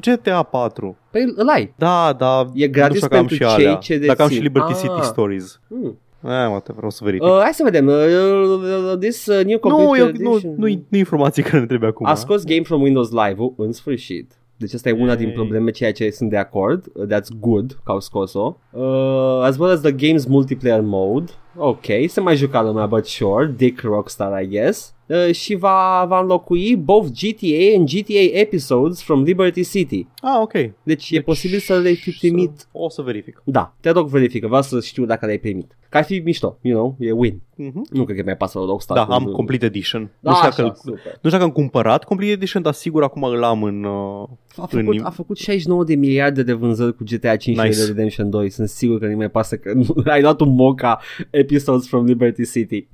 GTA 0.00 0.42
4. 0.42 0.96
Păi 1.10 1.32
îl 1.36 1.48
ai. 1.48 1.72
Da, 1.76 2.12
da. 2.18 2.46
E 2.54 2.68
gratis 2.68 3.00
nu 3.00 3.06
știu 3.06 3.08
dacă 3.08 3.16
am 3.20 3.26
pentru 3.26 3.34
și 3.34 3.54
cei 3.56 3.66
alea. 3.66 3.74
ce 3.78 3.98
Dacă 3.98 4.22
am 4.22 4.28
și 4.28 4.34
dețin. 4.34 4.46
Liberty 4.52 4.72
Ah. 4.72 4.78
City 4.78 5.02
Stories. 5.06 5.60
Hmm. 5.68 5.98
Eh, 6.24 6.46
mă, 6.50 6.60
te 6.64 6.72
vreau 6.76 6.90
să 6.90 7.00
verific. 7.04 7.26
Uh, 7.26 7.38
hai 7.42 7.52
să 7.52 7.62
vedem. 7.64 7.86
Uh, 7.86 7.94
uh, 7.94 8.98
this 8.98 9.26
uh, 9.26 9.44
new 9.44 9.58
nu, 9.62 9.68
complete 9.68 9.98
eu, 9.98 10.04
nu, 10.06 10.34
edition. 10.34 10.54
nu, 10.58 10.84
nu 10.88 10.98
informații 10.98 11.42
care 11.42 11.58
ne 11.60 11.66
trebuie 11.66 11.88
acum. 11.88 12.06
A 12.06 12.14
scos 12.14 12.44
Game 12.44 12.62
from 12.62 12.82
Windows 12.82 13.10
Live 13.10 13.52
în 13.56 13.72
sfârșit. 13.72 14.32
Deci 14.56 14.74
asta 14.74 14.88
e 14.88 14.92
una 14.92 15.14
din 15.14 15.26
Yay. 15.26 15.34
probleme, 15.34 15.70
ceea 15.70 15.92
ce 15.92 16.10
sunt 16.10 16.30
de 16.30 16.36
acord. 16.36 16.84
Uh, 16.94 17.06
That's 17.06 17.28
good 17.40 17.78
că 17.84 17.90
au 17.92 18.00
scos-o. 18.00 18.56
Uh, 18.70 19.40
as 19.42 19.56
well 19.58 19.70
as 19.70 19.80
the 19.80 19.92
game's 19.92 20.26
multiplayer 20.28 20.80
mode. 20.80 21.32
Ok, 21.56 21.84
se 22.06 22.20
mai 22.20 22.36
juca 22.36 22.62
lumea, 22.62 22.86
but 22.86 23.06
sure. 23.06 23.52
Dick 23.56 23.80
Rockstar, 23.80 24.42
I 24.42 24.46
guess. 24.48 24.94
Uh, 25.08 25.34
și 25.34 25.54
va, 25.54 26.04
va 26.08 26.20
înlocui 26.20 26.76
both 26.76 27.06
GTA 27.20 27.76
and 27.78 27.88
GTA 27.88 28.38
episodes 28.38 29.02
from 29.02 29.22
Liberty 29.22 29.64
City. 29.64 30.06
Ah, 30.20 30.38
ok. 30.40 30.52
Deci, 30.52 30.72
Deci, 30.82 31.10
e 31.10 31.20
posibil 31.20 31.58
să 31.58 31.78
le 31.78 31.90
fi 31.92 32.10
primit. 32.10 32.50
Să, 32.58 32.64
o 32.72 32.88
să 32.88 33.02
verific. 33.02 33.42
Da, 33.44 33.74
te 33.80 33.90
rog 33.90 34.08
verifică, 34.08 34.46
vreau 34.46 34.62
să 34.62 34.80
știu 34.80 35.04
dacă 35.04 35.24
le-ai 35.26 35.38
primit. 35.38 35.76
Că 35.88 35.96
ar 35.96 36.04
fi 36.04 36.18
mișto, 36.24 36.58
you 36.62 36.78
know, 36.78 36.96
e 36.98 37.12
win. 37.12 37.40
Mhm. 37.54 37.86
Nu 37.90 38.04
cred 38.04 38.16
că 38.16 38.22
mi-ai 38.22 38.36
pasă 38.36 38.58
la 38.58 38.64
Rockstar. 38.64 38.96
Da, 38.96 39.04
cu- 39.04 39.12
am 39.12 39.24
Complete 39.24 39.64
Edition. 39.66 40.10
Da, 40.20 40.30
nu, 40.30 40.36
știu 40.36 40.48
așa, 40.48 40.56
dacă, 40.62 40.68
îl- 40.68 40.74
super. 40.92 41.04
nu 41.04 41.16
știu 41.18 41.30
dacă 41.30 41.42
am 41.42 41.50
cumpărat 41.50 42.04
Complete 42.04 42.32
Edition, 42.32 42.62
dar 42.62 42.72
sigur 42.72 43.02
acum 43.02 43.22
îl 43.22 43.42
am 43.44 43.62
în... 43.62 43.84
Uh, 43.84 44.28
A 44.56 44.68
în 44.70 44.82
făcut, 44.84 45.00
a 45.04 45.10
făcut 45.10 45.36
69 45.36 45.84
de 45.84 45.94
miliarde 45.94 46.42
de 46.42 46.52
vânzări 46.52 46.96
cu 46.96 47.04
GTA 47.10 47.36
5 47.36 47.56
Nice. 47.56 47.70
și 47.72 47.78
Red 47.78 47.88
Redemption 47.88 48.30
2. 48.30 48.50
Sunt 48.50 48.68
sigur 48.68 48.98
că 48.98 49.06
nu 49.06 49.16
mai 49.16 49.30
pasă 49.30 49.56
că 49.56 49.72
nu, 49.72 49.86
ai 50.12 50.20
luat 50.20 50.40
un 50.40 50.54
moca 50.54 51.00
Episodes 51.30 51.88
from 51.88 52.04
Liberty 52.04 52.50
City. 52.50 52.88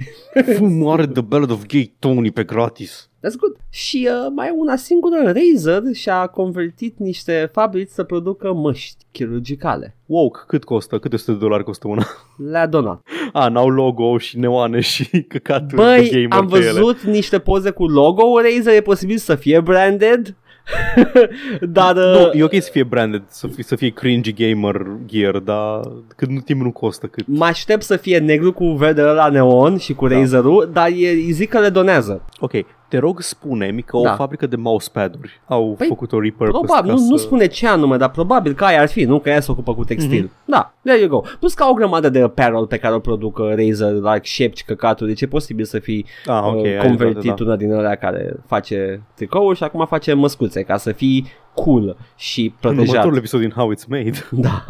Fum, 0.56 0.88
are 0.88 1.06
The 1.06 1.20
Ballad 1.22 1.50
of 1.50 1.66
Gay 1.66 1.92
Tony 2.02 2.30
pe 2.30 2.42
gratis. 2.44 3.10
That's 3.18 3.36
good. 3.38 3.56
Și 3.70 4.08
uh, 4.10 4.32
mai 4.34 4.46
e 4.46 4.50
una 4.56 4.76
singură, 4.76 5.16
Razer 5.24 5.82
și-a 5.92 6.26
convertit 6.26 6.98
niște 6.98 7.50
fabrici 7.52 7.88
să 7.88 8.02
producă 8.02 8.52
măști 8.52 9.04
chirurgicale. 9.12 9.96
Wow, 10.06 10.30
cât 10.46 10.64
costă? 10.64 10.98
Câte 10.98 11.14
100 11.14 11.32
de 11.32 11.38
dolari 11.38 11.64
costă 11.64 11.88
una? 11.88 12.06
Le-a 12.50 12.66
donat. 12.66 13.02
A, 13.32 13.48
n-au 13.52 13.68
logo 13.68 14.18
și 14.18 14.38
neoane 14.38 14.80
și 14.80 15.08
căcaturi 15.28 15.68
de 15.68 15.76
Băi, 15.76 16.10
gamer 16.10 16.28
am 16.30 16.46
pe 16.46 16.56
ele. 16.58 16.70
văzut 16.70 17.00
niște 17.02 17.38
poze 17.38 17.70
cu 17.70 17.86
logo 17.86 18.22
Razer, 18.40 18.74
e 18.74 18.80
posibil 18.80 19.16
să 19.16 19.34
fie 19.34 19.60
branded. 19.60 20.36
Dar 21.60 21.96
uh, 21.96 22.02
Nu, 22.02 22.30
e 22.38 22.42
ok 22.42 22.54
să 22.62 22.68
fie 22.70 22.82
branded, 22.82 23.22
să 23.28 23.46
fie, 23.46 23.62
să 23.62 23.76
fie 23.76 23.88
cringy 23.88 24.32
gamer 24.32 24.86
gear, 25.06 25.38
dar 25.38 25.80
cât 26.16 26.28
nu 26.28 26.40
timp 26.40 26.60
nu 26.60 26.70
costă 26.70 27.06
cât. 27.06 27.24
mă 27.26 27.44
aștept 27.44 27.82
să 27.82 27.96
fie 27.96 28.18
negru 28.18 28.52
cu 28.52 28.66
verde 28.66 29.02
la 29.02 29.28
neon 29.28 29.78
și 29.78 29.94
cu 29.94 30.08
Da. 30.08 30.16
Razer-ul, 30.18 30.70
dar 30.72 30.86
e, 30.86 31.08
îi 31.08 31.32
zic 31.32 31.48
că 31.48 31.58
le 31.58 31.68
donează. 31.68 32.24
Ok, 32.38 32.52
te 32.92 32.98
rog 32.98 33.20
spune-mi 33.20 33.82
că 33.82 33.98
Da. 34.02 34.12
o 34.12 34.14
fabrică 34.14 34.46
de 34.46 34.56
mousepad-uri 34.56 35.40
au 35.46 35.74
Păi, 35.78 35.86
făcut 35.86 36.12
o 36.12 36.20
repurpose 36.20 36.64
Probabil, 36.64 36.90
ca 36.90 36.96
nu, 36.96 37.02
să... 37.02 37.10
nu 37.10 37.16
spune 37.16 37.46
ce 37.46 37.68
anume, 37.68 37.96
dar 37.96 38.10
probabil 38.10 38.52
că 38.52 38.64
aia 38.64 38.80
ar 38.80 38.88
fi, 38.88 39.04
nu? 39.04 39.18
Că 39.18 39.28
ea 39.28 39.40
se 39.40 39.50
ocupă 39.50 39.74
cu 39.74 39.84
textil. 39.84 40.22
Mhm. 40.22 40.32
Da, 40.44 40.74
there 40.84 41.00
you 41.00 41.08
go. 41.08 41.22
Plus 41.38 41.54
că 41.54 41.62
au 41.62 41.70
o 41.70 41.74
grămadă 41.74 42.08
de 42.08 42.20
apparel 42.20 42.66
pe 42.66 42.76
care 42.78 42.94
o 42.94 42.98
produc 42.98 43.38
uh, 43.38 43.46
Razer, 43.48 43.92
like 43.92 44.20
șepci, 44.22 44.64
căcaturi, 44.64 45.08
deci 45.08 45.20
e 45.20 45.26
posibil 45.26 45.64
să 45.64 45.78
fii 45.78 46.06
Ah, 46.26 46.42
ok, 46.44 46.54
uh, 46.54 46.64
ai 46.64 46.76
convertit 46.86 47.20
dreptate, 47.20 47.42
da. 47.42 47.48
una 47.48 47.56
din 47.56 47.72
alea 47.72 47.94
care 47.94 48.36
face 48.46 49.02
tricouri 49.14 49.56
și 49.56 49.64
acum 49.64 49.86
face 49.86 50.12
măscuțe 50.12 50.62
ca 50.62 50.76
să 50.76 50.92
fii 50.92 51.26
cool 51.54 51.96
și 52.16 52.42
În 52.42 52.52
protejat. 52.60 52.88
următorul 52.88 53.16
episod 53.16 53.40
din 53.40 53.50
How 53.50 53.72
It's 53.74 53.86
Made. 53.88 54.12
Da. 54.48 54.64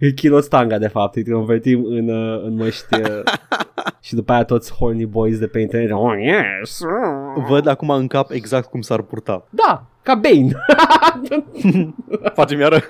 E 0.00 0.10
Kilostanga, 0.12 0.78
de 0.78 0.88
fapt, 0.88 1.16
îi 1.16 1.24
convertim 1.30 1.84
în, 1.84 2.08
uh, 2.08 2.42
în 2.44 2.54
măști 2.56 2.94
uh, 2.94 3.22
și 4.00 4.14
după 4.14 4.32
aia 4.32 4.44
toți 4.44 4.72
horny 4.74 5.04
boys 5.06 5.38
de 5.38 5.46
pe 5.46 5.60
internet. 5.60 5.90
Oh, 5.92 6.12
yes! 6.22 6.80
Văd 7.48 7.66
acum 7.66 7.90
în 7.90 8.06
cap 8.06 8.30
exact 8.30 8.70
cum 8.70 8.80
s-ar 8.80 9.02
purta. 9.02 9.46
Da, 9.50 9.84
ca 10.02 10.14
Bane. 10.14 10.50
Facem 12.34 12.60
iară. 12.60 12.80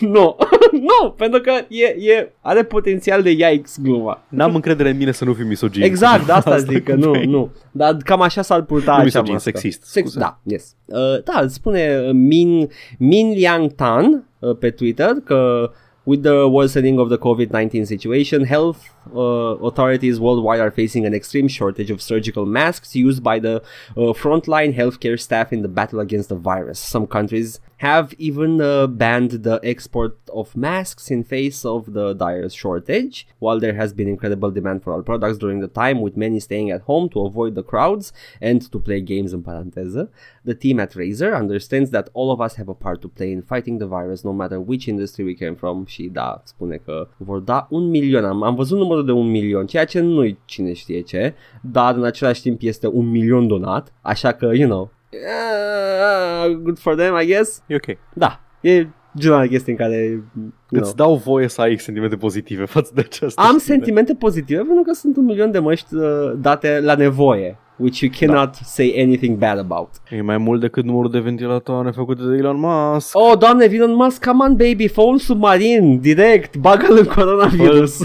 nu, 0.00 0.36
nu, 0.72 1.10
pentru 1.16 1.40
că 1.40 1.50
e, 1.68 2.12
e, 2.12 2.32
are 2.40 2.62
potențial 2.64 3.22
de 3.22 3.30
yikes 3.30 3.78
gluma. 3.82 4.22
N-am 4.28 4.54
încredere 4.54 4.90
în 4.90 4.96
mine 4.96 5.12
să 5.12 5.24
nu 5.24 5.32
fiu 5.32 5.44
misogin. 5.46 5.82
Exact, 5.82 6.26
de 6.26 6.32
asta, 6.32 6.50
Asta 6.50 6.72
zic 6.72 6.84
că 6.84 6.92
cu 6.92 6.98
nu, 6.98 7.10
Bane. 7.10 7.24
nu. 7.24 7.50
Dar 7.70 7.96
cam 8.04 8.20
așa 8.20 8.42
s-ar 8.42 8.62
purta 8.62 8.90
Nu 8.90 8.96
acea 8.96 9.04
misogin, 9.04 9.32
mască. 9.32 9.50
sexist, 9.50 9.82
Sex, 9.82 10.06
scuze. 10.10 10.18
da, 10.18 10.38
yes. 10.42 10.74
Uh, 10.84 11.22
da, 11.24 11.40
îți 11.42 11.54
spune 11.54 12.00
uh, 12.06 12.10
Min, 12.12 12.68
Min 12.98 13.30
Liang 13.30 13.72
Tan 13.72 14.24
uh, 14.38 14.56
pe 14.58 14.70
Twitter 14.70 15.10
că 15.24 15.70
With 16.02 16.22
the 16.22 16.42
worsening 16.42 16.98
of 16.98 17.08
the 17.08 17.18
COVID-19 17.18 17.82
situation, 17.82 18.44
health 18.44 18.78
uh, 19.14 19.56
authorities 19.68 20.20
worldwide 20.20 20.60
are 20.60 20.70
facing 20.70 21.04
an 21.06 21.14
extreme 21.14 21.48
shortage 21.48 21.90
of 21.90 22.02
surgical 22.02 22.46
masks 22.46 22.94
used 22.94 23.22
by 23.22 23.38
the 23.38 23.62
uh, 23.96 24.12
frontline 24.12 24.74
healthcare 24.74 25.18
staff 25.18 25.52
in 25.52 25.62
the 25.62 25.68
battle 25.68 26.00
against 26.00 26.28
the 26.28 26.36
virus. 26.36 26.78
Some 26.78 27.06
countries 27.06 27.60
have 27.78 28.14
even 28.18 28.60
uh, 28.60 28.86
banned 28.86 29.30
the 29.42 29.60
export 29.62 30.16
of 30.32 30.56
masks 30.56 31.10
in 31.10 31.22
face 31.22 31.64
of 31.64 31.92
the 31.92 32.14
dire 32.14 32.48
shortage, 32.48 33.26
while 33.38 33.60
there 33.60 33.74
has 33.74 33.92
been 33.92 34.08
incredible 34.08 34.50
demand 34.50 34.82
for 34.82 34.92
our 34.94 35.02
products 35.02 35.38
during 35.38 35.60
the 35.60 35.68
time, 35.68 36.00
with 36.00 36.16
many 36.16 36.40
staying 36.40 36.70
at 36.70 36.80
home 36.82 37.08
to 37.10 37.20
avoid 37.20 37.54
the 37.54 37.62
crowds 37.62 38.12
and 38.40 38.70
to 38.72 38.78
play 38.78 39.00
games 39.00 39.32
în 39.32 39.40
paranteză. 39.40 40.10
The 40.44 40.54
team 40.54 40.78
at 40.78 40.94
Razer 40.94 41.34
understands 41.34 41.90
that 41.90 42.08
all 42.12 42.30
of 42.30 42.40
us 42.40 42.54
have 42.54 42.70
a 42.70 42.74
part 42.74 43.00
to 43.00 43.08
play 43.08 43.30
in 43.30 43.42
fighting 43.42 43.78
the 43.78 43.88
virus, 43.88 44.22
no 44.22 44.32
matter 44.32 44.58
which 44.58 44.86
industry 44.86 45.24
we 45.24 45.34
came 45.34 45.54
from. 45.54 45.84
Și 45.84 46.08
da, 46.12 46.42
spune 46.44 46.76
că 46.84 47.08
vor 47.16 47.38
da 47.38 47.66
un 47.70 47.88
milion. 47.88 48.24
Am, 48.24 48.42
am 48.42 48.54
văzut 48.54 48.78
numărul 48.78 48.95
de 49.02 49.12
un 49.12 49.30
milion, 49.30 49.66
ceea 49.66 49.84
ce 49.84 50.00
nu-i 50.00 50.38
cine 50.44 50.72
știe 50.72 51.00
ce, 51.00 51.34
dar 51.60 51.94
în 51.94 52.04
același 52.04 52.42
timp 52.42 52.60
este 52.62 52.86
un 52.86 53.10
milion 53.10 53.46
donat, 53.46 53.92
așa 54.00 54.32
că, 54.32 54.50
you 54.54 54.68
know, 54.68 54.90
uh, 55.12 56.56
good 56.56 56.78
for 56.78 56.94
them, 56.94 57.18
I 57.20 57.26
guess. 57.26 57.62
E 57.66 57.74
ok. 57.74 57.98
Da, 58.14 58.40
e 58.60 58.86
genul 59.18 59.40
de 59.40 59.48
chestii 59.48 59.72
în 59.72 59.78
care, 59.78 59.96
you 60.06 60.22
know, 60.68 60.82
Îți 60.82 60.96
dau 60.96 61.16
voie 61.16 61.48
să 61.48 61.60
ai 61.60 61.78
sentimente 61.78 62.16
pozitive 62.16 62.64
față 62.64 62.90
de 62.94 63.00
această 63.00 63.40
am 63.40 63.58
știre. 63.58 63.74
sentimente 63.74 64.14
pozitive 64.14 64.60
pentru 64.60 64.82
că 64.82 64.92
sunt 64.92 65.16
un 65.16 65.24
milion 65.24 65.50
de 65.50 65.58
măști 65.58 65.94
uh, 65.94 66.32
date 66.40 66.80
la 66.80 66.94
nevoie, 66.94 67.58
which 67.76 68.00
you 68.00 68.10
cannot 68.18 68.54
say 68.54 68.94
anything 69.02 69.38
bad 69.38 69.58
about. 69.58 69.88
E 70.10 70.22
mai 70.22 70.38
mult 70.38 70.60
decât 70.60 70.84
numărul 70.84 71.10
de 71.10 71.18
ventilatoare 71.18 71.90
făcute 71.90 72.22
de 72.22 72.36
Elon 72.36 72.58
Musk. 72.60 73.16
Oh, 73.18 73.38
doamne, 73.38 73.66
vin 73.66 73.82
în 73.82 73.94
Musk, 73.94 74.24
come 74.24 74.44
on, 74.44 74.56
baby, 74.56 74.88
fă 74.88 75.00
un 75.00 75.18
submarin, 75.18 76.00
direct, 76.00 76.56
bagă-l 76.56 76.98
în 76.98 77.06
coronavirus. 77.14 78.02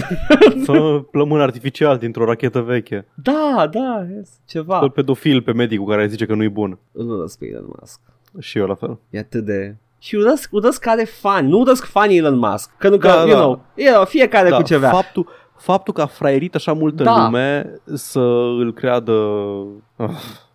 Fă 0.64 1.04
plămân 1.10 1.40
artificial 1.40 1.98
dintr-o 1.98 2.24
rachetă 2.24 2.60
veche. 2.60 3.06
da, 3.14 3.68
da, 3.70 4.06
yes, 4.16 4.30
ceva. 4.46 4.78
Fă 4.78 4.88
pedofil 4.88 5.42
pe 5.42 5.52
medicul 5.52 5.88
care 5.88 6.06
zice 6.06 6.26
că 6.26 6.34
nu-i 6.34 6.48
bun. 6.48 6.78
Îl 6.92 7.10
urăsc 7.10 7.38
pe 7.38 7.46
Elon 7.46 7.70
Musk. 7.80 8.00
Și 8.40 8.58
eu 8.58 8.66
la 8.66 8.74
fel. 8.74 8.98
E 9.10 9.18
atât 9.18 9.44
de... 9.44 9.76
Și 9.98 10.14
urăsc, 10.14 10.48
urăsc 10.52 10.80
care 10.80 11.04
fani, 11.04 11.48
nu 11.48 11.58
urăsc 11.58 11.84
fanii 11.84 12.18
Elon 12.18 12.38
Musk. 12.38 12.70
Că 12.78 12.88
nu 12.88 12.96
că, 12.98 13.06
Da, 13.06 13.14
you 13.14 13.28
da. 13.28 13.38
know, 13.38 13.64
e, 13.74 13.90
fiecare 14.04 14.48
da, 14.48 14.56
cu 14.56 14.62
ceva. 14.62 14.88
Faptul, 14.88 15.26
faptul 15.56 15.92
că 15.94 16.00
a 16.00 16.06
fraierit 16.06 16.54
așa 16.54 16.72
multă 16.72 17.02
Da. 17.02 17.24
lume 17.24 17.80
să 17.94 18.20
îl 18.58 18.72
creadă... 18.72 19.12
Ah, 19.96 20.10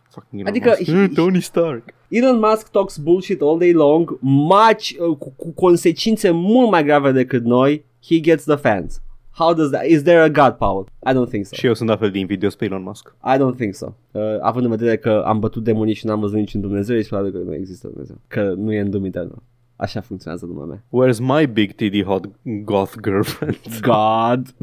fucking 0.09 0.41
Elon 0.41 0.47
Adică- 0.47 0.75
Musk. 0.79 0.91
Eh, 0.91 1.09
Tony 1.15 1.41
Stark. 1.41 1.83
Elon 2.07 2.39
Musk 2.39 2.69
talks 2.69 2.97
bullshit 2.97 3.41
all 3.41 3.57
day 3.57 3.71
long, 3.71 4.17
much, 4.21 4.89
uh, 4.99 5.17
cu, 5.17 5.33
cu 5.35 5.51
consecințe 5.51 6.29
mult 6.29 6.69
mai 6.71 6.83
grave 6.83 7.11
decât 7.11 7.43
noi. 7.43 7.85
He 8.07 8.19
gets 8.19 8.43
the 8.43 8.55
fans. 8.55 9.01
How 9.31 9.53
does 9.53 9.69
that? 9.69 9.85
Is 9.85 10.01
there 10.03 10.19
a 10.19 10.29
God, 10.29 10.51
Paul? 10.57 10.85
I 11.09 11.13
don't 11.13 11.29
think 11.29 11.45
so. 11.45 11.55
Și 11.55 11.65
eu 11.65 11.73
sunt 11.73 11.89
la 11.89 11.97
fel 11.97 12.11
de 12.11 12.17
invidios 12.19 12.55
pe 12.55 12.65
Elon 12.65 12.81
Musk. 12.83 13.15
I 13.25 13.37
don't 13.37 13.55
think 13.57 13.73
so. 13.75 13.87
Uh, 14.11 14.21
având 14.41 14.65
în 14.65 14.71
vedere 14.71 14.97
că 14.97 15.23
am 15.25 15.39
bătut 15.39 15.63
demonii 15.63 15.93
și 15.93 16.05
n-am 16.05 16.19
văzut 16.19 16.37
niciun 16.37 16.61
Dumnezeu, 16.61 16.95
ești 16.95 17.09
probabil 17.09 17.31
că 17.31 17.37
nu 17.45 17.53
există 17.53 17.87
Dumnezeu. 17.87 18.15
Că 18.27 18.53
nu 18.57 18.73
e 18.73 18.79
în 18.79 18.89
Dumnezeu. 18.89 19.43
Așa 19.77 20.01
funcționează 20.01 20.45
lumea 20.45 20.65
mea. 20.65 20.83
Where's 20.83 21.19
my 21.19 21.47
big 21.47 21.71
titty 21.71 22.03
hot 22.03 22.29
goth 22.43 22.93
girlfriend? 23.03 23.59
God. 23.91 24.55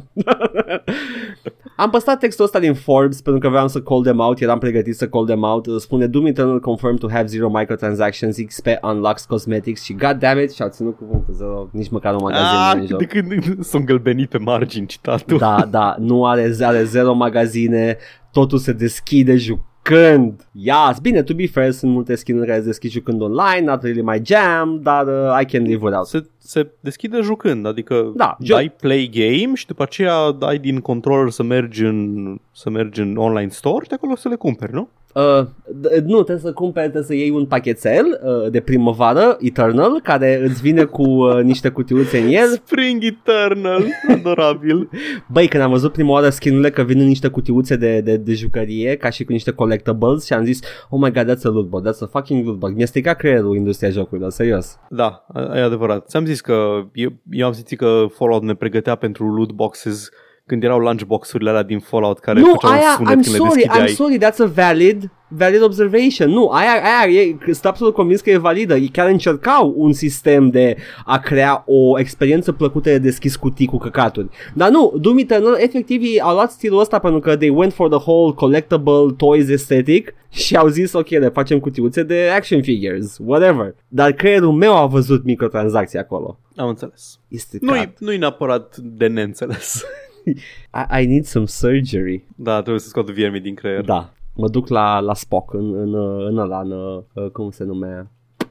Am 1.77 1.91
păstrat 1.91 2.19
textul 2.19 2.45
ăsta 2.45 2.59
din 2.59 2.75
Forbes 2.75 3.21
pentru 3.21 3.43
că 3.43 3.49
vreau 3.49 3.69
să 3.69 3.81
call 3.81 4.03
them 4.03 4.19
out, 4.19 4.41
eram 4.41 4.59
pregătit 4.59 4.97
să 4.97 5.09
call 5.09 5.27
them 5.27 5.43
out. 5.43 5.67
Spune 5.79 6.07
Doom 6.07 6.27
Eternal 6.27 6.61
confirmed 6.61 6.99
to 6.99 7.09
have 7.09 7.27
zero 7.27 7.51
microtransactions, 7.51 8.37
XP 8.47 8.67
unlocks 8.83 9.25
cosmetics 9.25 9.83
și 9.83 9.95
god 9.95 10.19
damn 10.19 10.41
it 10.41 10.53
și-au 10.53 10.69
ținut 10.69 10.97
cuvântul 10.97 11.35
zero, 11.35 11.69
nici 11.73 11.91
măcar 11.91 12.15
un 12.15 12.21
magazin 12.23 12.47
ah, 12.47 12.73
nu 12.75 12.79
e 12.79 12.81
în 12.81 12.87
joc. 12.87 12.99
de 12.99 13.05
când 13.05 13.65
sunt 13.65 13.85
gălbenit 13.85 14.29
pe 14.29 14.39
margini 14.39 14.87
citatul. 14.87 15.39
Da, 15.39 15.67
da, 15.71 15.97
nu 15.99 16.27
are, 16.27 16.55
are 16.61 16.85
zero 16.85 17.15
magazine, 17.15 17.97
totul 18.33 18.59
se 18.59 18.73
deschide 18.73 19.37
jucând. 19.85 20.47
Yes, 20.53 20.99
bine, 21.03 21.23
to 21.23 21.35
be 21.35 21.47
fair, 21.47 21.71
sunt 21.71 21.93
multe 21.93 22.15
skin-uri 22.15 22.47
care 22.47 22.61
se 22.61 22.67
deschid 22.67 22.91
jucând 22.91 23.21
online, 23.21 23.61
not 23.61 23.83
really 23.83 24.03
my 24.03 24.21
jam, 24.25 24.81
dar 24.83 25.07
uh, 25.07 25.41
I 25.41 25.45
can 25.45 25.63
live 25.63 25.85
without. 25.85 26.07
Se, 26.07 26.25
se 26.39 26.71
deschide 26.81 27.21
jucând, 27.21 27.67
adică 27.67 28.13
Da, 28.15 28.37
dai 28.39 28.73
play 28.81 29.11
game 29.13 29.55
și 29.55 29.67
după 29.67 29.83
aceea 29.83 30.31
dai 30.31 30.59
din 30.59 30.81
controller 30.81 31.31
să 31.31 31.43
mergi 31.43 31.85
în, 31.85 32.37
să 32.53 32.71
mergi 32.71 33.01
în 33.01 33.17
online 33.17 33.49
store 33.49 33.83
și 33.83 33.89
de 33.89 33.95
acolo 33.95 34.17
să 34.17 34.29
le 34.29 34.35
cumperi, 34.35 34.73
nu? 34.73 34.89
Uh, 35.15 35.47
d- 35.67 36.05
nu, 36.05 36.23
trebuie 36.23 36.45
să 36.45 36.53
cumperi, 36.53 36.91
trebuie 36.91 37.03
să 37.03 37.15
iei 37.15 37.31
un 37.31 37.47
pachetel 37.47 38.21
uh, 38.25 38.51
de 38.51 38.61
primăvară, 38.61 39.37
Eternal, 39.41 40.01
care 40.03 40.43
îți 40.45 40.61
vine 40.61 40.85
cu 40.85 41.03
uh, 41.03 41.43
niște 41.43 41.69
cutiuțe 41.69 42.19
în 42.19 42.29
el. 42.29 42.49
Spring 42.49 43.03
Eternal, 43.05 43.85
adorabil. 44.09 44.89
Băi, 45.33 45.49
când 45.49 45.63
am 45.63 45.71
văzut 45.71 45.93
prima 45.93 46.11
oară 46.11 46.29
skin 46.29 46.71
că 46.71 46.83
vin 46.83 47.01
în 47.01 47.07
niște 47.07 47.29
cutiuțe 47.29 47.77
de, 47.77 48.01
de, 48.01 48.17
de 48.17 48.35
jucărie, 48.35 48.97
ca 48.97 49.11
și 49.11 49.25
cu 49.25 49.33
niște 49.33 49.51
collectibles 49.51 50.25
și 50.25 50.33
am 50.33 50.45
zis, 50.45 50.61
oh 50.89 51.01
my 51.03 51.13
god, 51.13 51.25
that's 51.25 51.43
a 51.45 51.49
loot 51.49 51.69
bug, 51.69 51.89
that's 51.89 52.01
a 52.01 52.07
fucking 52.07 52.47
loot 52.47 52.59
bug. 52.59 52.75
Mi-a 52.77 52.87
stricat 52.87 53.17
creierul 53.17 53.57
industria 53.57 53.91
jocurilor, 53.91 54.31
serios. 54.31 54.79
Da, 54.89 55.27
e 55.55 55.61
adevărat. 55.61 56.09
Ți-am 56.09 56.25
zis 56.25 56.41
că 56.41 56.83
eu, 56.93 57.13
eu 57.31 57.47
am 57.47 57.53
simțit 57.53 57.79
că 57.79 58.07
Fallout 58.11 58.43
ne 58.43 58.55
pregătea 58.55 58.95
pentru 58.95 59.35
loot 59.35 59.53
boxes 59.53 60.09
când 60.47 60.63
erau 60.63 60.79
lunchbox-urile 60.79 61.51
alea 61.51 61.63
din 61.63 61.79
Fallout 61.79 62.19
care 62.19 62.41
nu, 62.41 62.47
făceau 62.47 62.71
aia, 62.71 62.95
sunet 62.97 63.11
I'm 63.11 63.13
când 63.13 63.25
sorry, 63.25 63.41
le 63.41 63.55
deschideai. 63.55 63.87
I'm 63.87 63.95
sorry, 63.95 64.19
that's 64.19 64.39
a 64.39 64.63
valid 64.65 65.11
valid 65.29 65.63
observation. 65.63 66.31
Nu, 66.31 66.49
aia, 66.49 66.71
aia 67.03 67.21
e, 67.21 67.37
sunt 67.45 67.65
absolut 67.65 67.95
convins 67.95 68.21
că 68.21 68.31
e 68.31 68.37
validă. 68.37 68.77
Ei 68.77 68.89
chiar 68.89 69.09
încercau 69.09 69.75
un 69.77 69.93
sistem 69.93 70.49
de 70.49 70.77
a 71.05 71.19
crea 71.19 71.65
o 71.67 71.99
experiență 71.99 72.53
plăcută 72.53 72.91
de 72.91 72.99
deschis 72.99 73.37
cutii 73.37 73.67
cu 73.67 73.77
căcaturi. 73.77 74.29
Dar 74.55 74.71
nu, 74.71 74.93
Doom 75.01 75.19
Eternal, 75.19 75.57
efectiv, 75.59 76.03
ei 76.03 76.21
au 76.21 76.35
luat 76.35 76.51
stilul 76.51 76.81
ăsta 76.81 76.99
pentru 76.99 77.21
că 77.21 77.37
they 77.37 77.49
went 77.49 77.73
for 77.73 77.89
the 77.89 78.11
whole 78.11 78.33
collectible 78.33 79.15
toys 79.17 79.49
aesthetic 79.49 80.15
și 80.31 80.57
au 80.57 80.69
zis, 80.69 80.93
ok, 80.93 81.09
le 81.09 81.29
facem 81.29 81.59
cutiuțe 81.59 82.03
de 82.03 82.31
action 82.37 82.63
figures, 82.63 83.17
whatever. 83.21 83.75
Dar 83.89 84.13
creierul 84.13 84.53
meu 84.53 84.77
a 84.77 84.87
văzut 84.87 85.25
microtransacții 85.25 85.99
acolo. 85.99 86.39
Am 86.57 86.69
înțeles. 86.69 87.21
Este 87.29 87.59
Nu-i, 87.61 87.95
nu-i 87.99 88.17
neapărat 88.17 88.77
de 88.77 89.07
neînțeles. 89.07 89.85
I, 90.99 91.03
I 91.03 91.07
need 91.07 91.25
some 91.25 91.47
surgery. 91.47 92.25
da, 92.37 92.53
trebuie 92.61 92.79
să 92.81 92.89
scot 92.89 93.11
viermii 93.11 93.41
din 93.41 93.55
creier. 93.55 93.85
Da, 93.85 94.13
mă 94.35 94.49
duc 94.49 94.69
la, 94.69 95.01
la 95.01 95.15
Spock 95.15 95.53
în, 95.53 95.75
în, 95.75 95.95
în 96.27 96.39
ăla, 96.39 96.61
în, 96.61 96.71
uh, 96.71 97.31
cum 97.33 97.51
se 97.51 97.65
numea, 97.65 98.11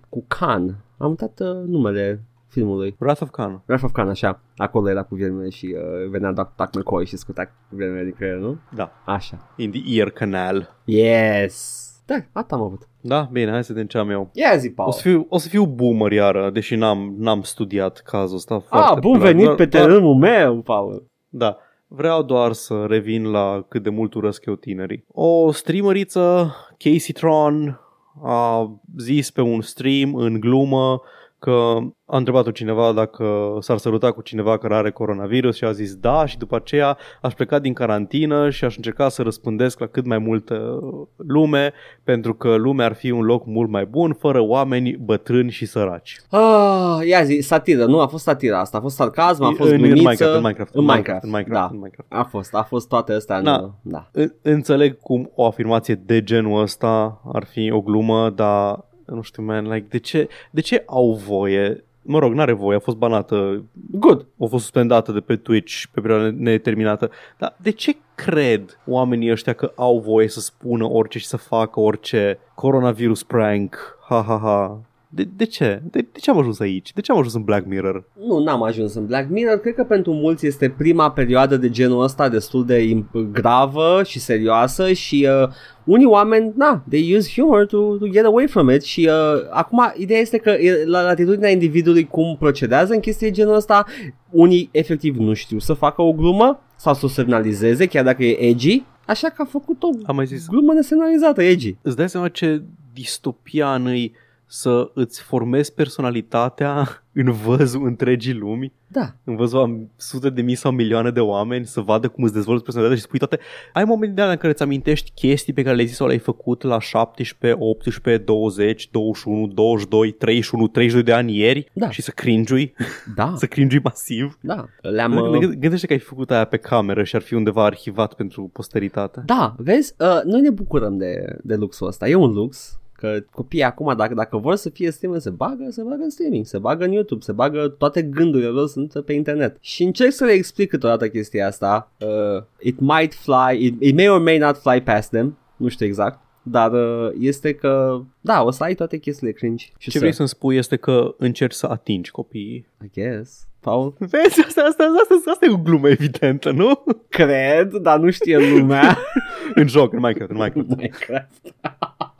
cu 0.10 0.26
Khan. 0.28 0.84
Am 0.98 1.10
uitat 1.10 1.40
uh, 1.40 1.64
numele 1.68 2.24
filmului. 2.48 2.96
Wrath 3.00 3.22
of 3.22 3.30
Khan. 3.30 3.64
Wrath 3.68 3.84
of 3.84 3.92
Khan, 3.92 4.10
așa. 4.10 4.40
Acolo 4.58 4.90
era 4.90 5.04
cu 5.04 5.16
viermele 5.16 5.50
și 5.50 5.76
uh, 5.78 6.10
venea 6.10 6.32
Doc, 6.32 6.56
Doc 6.56 6.76
McCoy 6.76 7.06
și 7.06 7.18
scutea 7.18 7.46
cu 7.46 7.76
viermele 7.76 8.04
din 8.04 8.14
creier, 8.14 8.38
nu? 8.38 8.58
Da. 8.76 8.92
Așa. 9.06 9.54
In 9.58 9.72
the 9.72 9.82
ear 10.00 10.10
canal. 10.10 10.76
Yes! 10.86 11.88
Da, 12.06 12.16
asta 12.32 12.56
am 12.56 12.62
avut. 12.62 12.88
Da, 13.02 13.30
bine, 13.32 13.52
hai 13.52 13.64
să 13.64 13.74
vedem 13.74 13.88
ce 13.88 13.98
am 13.98 14.10
eu. 14.10 14.30
Ia 14.34 14.56
zi, 14.58 14.72
Paul. 14.72 14.88
O 14.90 14.92
să 14.92 15.02
fiu, 15.02 15.26
o 15.30 15.38
să 15.38 15.48
fiu 15.48 15.66
boomer 15.66 16.12
iară, 16.12 16.50
deși 16.54 16.76
n-am, 16.76 17.16
n-am 17.18 17.42
studiat 17.42 17.98
cazul 18.06 18.36
ăsta 18.36 18.60
foarte 18.60 18.92
Ah, 18.94 19.00
bun 19.02 19.14
clar. 19.20 19.26
venit 19.32 19.46
Doar- 19.46 19.56
pe 19.56 19.66
doar- 19.66 19.84
terenul 19.86 20.16
meu, 20.16 20.62
Paul. 20.62 21.06
Da. 21.30 21.58
Vreau 21.96 22.24
doar 22.24 22.54
să 22.54 22.86
revin 22.86 23.32
la 23.32 23.66
cât 23.70 23.84
de 23.84 23.90
mult 23.90 24.14
urăsc 24.14 24.46
eu 24.46 24.56
tinerii. 24.56 25.06
O 25.12 25.52
streameriță, 25.52 26.56
Casey 26.78 27.14
Tron, 27.14 27.80
a 28.24 28.72
zis 28.98 29.32
pe 29.32 29.42
un 29.42 29.62
stream 29.62 30.16
în 30.16 30.40
glumă 30.40 31.02
că 31.44 31.78
a 32.06 32.18
întrebat-o 32.18 32.52
cineva 32.52 32.92
dacă 32.92 33.58
s-ar 33.60 33.78
săruta 33.78 34.12
cu 34.12 34.22
cineva 34.22 34.58
care 34.58 34.76
are 34.76 34.92
coronavirus 34.92 35.56
și 35.56 35.64
a 35.64 35.72
zis 35.72 35.96
da 35.96 36.26
și 36.26 36.38
după 36.38 36.56
aceea 36.56 36.98
aș 37.22 37.34
pleca 37.34 37.60
din 37.60 37.74
carantină 37.74 38.50
și 38.50 38.64
aș 38.66 38.76
încerca 38.76 39.10
să 39.10 39.22
răspândesc 39.22 39.80
la 39.80 39.86
cât 39.86 40.06
mai 40.06 40.18
multă 40.18 40.80
lume 41.16 41.74
pentru 42.04 42.34
că 42.34 42.56
lumea 42.56 42.86
ar 42.86 42.94
fi 42.94 43.12
un 43.12 43.22
loc 43.24 43.46
mult 43.46 43.70
mai 43.70 43.86
bun 43.86 44.14
fără 44.14 44.42
oameni 44.42 44.98
bătrâni 44.98 45.52
și 45.52 45.66
săraci. 45.66 46.22
Ah, 46.30 47.08
ia 47.08 47.24
zi, 47.24 47.40
satiră, 47.42 47.86
nu 47.86 48.00
a 48.00 48.08
fost 48.08 48.24
satira 48.24 48.60
asta, 48.60 48.78
a 48.78 48.82
fost 48.82 48.96
sarcasm, 48.96 49.44
a 49.44 49.52
fost 49.58 49.72
în, 49.72 49.84
în 49.84 49.90
glumiță. 49.90 50.02
Minecraft, 50.04 50.34
în 50.36 50.42
Minecraft, 50.42 50.74
în 50.74 50.84
Minecraft, 50.84 51.24
în 51.24 51.30
Minecraft, 51.30 51.62
da. 51.62 51.70
în 51.72 51.78
Minecraft. 51.78 52.12
A 52.14 52.24
fost, 52.24 52.56
a 52.56 52.64
fost 52.64 52.88
toate 52.88 53.14
astea, 53.14 53.42
Da. 53.42 53.58
nu, 53.58 53.74
da. 53.82 54.10
În- 54.12 54.34
Înțeleg 54.42 54.98
cum 55.00 55.32
o 55.36 55.46
afirmație 55.46 55.96
de 56.06 56.24
genul 56.24 56.62
ăsta 56.62 57.22
ar 57.34 57.46
fi 57.46 57.72
o 57.72 57.82
glumă, 57.82 58.30
dar 58.30 58.92
nu 59.06 59.22
știu, 59.22 59.44
man, 59.44 59.68
like, 59.68 59.88
de 59.90 59.98
ce, 59.98 60.28
de 60.52 60.62
ce 60.62 60.84
au 60.86 61.14
voie? 61.14 61.84
Mă 62.02 62.20
rog, 62.20 62.34
n-are 62.34 62.52
voie, 62.52 62.78
a 62.78 62.80
fost 62.80 62.98
banată, 62.98 63.64
Good. 63.92 64.26
a 64.40 64.46
fost 64.46 64.64
suspendată 64.64 65.12
de 65.12 65.20
pe 65.20 65.36
Twitch 65.36 65.84
pe 65.92 66.02
perioadă 66.02 66.36
nedeterminată, 66.38 67.12
dar 67.38 67.56
de 67.62 67.70
ce 67.70 67.96
cred 68.16 68.80
oamenii 68.86 69.32
ăștia 69.32 69.54
că 69.54 69.72
au 69.76 70.00
voie 70.00 70.28
să 70.28 70.40
spună 70.40 70.90
orice 70.90 71.20
și 71.20 71.26
să 71.26 71.38
facă 71.38 71.80
orice 71.80 72.40
coronavirus 72.56 73.24
prank, 73.24 73.98
ha 74.08 74.24
ha 74.28 74.38
ha? 74.38 74.82
De, 75.16 75.28
de 75.36 75.46
ce? 75.46 75.82
De, 75.92 76.00
de 76.12 76.20
ce 76.20 76.30
am 76.30 76.38
ajuns 76.38 76.60
aici? 76.60 76.94
De 76.94 77.02
ce 77.02 77.12
am 77.12 77.18
ajuns 77.18 77.34
în 77.34 77.44
Black 77.44 77.66
Mirror? 77.68 78.04
Nu, 78.28 78.44
n-am 78.44 78.64
ajuns 78.64 78.94
în 78.94 79.06
Black 79.06 79.30
Mirror. 79.30 79.58
Cred 79.58 79.74
că 79.76 79.84
pentru 79.84 80.14
mulți 80.14 80.48
este 80.48 80.70
prima 80.70 81.12
perioadă 81.12 81.58
de 81.58 81.70
genul 81.70 82.04
ăsta 82.04 82.30
destul 82.30 82.66
de 82.66 82.90
imp- 82.90 83.32
gravă 83.32 84.02
și 84.06 84.20
serioasă 84.20 84.92
și 84.92 85.28
uh, 85.44 85.50
unii 85.84 86.06
oameni, 86.06 86.52
na, 86.56 86.84
they 86.90 87.16
use 87.16 87.32
humor 87.36 87.66
to, 87.66 87.98
to 87.98 88.08
get 88.08 88.26
away 88.26 88.48
from 88.48 88.70
it 88.70 88.82
și 88.82 89.10
uh, 89.10 89.48
acum 89.50 89.94
ideea 89.98 90.20
este 90.20 90.38
că 90.38 90.50
e 90.50 90.86
la 90.86 91.02
latitudinea 91.02 91.50
individului 91.50 92.08
cum 92.08 92.36
procedează 92.40 92.94
în 92.94 93.00
chestii 93.00 93.28
de 93.28 93.34
genul 93.34 93.56
ăsta, 93.56 93.86
unii 94.30 94.70
efectiv 94.72 95.16
nu 95.16 95.34
știu 95.34 95.60
să 95.60 95.74
facă 95.74 96.02
o 96.02 96.12
glumă 96.14 96.60
sau 96.76 96.94
să 96.94 97.06
o 97.06 97.08
semnalizeze, 97.08 97.86
chiar 97.86 98.04
dacă 98.04 98.24
e 98.24 98.42
edgy, 98.42 98.84
așa 99.06 99.28
că 99.30 99.42
a 99.42 99.46
făcut 99.46 99.84
o 99.84 99.90
Am 100.06 100.16
mai 100.16 100.26
zis, 100.26 100.48
glumă 100.48 100.74
nesemnalizată, 100.74 101.44
edgy. 101.44 101.76
îți 101.82 101.96
dai 101.96 102.10
seama 102.10 102.28
ce 102.30 102.62
distopian 102.94 103.86
îi 103.86 104.14
să 104.56 104.92
îți 104.94 105.22
formezi 105.22 105.74
personalitatea 105.74 106.88
în 107.14 107.32
văzul 107.32 107.86
întregii 107.86 108.34
lumi, 108.34 108.74
Da, 108.88 109.16
în 109.24 109.36
văzul 109.36 109.60
a 109.60 109.80
sute 109.96 110.30
de 110.30 110.42
mii 110.42 110.56
sau 110.56 110.72
milioane 110.72 111.10
de 111.12 111.20
oameni, 111.20 111.66
să 111.66 111.82
vadă 111.82 112.08
cum 112.08 112.24
îți 112.24 112.34
dezvolți 112.34 112.64
personalitatea 112.64 113.02
și 113.02 113.08
spui 113.08 113.20
toate. 113.20 113.40
Ai 113.74 113.84
momente 113.84 114.14
de 114.14 114.22
alea 114.22 114.34
în 114.34 114.40
care 114.40 114.52
îți 114.54 114.62
amintești 114.64 115.12
chestii 115.16 115.54
pe 115.54 115.62
care 115.62 115.76
le-ai 115.76 115.88
zis 115.88 115.96
sau 115.96 116.08
le-ai 116.08 116.20
făcut 116.20 116.62
la 116.64 116.80
17, 116.80 117.60
18, 117.64 118.24
20, 118.24 118.90
21, 118.92 119.48
22, 119.48 120.12
31, 120.12 120.68
32 120.68 121.04
de 121.04 121.14
ani 121.14 121.38
ieri 121.38 121.70
Da. 121.74 121.90
și 121.90 122.02
să 122.02 122.12
cringiui, 122.12 122.74
da, 123.16 123.34
să 123.42 123.46
cringiui 123.46 123.82
masiv. 123.84 124.38
da. 124.42 124.66
Le-am, 124.82 125.12
Gândește- 125.14 125.46
uh, 125.46 125.52
Gândește 125.60 125.88
că 125.88 125.94
ai 125.94 126.00
făcut 126.00 126.32
aia 126.32 126.46
pe 126.46 126.58
cameră 126.58 127.04
și 127.04 127.16
ar 127.16 127.22
fi 127.22 127.34
undeva 127.34 127.66
arhivat 127.66 128.14
pentru 128.14 128.50
posteritate. 128.54 129.24
Da, 129.26 129.56
vezi, 129.58 129.94
uh, 130.00 130.22
noi 130.24 130.42
ne 130.42 130.50
bucurăm 130.50 130.98
de, 130.98 131.38
de 131.44 131.56
luxul 131.56 131.88
ăsta. 131.88 132.10
E 132.10 132.16
un 132.16 132.32
lux 132.34 132.78
că 133.04 133.24
copiii 133.32 133.64
acum, 133.64 133.94
dacă, 133.98 134.14
dacă 134.14 134.38
vor 134.38 134.56
să 134.56 134.70
fie 134.70 134.92
streamer, 134.92 135.20
se 135.20 135.30
bagă, 135.30 135.68
se 135.70 135.82
bagă 135.82 136.04
în 136.04 136.10
streaming, 136.10 136.46
se 136.46 136.58
bagă 136.58 136.84
în 136.84 136.92
YouTube, 136.92 137.22
se 137.22 137.32
bagă 137.32 137.68
toate 137.68 138.02
gândurile 138.02 138.50
lor 138.50 138.68
sunt 138.68 139.02
pe 139.06 139.14
internet. 139.14 139.58
Și 139.60 139.84
încerc 139.84 140.12
să 140.12 140.26
le 140.26 140.32
explic 140.32 140.70
câteodată 140.70 141.10
chestia 141.10 141.48
asta. 141.48 141.92
Uh, 142.00 142.44
it 142.60 142.80
might 142.80 143.14
fly, 143.14 143.66
it, 143.66 143.82
it 143.82 143.96
may 143.96 144.08
or 144.08 144.22
may 144.22 144.38
not 144.38 144.58
fly 144.58 144.82
past 144.82 145.10
them, 145.10 145.38
nu 145.56 145.68
știu 145.68 145.86
exact. 145.86 146.20
Dar 146.44 146.72
uh, 146.72 147.12
este 147.20 147.54
că, 147.54 148.02
da, 148.22 148.44
o 148.44 148.52
să 148.52 148.64
ai 148.64 148.76
toate 148.76 148.98
chestiile 148.98 149.32
cringe. 149.32 149.66
Și 149.66 149.90
Ce 149.90 149.92
să, 149.92 150.00
vrei 150.00 150.14
să-mi 150.14 150.28
spui 150.28 150.56
este 150.56 150.76
că 150.76 151.16
încerci 151.18 151.54
să 151.54 151.68
atingi 151.68 152.12
copiii. 152.12 152.68
I 152.84 152.90
guess. 152.94 153.48
Paul? 153.60 153.94
Vezi, 154.12 154.46
asta, 154.46 154.62
asta, 154.62 154.84
asta, 155.02 155.32
asta 155.32 155.46
e 155.46 155.54
o 155.54 155.58
glumă 155.58 155.90
evidentă, 155.90 156.52
nu? 156.52 156.84
Cred, 157.10 157.74
dar 157.74 158.00
nu 158.00 158.10
știe 158.10 158.38
lumea. 158.38 158.98
în 159.56 159.68
joc, 159.68 159.94
în 159.94 160.00
Minecraft, 160.00 160.32
în 160.32 160.38
Minecraft. 160.38 160.70
Minecraft. 160.76 161.42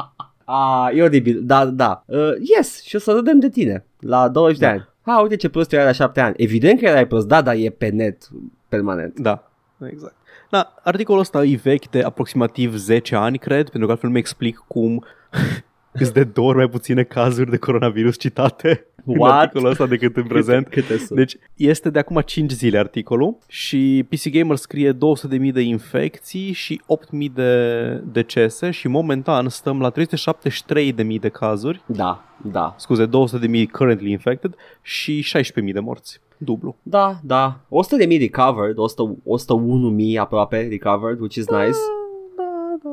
Ah, 0.46 0.90
e 0.94 1.02
oribil, 1.04 1.40
da, 1.44 1.66
da. 1.66 2.04
Uh, 2.08 2.32
yes, 2.56 2.82
și 2.84 2.96
o 2.96 3.00
să 3.00 3.12
râdem 3.12 3.40
de 3.40 3.50
tine 3.50 3.86
la 4.00 4.28
20 4.30 4.58
de 4.58 4.66
Da. 4.66 4.72
ani. 4.72 4.88
Ha, 5.02 5.20
uite 5.22 5.36
ce 5.36 5.50
prost 5.50 5.72
erai 5.74 5.86
la 5.86 5.92
7 5.92 6.20
ani. 6.20 6.34
Evident 6.38 6.80
că 6.80 6.86
erai 6.86 7.08
prost, 7.08 7.28
da, 7.28 7.42
dar 7.42 7.56
e 7.56 7.70
pe 7.70 7.88
net 7.88 8.30
permanent. 8.70 9.20
Da, 9.20 9.50
exact. 9.90 10.16
Da, 10.50 10.74
articolul 10.84 11.22
ăsta 11.22 11.44
e 11.44 11.60
vechi 11.64 11.90
de 11.90 12.02
aproximativ 12.02 12.76
10 12.76 13.16
ani, 13.16 13.38
cred, 13.38 13.64
pentru 13.70 13.86
că 13.86 13.92
altfel 13.92 14.10
nu-mi 14.10 14.20
explic 14.22 14.64
cum 14.68 15.04
îți 15.94 16.14
de 16.14 16.24
două 16.24 16.48
ori 16.48 16.58
mai 16.58 16.70
puține 16.70 17.04
cazuri 17.04 17.50
de 17.50 17.58
coronavirus 17.58 18.18
citate 18.18 18.86
în 19.06 19.16
What? 19.18 19.32
articolul 19.32 19.70
ăsta 19.70 19.86
decât 19.86 20.18
în 20.18 20.24
prezent. 20.24 20.68
Câte, 20.68 20.82
câte 20.82 20.98
sunt? 20.98 21.20
Deci 21.20 21.36
este 21.56 21.90
de 21.90 22.00
acum 22.00 22.22
5 22.26 22.52
zile 22.52 22.78
articolul 22.78 23.38
și 23.48 24.06
PC 24.10 24.30
Gamer 24.30 24.56
scrie 24.56 24.94
200.000 24.94 24.98
de 25.54 25.62
infecții 25.62 26.52
și 26.52 26.82
8.000 27.28 27.34
de 27.34 27.88
decese 28.12 28.70
și 28.72 28.88
momentan 28.88 29.50
stăm 29.50 29.80
la 29.80 29.92
373.000 29.92 31.20
de 31.20 31.30
cazuri, 31.30 31.84
Da, 31.86 32.24
da. 32.52 32.76
scuze, 32.78 33.06
200.000 33.08 33.66
currently 33.72 34.12
infected 34.12 34.56
și 34.82 35.26
16.000 35.38 35.72
de 35.74 35.80
morți. 35.80 36.20
Dublu. 36.38 36.76
Da, 36.84 37.20
da. 37.24 37.60
100 37.70 37.96
de 37.96 38.06
mii 38.06 38.18
recovered, 38.18 38.78
100, 38.78 39.18
101 39.24 39.90
mii 39.90 40.18
aproape 40.18 40.68
recovered, 40.70 41.20
which 41.20 41.36
is 41.36 41.48
nice. 41.48 41.78
Da, 42.36 42.78
da, 42.84 42.90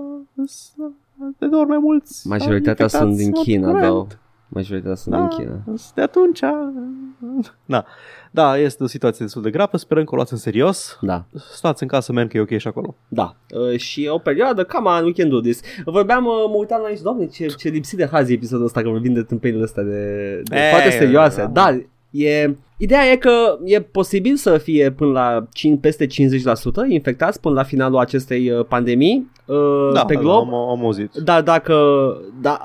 da. 0.77 0.90
De 1.38 1.47
două 1.47 1.60
ori 1.62 1.70
mai 1.70 1.78
mulți. 1.82 2.26
Majoritatea 2.28 2.84
infectați 2.84 2.97
sunt 2.97 3.16
din 3.16 3.30
la 3.34 3.40
China, 3.42 3.66
curent. 3.70 3.86
though. 3.86 4.06
Majoritatea 4.48 4.94
sunt 4.97 5.14
din 5.16 5.26
China. 5.28 5.62
De 5.94 6.02
atunci... 6.02 6.40
Da. 7.66 7.84
da, 8.30 8.56
este 8.59 8.82
o 8.82 8.86
situație 8.86 9.24
destul 9.24 9.42
de 9.42 9.51
gravă, 9.51 9.76
sperăm 9.76 10.05
că 10.05 10.10
o 10.12 10.14
luați 10.14 10.32
în 10.32 10.38
serios. 10.38 10.98
Da, 11.01 11.24
Stați 11.52 11.82
în 11.82 11.88
casă, 11.88 12.12
man, 12.12 12.26
că 12.28 12.36
e 12.36 12.40
ok 12.40 12.56
și 12.56 12.66
acolo. 12.68 12.94
da. 13.09 13.36
Uh, 13.51 13.78
și 13.78 14.09
o 14.10 14.18
perioadă, 14.18 14.64
come 14.64 14.88
on, 14.88 15.05
we 15.05 15.12
can 15.12 15.28
do 15.28 15.40
this. 15.40 15.60
Vorbeam, 15.84 16.24
uh, 16.24 16.32
mă 16.48 16.56
uitam 16.56 16.84
aici, 16.84 17.01
doamne, 17.01 17.26
ce, 17.26 17.47
ce 17.47 17.68
lipsit 17.68 17.98
de 17.98 18.06
hazi 18.06 18.32
e 18.32 18.34
episodul 18.34 18.64
ăsta, 18.64 18.82
că 18.82 18.88
vorbim 18.88 19.12
de 19.12 19.22
tâmpenile 19.22 19.62
astea 19.62 19.82
de, 19.82 20.40
de 20.44 20.56
Ei, 20.56 20.70
foarte 20.70 20.90
serioase. 20.90 21.40
da. 21.52 21.72
Da, 21.72 21.78
e, 22.10 22.56
Ideea 22.82 23.05
e 23.12 23.16
că 23.16 23.59
e 23.65 23.81
posibil 23.81 24.36
să 24.36 24.59
fie 24.59 24.90
până 24.90 25.11
la 25.11 25.47
5, 25.52 25.81
peste 25.81 26.07
50% 26.07 26.11
infectați 26.89 27.40
până 27.40 27.55
la 27.55 27.62
finalul 27.62 27.98
acestei 27.98 28.51
uh, 28.51 28.65
pandemii 28.69 29.31
uh, 29.47 29.57
Da, 29.93 30.05
pe 30.05 30.15
da, 30.15 30.20
glob. 30.20 30.36
am, 30.36 30.55
am 30.55 30.85
auzit. 30.85 31.12
Dar 31.15 31.43
dacă 31.43 31.74
da, 32.40 32.59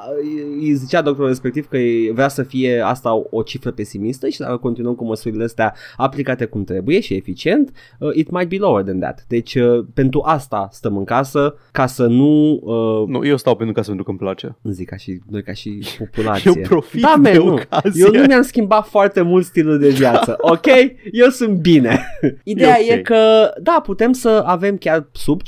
îi 0.62 0.74
zicea 0.74 1.02
doctorul 1.02 1.28
respectiv 1.30 1.68
că 1.68 1.78
vrea 2.14 2.28
să 2.28 2.44
fie 2.44 2.82
asta 2.86 3.14
o, 3.14 3.24
o 3.30 3.42
cifră 3.42 3.72
pesimistă 3.72 4.28
și 4.28 4.40
dacă 4.40 4.58
continuăm 4.58 4.96
cu 4.96 5.06
măsurile 5.06 5.44
astea 5.44 5.74
aplicate 5.98 6.46
cum 6.46 6.64
trebuie 6.64 7.00
și 7.00 7.14
eficient, 7.14 7.72
uh, 8.00 8.10
it 8.16 8.32
might 8.32 8.50
be 8.50 8.58
lower 8.58 8.84
than 8.84 9.00
that. 9.00 9.26
Deci 9.28 9.56
uh, 9.56 9.86
pentru 9.94 10.22
asta 10.26 10.68
stăm 10.72 10.98
în 10.98 11.04
casă, 11.04 11.56
ca 11.72 11.86
să 11.86 12.06
nu... 12.06 12.60
Uh, 12.64 13.08
Nu, 13.08 13.26
eu 13.26 13.38
stau 13.38 13.56
pentru 13.56 13.74
casă 13.76 13.88
pentru 13.88 14.06
că 14.06 14.10
îmi 14.12 14.20
place. 14.20 14.56
zic 14.64 14.90
ca 14.90 14.96
și 14.96 15.20
noi 15.30 15.44
ca 15.44 15.54
și 15.54 15.80
populație. 16.00 16.52
Eu 16.56 16.62
profit 16.68 17.02
da, 17.02 17.14
de 17.22 17.38
man, 17.38 17.48
nu. 17.48 17.54
ocazie. 17.54 18.04
Eu 18.06 18.22
nu 18.22 18.26
mi-am 18.28 18.42
schimbat 18.42 18.88
foarte 18.88 19.22
mult 19.22 19.46
stilul 19.46 19.78
de 19.80 19.90
viață, 19.90 20.04
ok? 20.38 20.66
Eu 21.12 21.30
sunt 21.30 21.58
bine. 21.58 22.00
Ideea 22.44 22.80
E 22.80 22.94
e, 22.94 22.98
ok. 22.98 23.02
că, 23.02 23.52
da, 23.62 23.82
putem 23.84 24.12
să 24.12 24.44
avem 24.46 24.78
chiar 24.78 25.08
sub 25.12 25.42
50% 25.42 25.46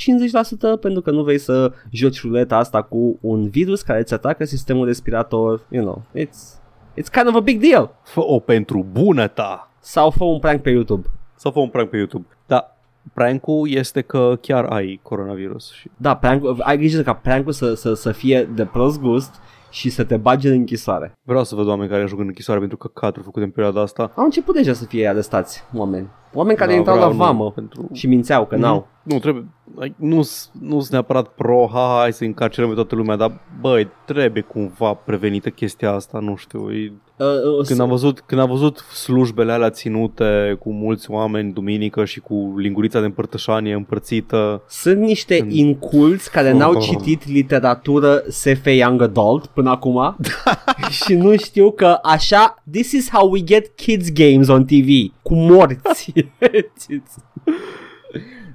pentru 0.82 1.02
că 1.02 1.12
nu 1.12 1.24
vrei 1.24 1.38
să 1.38 1.72
joci 1.92 2.22
ruleta 2.22 2.58
asta 2.58 2.82
cu 2.82 3.18
un 3.22 3.50
virus 3.50 3.82
care 3.82 4.00
îți 4.00 4.14
atacă 4.14 4.46
sistemul 4.46 4.86
respirator, 4.86 5.66
you 5.70 5.84
know, 5.84 6.02
it's, 6.16 6.62
it's 7.00 7.12
kind 7.12 7.28
of 7.28 7.36
a 7.36 7.40
big 7.40 7.62
deal. 7.62 7.96
Fă-o 8.04 8.40
pentru 8.40 8.86
bună 8.92 9.28
ta. 9.28 9.72
Sau 9.80 10.10
fă 10.10 10.24
un 10.24 10.40
prank 10.40 10.62
pe 10.62 10.70
YouTube. 10.70 11.08
Sau 11.36 11.52
fă 11.52 11.60
un 11.60 11.70
prank 11.70 11.90
pe 11.90 11.98
YouTube. 11.98 12.26
Da, 12.46 12.78
prank-ul 13.14 13.70
este 13.70 14.02
că 14.02 14.38
chiar 14.42 14.66
ai 14.66 15.00
coronavirus. 15.02 15.72
Și... 15.72 15.90
Da, 15.98 16.16
prank, 16.16 16.44
ai 16.60 16.78
grijă 16.78 17.02
ca 17.02 17.14
prank-ul 17.14 17.52
să, 17.52 17.74
să, 17.74 17.94
să 17.94 18.12
fie 18.12 18.50
de 18.56 18.66
prost 18.66 19.00
gust 19.00 19.36
și 19.78 19.90
să 19.90 20.04
te 20.04 20.18
bagi 20.18 20.48
în 20.48 20.54
închisoare. 20.54 21.18
Vreau 21.24 21.44
să 21.44 21.56
văd 21.56 21.68
oameni 21.68 21.90
care 21.90 22.02
ajung 22.04 22.20
în 22.20 22.28
închisoare 22.28 22.60
pentru 22.60 22.78
căcaturi 22.78 23.26
făcute 23.26 23.46
în 23.46 23.52
perioada 23.52 23.82
asta. 23.82 24.12
Au 24.16 24.24
început 24.24 24.56
deja 24.56 24.74
să 24.74 24.86
fie 24.86 25.08
arestați 25.08 25.64
oameni. 25.74 26.08
Oameni 26.34 26.58
care 26.58 26.72
Da, 26.72 26.78
intrau 26.78 26.96
la 26.98 27.08
vreau, 27.08 27.18
nu, 27.18 27.24
vamă 27.38 27.52
pentru- 27.52 27.90
și 27.94 28.08
mințeau 28.08 28.46
că 28.46 28.56
n-au. 28.56 28.88
Nu, 29.04 29.20
trebuie, 29.20 29.46
nu 29.96 30.16
nu 30.60 30.80
sunt 30.80 30.90
neapărat 30.90 31.28
pro, 31.28 31.70
ha, 31.74 31.96
hai 32.00 32.14
să 32.14 32.24
încarcerăm 32.24 32.70
pe 32.70 32.76
toată 32.76 32.96
lumea, 32.96 33.16
dar 33.16 33.40
băi, 33.62 33.88
trebuie 34.06 34.44
cumva 34.44 34.94
prevenită 34.94 35.50
chestia 35.50 35.92
asta, 35.92 36.20
nu 36.20 36.36
știu. 36.36 36.72
E, 36.72 36.94
Uh, 37.20 37.26
uh, 37.60 37.66
când, 37.68 37.80
am 37.80 37.90
văzut, 37.90 38.20
când 38.26 38.42
am 38.42 38.50
văzut 38.50 38.78
slujbele 38.78 39.52
alea 39.52 39.70
ținute 39.70 40.58
cu 40.60 40.72
mulți 40.74 41.12
oameni 41.12 41.54
duminică 41.54 42.06
și 42.06 42.20
cu 42.20 42.54
lingurița 42.58 43.00
de 43.00 43.06
împărtășanie 43.06 43.74
împărțită, 43.74 44.62
Sunt 44.70 44.98
niște 45.00 45.40
În- 45.42 45.50
inculți 45.50 46.32
care 46.32 46.52
n-au 46.54 46.74
Oh. 46.74 46.82
citit 46.82 47.28
literatură 47.28 48.24
SF 48.30 48.66
Young 48.66 49.02
Adult 49.02 49.46
până 49.46 49.70
acum 49.70 50.16
și 51.04 51.14
nu 51.14 51.38
știu 51.38 51.72
că 51.72 52.00
așa 52.04 52.56
This 52.72 52.92
is 52.92 53.10
how 53.12 53.30
we 53.32 53.44
get 53.44 53.68
kids 53.76 54.12
games 54.12 54.48
on 54.48 54.66
TV 54.66 54.88
cu 55.22 55.34
morți 55.36 56.14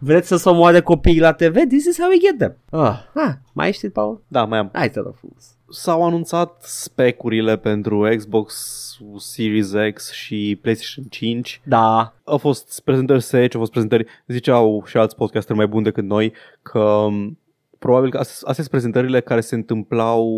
Vreți 0.01 0.29
să 0.29 0.37
se 0.37 0.49
omoare 0.49 0.81
copiii 0.81 1.21
la 1.21 1.33
TV? 1.33 1.55
This 1.69 1.85
is 1.85 1.99
how 1.99 2.09
we 2.09 2.19
get 2.19 2.39
them 2.39 2.57
ah, 2.71 2.99
ah, 3.15 3.33
Mai 3.53 3.69
ești, 3.69 3.89
Paul? 3.89 4.23
da, 4.29 4.45
mai 4.45 4.59
am. 4.59 4.71
Hai 4.73 4.91
te 4.91 5.01
rog 5.01 5.15
frumos 5.17 5.57
S-au 5.71 6.05
anunțat 6.05 6.63
specurile 6.63 7.57
pentru 7.57 8.09
Xbox 8.17 8.55
Series 9.17 9.73
X 9.95 10.13
și 10.13 10.59
PlayStation 10.63 11.05
5 11.05 11.61
Da, 11.65 12.15
au 12.25 12.39
fost 12.39 12.81
prezentări 12.85 13.23
seci, 13.23 13.55
au 13.55 13.61
fost 13.61 13.71
prezentări, 13.71 14.07
ziceau 14.27 14.85
și 14.87 14.97
alți 14.97 15.17
podcasteri 15.17 15.59
mai 15.59 15.67
buni 15.67 15.85
decât 15.85 16.05
noi, 16.05 16.33
că 16.63 16.79
um, 16.79 17.39
probabil 17.83 18.11
că 18.11 18.19
astea 18.19 18.35
astea 18.35 18.65
sunt 18.65 18.69
prezentările 18.69 19.21
care 19.21 19.41
se 19.41 19.55
întâmplau 19.55 20.29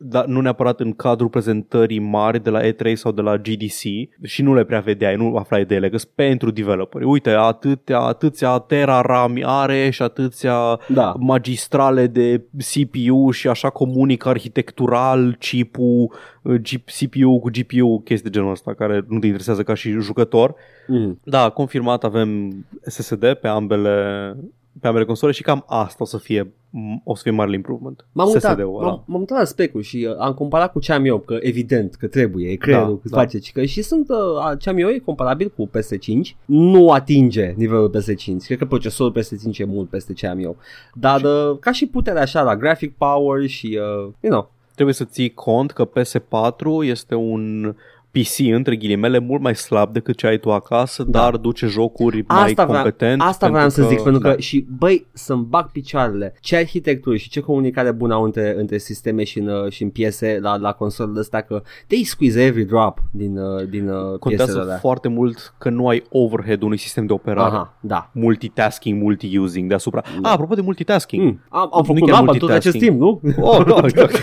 dar 0.00 0.26
nu 0.26 0.40
neapărat 0.40 0.80
în 0.80 0.92
cadrul 0.92 1.28
prezentării 1.28 1.98
mari 1.98 2.42
de 2.42 2.50
la 2.50 2.60
E3 2.62 2.92
sau 2.94 3.12
de 3.12 3.20
la 3.20 3.36
GDC 3.36 3.80
și 4.22 4.42
nu 4.42 4.54
le 4.54 4.64
prea 4.64 4.80
vedeai, 4.80 5.16
nu 5.16 5.36
aflai 5.36 5.64
de 5.64 5.74
ele, 5.74 5.90
că 5.90 5.96
sunt 5.96 6.12
pentru 6.14 6.50
developeri. 6.50 7.04
Uite, 7.04 7.30
atâtea, 7.30 7.98
atâția 8.00 8.58
tera 8.58 9.00
RAM 9.00 9.38
are 9.42 9.90
și 9.90 10.02
atâția 10.02 10.78
da 10.88 11.14
magistrale 11.18 12.06
de 12.06 12.42
CPU 12.56 13.30
și 13.30 13.48
așa 13.48 13.70
comunică 13.70 14.28
arhitectural 14.28 15.36
chipul, 15.38 16.12
uh, 16.42 16.54
G- 16.60 16.84
CPU 16.84 17.38
cu 17.38 17.50
GPU, 17.50 18.00
chestii 18.04 18.30
de 18.30 18.38
genul 18.38 18.50
ăsta 18.50 18.74
care 18.74 19.04
nu 19.08 19.18
te 19.18 19.26
interesează 19.26 19.62
ca 19.62 19.74
și 19.74 19.90
jucător. 19.90 20.54
mm. 20.86 21.20
Da, 21.24 21.48
confirmat 21.48 22.04
avem 22.04 22.50
SSD 22.82 23.34
pe 23.40 23.48
ambele 23.48 23.96
pe 24.80 24.86
ambele 24.86 25.04
console 25.04 25.32
și 25.32 25.42
cam 25.42 25.64
asta 25.66 26.02
o 26.02 26.06
să 26.06 26.18
fie 26.18 26.52
o 27.04 27.14
să 27.14 27.22
fie 27.22 27.30
marele 27.30 27.56
improvement. 27.56 28.06
M-am 28.12 28.26
uitat, 28.26 28.50
SSD-ul 28.50 28.76
ăla. 28.78 28.86
m-am, 28.86 29.04
m-am 29.06 29.20
uitat 29.20 29.38
la 29.38 29.44
specul 29.44 29.80
și 29.82 30.06
uh, 30.10 30.16
am 30.18 30.34
comparat 30.34 30.72
cu 30.72 30.80
ce 30.80 30.92
am 30.92 31.04
eu, 31.04 31.18
că 31.18 31.36
evident 31.40 31.94
că 31.94 32.06
trebuie, 32.06 32.50
e 32.50 32.54
creierul 32.56 32.94
Da, 32.94 33.00
cât 33.00 33.10
da. 33.10 33.16
face, 33.16 33.38
ci 33.38 33.52
că 33.52 33.64
și 33.64 33.82
sunt, 33.82 34.08
uh, 34.08 34.58
ce 34.58 34.68
am 34.68 34.78
eu 34.78 34.88
e 34.88 34.98
comparabil 34.98 35.52
cu 35.56 35.68
PS5, 35.68 36.36
nu 36.44 36.90
atinge 36.90 37.54
nivelul 37.56 37.90
PS5, 37.90 38.44
cred 38.44 38.58
că 38.58 38.64
procesorul 38.64 39.12
PS5 39.20 39.58
e 39.58 39.64
mult 39.64 39.88
peste 39.88 40.12
ce 40.12 40.26
am 40.26 40.38
eu, 40.38 40.56
dar 40.94 41.22
uh, 41.22 41.58
ca 41.60 41.72
și 41.72 41.86
puterea 41.86 42.22
așa 42.22 42.42
la 42.42 42.56
graphic 42.56 42.94
power 42.96 43.46
și, 43.46 43.66
uh, 43.66 44.12
you 44.20 44.32
know, 44.32 44.50
Trebuie 44.78 44.98
să 44.98 45.04
ții 45.04 45.34
cont 45.34 45.70
că 45.70 45.88
PS4 45.88 46.82
este 46.82 47.14
un 47.14 47.74
PC 48.20 48.38
între 48.54 48.76
ghilimele 48.76 49.18
mult 49.18 49.40
mai 49.40 49.54
slab 49.56 49.92
decât 49.92 50.16
ce 50.16 50.26
ai 50.26 50.38
tu 50.38 50.52
acasă, 50.52 51.02
Da. 51.02 51.20
dar 51.20 51.36
duce 51.36 51.66
jocuri 51.66 52.24
mai 52.28 52.42
Asta 52.44 52.64
vreau, 52.64 52.82
competent. 52.82 53.20
asta 53.22 53.48
vreau 53.48 53.68
să 53.68 53.82
zic, 53.82 54.00
pentru 54.02 54.20
că 54.20 54.28
da. 54.28 54.36
și 54.36 54.66
băi, 54.78 55.06
să-mi 55.12 55.44
bag 55.48 55.70
picioarele, 55.70 56.34
ce 56.40 56.56
arhitectură 56.56 57.16
și 57.16 57.28
ce 57.28 57.40
comunicare 57.40 57.90
bună 57.92 58.14
au 58.14 58.22
între, 58.22 58.54
între 58.58 58.78
sisteme 58.78 59.24
și 59.24 59.38
în, 59.38 59.48
uh, 59.48 59.70
și 59.70 59.82
în 59.82 59.90
piese 59.90 60.38
la, 60.42 60.56
la 60.56 60.72
consolele 60.72 61.20
astea, 61.20 61.40
că 61.40 61.62
they 61.86 62.02
squeeze 62.02 62.44
every 62.44 62.64
drop 62.64 62.98
din, 63.10 63.38
uh, 63.38 63.68
din 63.68 63.88
uh, 63.88 63.94
piesele 63.98 64.16
Contează 64.18 64.60
alea. 64.60 64.76
foarte 64.76 65.08
mult 65.08 65.54
că 65.58 65.70
nu 65.70 65.88
ai 65.88 66.02
overhead 66.10 66.62
unui 66.62 66.76
sistem 66.76 67.06
de 67.06 67.12
operare. 67.12 67.54
Aha, 67.54 67.76
da. 67.80 68.10
Multitasking, 68.12 69.02
multi-using 69.02 69.68
deasupra. 69.68 70.02
Ah, 70.22 70.30
apropo 70.32 70.54
de 70.54 70.60
multitasking. 70.60 71.22
Mm. 71.24 71.40
Am, 71.48 71.60
am 71.60 71.68
Nu 71.74 71.82
făcut 71.82 72.08
chiar 72.10 72.20
laba 72.20 72.32
tot 72.38 72.50
acest 72.50 72.78
timp, 72.78 73.00
multitasking. 73.00 73.44
nu? 73.44 73.48
Oh, 73.50 73.64
da, 73.80 73.86
exact. 73.86 74.18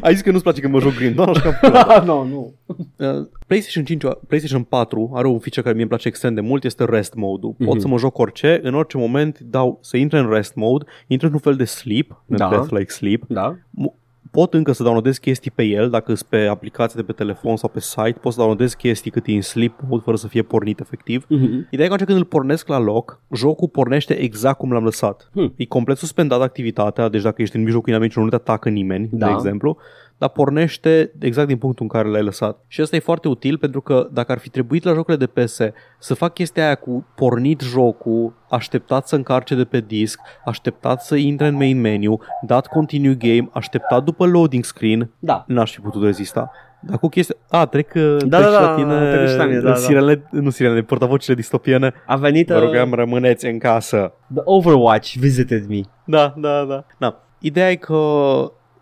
Ai 0.00 0.12
zis 0.12 0.22
că 0.22 0.30
nu-ți 0.30 0.42
place 0.42 0.60
când 0.60 0.72
mă 0.72 0.80
joc 0.80 0.94
green, 0.94 1.14
doar 1.14 1.28
așa 1.28 1.52
că 1.52 2.02
no, 2.04 2.24
nu. 2.24 2.54
Uh, 2.66 3.26
PlayStation 3.46 3.84
5, 3.84 4.02
PlayStation 4.26 4.62
4 4.62 5.10
are 5.14 5.26
un 5.26 5.38
feature 5.38 5.60
care 5.60 5.72
mie 5.72 5.80
îmi 5.80 5.88
place 5.90 6.08
extrem 6.08 6.34
de 6.34 6.40
mult, 6.40 6.64
este 6.64 6.84
rest 6.84 7.14
mode-ul. 7.14 7.52
Pot 7.58 7.68
Mhm. 7.68 7.78
să 7.78 7.88
mă 7.88 7.98
joc 7.98 8.18
orice, 8.18 8.60
în 8.62 8.74
orice 8.74 8.96
moment 8.96 9.38
dau 9.38 9.78
să 9.82 9.96
intre 9.96 10.18
în 10.18 10.28
rest 10.30 10.54
mode, 10.54 10.84
intră 11.06 11.26
într-un 11.26 11.42
fel 11.52 11.56
de 11.56 11.64
sleep, 11.64 12.22
Da. 12.26 12.48
death 12.48 12.70
like 12.70 12.90
sleep. 12.92 13.22
Da? 13.28 13.56
M- 13.56 14.04
Pot 14.36 14.54
încă 14.54 14.72
să 14.72 14.82
downloadez 14.82 15.18
chestii 15.18 15.50
pe 15.50 15.62
el, 15.62 15.90
dacă 15.90 16.14
sunt 16.14 16.28
pe 16.28 16.46
aplicație 16.46 17.00
de 17.00 17.06
pe 17.06 17.12
telefon 17.12 17.56
sau 17.56 17.68
pe 17.68 17.80
site, 17.80 18.18
pot 18.20 18.32
să 18.32 18.38
downloadez 18.38 18.74
chestii 18.74 19.10
cât 19.10 19.26
e 19.26 19.32
în 19.32 19.42
sleep 19.42 19.80
mode 19.88 20.02
fără 20.04 20.16
să 20.16 20.28
fie 20.28 20.42
pornit 20.42 20.80
efectiv. 20.80 21.24
Mm-hmm. 21.24 21.68
Ideea 21.70 21.84
e 21.84 21.88
că 21.88 21.92
atunci 21.92 22.08
când 22.08 22.18
îl 22.18 22.24
pornesc 22.24 22.68
la 22.68 22.78
loc, 22.78 23.20
jocul 23.34 23.68
pornește 23.68 24.14
exact 24.14 24.58
cum 24.58 24.72
l-am 24.72 24.84
lăsat. 24.84 25.30
Hmm. 25.32 25.52
E 25.56 25.66
complet 25.66 25.96
suspendat 25.96 26.40
activitatea, 26.40 27.08
deci 27.08 27.22
dacă 27.22 27.42
ești 27.42 27.56
în 27.56 27.62
mijlocul 27.62 27.88
inamicii 27.88 28.22
nu 28.22 28.28
te 28.28 28.34
atacă 28.34 28.68
nimeni, 28.68 29.08
Da. 29.12 29.26
de 29.26 29.32
exemplu, 29.32 29.76
dar 30.18 30.28
pornește 30.28 31.12
exact 31.18 31.48
din 31.48 31.56
punctul 31.56 31.82
în 31.82 31.98
care 31.98 32.08
l-ai 32.08 32.22
lăsat. 32.22 32.64
Și 32.66 32.80
asta 32.80 32.96
e 32.96 33.00
foarte 33.00 33.28
util 33.28 33.58
pentru 33.58 33.80
că 33.80 34.08
dacă 34.12 34.32
ar 34.32 34.38
fi 34.38 34.48
trebuit 34.48 34.84
la 34.84 34.92
jocurile 34.92 35.26
de 35.26 35.42
PS 35.42 35.60
să 35.98 36.14
fac 36.14 36.34
chestia 36.34 36.64
aia 36.64 36.74
cu 36.74 37.06
pornit 37.14 37.60
jocul, 37.60 38.32
așteptat 38.50 39.08
să 39.08 39.16
încarce 39.16 39.54
de 39.54 39.64
pe 39.64 39.80
disc, 39.80 40.20
așteptat 40.44 41.02
să 41.02 41.16
intre 41.16 41.46
în 41.46 41.54
main 41.54 41.80
menu, 41.80 42.20
dat 42.42 42.66
continue 42.66 43.14
game, 43.14 43.48
așteptat 43.52 44.04
după 44.04 44.26
loading 44.26 44.64
screen, 44.64 45.10
Da. 45.18 45.44
n-aș 45.46 45.72
fi 45.72 45.80
putut 45.80 46.02
rezista. 46.02 46.50
Dar 46.80 46.98
cu 46.98 47.08
chestia... 47.08 47.36
A, 47.48 47.66
trec, 47.66 47.92
da, 47.92 48.24
da, 48.24 48.38
trec 48.38 48.46
și 48.46 48.52
da, 48.52 48.60
la 48.60 48.74
tine 48.74 49.10
trec 49.12 49.28
și 49.28 49.36
la 49.36 49.44
mine, 49.44 49.60
da, 49.60 49.68
da. 49.68 49.74
sirene, 49.74 50.22
nu 50.30 50.50
sirene, 50.50 50.82
portavocile 50.82 51.34
distopiene. 51.34 51.92
A 52.06 52.16
venit 52.16 52.48
Vă 52.48 52.54
uh, 52.54 52.62
rugăm, 52.62 52.94
rămâneți 52.94 53.46
în 53.46 53.58
casă. 53.58 54.12
The 54.34 54.42
Overwatch 54.44 55.14
visited 55.18 55.66
me. 55.68 55.80
Da, 56.04 56.34
da, 56.36 56.64
da. 56.64 56.84
da. 56.98 57.20
Ideea 57.38 57.70
e 57.70 57.74
că, 57.74 57.96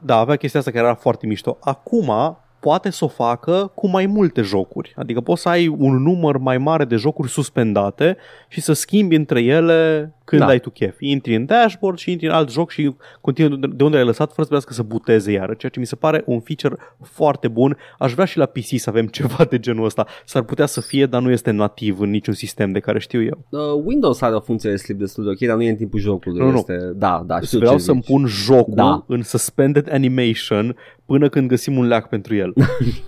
da, 0.04 0.18
avea 0.18 0.36
chestia 0.36 0.60
asta 0.60 0.72
care 0.72 0.84
era 0.84 0.94
foarte 0.94 1.26
mișto. 1.26 1.56
Acum 1.60 2.36
poate 2.64 2.90
să 2.90 3.04
o 3.04 3.08
facă 3.08 3.72
cu 3.74 3.88
mai 3.88 4.06
multe 4.06 4.40
jocuri. 4.42 4.92
Adică 4.96 5.20
poți 5.20 5.42
să 5.42 5.48
ai 5.48 5.68
un 5.68 6.02
număr 6.02 6.36
mai 6.38 6.58
mare 6.58 6.84
de 6.84 6.96
jocuri 6.96 7.28
suspendate 7.30 8.16
și 8.48 8.60
să 8.60 8.72
schimbi 8.72 9.14
între 9.14 9.42
ele 9.42 10.12
când 10.24 10.40
Da. 10.42 10.46
ai 10.48 10.58
tu 10.58 10.70
chef. 10.70 10.96
Intri 11.00 11.34
în 11.34 11.44
dashboard 11.46 11.98
și 11.98 12.10
intri 12.10 12.26
în 12.26 12.32
alt 12.32 12.50
joc 12.50 12.70
și 12.70 12.94
continui 13.20 13.58
de 13.74 13.84
unde 13.84 13.96
ai 13.96 14.04
lăsat 14.04 14.32
fără 14.32 14.42
să 14.42 14.48
trebuiască 14.48 14.72
să 14.72 14.82
buteze 14.82 15.32
iară, 15.32 15.54
ceea 15.54 15.70
ce 15.72 15.78
mi 15.78 15.86
se 15.86 15.96
pare 15.96 16.22
un 16.26 16.40
feature 16.40 16.76
foarte 17.02 17.48
bun. 17.48 17.76
Aș 17.98 18.12
vrea 18.12 18.24
și 18.24 18.38
la 18.38 18.46
PC 18.46 18.66
să 18.76 18.90
avem 18.90 19.06
ceva 19.18 19.44
de 19.44 19.58
genul 19.58 19.84
ăsta. 19.84 20.06
S-ar 20.24 20.42
putea 20.42 20.66
să 20.66 20.80
fie, 20.80 21.06
dar 21.06 21.22
nu 21.22 21.30
este 21.30 21.50
nativ 21.50 22.00
în 22.00 22.10
niciun 22.10 22.34
sistem 22.34 22.72
de 22.72 22.80
care 22.80 22.98
știu 22.98 23.22
eu. 23.22 23.44
Uh, 23.48 23.82
Windows 23.84 24.20
are 24.20 24.34
o 24.34 24.40
funcție 24.40 24.70
de 24.70 24.76
sleep 24.76 24.98
destul 24.98 25.24
de 25.24 25.30
ok, 25.30 25.38
dar 25.48 25.56
nu 25.56 25.62
e 25.62 25.68
în 25.70 25.76
timpul 25.76 26.00
jocului. 26.00 26.38
Nu, 26.40 26.50
nu. 26.50 26.56
Este... 26.56 26.78
Da, 26.94 27.22
da, 27.26 27.40
știu 27.40 27.58
Vreau 27.58 27.74
ce 27.74 27.80
să-mi 27.82 28.00
zici. 28.00 28.10
pun 28.10 28.26
jocul 28.26 28.74
Da. 28.74 29.04
în 29.06 29.22
suspended 29.22 29.92
animation 29.92 30.76
până 31.06 31.28
când 31.28 31.48
găsim 31.48 31.76
un 31.76 31.86
leac 31.86 32.08
pentru 32.08 32.34
el. 32.34 32.52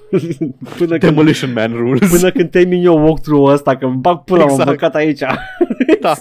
până, 0.78 0.98
când, 0.98 0.98
Demolition 0.98 1.52
Man 1.52 1.73
rules. 1.73 2.10
până 2.10 2.31
când 2.31 2.51
termin 2.51 2.85
eu 2.85 3.05
walkthrough-ul 3.05 3.52
ăsta, 3.52 3.77
că 3.77 3.85
îmi 3.85 3.97
bag 3.97 4.24
pula, 4.24 4.43
exact. 4.43 4.60
Exact. 4.60 4.66
m-am 4.66 4.77
băcat 4.77 4.94
aici. 4.94 5.23
Da. 6.01 6.12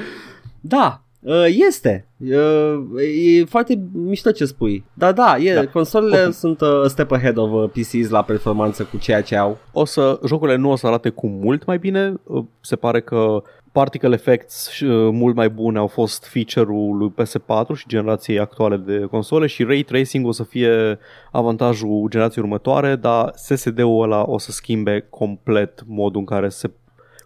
da, 0.60 1.02
Uh, 1.20 1.44
este. 1.68 2.06
Uh, 2.16 3.02
e 3.38 3.44
foarte 3.44 3.88
mișto 3.92 4.30
ce 4.30 4.44
spui. 4.44 4.84
Da, 4.94 5.12
da, 5.12 5.36
e, 5.38 5.54
da. 5.54 5.66
consolele 5.66 6.18
okay. 6.18 6.32
sunt 6.32 6.60
uh, 6.60 6.68
step 6.86 7.12
ahead 7.12 7.36
of 7.36 7.50
uh, 7.52 7.70
PCs 7.70 8.08
la 8.08 8.22
performanță 8.22 8.82
cu 8.82 8.96
ceea 8.96 9.20
ce 9.22 9.36
au. 9.36 9.58
O 9.72 9.84
să, 9.84 10.20
jocurile 10.26 10.56
nu 10.56 10.70
o 10.70 10.76
să 10.76 10.86
arate 10.86 11.08
cu 11.08 11.26
mult 11.26 11.64
mai 11.64 11.78
bine. 11.78 12.14
Uh, 12.24 12.44
se 12.60 12.76
pare 12.76 13.00
că 13.00 13.42
particle 13.72 14.14
effects 14.14 14.80
uh, 14.80 15.10
mult 15.12 15.34
mai 15.34 15.50
bune 15.50 15.78
au 15.78 15.86
fost 15.86 16.24
feature-ul 16.24 16.96
lui 16.96 17.14
PS4 17.22 17.74
și 17.74 17.88
generației 17.88 18.38
actuale 18.38 18.76
de 18.76 19.00
console 19.10 19.46
și 19.46 19.64
ray 19.64 19.82
tracing 19.82 20.26
o 20.26 20.32
să 20.32 20.42
fie 20.44 20.98
avantajul 21.32 22.06
generației 22.08 22.44
următoare, 22.44 22.96
dar 22.96 23.32
SSD-ul 23.34 24.02
ăla 24.02 24.24
o 24.26 24.38
să 24.38 24.50
schimbe 24.50 25.06
complet 25.10 25.82
modul 25.86 26.20
în 26.20 26.26
care 26.26 26.48
se 26.48 26.70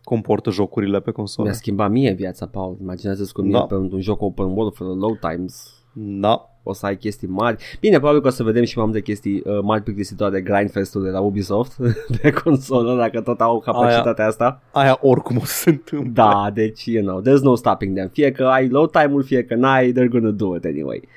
comportă 0.02 0.50
jocurile 0.50 1.00
pe 1.00 1.10
console. 1.10 1.48
Mi-a 1.48 1.56
schimbat 1.56 1.90
mie 1.90 2.12
viața, 2.12 2.46
Paul. 2.46 2.76
Imaginează-ți 2.80 3.32
cum 3.32 3.50
da. 3.50 3.58
e 3.58 3.66
pe 3.68 3.74
un 3.74 4.00
joc 4.00 4.22
open 4.22 4.44
world 4.46 4.74
fără 4.74 4.90
load 4.90 5.18
times. 5.18 5.81
Da. 5.92 6.46
O 6.64 6.72
să 6.72 6.86
ai 6.86 6.96
chestii 6.96 7.28
mari. 7.28 7.76
Bine, 7.80 7.96
probabil 7.96 8.20
că 8.20 8.26
o 8.26 8.30
să 8.30 8.42
vedem 8.42 8.64
și 8.64 8.76
mai 8.76 8.86
multe 8.86 9.00
chestii 9.00 9.42
uh, 9.44 9.58
mari 9.62 9.82
plictisitoare 9.82 10.32
de 10.32 10.40
grindfest-ul 10.40 11.02
de 11.02 11.10
la 11.10 11.20
Ubisoft 11.20 11.76
de 12.22 12.30
consolă, 12.30 12.96
dacă 12.96 13.20
tot 13.20 13.40
au 13.40 13.60
capacitatea 13.60 14.24
aia, 14.24 14.28
asta. 14.28 14.62
Aia 14.72 14.98
oricum 15.00 15.36
o 15.36 15.44
să 15.44 15.54
se 15.54 15.70
întâmple. 15.70 16.10
Da, 16.12 16.50
deci, 16.54 16.84
you 16.84 17.04
know, 17.04 17.20
there's 17.20 17.42
no 17.42 17.54
stopping 17.54 17.96
them. 17.96 18.08
Fie 18.08 18.32
că 18.32 18.44
ai 18.44 18.68
load 18.68 18.90
time-ul, 18.90 19.22
fie 19.22 19.44
că 19.44 19.54
n-ai, 19.54 19.92
they're 19.92 20.08
gonna 20.10 20.30
do 20.30 20.56
it 20.56 20.64
anyway. 20.64 21.08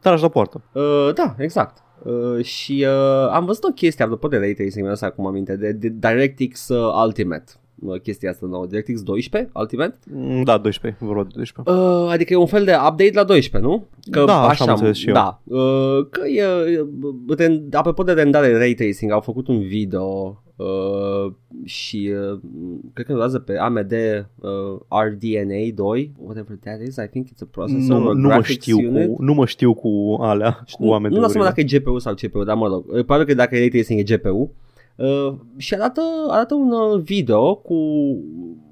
Tragi 0.00 0.22
la 0.22 0.28
poartă. 0.28 0.62
Uh, 0.72 1.10
da, 1.14 1.34
exact. 1.38 1.82
Uh, 2.02 2.44
și 2.44 2.86
uh, 2.88 3.30
am 3.30 3.44
văzut 3.44 3.64
o 3.64 3.72
chestie 3.72 4.04
apropo 4.04 4.28
de 4.28 4.36
ray 4.36 4.52
tracing, 4.54 4.86
mi 4.86 4.94
acum 5.00 5.26
aminte, 5.26 5.56
de, 5.56 5.72
de 5.72 5.88
DirectX 5.88 6.68
uh, 6.68 7.02
Ultimate 7.04 7.52
chestia 8.02 8.30
asta 8.30 8.46
nouă, 8.46 8.66
DirectX 8.66 9.02
12 9.02 9.50
Ultimate? 9.54 9.98
Mm, 10.12 10.42
da, 10.42 10.58
12, 10.58 11.04
vorba 11.04 11.22
de 11.22 11.28
12. 11.34 11.74
Uh, 11.74 12.10
adică 12.10 12.32
e 12.32 12.36
un 12.36 12.46
fel 12.46 12.64
de 12.64 12.72
update 12.72 13.12
la 13.14 13.24
12, 13.24 13.70
nu? 13.70 13.86
Că 14.10 14.24
da, 14.24 14.40
așa, 14.40 14.64
așa 14.64 14.86
am 14.86 14.92
și 14.92 15.08
eu. 15.08 15.14
Da, 15.14 15.40
uh, 15.44 16.06
că 16.10 16.26
e, 16.26 16.44
uh, 17.38 17.58
apropo 17.72 18.02
de 18.02 18.12
rendare 18.12 18.56
ray 18.56 18.74
tracing, 18.74 19.10
au 19.10 19.20
făcut 19.20 19.48
un 19.48 19.60
video 19.60 20.38
Uh, 20.58 21.32
și 21.64 22.12
uh, 22.32 22.40
cred 22.92 23.06
că 23.06 23.12
durează 23.12 23.38
pe 23.38 23.56
AMD 23.56 23.92
uh, 23.92 25.00
RDNA 25.06 25.74
2 25.74 26.12
whatever 26.18 26.58
that 26.60 26.80
is 26.86 26.96
I 26.96 27.08
think 27.10 27.26
it's 27.26 27.42
a 27.42 27.46
processor 27.50 28.00
nu, 28.00 28.12
nu 28.12 28.28
mă 28.28 28.42
știu 28.42 28.78
unit. 28.78 29.06
cu, 29.06 29.22
nu 29.22 29.34
mă 29.34 29.46
știu 29.46 29.74
cu 29.74 30.16
alea 30.20 30.64
cu 30.70 30.90
AMD 30.92 31.10
nu, 31.10 31.20
nu 31.20 31.28
seama 31.28 31.46
dacă 31.46 31.60
e 31.60 31.78
GPU 31.78 31.98
sau 31.98 32.14
CPU 32.14 32.44
dar 32.44 32.56
mă 32.56 32.66
rog 32.66 32.90
probabil 32.90 33.26
că 33.26 33.34
dacă 33.34 33.56
e 33.56 33.58
ray 33.58 33.68
tracing 33.68 33.98
e 33.98 34.16
GPU 34.16 34.52
Uh, 34.98 35.34
și 35.56 35.74
arată, 35.74 36.00
arată 36.28 36.54
un 36.54 36.70
uh, 36.70 37.00
video 37.02 37.54
cu 37.54 37.76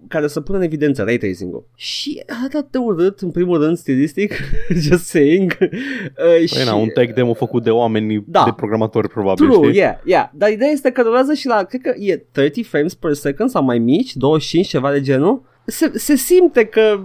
care 0.08 0.26
să 0.26 0.40
pună 0.40 0.58
în 0.58 0.64
evidență 0.64 1.02
ray 1.02 1.16
tracing-ul. 1.16 1.68
Și 1.74 2.22
arată 2.26 2.68
de 2.70 2.78
urât, 2.78 3.20
în 3.20 3.30
primul 3.30 3.62
rând, 3.62 3.76
stilistic, 3.76 4.34
just 4.88 5.04
saying. 5.04 5.56
Uh, 5.60 5.68
păi 6.14 6.46
și... 6.46 6.64
na, 6.64 6.74
un 6.74 6.88
tech 6.88 7.14
demo 7.14 7.34
făcut 7.34 7.62
de 7.62 7.70
oameni, 7.70 8.24
da. 8.26 8.42
de 8.44 8.52
programatori, 8.56 9.08
probabil, 9.08 9.48
True, 9.48 9.66
știi? 9.66 9.78
yeah, 9.78 9.94
yeah. 10.04 10.30
Dar 10.34 10.50
ideea 10.50 10.70
este 10.70 10.90
că 10.90 11.02
durează 11.02 11.34
și 11.34 11.46
la, 11.46 11.62
cred 11.62 11.80
că 11.80 11.94
e 11.98 12.16
30 12.32 12.66
frames 12.66 12.94
per 12.94 13.12
second 13.12 13.50
sau 13.50 13.64
mai 13.64 13.78
mici, 13.78 14.14
25, 14.14 14.66
ceva 14.66 14.92
de 14.92 15.00
genul. 15.00 15.42
Se, 15.64 15.90
se 15.94 16.16
simte 16.16 16.64
că 16.64 17.00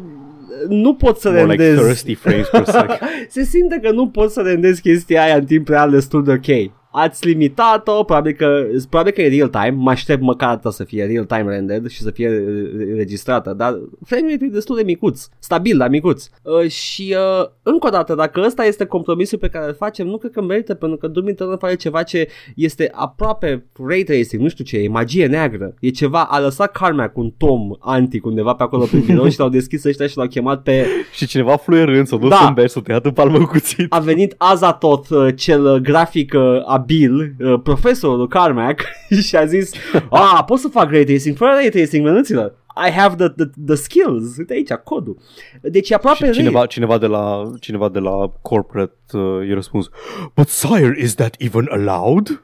nu 0.68 0.96
pot 0.96 1.18
să 1.18 1.30
More 1.30 1.40
rendezi 1.40 1.70
like 1.70 1.82
30 1.82 2.18
frames 2.18 2.48
per 2.48 2.66
second. 2.66 3.00
se 3.30 3.44
simte 3.44 3.80
că 3.82 3.92
nu 3.92 4.10
pot 4.10 4.32
să 4.32 4.42
rendezi 4.42 4.82
chestia 4.82 5.24
aia 5.24 5.36
în 5.36 5.46
timp 5.46 5.68
real 5.68 5.92
destul 5.92 6.24
de 6.24 6.32
ok 6.32 6.72
ați 6.92 7.28
limitat-o, 7.28 8.04
probabil 8.04 8.34
că, 8.34 8.66
probabil 8.90 9.12
că 9.14 9.22
e 9.22 9.28
real-time, 9.28 9.76
mă 9.78 9.90
aștept 9.90 10.22
măcar 10.22 10.50
atât 10.50 10.72
să 10.72 10.84
fie 10.84 11.06
real-time 11.06 11.50
rendered 11.50 11.88
și 11.88 12.02
să 12.02 12.12
fie 12.12 12.44
registrată, 12.96 13.54
dar 13.54 13.80
frame 14.06 14.30
rate 14.30 14.46
e 14.46 14.48
destul 14.48 14.76
de 14.76 14.84
micuț, 14.84 15.28
stabil, 15.40 15.78
dar 15.78 15.90
micuț. 15.90 16.30
Uh, 16.42 16.70
și 16.70 17.16
uh, 17.40 17.48
încă 17.64 17.88
o 17.88 17.90
dată, 17.90 18.16
dacă 18.16 18.42
ăsta 18.46 18.66
este 18.66 18.86
compromisul 18.86 19.38
pe 19.38 19.48
care 19.48 19.68
îl 19.68 19.74
facem, 19.74 20.08
nu 20.08 20.18
cred 20.18 20.32
că 20.32 20.42
merită, 20.42 20.74
pentru 20.74 20.98
că 20.98 21.08
Doom 21.08 21.28
Eternal 21.28 21.58
face 21.58 21.76
ceva 21.76 22.04
ce 22.04 22.28
este 22.56 22.92
aproape 22.94 23.66
ray 23.88 24.04
tracing, 24.04 24.42
nu 24.42 24.50
știu 24.50 24.64
ce, 24.64 24.78
e 24.78 24.88
magie 24.88 25.28
neagră, 25.28 25.74
e 25.80 25.90
ceva, 25.90 26.24
a 26.24 26.40
lăsat 26.40 26.72
Carmack 26.72 27.18
un 27.18 27.32
tom 27.38 27.76
antic 27.80 28.26
undeva 28.26 28.54
pe 28.54 28.64
acolo 28.64 28.86
pe 28.92 28.98
birou 28.98 29.30
și 29.32 29.40
l-au 29.40 29.50
deschis 29.50 29.84
ăștia 29.84 30.08
și 30.08 30.18
l-au 30.18 30.28
chemat 30.28 30.62
pe... 30.62 30.86
și 31.14 31.28
cineva 31.28 31.56
fluierând 31.56 32.08
s-a 32.08 32.18
dus 32.18 32.30
da. 32.30 32.46
în 32.48 32.54
beri, 32.54 32.70
s-a 32.70 32.82
tăiat 32.82 33.06
în 33.06 33.12
palmă 33.12 33.46
cuțit. 33.46 33.94
A 33.94 34.00
venit 34.00 34.36
Azatoth, 34.38 35.10
uh, 35.10 35.28
cel 35.36 35.78
grafic 35.78 36.34
uh, 36.36 36.42
Bill, 36.86 37.36
uh, 37.40 37.60
profesorul 37.64 38.28
Carmack, 38.28 38.82
și 39.28 39.36
a 39.36 39.46
zis, 39.46 39.72
ah, 40.10 40.44
pot 40.46 40.60
să 40.60 40.68
fac 40.68 40.92
ray 40.92 41.04
tracing 41.04 41.38
fără 41.38 41.52
ray 41.52 41.70
tracing, 41.70 42.06
mănânților. 42.06 42.60
I 42.76 42.90
have 42.90 43.16
the, 43.16 43.28
the, 43.28 43.52
the 43.66 43.76
skills. 43.76 44.38
Uite 44.38 44.54
aici, 44.54 44.72
codul. 44.72 45.18
Deci 45.62 45.90
e 45.90 45.94
aproape 45.94 46.26
și 46.26 46.32
cineva, 46.32 46.66
cineva, 46.66 46.98
de 46.98 47.06
la, 47.06 47.52
cineva 47.60 47.90
de 47.90 48.00
la 48.00 48.32
corporate 48.42 49.18
uh, 49.18 49.48
i-a 49.48 49.54
răspuns, 49.54 49.90
But 50.36 50.48
sire, 50.48 50.96
is 50.98 51.16
that 51.16 51.36
even 51.40 51.68
allowed? 51.72 52.42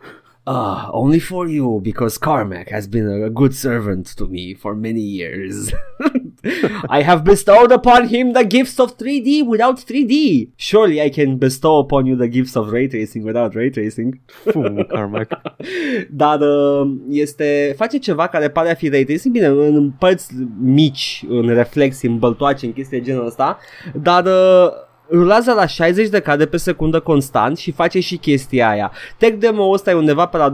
Ah, 0.49 0.90
only 0.94 1.19
for 1.19 1.45
you, 1.45 1.82
because 1.84 2.18
Carmack 2.18 2.69
has 2.69 2.88
been 2.88 3.06
a 3.06 3.30
good 3.30 3.53
servant 3.53 4.07
to 4.15 4.28
me 4.28 4.53
for 4.53 4.74
many 4.76 5.02
years. 5.02 5.74
I 6.90 7.02
have 7.02 7.26
bestowed 7.26 7.74
upon 7.74 8.07
him 8.07 8.32
the 8.32 8.45
gifts 8.45 8.80
of 8.80 8.98
3D 8.98 9.45
without 9.45 9.78
3D. 9.78 10.52
Surely 10.56 11.02
I 11.02 11.10
can 11.10 11.38
bestow 11.38 11.80
upon 11.80 12.06
you 12.06 12.15
the 12.15 12.30
gifts 12.30 12.56
of 12.56 12.72
ray 12.72 12.88
tracing 12.88 13.24
without 13.24 13.56
ray 13.56 13.69
tracing. 13.69 14.22
Fum, 14.53 14.86
Carmack. 14.86 15.32
Dar 16.11 16.40
uh, 16.40 16.91
este, 17.10 17.74
face 17.78 17.98
ceva 17.98 18.28
care 18.28 18.49
pare 18.49 18.72
a 18.72 18.76
fi 18.76 18.90
ray 18.90 19.03
tracing, 19.03 19.34
bine, 19.34 19.48
în 19.48 19.91
părți 19.99 20.34
mici, 20.61 21.26
în 21.28 21.48
reflexii, 21.48 22.10
în 22.10 22.18
băltoace, 22.19 22.65
în 22.65 22.74
chestii 22.74 22.98
de 22.98 23.06
genul 23.06 23.26
ăsta, 23.26 23.57
dar 24.02 24.26
uh, 24.26 24.86
rulează 25.11 25.53
la 25.53 25.65
60 25.65 26.09
de 26.09 26.19
cadre 26.19 26.45
pe 26.45 26.57
secundă 26.57 26.99
constant 26.99 27.57
și 27.57 27.71
face 27.71 27.99
și 27.99 28.17
chestia 28.17 28.69
aia. 28.69 28.91
Tech 29.17 29.38
demo 29.39 29.69
ăsta 29.69 29.91
e 29.91 29.93
undeva 29.93 30.25
pe 30.25 30.38
la 30.38 30.53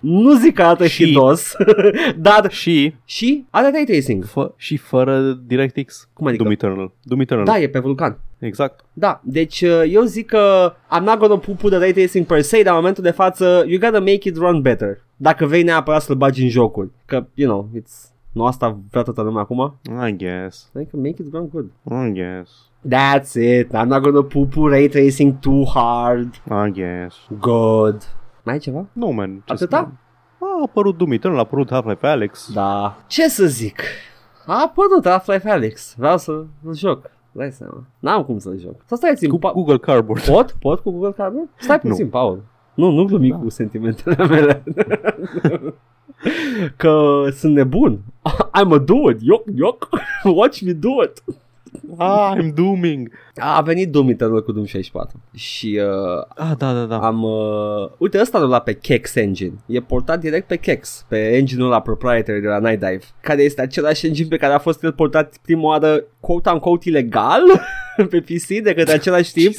nu 0.00 0.34
zic 0.34 0.54
că 0.54 0.62
arată 0.62 0.86
și 0.86 1.12
dos, 1.12 1.52
dar 2.16 2.50
și 2.50 2.94
și 3.04 3.44
are 3.50 3.70
ray 3.70 3.84
tracing. 3.84 4.24
F- 4.24 4.56
și 4.56 4.76
fără 4.76 5.40
DirectX. 5.46 6.08
Cum 6.12 6.26
adică? 6.26 6.42
Doom 6.42 6.54
Eternal. 6.54 6.92
Doom 7.02 7.20
Eternal. 7.20 7.44
Da, 7.44 7.58
e 7.58 7.68
pe 7.68 7.78
vulcan. 7.78 8.18
Exact. 8.38 8.84
Da, 8.92 9.20
deci 9.24 9.60
uh, 9.60 9.82
eu 9.88 10.02
zic 10.02 10.26
că 10.26 10.74
I'm 10.98 11.02
not 11.04 11.18
gonna 11.18 11.36
put 11.36 11.70
the 11.70 11.78
ray 11.78 11.92
tracing 11.92 12.26
per 12.26 12.40
se, 12.40 12.62
dar 12.62 12.72
în 12.74 12.78
momentul 12.78 13.02
de 13.02 13.10
față 13.10 13.64
you 13.66 13.78
gotta 13.78 13.98
make 13.98 14.28
it 14.28 14.36
run 14.36 14.60
better. 14.60 15.04
Dacă 15.16 15.46
vei 15.46 15.62
neapărat 15.62 16.02
să-l 16.02 16.16
bagi 16.16 16.42
în 16.42 16.48
jocul. 16.48 16.92
Că, 17.04 17.26
you 17.34 17.50
know, 17.50 17.68
it's 17.80 18.14
nu 18.36 18.44
asta 18.44 18.78
vrea 18.90 19.02
toată 19.02 19.22
lumea 19.22 19.42
acum? 19.42 19.78
I 20.08 20.16
guess. 20.16 20.70
I 20.80 20.84
can 20.90 21.00
make 21.00 21.22
it 21.22 21.32
run 21.32 21.48
good. 21.48 21.70
I 21.84 22.12
guess. 22.12 22.50
That's 22.88 23.34
it. 23.34 23.72
I'm 23.72 23.88
not 23.88 24.02
gonna 24.02 24.22
poo-poo 24.22 24.68
ray 24.68 24.88
tracing 24.88 25.38
too 25.40 25.64
hard. 25.64 26.34
I 26.50 26.70
guess. 26.70 27.14
Good. 27.40 28.02
Mai 28.42 28.54
ai 28.54 28.58
ceva? 28.60 28.86
No, 28.92 29.10
man. 29.10 29.42
Atâta? 29.46 29.92
A 30.38 30.62
apărut 30.64 30.96
Doom 30.96 31.12
Eternal, 31.12 31.38
a 31.38 31.42
apărut 31.42 31.70
Half-Life 31.70 32.06
Alex. 32.06 32.50
Da. 32.52 32.96
Ce 33.06 33.28
să 33.28 33.46
zic? 33.46 33.80
A 34.46 34.62
apărut 34.62 35.06
Half-Life 35.06 35.50
Alex. 35.50 35.94
Vreau 35.98 36.18
să-l 36.18 36.46
joc. 36.74 37.10
Dai 37.32 37.52
seama. 37.52 37.82
N-am 37.98 38.22
cum 38.22 38.38
să-l 38.38 38.58
joc. 38.58 38.74
Să 38.84 38.94
stai 38.94 39.10
puțin. 39.10 39.30
Cu 39.30 39.38
pa- 39.38 39.52
Google 39.52 39.78
Cardboard. 39.78 40.24
Pot? 40.24 40.56
Pot 40.60 40.80
cu 40.80 40.90
Google 40.90 41.12
Cardboard? 41.12 41.48
Stai 41.56 41.80
puțin, 41.80 42.04
nu. 42.04 42.10
Paul. 42.10 42.42
Nu, 42.74 42.90
nu 42.90 43.04
glumi 43.04 43.30
da. 43.30 43.36
cu 43.36 43.48
sentimentele 43.48 44.26
mele. 44.26 44.62
că 46.76 47.24
sunt 47.30 47.54
nebun. 47.54 47.98
I'm 48.58 48.72
a 48.72 48.78
dude. 48.78 49.16
Yoc, 49.20 49.42
yoc. 49.54 49.88
Watch 50.36 50.60
me 50.60 50.72
do 50.72 50.88
it. 51.04 51.22
Ah, 51.98 52.34
I'm 52.36 52.54
dooming. 52.54 53.10
A 53.36 53.62
venit 53.62 53.90
Doom 53.90 54.08
Eternal 54.08 54.42
cu 54.42 54.52
Doom 54.52 54.64
64 54.64 55.20
și 55.34 55.80
uh, 55.80 56.46
ah, 56.48 56.56
da, 56.58 56.72
da, 56.72 56.84
da. 56.84 56.98
am... 56.98 57.22
Uh, 57.22 57.90
uite, 57.98 58.20
ăsta 58.20 58.38
la 58.38 58.58
pe 58.58 58.72
Kex 58.72 59.14
Engine. 59.14 59.52
E 59.66 59.80
portat 59.80 60.20
direct 60.20 60.46
pe 60.46 60.56
Kex, 60.56 61.04
pe 61.08 61.36
engine-ul 61.36 61.68
la 61.68 61.80
proprietary 61.80 62.40
de 62.40 62.46
la 62.46 62.58
Night 62.58 62.80
Dive, 62.80 63.02
care 63.20 63.42
este 63.42 63.60
același 63.60 64.06
engine 64.06 64.28
pe 64.28 64.36
care 64.36 64.52
a 64.52 64.58
fost 64.58 64.84
el 64.84 64.92
portat 64.92 65.36
prima 65.42 65.62
oară 65.62 66.04
quote-unquote 66.20 66.88
ilegal 66.88 67.42
pe 68.10 68.20
PC 68.20 68.46
de 68.62 68.74
către 68.74 68.92
același 68.92 69.32
tip. 69.32 69.54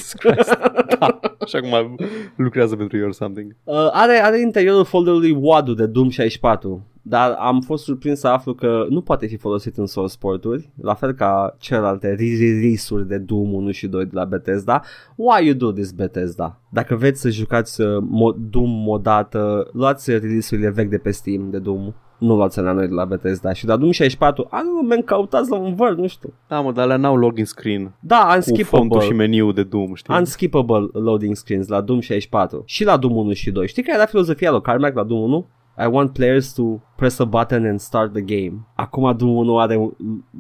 da, 1.00 1.20
așa 1.40 1.60
cum 1.60 1.96
lucrează 2.36 2.76
pentru 2.76 2.98
you 2.98 3.08
or 3.08 3.14
something. 3.14 3.56
Uh, 3.64 3.90
are, 3.92 4.20
are 4.24 4.40
interiorul 4.40 4.86
folderului 4.86 5.38
WAD 5.40 5.70
de 5.70 5.86
Doom 5.86 6.10
64 6.10 6.86
dar 7.10 7.36
am 7.40 7.62
fost 7.62 7.84
surprins 7.84 8.20
să 8.20 8.28
aflu 8.28 8.54
că 8.54 8.86
nu 8.90 9.02
poate 9.02 9.26
fi 9.26 9.38
folosit 9.38 9.78
în 9.78 9.86
source 9.86 10.16
porturi, 10.20 10.70
la 10.82 10.94
fel 10.94 11.14
ca 11.14 11.56
celelalte 11.60 12.08
release-uri 12.08 13.08
de 13.08 13.18
Doom 13.18 13.54
1 13.54 13.72
și 13.72 13.88
2 13.88 14.06
de 14.06 14.12
la 14.14 14.26
Bethesda. 14.26 14.82
Why 15.16 15.46
you 15.46 15.56
do 15.56 15.72
this 15.72 15.92
Bethesda? 15.92 16.60
Dacă 16.70 16.96
veți 16.96 17.22
să 17.22 17.30
jucați 17.30 17.82
uh, 17.82 18.36
Doom 18.50 18.70
modată, 18.70 19.70
luați 19.74 20.12
release-urile 20.12 20.70
vechi 20.70 20.90
de 20.90 20.98
pe 20.98 21.12
Steam 21.12 21.50
de 21.50 21.60
Doom 21.60 21.94
nu 22.18 22.36
luați 22.36 22.60
la 22.60 22.72
noi 22.72 22.88
de 22.88 22.94
la 22.94 23.06
Bethesda 23.06 23.54
și 23.54 23.66
la 23.66 23.78
Doom 23.78 23.92
64, 23.92 24.48
a 24.50 24.62
nu, 24.62 24.88
men, 24.88 25.02
căutați 25.02 25.50
la 25.50 25.58
un 25.58 25.76
văr, 25.76 25.96
nu 25.96 26.08
știu. 26.08 26.34
Da, 26.48 26.62
mă, 26.62 26.72
dar 26.72 26.84
alea 26.84 26.98
n-au 26.98 27.16
login 27.16 27.46
screen. 27.46 27.92
Da, 28.00 28.32
unskippable. 28.36 28.88
Cu 28.88 29.00
și 29.00 29.14
meniu 29.14 29.52
de 29.52 29.64
Doom, 29.64 29.94
știi? 29.94 30.16
Unskippable 30.18 30.88
loading 30.94 31.36
screens 31.36 31.68
la 31.68 31.82
Doom 31.82 32.00
64 32.00 32.64
și 32.66 32.84
la 32.84 32.98
Doom 32.98 33.16
1 33.16 33.34
și 33.34 33.52
2. 33.52 33.68
Știi 33.68 33.84
care 33.84 33.98
era 33.98 34.06
filozofia 34.06 34.52
lui 34.52 34.62
Carmack 34.62 34.96
la 34.96 35.04
Doom 35.04 35.22
1? 35.22 35.48
I 35.80 35.88
want 35.90 36.14
players 36.14 36.54
to 36.54 36.64
press 36.96 37.20
a 37.20 37.26
button 37.26 37.66
and 37.66 37.80
start 37.80 38.12
the 38.14 38.22
game. 38.22 38.68
Acum 38.76 39.18
Doom 39.18 39.36
1 39.36 39.60
are 39.60 39.76
un- 39.76 39.94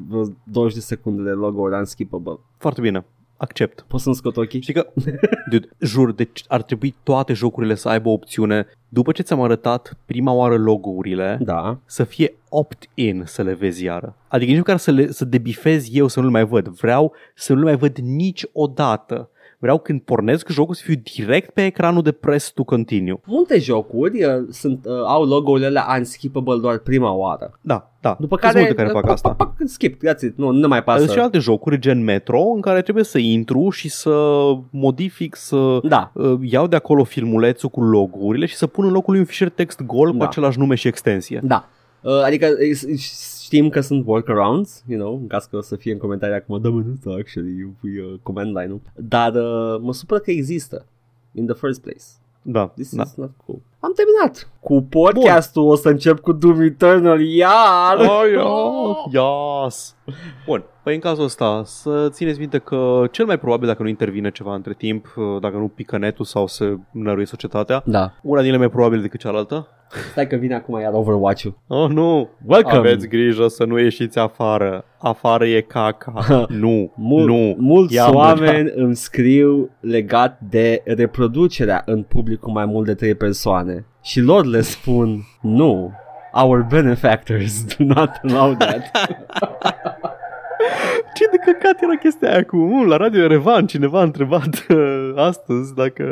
vreo 0.07 0.23
20 0.43 0.73
de 0.73 0.79
secunde 0.79 1.23
de 1.23 1.29
logo 1.29 1.61
unskippable. 1.61 2.39
Foarte 2.57 2.81
bine. 2.81 3.05
Accept. 3.39 3.85
Poți 3.87 4.03
să-mi 4.03 4.15
scot 4.15 4.37
ochii? 4.37 4.61
Știi 4.61 4.73
că, 4.73 4.87
dude, 5.49 5.67
jur, 5.79 6.11
deci 6.11 6.43
ar 6.47 6.61
trebui 6.61 6.95
toate 7.03 7.33
jocurile 7.33 7.75
să 7.75 7.89
aibă 7.89 8.09
o 8.09 8.11
opțiune, 8.11 8.65
după 8.89 9.11
ce 9.11 9.21
ți-am 9.21 9.41
arătat 9.41 9.97
prima 10.05 10.31
oară 10.31 10.57
logo-urile, 10.57 11.37
Da. 11.41 11.79
să 11.85 12.03
fie 12.03 12.35
opt-in 12.49 13.23
să 13.25 13.41
le 13.41 13.53
vezi 13.53 13.83
iară. 13.83 14.15
Adică 14.27 14.49
nici 14.49 14.59
măcar 14.59 14.77
să, 14.77 14.91
le, 14.91 15.11
să 15.11 15.25
debifez 15.25 15.87
eu 15.91 16.07
să 16.07 16.19
nu 16.19 16.25
le 16.25 16.31
mai 16.31 16.45
văd. 16.45 16.67
Vreau 16.67 17.13
să 17.35 17.53
nu 17.53 17.59
le 17.59 17.65
mai 17.65 17.75
văd 17.77 17.97
niciodată. 17.97 19.29
Vreau 19.59 19.77
când 19.79 20.01
pornesc 20.01 20.49
jocul 20.49 20.73
să 20.75 20.81
fiu 20.85 20.95
direct 21.15 21.49
pe 21.49 21.65
ecranul 21.65 22.01
de 22.01 22.11
press 22.11 22.51
to 22.51 22.63
continue. 22.63 23.19
Multe 23.25 23.59
jocuri 23.59 24.23
uh, 24.23 24.31
sunt, 24.49 24.85
uh, 24.85 24.91
au 25.05 25.23
logo-urile 25.23 25.65
alea 25.67 25.85
unskippable 25.97 26.57
doar 26.61 26.77
prima 26.77 27.11
oară. 27.11 27.51
Da, 27.61 27.91
da. 28.01 28.17
După 28.19 28.37
Sunt 28.39 28.51
care, 28.51 28.59
multe 28.59 28.75
care 28.75 28.89
fac 28.89 29.01
pac, 29.01 29.11
asta. 29.11 29.29
pac, 29.29 29.55
pac, 29.55 29.67
skip, 29.67 29.95
that's 30.07 30.21
it. 30.21 30.37
Nu, 30.37 30.51
nu 30.51 30.67
mai 30.67 30.81
Dar 30.85 30.95
Sunt 30.97 31.09
și 31.09 31.15
pasă. 31.15 31.25
alte 31.25 31.39
jocuri 31.39 31.79
gen 31.79 32.03
Metro 32.03 32.41
în 32.55 32.61
care 32.61 32.81
trebuie 32.81 33.03
să 33.03 33.17
intru 33.17 33.69
și 33.69 33.89
să 33.89 34.41
modific, 34.69 35.35
să 35.35 35.79
Da. 35.83 36.11
uh, 36.13 36.39
iau 36.41 36.67
de 36.67 36.75
acolo 36.75 37.03
filmulețul 37.03 37.69
cu 37.69 37.81
logo-urile 37.83 38.45
și 38.45 38.55
să 38.55 38.67
pun 38.67 38.85
în 38.85 38.91
locul 38.91 39.11
lui 39.11 39.19
un 39.19 39.25
fișier 39.27 39.49
text 39.49 39.81
gol 39.81 40.11
cu 40.11 40.17
Da. 40.17 40.25
același 40.25 40.59
nume 40.59 40.75
și 40.75 40.87
extensie. 40.87 41.39
Da. 41.43 41.69
Uh, 42.01 42.21
adică 42.23 42.47
uh, 42.59 42.97
știm 43.43 43.69
că 43.69 43.81
sunt 43.81 44.05
workarounds, 44.07 44.83
you 44.87 44.99
know, 44.99 45.15
în 45.15 45.27
caz 45.27 45.45
că 45.45 45.57
o 45.57 45.61
să 45.61 45.75
fie 45.75 45.91
în 45.91 45.97
comentarii 45.97 46.35
acum, 46.35 46.61
da, 46.61 46.69
mă, 46.69 46.81
nu 46.85 46.95
stă 46.99 47.09
actually, 47.09 47.75
pui 47.79 47.97
uh, 47.99 48.13
command 48.23 48.57
line-ul. 48.57 48.81
Dar 48.95 49.33
uh, 49.33 49.79
mă 49.81 49.93
supără 49.93 50.19
că 50.19 50.31
există 50.31 50.85
in 51.31 51.45
the 51.45 51.55
first 51.55 51.81
place. 51.81 52.03
Da, 52.41 52.67
This 52.67 52.95
da. 52.95 53.03
is 53.03 53.13
not 53.15 53.31
cool. 53.45 53.59
Am 53.79 53.91
terminat 53.95 54.49
cu 54.59 54.81
podcastul, 54.81 55.67
o 55.67 55.75
să 55.75 55.89
încep 55.89 56.19
cu 56.19 56.31
Doom 56.31 56.61
Eternal 56.61 57.21
iar. 57.21 57.97
Oh, 57.97 58.23
yeah. 59.11 59.63
Yes. 59.63 59.95
Bun, 60.45 60.63
păi 60.87 60.95
în 60.95 61.01
cazul 61.01 61.23
ăsta 61.23 61.61
să 61.65 62.07
țineți 62.09 62.39
minte 62.39 62.57
că 62.57 63.03
cel 63.11 63.25
mai 63.25 63.37
probabil 63.37 63.67
dacă 63.67 63.83
nu 63.83 63.87
intervine 63.89 64.31
ceva 64.31 64.53
între 64.53 64.73
timp, 64.73 65.13
uh, 65.15 65.41
dacă 65.41 65.57
nu 65.57 65.67
pică 65.67 65.97
netul 65.97 66.25
sau 66.25 66.47
se 66.47 66.77
năruie 66.91 67.25
societatea, 67.25 67.81
Da. 67.85 68.13
una 68.21 68.39
din 68.41 68.49
ele 68.49 68.57
mai 68.57 68.69
probabil 68.69 69.01
decât 69.01 69.19
cealaltă. 69.19 69.67
Stai 70.11 70.27
că 70.27 70.35
vine 70.35 70.55
acum 70.55 70.79
iar 70.79 70.93
Overwatch-ul. 70.93 71.57
Oh, 71.67 71.89
nu! 71.89 72.29
Welcome! 72.45 72.77
Aveți 72.77 73.07
grijă 73.07 73.47
să 73.47 73.65
nu 73.65 73.79
ieșiți 73.79 74.19
afară. 74.19 74.85
Afară 74.97 75.45
e 75.45 75.61
caca. 75.61 76.13
nu, 76.63 76.91
Mul- 76.95 77.25
nu. 77.25 77.55
Mulți 77.57 77.93
Ia 77.95 78.09
oameni 78.11 78.71
îmi 78.75 78.95
scriu 78.95 79.69
legat 79.79 80.39
de 80.49 80.81
reproducerea 80.85 81.81
în 81.85 82.03
public 82.03 82.39
cu 82.39 82.51
mai 82.51 82.65
mult 82.65 82.85
de 82.85 82.93
3 82.93 83.15
persoane 83.15 83.85
și 84.01 84.21
lor 84.21 84.45
le 84.45 84.61
spun 84.61 85.19
nu, 85.41 85.91
our 86.33 86.65
benefactors 86.69 87.65
do 87.75 87.83
not 87.83 88.09
allow 88.23 88.53
that. 88.53 88.91
Ce 91.15 91.25
de 91.31 91.37
căcat 91.51 91.81
era 91.81 91.95
chestia 91.95 92.31
aia 92.31 92.43
cu 92.43 92.57
uh, 92.57 92.85
la 92.87 92.97
Radio 92.97 93.27
Revan 93.27 93.65
cineva 93.67 93.99
a 93.99 94.03
întrebat 94.03 94.65
uh, 94.69 95.11
astăzi 95.15 95.73
dacă 95.75 96.05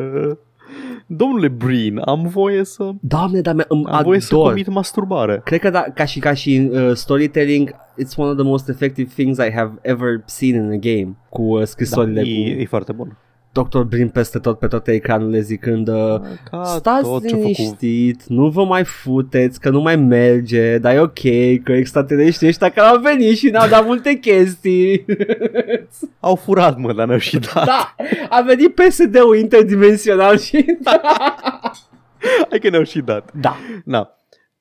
Domnule 1.07 1.47
Breen, 1.47 2.01
am 2.05 2.21
voie 2.27 2.63
să 2.63 2.91
Doamne, 3.01 3.41
dar 3.41 3.55
mi- 3.55 3.63
îmi 3.67 3.85
am 3.87 4.03
voie 4.03 4.19
să 4.19 4.33
ador. 4.35 4.47
comit 4.47 4.67
masturbare. 4.67 5.41
Cred 5.43 5.59
că 5.59 5.69
da, 5.69 5.81
ca 5.93 6.05
și 6.05 6.19
ca 6.19 6.33
și 6.33 6.69
uh, 6.71 6.91
storytelling, 6.93 7.69
it's 7.71 8.15
one 8.15 8.29
of 8.29 8.35
the 8.35 8.45
most 8.45 8.69
effective 8.69 9.09
things 9.15 9.37
I 9.37 9.51
have 9.51 9.71
ever 9.81 10.21
seen 10.25 10.55
in 10.55 10.71
a 10.71 10.75
game 10.75 11.15
cu 11.29 11.41
uh, 11.41 11.59
Da, 11.59 11.65
scrisorile 11.65 12.21
e, 12.21 12.23
cu 12.55 12.61
e 12.61 12.65
foarte 12.65 12.91
bun. 12.91 13.17
Dr. 13.63 13.79
Brin 13.81 14.09
peste 14.09 14.39
tot 14.39 14.59
pe 14.59 14.67
toate 14.67 14.91
ekranurile 14.91 15.39
zicând 15.39 15.87
uh, 15.87 16.19
Ca 16.51 16.63
Stați 16.63 17.03
tot 17.03 17.27
ce-a 17.27 17.37
făcut. 17.37 17.57
liniștit, 17.57 18.23
nu 18.27 18.49
vă 18.49 18.63
mai 18.65 18.83
futeți, 18.83 19.59
că 19.59 19.69
nu 19.69 19.81
mai 19.81 19.95
merge, 19.95 20.77
dar 20.77 20.95
e 20.95 20.99
ok, 20.99 21.19
că 21.63 21.71
extraterestrii 21.71 22.49
ăștia 22.49 22.69
care 22.69 22.87
au 22.87 22.99
venit 22.99 23.37
și 23.37 23.49
ne-au 23.49 23.67
dat 23.69 23.85
multe 23.85 24.13
chestii. 24.13 25.05
Au 26.19 26.35
furat, 26.35 26.77
mă, 26.77 26.93
dar 26.93 27.07
n-au 27.07 27.17
și 27.17 27.39
dat. 27.39 27.65
da, 27.65 27.95
a 28.29 28.41
venit 28.41 28.75
PSD-ul 28.75 29.37
interdimensional 29.37 30.37
și... 30.37 30.65
Hai 32.49 32.59
că 32.59 32.69
ne-au 32.69 32.83
și 32.83 32.99
dat. 33.01 33.31
da. 33.39 33.55
Na. 33.85 34.09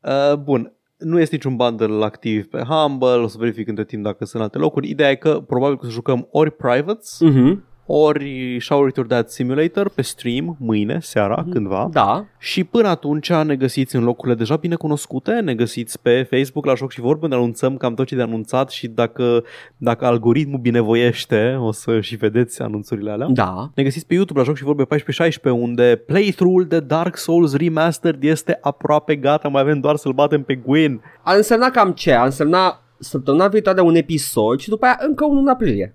Uh, 0.01 0.37
bun. 0.37 0.73
Nu 0.99 1.21
este 1.21 1.35
niciun 1.35 1.57
bundle 1.57 2.05
activ 2.05 2.47
pe 2.47 2.63
Humble, 2.69 3.09
o 3.09 3.27
să 3.27 3.37
verific 3.39 3.69
între 3.69 3.85
timp 3.85 4.05
dacă 4.05 4.25
sunt 4.25 4.43
alte 4.43 4.59
locuri. 4.59 4.89
Ideea 4.89 5.11
e 5.11 5.15
că 5.15 5.41
probabil 5.47 5.77
că 5.77 5.83
o 5.85 5.89
să 5.89 5.95
jucăm 5.95 6.29
ori 6.31 6.51
Privates, 6.51 7.19
Mhm. 7.21 7.65
Ori 7.87 8.57
Shower 8.61 8.89
It 8.89 8.97
or 8.97 9.07
Dad 9.07 9.27
Simulator 9.27 9.89
pe 9.89 10.03
stream 10.03 10.57
mâine, 10.59 10.99
seara, 11.01 11.47
cândva. 11.51 11.89
Da. 11.93 12.25
Și 12.39 12.65
până 12.65 12.89
atunci 12.89 13.33
ne 13.33 13.57
găsiți 13.57 13.97
în 13.97 14.05
locurile 14.05 14.35
deja 14.35 14.57
bine 14.57 14.75
cunoscute, 14.75 15.33
ne 15.33 15.55
găsiți 15.55 16.01
pe 16.01 16.27
Facebook 16.31 16.65
la 16.65 16.75
Joc 16.75 16.91
și 16.91 17.01
Vorbe, 17.01 17.27
ne 17.27 17.35
anunțăm 17.35 17.77
cam 17.77 17.95
tot 17.95 18.07
ce 18.07 18.17
de 18.17 18.23
anunțat 18.23 18.71
și 18.71 18.89
dacă, 18.89 19.45
dacă 19.77 20.07
algoritmul 20.07 20.59
binevoiește 20.59 21.59
o 21.61 21.73
să 21.73 22.01
și 22.01 22.17
vedeți 22.17 22.63
anunțurile 22.63 23.11
alea. 23.11 23.27
Da. 23.31 23.71
Ne 23.75 23.83
găsiți 23.83 24.07
pe 24.07 24.15
YouTube 24.15 24.39
la 24.39 24.45
Joc 24.45 24.57
și 24.57 24.65
Vorbe 24.65 24.85
14-16 24.85 25.43
unde 25.43 26.03
playthrough-ul 26.07 26.65
de 26.67 26.81
Dark 26.81 27.17
Souls 27.17 27.57
Remastered 27.57 28.23
este 28.23 28.59
aproape 28.61 29.17
gata, 29.17 29.49
mai 29.49 29.63
avem 29.63 29.81
doar 29.81 29.97
să-l 29.97 30.13
batem 30.13 30.43
pe 30.43 30.55
Gwyn. 30.55 31.01
A 31.23 31.35
însemnat 31.35 31.71
cam 31.71 31.93
ce? 31.93 32.13
A 32.13 32.25
însemnat 32.25 32.83
săptămâna 32.99 33.49
viitoare 33.49 33.81
un 33.81 33.95
episod 33.95 34.59
și 34.61 34.69
după 34.69 34.85
aia 34.85 34.99
încă 35.01 35.25
unul 35.25 35.43
în 35.43 35.49
aprilie. 35.49 35.95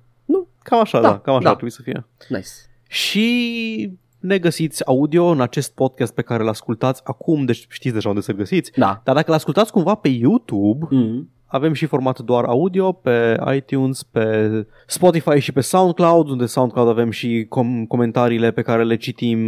Nu? 0.64 0.70
Cam 0.70 0.80
așa, 0.80 1.02
Da, 1.02 1.08
da, 1.10 1.20
cam 1.20 1.34
așa 1.34 1.44
da. 1.44 1.50
ar 1.50 1.56
trebui 1.56 1.74
să 1.74 1.82
fie. 1.82 2.06
Nice. 2.30 2.48
Și 2.88 3.92
ne 4.20 4.38
găsiți 4.38 4.86
audio 4.86 5.26
în 5.26 5.42
acest 5.42 5.74
podcast 5.74 6.14
pe 6.14 6.22
care 6.22 6.44
îl 6.44 6.50
ascultați 6.50 7.02
acum, 7.04 7.46
deci 7.46 7.66
știți 7.70 7.94
deja 7.94 8.10
unde 8.10 8.22
să-l 8.22 8.36
găsiți. 8.36 8.72
Da. 8.76 9.02
Dar 9.04 9.16
dacă 9.16 9.32
l-ascultați 9.32 9.72
cumva 9.72 9.96
pe 9.96 10.08
YouTube, 10.08 10.88
Mm. 10.90 11.30
avem 11.46 11.74
și 11.74 11.86
format 11.86 12.20
doar 12.20 12.44
audio 12.46 12.92
pe 12.92 13.38
iTunes, 13.56 14.04
pe 14.04 14.50
Spotify 14.88 15.40
și 15.40 15.52
pe 15.52 15.62
SoundCloud, 15.62 16.30
unde 16.30 16.46
SoundCloud 16.46 16.88
avem 16.90 17.10
și 17.10 17.46
com- 17.48 17.88
comentariile 17.88 18.52
pe 18.52 18.62
care 18.62 18.84
le 18.84 18.96
citim 18.96 19.40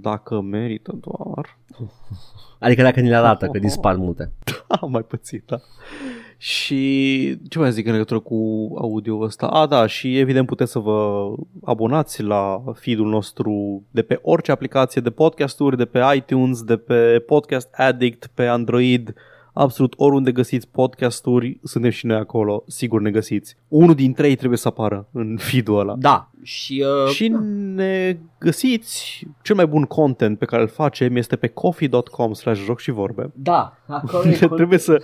dacă 0.00 0.40
merită 0.40 0.98
doar. 1.00 1.58
Adică 2.58 2.82
dacă 2.82 3.00
ni 3.00 3.08
le 3.08 3.16
arată, 3.16 3.46
că 3.46 3.58
dispar 3.58 3.96
multe. 3.96 4.32
Am 4.68 4.90
mai 4.96 5.02
pățit, 5.02 5.42
da. 5.46 5.60
Și 6.42 7.38
ce 7.48 7.58
mai 7.58 7.72
zic 7.72 7.86
în 7.86 7.92
legătură 7.92 8.20
cu 8.20 8.34
audio 8.78 9.18
ăsta? 9.18 9.46
A, 9.46 9.66
da, 9.66 9.86
și 9.86 10.18
evident 10.18 10.46
puteți 10.46 10.70
să 10.72 10.78
vă 10.78 11.32
abonați 11.64 12.22
la 12.22 12.62
feed-ul 12.74 13.08
nostru 13.08 13.82
de 13.90 14.02
pe 14.02 14.18
orice 14.22 14.50
aplicație 14.50 15.00
de 15.00 15.10
podcasturi, 15.10 15.76
de 15.76 15.84
pe 15.84 16.00
iTunes, 16.16 16.62
de 16.62 16.76
pe 16.76 17.24
Podcast 17.26 17.68
Addict, 17.72 18.30
pe 18.34 18.46
Android, 18.46 19.14
absolut 19.52 19.94
oriunde 19.96 20.32
găsiți 20.32 20.68
podcasturi, 20.68 21.60
suntem 21.62 21.90
și 21.90 22.06
noi 22.06 22.16
acolo, 22.16 22.64
sigur 22.66 23.00
ne 23.00 23.10
găsiți. 23.10 23.56
Unul 23.68 23.94
din 23.94 24.12
trei 24.12 24.36
trebuie 24.36 24.58
să 24.58 24.68
apară 24.68 25.08
în 25.12 25.36
feed-ul 25.36 25.78
ăla. 25.78 25.94
Da. 25.98 26.29
Și, 26.42 26.84
uh, 27.04 27.10
Și 27.12 27.28
ne 27.74 28.16
găsiți 28.38 29.26
cel 29.42 29.56
mai 29.56 29.66
bun 29.66 29.82
content 29.84 30.38
pe 30.38 30.44
care 30.44 30.62
îl 30.62 30.68
facem 30.68 31.16
este 31.16 31.36
pe 31.36 31.46
coffee.com 31.46 32.32
slash 32.32 32.62
joc 32.64 32.78
și 32.80 32.90
vorbe. 32.90 33.30
da, 33.34 33.76
acolo 33.86 34.28
e 34.28 34.48
Trebuie 34.56 34.78
să... 34.78 35.02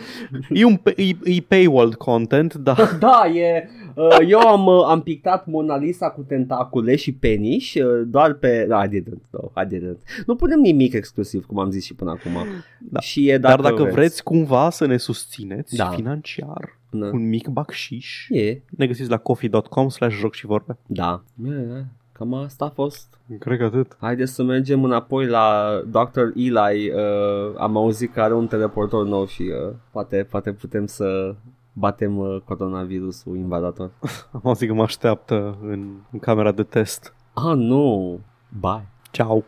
E, 0.50 0.64
un, 0.64 0.80
e, 0.96 1.08
e 1.24 1.40
paywall 1.48 1.94
content, 1.94 2.54
dar 2.54 2.96
Da, 2.98 3.22
e... 3.34 3.68
Uh, 3.94 4.16
eu 4.28 4.38
am, 4.38 4.66
uh, 4.66 4.84
am 4.86 5.02
pictat 5.02 5.46
Mona 5.46 5.76
Lisa 5.76 6.10
cu 6.10 6.20
tentacule 6.22 6.96
și 6.96 7.12
peniș 7.12 7.74
uh, 7.74 8.02
doar 8.06 8.32
pe... 8.32 8.64
Da, 8.68 8.84
I 8.84 8.88
didn't, 8.88 9.30
no, 9.30 9.62
I 9.62 9.66
didn't. 9.66 10.24
Nu 10.26 10.36
punem 10.36 10.60
nimic 10.60 10.92
exclusiv, 10.92 11.46
cum 11.46 11.58
am 11.58 11.70
zis 11.70 11.84
și 11.84 11.94
până 11.94 12.10
acum. 12.10 12.32
Da. 12.78 13.00
Și 13.00 13.28
e 13.28 13.38
dar 13.38 13.60
dacă 13.60 13.82
vreți 13.82 14.22
cumva 14.22 14.70
să 14.70 14.86
ne 14.86 14.96
susțineți 14.96 15.76
Da. 15.76 15.84
financiar, 15.86 16.75
Da. 16.90 17.06
un 17.06 17.28
mic 17.28 17.48
bacșiș, 17.48 18.26
E, 18.28 18.60
ne 18.76 18.86
găsiți 18.86 19.10
la 19.10 19.16
coffee.com 19.18 19.88
slash 19.88 20.16
joc 20.16 20.34
și 20.34 20.46
vorbe. 20.46 20.78
da. 20.86 21.22
E, 21.44 21.84
cam 22.12 22.34
asta 22.34 22.64
a 22.64 22.68
fost. 22.68 23.18
Cred 23.38 23.58
că 23.58 23.64
atât. 23.64 23.96
Haideți 24.00 24.32
să 24.32 24.42
mergem 24.42 24.84
înapoi 24.84 25.26
la 25.26 25.66
Dr. 25.86 26.20
Eli. 26.34 26.90
Uh, 26.90 27.54
am 27.58 27.76
auzit 27.76 28.12
că 28.12 28.20
are 28.20 28.34
un 28.34 28.46
teleportor 28.46 29.06
nou 29.06 29.26
și 29.26 29.42
uh, 29.42 29.74
poate, 29.90 30.26
poate 30.30 30.52
putem 30.52 30.86
să 30.86 31.34
batem 31.72 32.16
uh, 32.18 32.36
coronavirusul 32.44 33.36
invadator. 33.36 33.90
Am 34.32 34.40
auzit 34.44 34.68
că 34.68 34.74
mă 34.74 34.82
așteaptă 34.82 35.58
în, 35.62 35.88
în 36.12 36.18
camera 36.18 36.52
de 36.52 36.62
test. 36.62 37.14
Ah, 37.34 37.54
nu. 37.56 38.20
Bye. 38.60 38.86
Ciao! 39.10 39.42